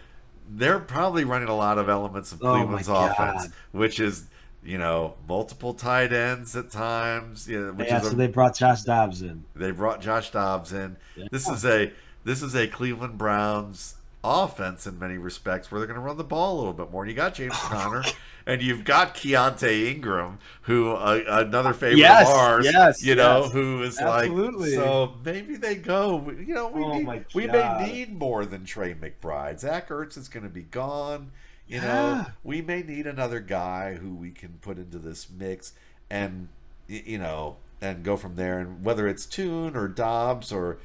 they're 0.51 0.81
probably 0.81 1.25
running 1.25 1.49
a 1.49 1.57
lot 1.57 1.79
of 1.79 1.89
elements 1.89 2.33
of 2.33 2.43
Oh, 2.43 2.55
Cleveland's 2.55 2.89
God. 2.89 3.11
offense, 3.13 3.53
which 3.73 4.01
is 4.01 4.27
you 4.63 4.77
know, 4.77 5.15
multiple 5.29 5.73
tight 5.73 6.13
ends 6.13 6.55
at 6.57 6.71
times. 6.71 7.49
You 7.49 7.67
know, 7.67 7.73
which 7.73 7.89
yeah, 7.89 7.99
is 7.99 8.09
so 8.09 8.13
a, 8.13 8.17
they 8.17 8.27
brought 8.27 8.55
Josh 8.57 8.83
Dobbs 8.83 9.23
in. 9.23 9.45
they 9.55 9.71
brought 9.71 10.01
Josh 10.01 10.31
Dobbs 10.31 10.73
in. 10.73 10.97
Yeah. 11.17 11.27
This 11.31 11.49
is 11.49 11.65
a 11.65 11.93
this 12.25 12.43
is 12.43 12.55
a 12.55 12.67
Cleveland 12.67 13.17
Browns 13.17 13.95
offense 14.25 14.87
in 14.87 14.99
many 14.99 15.17
respects 15.17 15.71
where 15.71 15.79
they're 15.81 15.87
going 15.87 15.99
to 15.99 16.05
run 16.05 16.17
the 16.17 16.25
ball 16.25 16.57
a 16.57 16.59
little 16.59 16.73
bit 16.73 16.91
more. 16.91 17.03
And 17.03 17.11
you 17.11 17.17
got 17.17 17.35
James 17.35 17.55
Conner, 17.57 18.03
and 18.47 18.61
you've 18.63 18.85
got 18.85 19.15
Keaontay 19.15 19.87
Ingram, 19.93 20.39
who 20.63 20.91
uh, 20.93 21.23
another 21.29 21.73
favorite 21.73 21.99
Yes, 21.99 22.29
of 22.29 22.35
ours. 22.37 22.65
yes, 22.71 23.05
you 23.05 23.15
know, 23.15 23.43
yes. 23.45 23.53
who 23.53 23.83
is 23.83 23.99
Absolutely. 23.99 24.71
like 24.77 24.79
so 24.85 25.15
maybe 25.25 25.57
they 25.57 25.77
go. 25.77 26.31
You 26.31 26.55
know, 26.55 26.69
we 26.69 26.83
Oh 26.83 26.99
need, 26.99 27.25
we 27.35 27.47
may 27.47 27.87
need 27.87 28.19
more 28.19 28.45
than 28.45 28.65
Trey 28.65 28.95
McBride. 28.95 29.61
Zach 29.61 29.89
Ertz 29.89 30.17
is 30.19 30.29
going 30.29 30.45
to 30.45 30.51
be 30.51 30.63
gone. 30.63 31.31
You 31.67 31.81
know, 31.81 31.87
Yeah. 31.87 32.25
we 32.43 32.63
may 32.63 32.83
need 32.83 33.07
another 33.07 33.41
guy 33.41 33.95
who 33.97 34.15
we 34.15 34.31
can 34.31 34.59
put 34.63 34.79
into 34.79 34.99
this 34.99 35.29
mix 35.31 35.75
and 36.11 36.49
you 36.89 37.19
know 37.19 37.57
and 37.83 38.03
go 38.03 38.17
from 38.17 38.35
there 38.37 38.59
and 38.59 38.83
whether 38.83 39.07
it's 39.07 39.27
Tune 39.27 39.77
or 39.77 39.87
Dobbs 39.87 40.51
or 40.51 40.79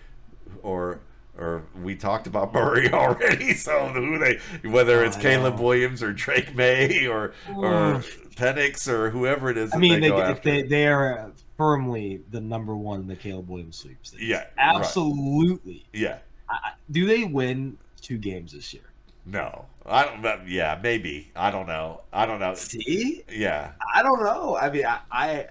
or 0.62 1.00
or 1.38 1.64
we 1.82 1.96
talked 1.96 2.28
about 2.28 2.54
Murray 2.54 2.90
already 2.94 3.54
so 3.54 3.88
who 3.90 4.18
they 4.20 4.40
whether 4.68 5.04
it's 5.04 5.18
oh, 5.18 5.22
Caleb. 5.22 5.60
Williams 5.60 6.04
or 6.04 6.14
Drake 6.14 6.56
Maye 6.56 7.08
or 7.08 7.34
or 7.56 8.04
Penix 8.36 8.88
or 8.88 9.10
whoever 9.10 9.50
it 9.50 9.58
is 9.58 9.74
I 9.74 9.78
mean, 9.78 10.02
they 10.02 10.10
they, 10.10 10.32
if 10.32 10.42
they 10.44 10.64
they 10.64 10.88
are 10.88 11.20
uh, 11.20 11.30
firmly 11.58 12.22
the 12.32 12.42
number 12.42 12.76
one 12.76 13.02
in 13.02 13.08
the 13.08 13.16
Caleb 13.16 13.50
Williams 13.50 13.78
sweeps. 13.78 14.14
yeah 14.20 14.38
right. 14.38 14.48
absolutely. 14.58 15.86
yeah 15.94 16.20
I, 16.50 16.74
do 16.92 17.06
they 17.06 17.24
win 17.24 17.78
two 18.02 18.18
games 18.18 18.52
this 18.52 18.74
year? 18.74 18.84
no 19.26 19.66
I 19.86 20.04
don't 20.06 20.48
yeah 20.48 20.78
maybe 20.82 21.32
I 21.36 21.50
don't 21.50 21.68
know 21.68 22.02
I 22.12 22.26
don't 22.26 22.40
know 22.40 22.54
See, 22.56 23.24
yeah 23.32 23.72
I 23.94 24.02
don't 24.02 24.24
know. 24.24 24.58
I 24.58 24.72
mean, 24.72 24.86
I, 24.86 25.00
I, 25.12 25.48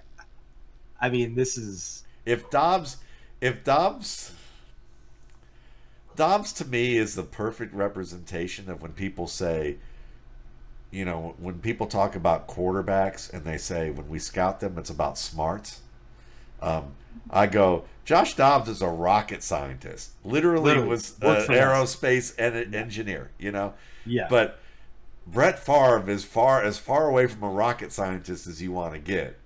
I 0.99 1.09
mean, 1.09 1.33
this 1.33 1.57
is 1.57 2.03
if 2.25 2.49
Dobbs, 2.49 2.97
if 3.41 3.63
Dobbs, 3.63 4.33
Dobbs 6.15 6.53
to 6.53 6.65
me 6.65 6.97
is 6.97 7.15
the 7.15 7.23
perfect 7.23 7.73
representation 7.73 8.69
of 8.69 8.81
when 8.81 8.93
people 8.93 9.27
say, 9.27 9.77
you 10.91 11.05
know, 11.05 11.35
when 11.39 11.59
people 11.59 11.87
talk 11.87 12.15
about 12.15 12.47
quarterbacks 12.47 13.31
and 13.33 13.43
they 13.43 13.57
say 13.57 13.89
when 13.89 14.09
we 14.09 14.19
scout 14.19 14.59
them, 14.59 14.77
it's 14.77 14.89
about 14.89 15.17
smarts. 15.17 15.81
Um, 16.61 16.93
I 17.29 17.47
go, 17.47 17.85
Josh 18.05 18.35
Dobbs 18.35 18.69
is 18.69 18.81
a 18.81 18.87
rocket 18.87 19.43
scientist. 19.43 20.11
Literally, 20.23 20.65
Literally. 20.65 20.89
was 20.89 21.15
an 21.21 21.35
aerospace 21.47 22.33
en- 22.37 22.75
engineer. 22.75 23.31
You 23.39 23.51
know, 23.51 23.73
yeah. 24.05 24.27
but 24.29 24.59
Brett 25.25 25.59
Favre 25.59 26.09
is 26.09 26.23
far 26.23 26.61
as 26.61 26.77
far 26.77 27.07
away 27.07 27.27
from 27.27 27.43
a 27.43 27.49
rocket 27.49 27.91
scientist 27.91 28.45
as 28.47 28.61
you 28.61 28.71
want 28.71 28.93
to 28.93 28.99
get. 28.99 29.39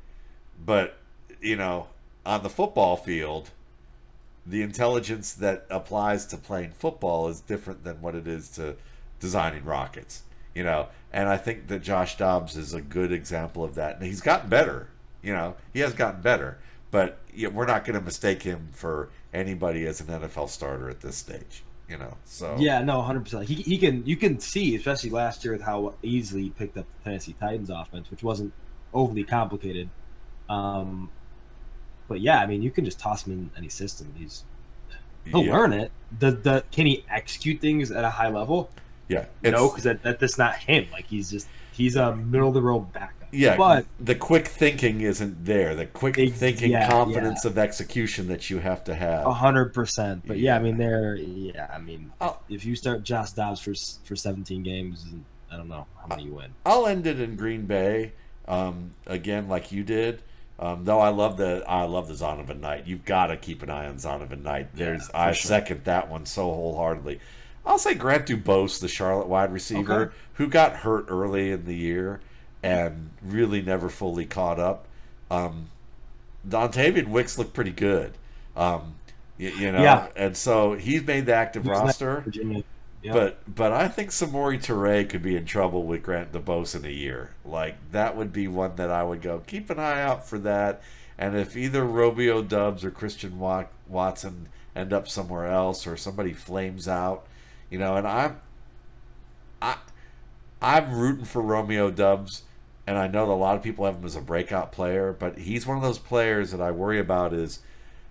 But 0.64 0.98
you 1.40 1.56
know, 1.56 1.88
on 2.26 2.44
the 2.44 2.50
football 2.50 2.98
field, 2.98 3.52
the 4.48 4.62
intelligence 4.62 5.34
that 5.34 5.66
applies 5.70 6.26
to 6.28 6.38
playing 6.38 6.72
football 6.72 7.28
is 7.28 7.42
different 7.42 7.84
than 7.84 8.02
what 8.02 8.16
it 8.16 8.28
is 8.28 8.50
to 8.50 8.76
designing 9.20 9.66
rockets. 9.66 10.24
You 10.56 10.64
know, 10.64 10.88
and 11.14 11.30
I 11.30 11.38
think 11.38 11.68
that 11.68 11.84
Josh 11.84 12.18
Dobbs 12.18 12.58
is 12.58 12.74
a 12.74 12.82
good 12.82 13.12
example 13.12 13.64
of 13.64 13.76
that. 13.76 13.98
And 13.98 14.06
he's 14.06 14.22
gotten 14.22 14.50
better. 14.50 14.88
You 15.22 15.34
know, 15.34 15.56
he 15.74 15.82
has 15.82 15.94
gotten 15.94 16.22
better. 16.22 16.58
But 16.90 17.20
you 17.34 17.48
know, 17.48 17.56
we're 17.56 17.68
not 17.68 17.86
going 17.86 18.00
to 18.00 18.04
mistake 18.04 18.42
him 18.42 18.70
for 18.72 19.10
anybody 19.34 19.86
as 19.86 20.02
an 20.02 20.08
NFL 20.08 20.50
starter 20.50 20.90
at 20.90 21.02
this 21.02 21.18
stage. 21.18 21.64
You 21.90 21.98
know, 21.98 22.18
so 22.26 22.56
Yeah, 22.60 22.82
no, 22.82 23.02
hundred 23.02 23.24
percent. 23.24 23.48
He 23.48 23.56
he 23.56 23.78
can 23.78 24.06
you 24.06 24.18
can 24.18 24.40
see, 24.40 24.76
especially 24.76 25.10
last 25.10 25.44
year, 25.44 25.54
with 25.54 25.62
how 25.62 25.94
easily 26.02 26.44
he 26.44 26.50
picked 26.50 26.78
up 26.78 26.86
the 26.98 27.04
Tennessee 27.04 27.36
Titans 27.40 27.70
offense, 27.70 28.10
which 28.12 28.24
wasn't 28.24 28.52
overly 28.94 29.24
complicated. 29.24 29.90
Um, 30.50 31.10
but 32.08 32.20
yeah, 32.22 32.40
I 32.40 32.46
mean, 32.46 32.62
you 32.62 32.72
can 32.72 32.86
just 32.86 33.00
toss 33.00 33.26
him 33.26 33.34
in 33.34 33.50
any 33.58 33.70
system. 33.70 34.14
He's 34.18 34.44
he'll 35.26 35.44
yeah. 35.44 35.54
learn 35.54 35.74
it. 35.74 35.92
The 36.20 36.32
the 36.32 36.64
can 36.72 36.86
he 36.86 37.04
execute 37.10 37.60
things 37.62 37.92
at 37.92 38.04
a 38.04 38.10
high 38.10 38.30
level? 38.30 38.70
Yeah, 39.08 39.26
no, 39.44 39.50
it's- 39.50 39.70
because 39.72 39.84
that, 39.86 40.04
that 40.04 40.20
that's 40.20 40.38
not 40.38 40.56
him. 40.56 40.88
Like 40.92 41.08
he's 41.08 41.30
just 41.32 41.48
he's 41.72 41.96
a 41.96 42.16
middle 42.16 42.50
of 42.50 42.54
the 42.54 42.62
road 42.62 42.92
backup. 42.94 43.14
Yeah, 43.30 43.58
but 43.58 43.86
the 44.00 44.16
quick 44.16 44.48
thinking 44.48 45.02
isn't 45.02 45.44
there. 45.44 45.76
The 45.76 45.86
quick 45.86 46.18
Ex- 46.18 46.38
thinking, 46.38 46.72
yeah, 46.72 46.90
confidence 46.90 47.44
of 47.44 47.58
execution 47.58 48.30
that 48.30 48.50
you 48.50 48.60
have 48.60 48.86
to 48.86 48.96
have. 48.96 49.26
a 49.26 49.34
hundred 49.34 49.74
percent. 49.74 50.24
But 50.26 50.40
yeah, 50.40 50.56
I 50.56 50.60
mean, 50.60 50.78
they're 50.78 51.16
yeah, 51.16 51.70
I 51.74 51.78
mean, 51.78 52.12
Oh. 52.22 52.38
if 52.48 52.64
you 52.66 52.76
start 52.78 53.04
Josh 53.04 53.32
Dobbs 53.32 53.60
for 53.60 53.74
for 54.06 54.16
seventeen 54.16 54.64
games, 54.64 55.06
I 55.52 55.58
don't 55.58 55.68
know 55.68 55.86
how 56.00 56.08
many 56.08 56.24
you 56.24 56.36
win. 56.36 56.52
I'll 56.66 56.88
end 56.88 57.06
it 57.06 57.20
in 57.20 57.36
Green 57.36 57.66
Bay 57.66 58.14
um, 58.48 58.92
again, 59.06 59.50
like 59.50 59.74
you 59.74 59.84
did. 59.84 60.24
Um, 60.60 60.86
though 60.86 61.00
I 61.00 61.10
love 61.10 61.38
the 61.38 61.64
I 61.68 61.84
love 61.84 62.08
the 62.08 62.16
Zonovan 62.16 62.60
Knight. 62.60 62.88
You've 62.88 63.06
got 63.06 63.28
to 63.28 63.38
keep 63.38 63.62
an 63.62 63.70
eye 63.70 63.88
on 63.88 63.98
Zonovan 63.98 64.42
Knight. 64.44 64.70
There's 64.76 65.08
for 65.08 65.16
I 65.18 65.32
sure. 65.32 65.48
second 65.50 65.84
that 65.84 66.10
one 66.10 66.26
so 66.26 66.44
wholeheartedly. 66.46 67.20
I'll 67.66 67.78
say 67.78 67.94
Grant 67.94 68.26
DuBose, 68.26 68.80
the 68.80 68.88
Charlotte 68.88 69.28
wide 69.28 69.52
receiver, 69.54 70.02
Okay. 70.08 70.16
who 70.34 70.48
got 70.48 70.78
hurt 70.78 71.06
early 71.10 71.52
in 71.52 71.66
the 71.66 71.76
year 71.76 72.22
and 72.64 73.10
really 73.22 73.62
never 73.62 73.90
fully 73.90 74.26
caught 74.26 74.58
up. 74.60 74.88
Um, 75.30 75.68
Dontayvion 76.48 77.08
Wicks 77.08 77.38
looked 77.38 77.54
pretty 77.54 77.72
good. 77.72 78.14
Um, 78.56 78.96
you, 79.38 79.50
you 79.50 79.72
know, 79.72 79.82
Yeah. 79.84 80.08
and 80.16 80.36
so 80.36 80.74
he's 80.74 81.04
made 81.06 81.26
the 81.26 81.36
active 81.36 81.64
He 81.64 81.70
was 81.70 81.78
next 81.80 82.02
roster. 82.02 82.22
Virginia. 82.22 82.64
But 83.14 83.56
but 83.56 83.72
I 83.72 83.88
think 83.88 84.10
Samori 84.10 84.62
Toure 84.62 85.08
could 85.08 85.22
be 85.22 85.36
in 85.36 85.46
trouble 85.46 85.84
with 85.84 86.04
Grant 86.04 86.32
DuBose 86.32 86.76
in 86.76 86.86
a 86.86 86.94
year. 86.94 87.32
Like 87.46 87.76
that 87.92 88.16
would 88.16 88.34
be 88.34 88.48
one 88.48 88.76
that 88.76 88.90
I 88.90 89.04
would 89.04 89.22
go 89.22 89.40
keep 89.46 89.70
an 89.70 89.80
eye 89.80 90.02
out 90.02 90.28
for 90.28 90.40
that. 90.40 90.82
And 91.18 91.36
if 91.36 91.58
either 91.58 91.84
Romeo 91.84 92.42
Doubs 92.42 92.86
or 92.86 92.92
Christian 92.92 93.40
Watson 93.40 94.50
end 94.76 94.94
up 94.94 95.08
somewhere 95.08 95.48
else 95.48 95.88
or 95.88 95.98
somebody 95.98 96.34
flames 96.34 96.88
out, 96.88 97.26
you 97.70 97.80
know, 97.80 97.96
and 97.96 98.08
I'm 98.08 98.42
I 99.62 99.78
I'm 100.62 100.94
rooting 100.94 101.26
for 101.26 101.42
Romeo 101.42 101.92
Doubs 101.92 102.44
and 102.88 102.98
I 102.98 103.08
know 103.08 103.26
that 103.26 103.34
a 103.34 103.36
lot 103.36 103.58
of 103.58 103.64
people 103.64 103.86
have 103.86 103.98
him 103.98 104.06
as 104.06 104.16
a 104.16 104.22
breakout 104.22 104.72
player, 104.72 105.12
but 105.12 105.40
he's 105.40 105.68
one 105.68 105.76
of 105.76 105.84
those 105.84 106.00
players 106.00 106.52
that 106.52 106.62
I 106.62 106.72
worry 106.72 107.00
about 107.00 107.34
is 107.34 107.60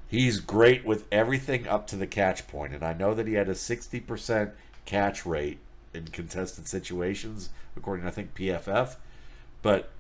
he's 0.07 0.39
great 0.39 0.85
with 0.85 1.07
everything 1.11 1.67
up 1.67 1.87
to 1.89 1.97
the 1.97 2.07
catch 2.07 2.47
point, 2.47 2.75
and 2.75 2.85
I 2.85 2.93
know 2.93 3.15
that 3.15 3.27
he 3.27 3.35
had 3.35 3.49
a 3.49 3.55
sixty 3.55 4.01
percent 4.01 4.51
catch 4.87 5.27
rate 5.27 5.59
in 5.93 6.07
contested 6.07 6.67
situations, 6.67 7.51
according 7.77 8.05
to 8.05 8.09
I 8.09 8.13
think 8.13 8.35
PFF. 8.35 8.97
But 9.63 9.91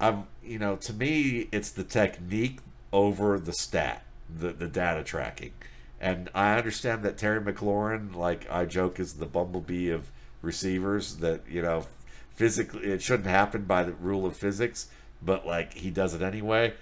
I'm, 0.00 0.26
you 0.44 0.58
know, 0.58 0.76
to 0.76 0.92
me, 0.92 1.48
it's 1.50 1.70
the 1.70 1.84
technique 1.84 2.58
over 2.92 3.38
the 3.38 3.52
stat, 3.52 4.04
the 4.28 4.52
the 4.52 4.68
data 4.68 5.02
tracking, 5.02 5.52
and 6.00 6.28
I 6.34 6.56
understand 6.56 7.02
that 7.04 7.16
Terry 7.16 7.40
McLaurin, 7.40 8.14
like 8.14 8.50
I 8.50 8.64
joke, 8.64 9.00
is 9.00 9.14
the 9.14 9.26
bumblebee 9.26 9.90
of 9.90 10.10
receivers. 10.42 11.16
That 11.16 11.42
you 11.48 11.62
know, 11.62 11.86
physically, 12.34 12.84
it 12.84 13.02
shouldn't 13.02 13.28
happen 13.28 13.64
by 13.64 13.84
the 13.84 13.92
rule 13.92 14.26
of 14.26 14.36
physics, 14.36 14.88
but 15.22 15.46
like 15.46 15.74
he 15.74 15.90
does 15.90 16.14
it 16.14 16.22
anyway. 16.22 16.74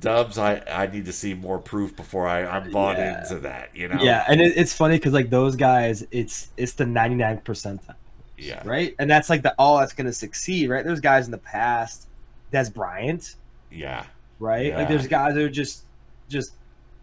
Doubs, 0.00 0.36
I, 0.36 0.62
I 0.68 0.86
need 0.88 1.04
to 1.04 1.12
see 1.12 1.32
more 1.32 1.58
proof 1.58 1.94
before 1.94 2.26
I, 2.26 2.44
I'm 2.44 2.70
bought 2.72 2.98
Yeah. 2.98 3.20
into 3.22 3.38
that. 3.40 3.74
You 3.74 3.88
know, 3.88 4.02
Yeah, 4.02 4.24
and 4.28 4.40
it, 4.40 4.54
it's 4.56 4.72
funny 4.72 4.96
because 4.96 5.12
like 5.12 5.30
those 5.30 5.54
guys, 5.56 6.04
it's 6.10 6.48
it's 6.56 6.72
the 6.72 6.84
99 6.86 7.38
percentile, 7.44 7.94
yeah, 8.36 8.60
right? 8.64 8.94
And 8.98 9.08
that's 9.08 9.30
like 9.30 9.42
the 9.42 9.54
all 9.58 9.78
that's 9.78 9.92
going 9.92 10.06
to 10.06 10.12
succeed, 10.12 10.68
right? 10.70 10.84
There's 10.84 11.00
guys 11.00 11.26
in 11.26 11.30
the 11.30 11.38
past, 11.38 12.08
Dez 12.52 12.72
Bryant, 12.72 13.36
yeah, 13.70 14.04
right? 14.40 14.66
Yeah. 14.66 14.78
Like 14.78 14.88
there's 14.88 15.06
guys 15.06 15.34
that 15.34 15.42
are 15.42 15.48
just 15.48 15.84
just 16.28 16.52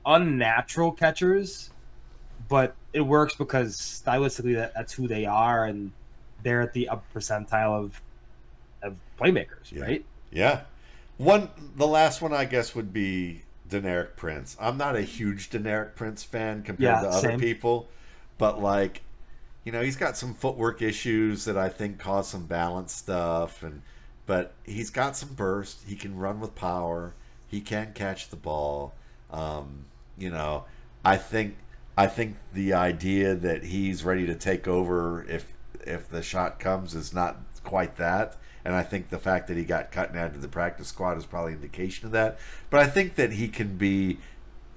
unnatural 0.06 0.92
catchers, 0.92 1.70
but 2.50 2.76
it 2.92 3.02
works 3.02 3.34
because 3.36 3.78
stylistically 3.78 4.56
that, 4.56 4.74
that's 4.74 4.92
who 4.94 5.08
they 5.08 5.26
are, 5.26 5.66
and 5.66 5.92
they're 6.44 6.62
at 6.62 6.74
the 6.74 6.90
upper 6.90 7.20
percentile 7.20 7.82
of 7.86 8.02
of 8.84 8.96
playmakers, 9.18 9.72
Yeah. 9.72 9.82
right? 9.84 10.06
yeah. 10.32 10.62
One, 11.18 11.50
the 11.76 11.88
last 11.88 12.22
one 12.22 12.34
I 12.34 12.46
guess 12.46 12.76
would 12.76 12.92
be 12.92 13.44
Deneric 13.70 14.16
Prince. 14.16 14.58
I'm 14.60 14.78
not 14.78 14.96
a 14.96 15.02
huge 15.02 15.50
Deneric 15.50 15.96
Prince 15.96 16.24
fan 16.24 16.64
compared 16.64 17.00
Yeah, 17.00 17.02
to 17.02 17.10
other 17.10 17.32
same. 17.32 17.40
people, 17.40 17.88
but 18.38 18.62
like, 18.62 19.02
you 19.64 19.72
know, 19.72 19.82
he's 19.82 19.96
got 19.96 20.18
some 20.18 20.34
footwork 20.34 20.82
issues 20.82 21.46
that 21.46 21.58
I 21.58 21.70
think 21.70 22.00
cause 22.00 22.28
some 22.30 22.46
balance 22.46 22.94
stuff, 22.94 23.64
and 23.64 23.82
but 24.26 24.54
he's 24.66 24.90
got 24.90 25.16
some 25.16 25.34
burst. 25.34 25.84
He 25.88 25.96
can 25.96 26.18
run 26.18 26.40
with 26.40 26.56
power. 26.56 27.14
He 27.48 27.62
can 27.62 27.94
catch 27.94 28.30
the 28.30 28.36
ball. 28.36 28.94
Um, 29.32 29.86
you 30.18 30.30
know, 30.30 30.66
I 31.06 31.18
think 31.18 31.58
I 31.98 32.08
think 32.08 32.38
the 32.54 32.74
idea 32.74 33.36
that 33.36 33.64
he's 33.66 34.04
ready 34.04 34.26
to 34.28 34.36
take 34.36 34.68
over 34.68 35.24
if 35.30 35.46
if 35.86 36.10
the 36.10 36.22
shot 36.24 36.60
comes 36.60 36.96
is 36.96 37.14
not 37.14 37.38
quite 37.64 37.98
that. 37.98 38.38
And 38.66 38.74
I 38.74 38.84
think 38.84 39.10
the 39.10 39.18
fact 39.20 39.48
that 39.48 39.58
he 39.58 39.64
got 39.66 39.92
cut 39.92 40.10
and 40.10 40.18
added 40.18 40.36
to 40.36 40.40
the 40.40 40.48
practice 40.48 40.88
squad 40.88 41.18
is 41.18 41.26
probably 41.26 41.54
indication 41.54 42.06
of 42.06 42.12
that. 42.14 42.40
But 42.70 42.80
I 42.80 42.88
think 42.88 43.16
that 43.16 43.34
he 43.34 43.48
can 43.48 43.78
be 43.78 44.20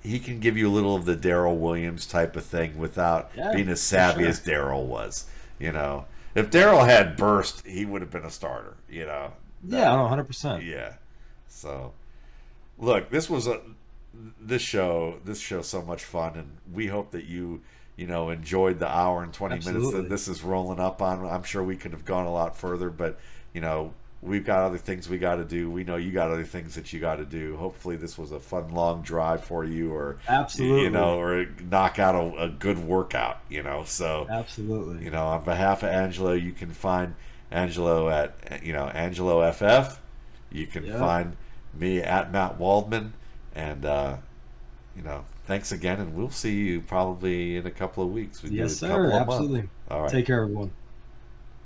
he 0.02 0.18
can 0.20 0.38
give 0.40 0.56
you 0.56 0.68
a 0.68 0.70
little 0.72 0.94
of 0.94 1.04
the 1.04 1.16
Darrel 1.16 1.56
Williams 1.56 2.06
type 2.06 2.36
of 2.36 2.44
thing 2.44 2.78
without 2.78 3.30
Yeah, 3.36 3.52
being 3.52 3.68
as 3.68 3.80
savvy 3.80 4.22
sure. 4.22 4.28
as 4.28 4.40
Darrel 4.40 4.86
was. 4.86 5.26
You 5.58 5.72
know, 5.72 6.06
if 6.34 6.50
Darrel 6.50 6.84
had 6.84 7.16
burst, 7.16 7.66
he 7.66 7.84
would 7.84 8.02
have 8.02 8.10
been 8.10 8.24
a 8.24 8.30
starter. 8.30 8.74
You 8.88 9.06
know, 9.06 9.32
Yeah, 9.66 9.94
no, 9.96 10.06
hundred 10.08 10.24
percent. 10.26 10.62
Yeah. 10.64 10.94
So, 11.48 11.92
look, 12.78 13.10
this 13.10 13.30
was 13.30 13.46
a 13.46 13.60
this 14.40 14.62
show. 14.62 15.18
This 15.24 15.40
show 15.40 15.62
so 15.62 15.82
much 15.82 16.04
fun, 16.04 16.34
and 16.36 16.56
we 16.72 16.86
hope 16.88 17.10
that 17.12 17.24
you 17.24 17.62
you 17.96 18.06
know 18.06 18.30
enjoyed 18.30 18.78
the 18.78 18.88
hour 18.88 19.22
and 19.22 19.32
twenty 19.32 19.54
minutes 19.64 19.92
that 19.92 20.08
this 20.08 20.28
is 20.28 20.42
rolling 20.42 20.80
up 20.80 21.00
on. 21.02 21.24
I'm 21.26 21.42
sure 21.42 21.62
we 21.62 21.76
could 21.76 21.92
have 21.92 22.04
gone 22.04 22.26
a 22.26 22.32
lot 22.32 22.56
further, 22.56 22.90
but 22.90 23.18
you 23.52 23.60
know. 23.60 23.92
We've 24.22 24.44
got 24.46 24.62
other 24.62 24.78
things 24.78 25.08
we 25.10 25.18
got 25.18 25.36
to 25.36 25.44
do. 25.44 25.70
We 25.70 25.84
know 25.84 25.96
you 25.96 26.10
got 26.10 26.30
other 26.30 26.42
things 26.42 26.74
that 26.74 26.90
you 26.92 26.98
got 26.98 27.16
to 27.16 27.24
do. 27.26 27.54
Hopefully, 27.58 27.96
this 27.96 28.16
was 28.16 28.32
a 28.32 28.40
fun 28.40 28.70
long 28.74 29.02
drive 29.02 29.44
for 29.44 29.62
you, 29.62 29.92
or 29.92 30.16
Absolutely. 30.26 30.82
you 30.84 30.90
know, 30.90 31.20
or 31.20 31.46
knock 31.70 31.98
out 31.98 32.14
a, 32.14 32.44
a 32.44 32.48
good 32.48 32.78
workout. 32.78 33.38
You 33.50 33.62
know, 33.62 33.84
so 33.84 34.26
Absolutely. 34.28 35.04
you 35.04 35.10
know, 35.10 35.26
on 35.26 35.44
behalf 35.44 35.82
of 35.84 35.90
Angelo, 35.90 36.32
you 36.32 36.52
can 36.52 36.70
find 36.72 37.14
Angelo 37.52 38.08
at 38.08 38.64
you 38.64 38.72
know 38.72 38.86
Angelo 38.88 39.48
FF. 39.52 40.00
You 40.50 40.66
can 40.66 40.86
Yeah. 40.86 40.98
find 40.98 41.36
me 41.74 42.00
at 42.00 42.32
Matt 42.32 42.58
Waldman, 42.58 43.12
and 43.54 43.84
uh, 43.84 44.16
you 44.96 45.02
know, 45.02 45.24
thanks 45.46 45.72
again, 45.72 46.00
and 46.00 46.14
we'll 46.14 46.30
see 46.30 46.54
you 46.54 46.80
probably 46.80 47.56
in 47.56 47.66
a 47.66 47.70
couple 47.70 48.04
of 48.04 48.10
weeks. 48.10 48.42
We 48.42 48.50
do 48.50 48.56
yes, 48.56 48.82
a 48.82 48.88
couple 48.88 49.10
sir. 49.10 49.16
Absolutely. 49.18 49.68
All 49.90 50.02
right. 50.02 50.10
Take 50.10 50.26
care, 50.26 50.42
everyone. 50.42 50.70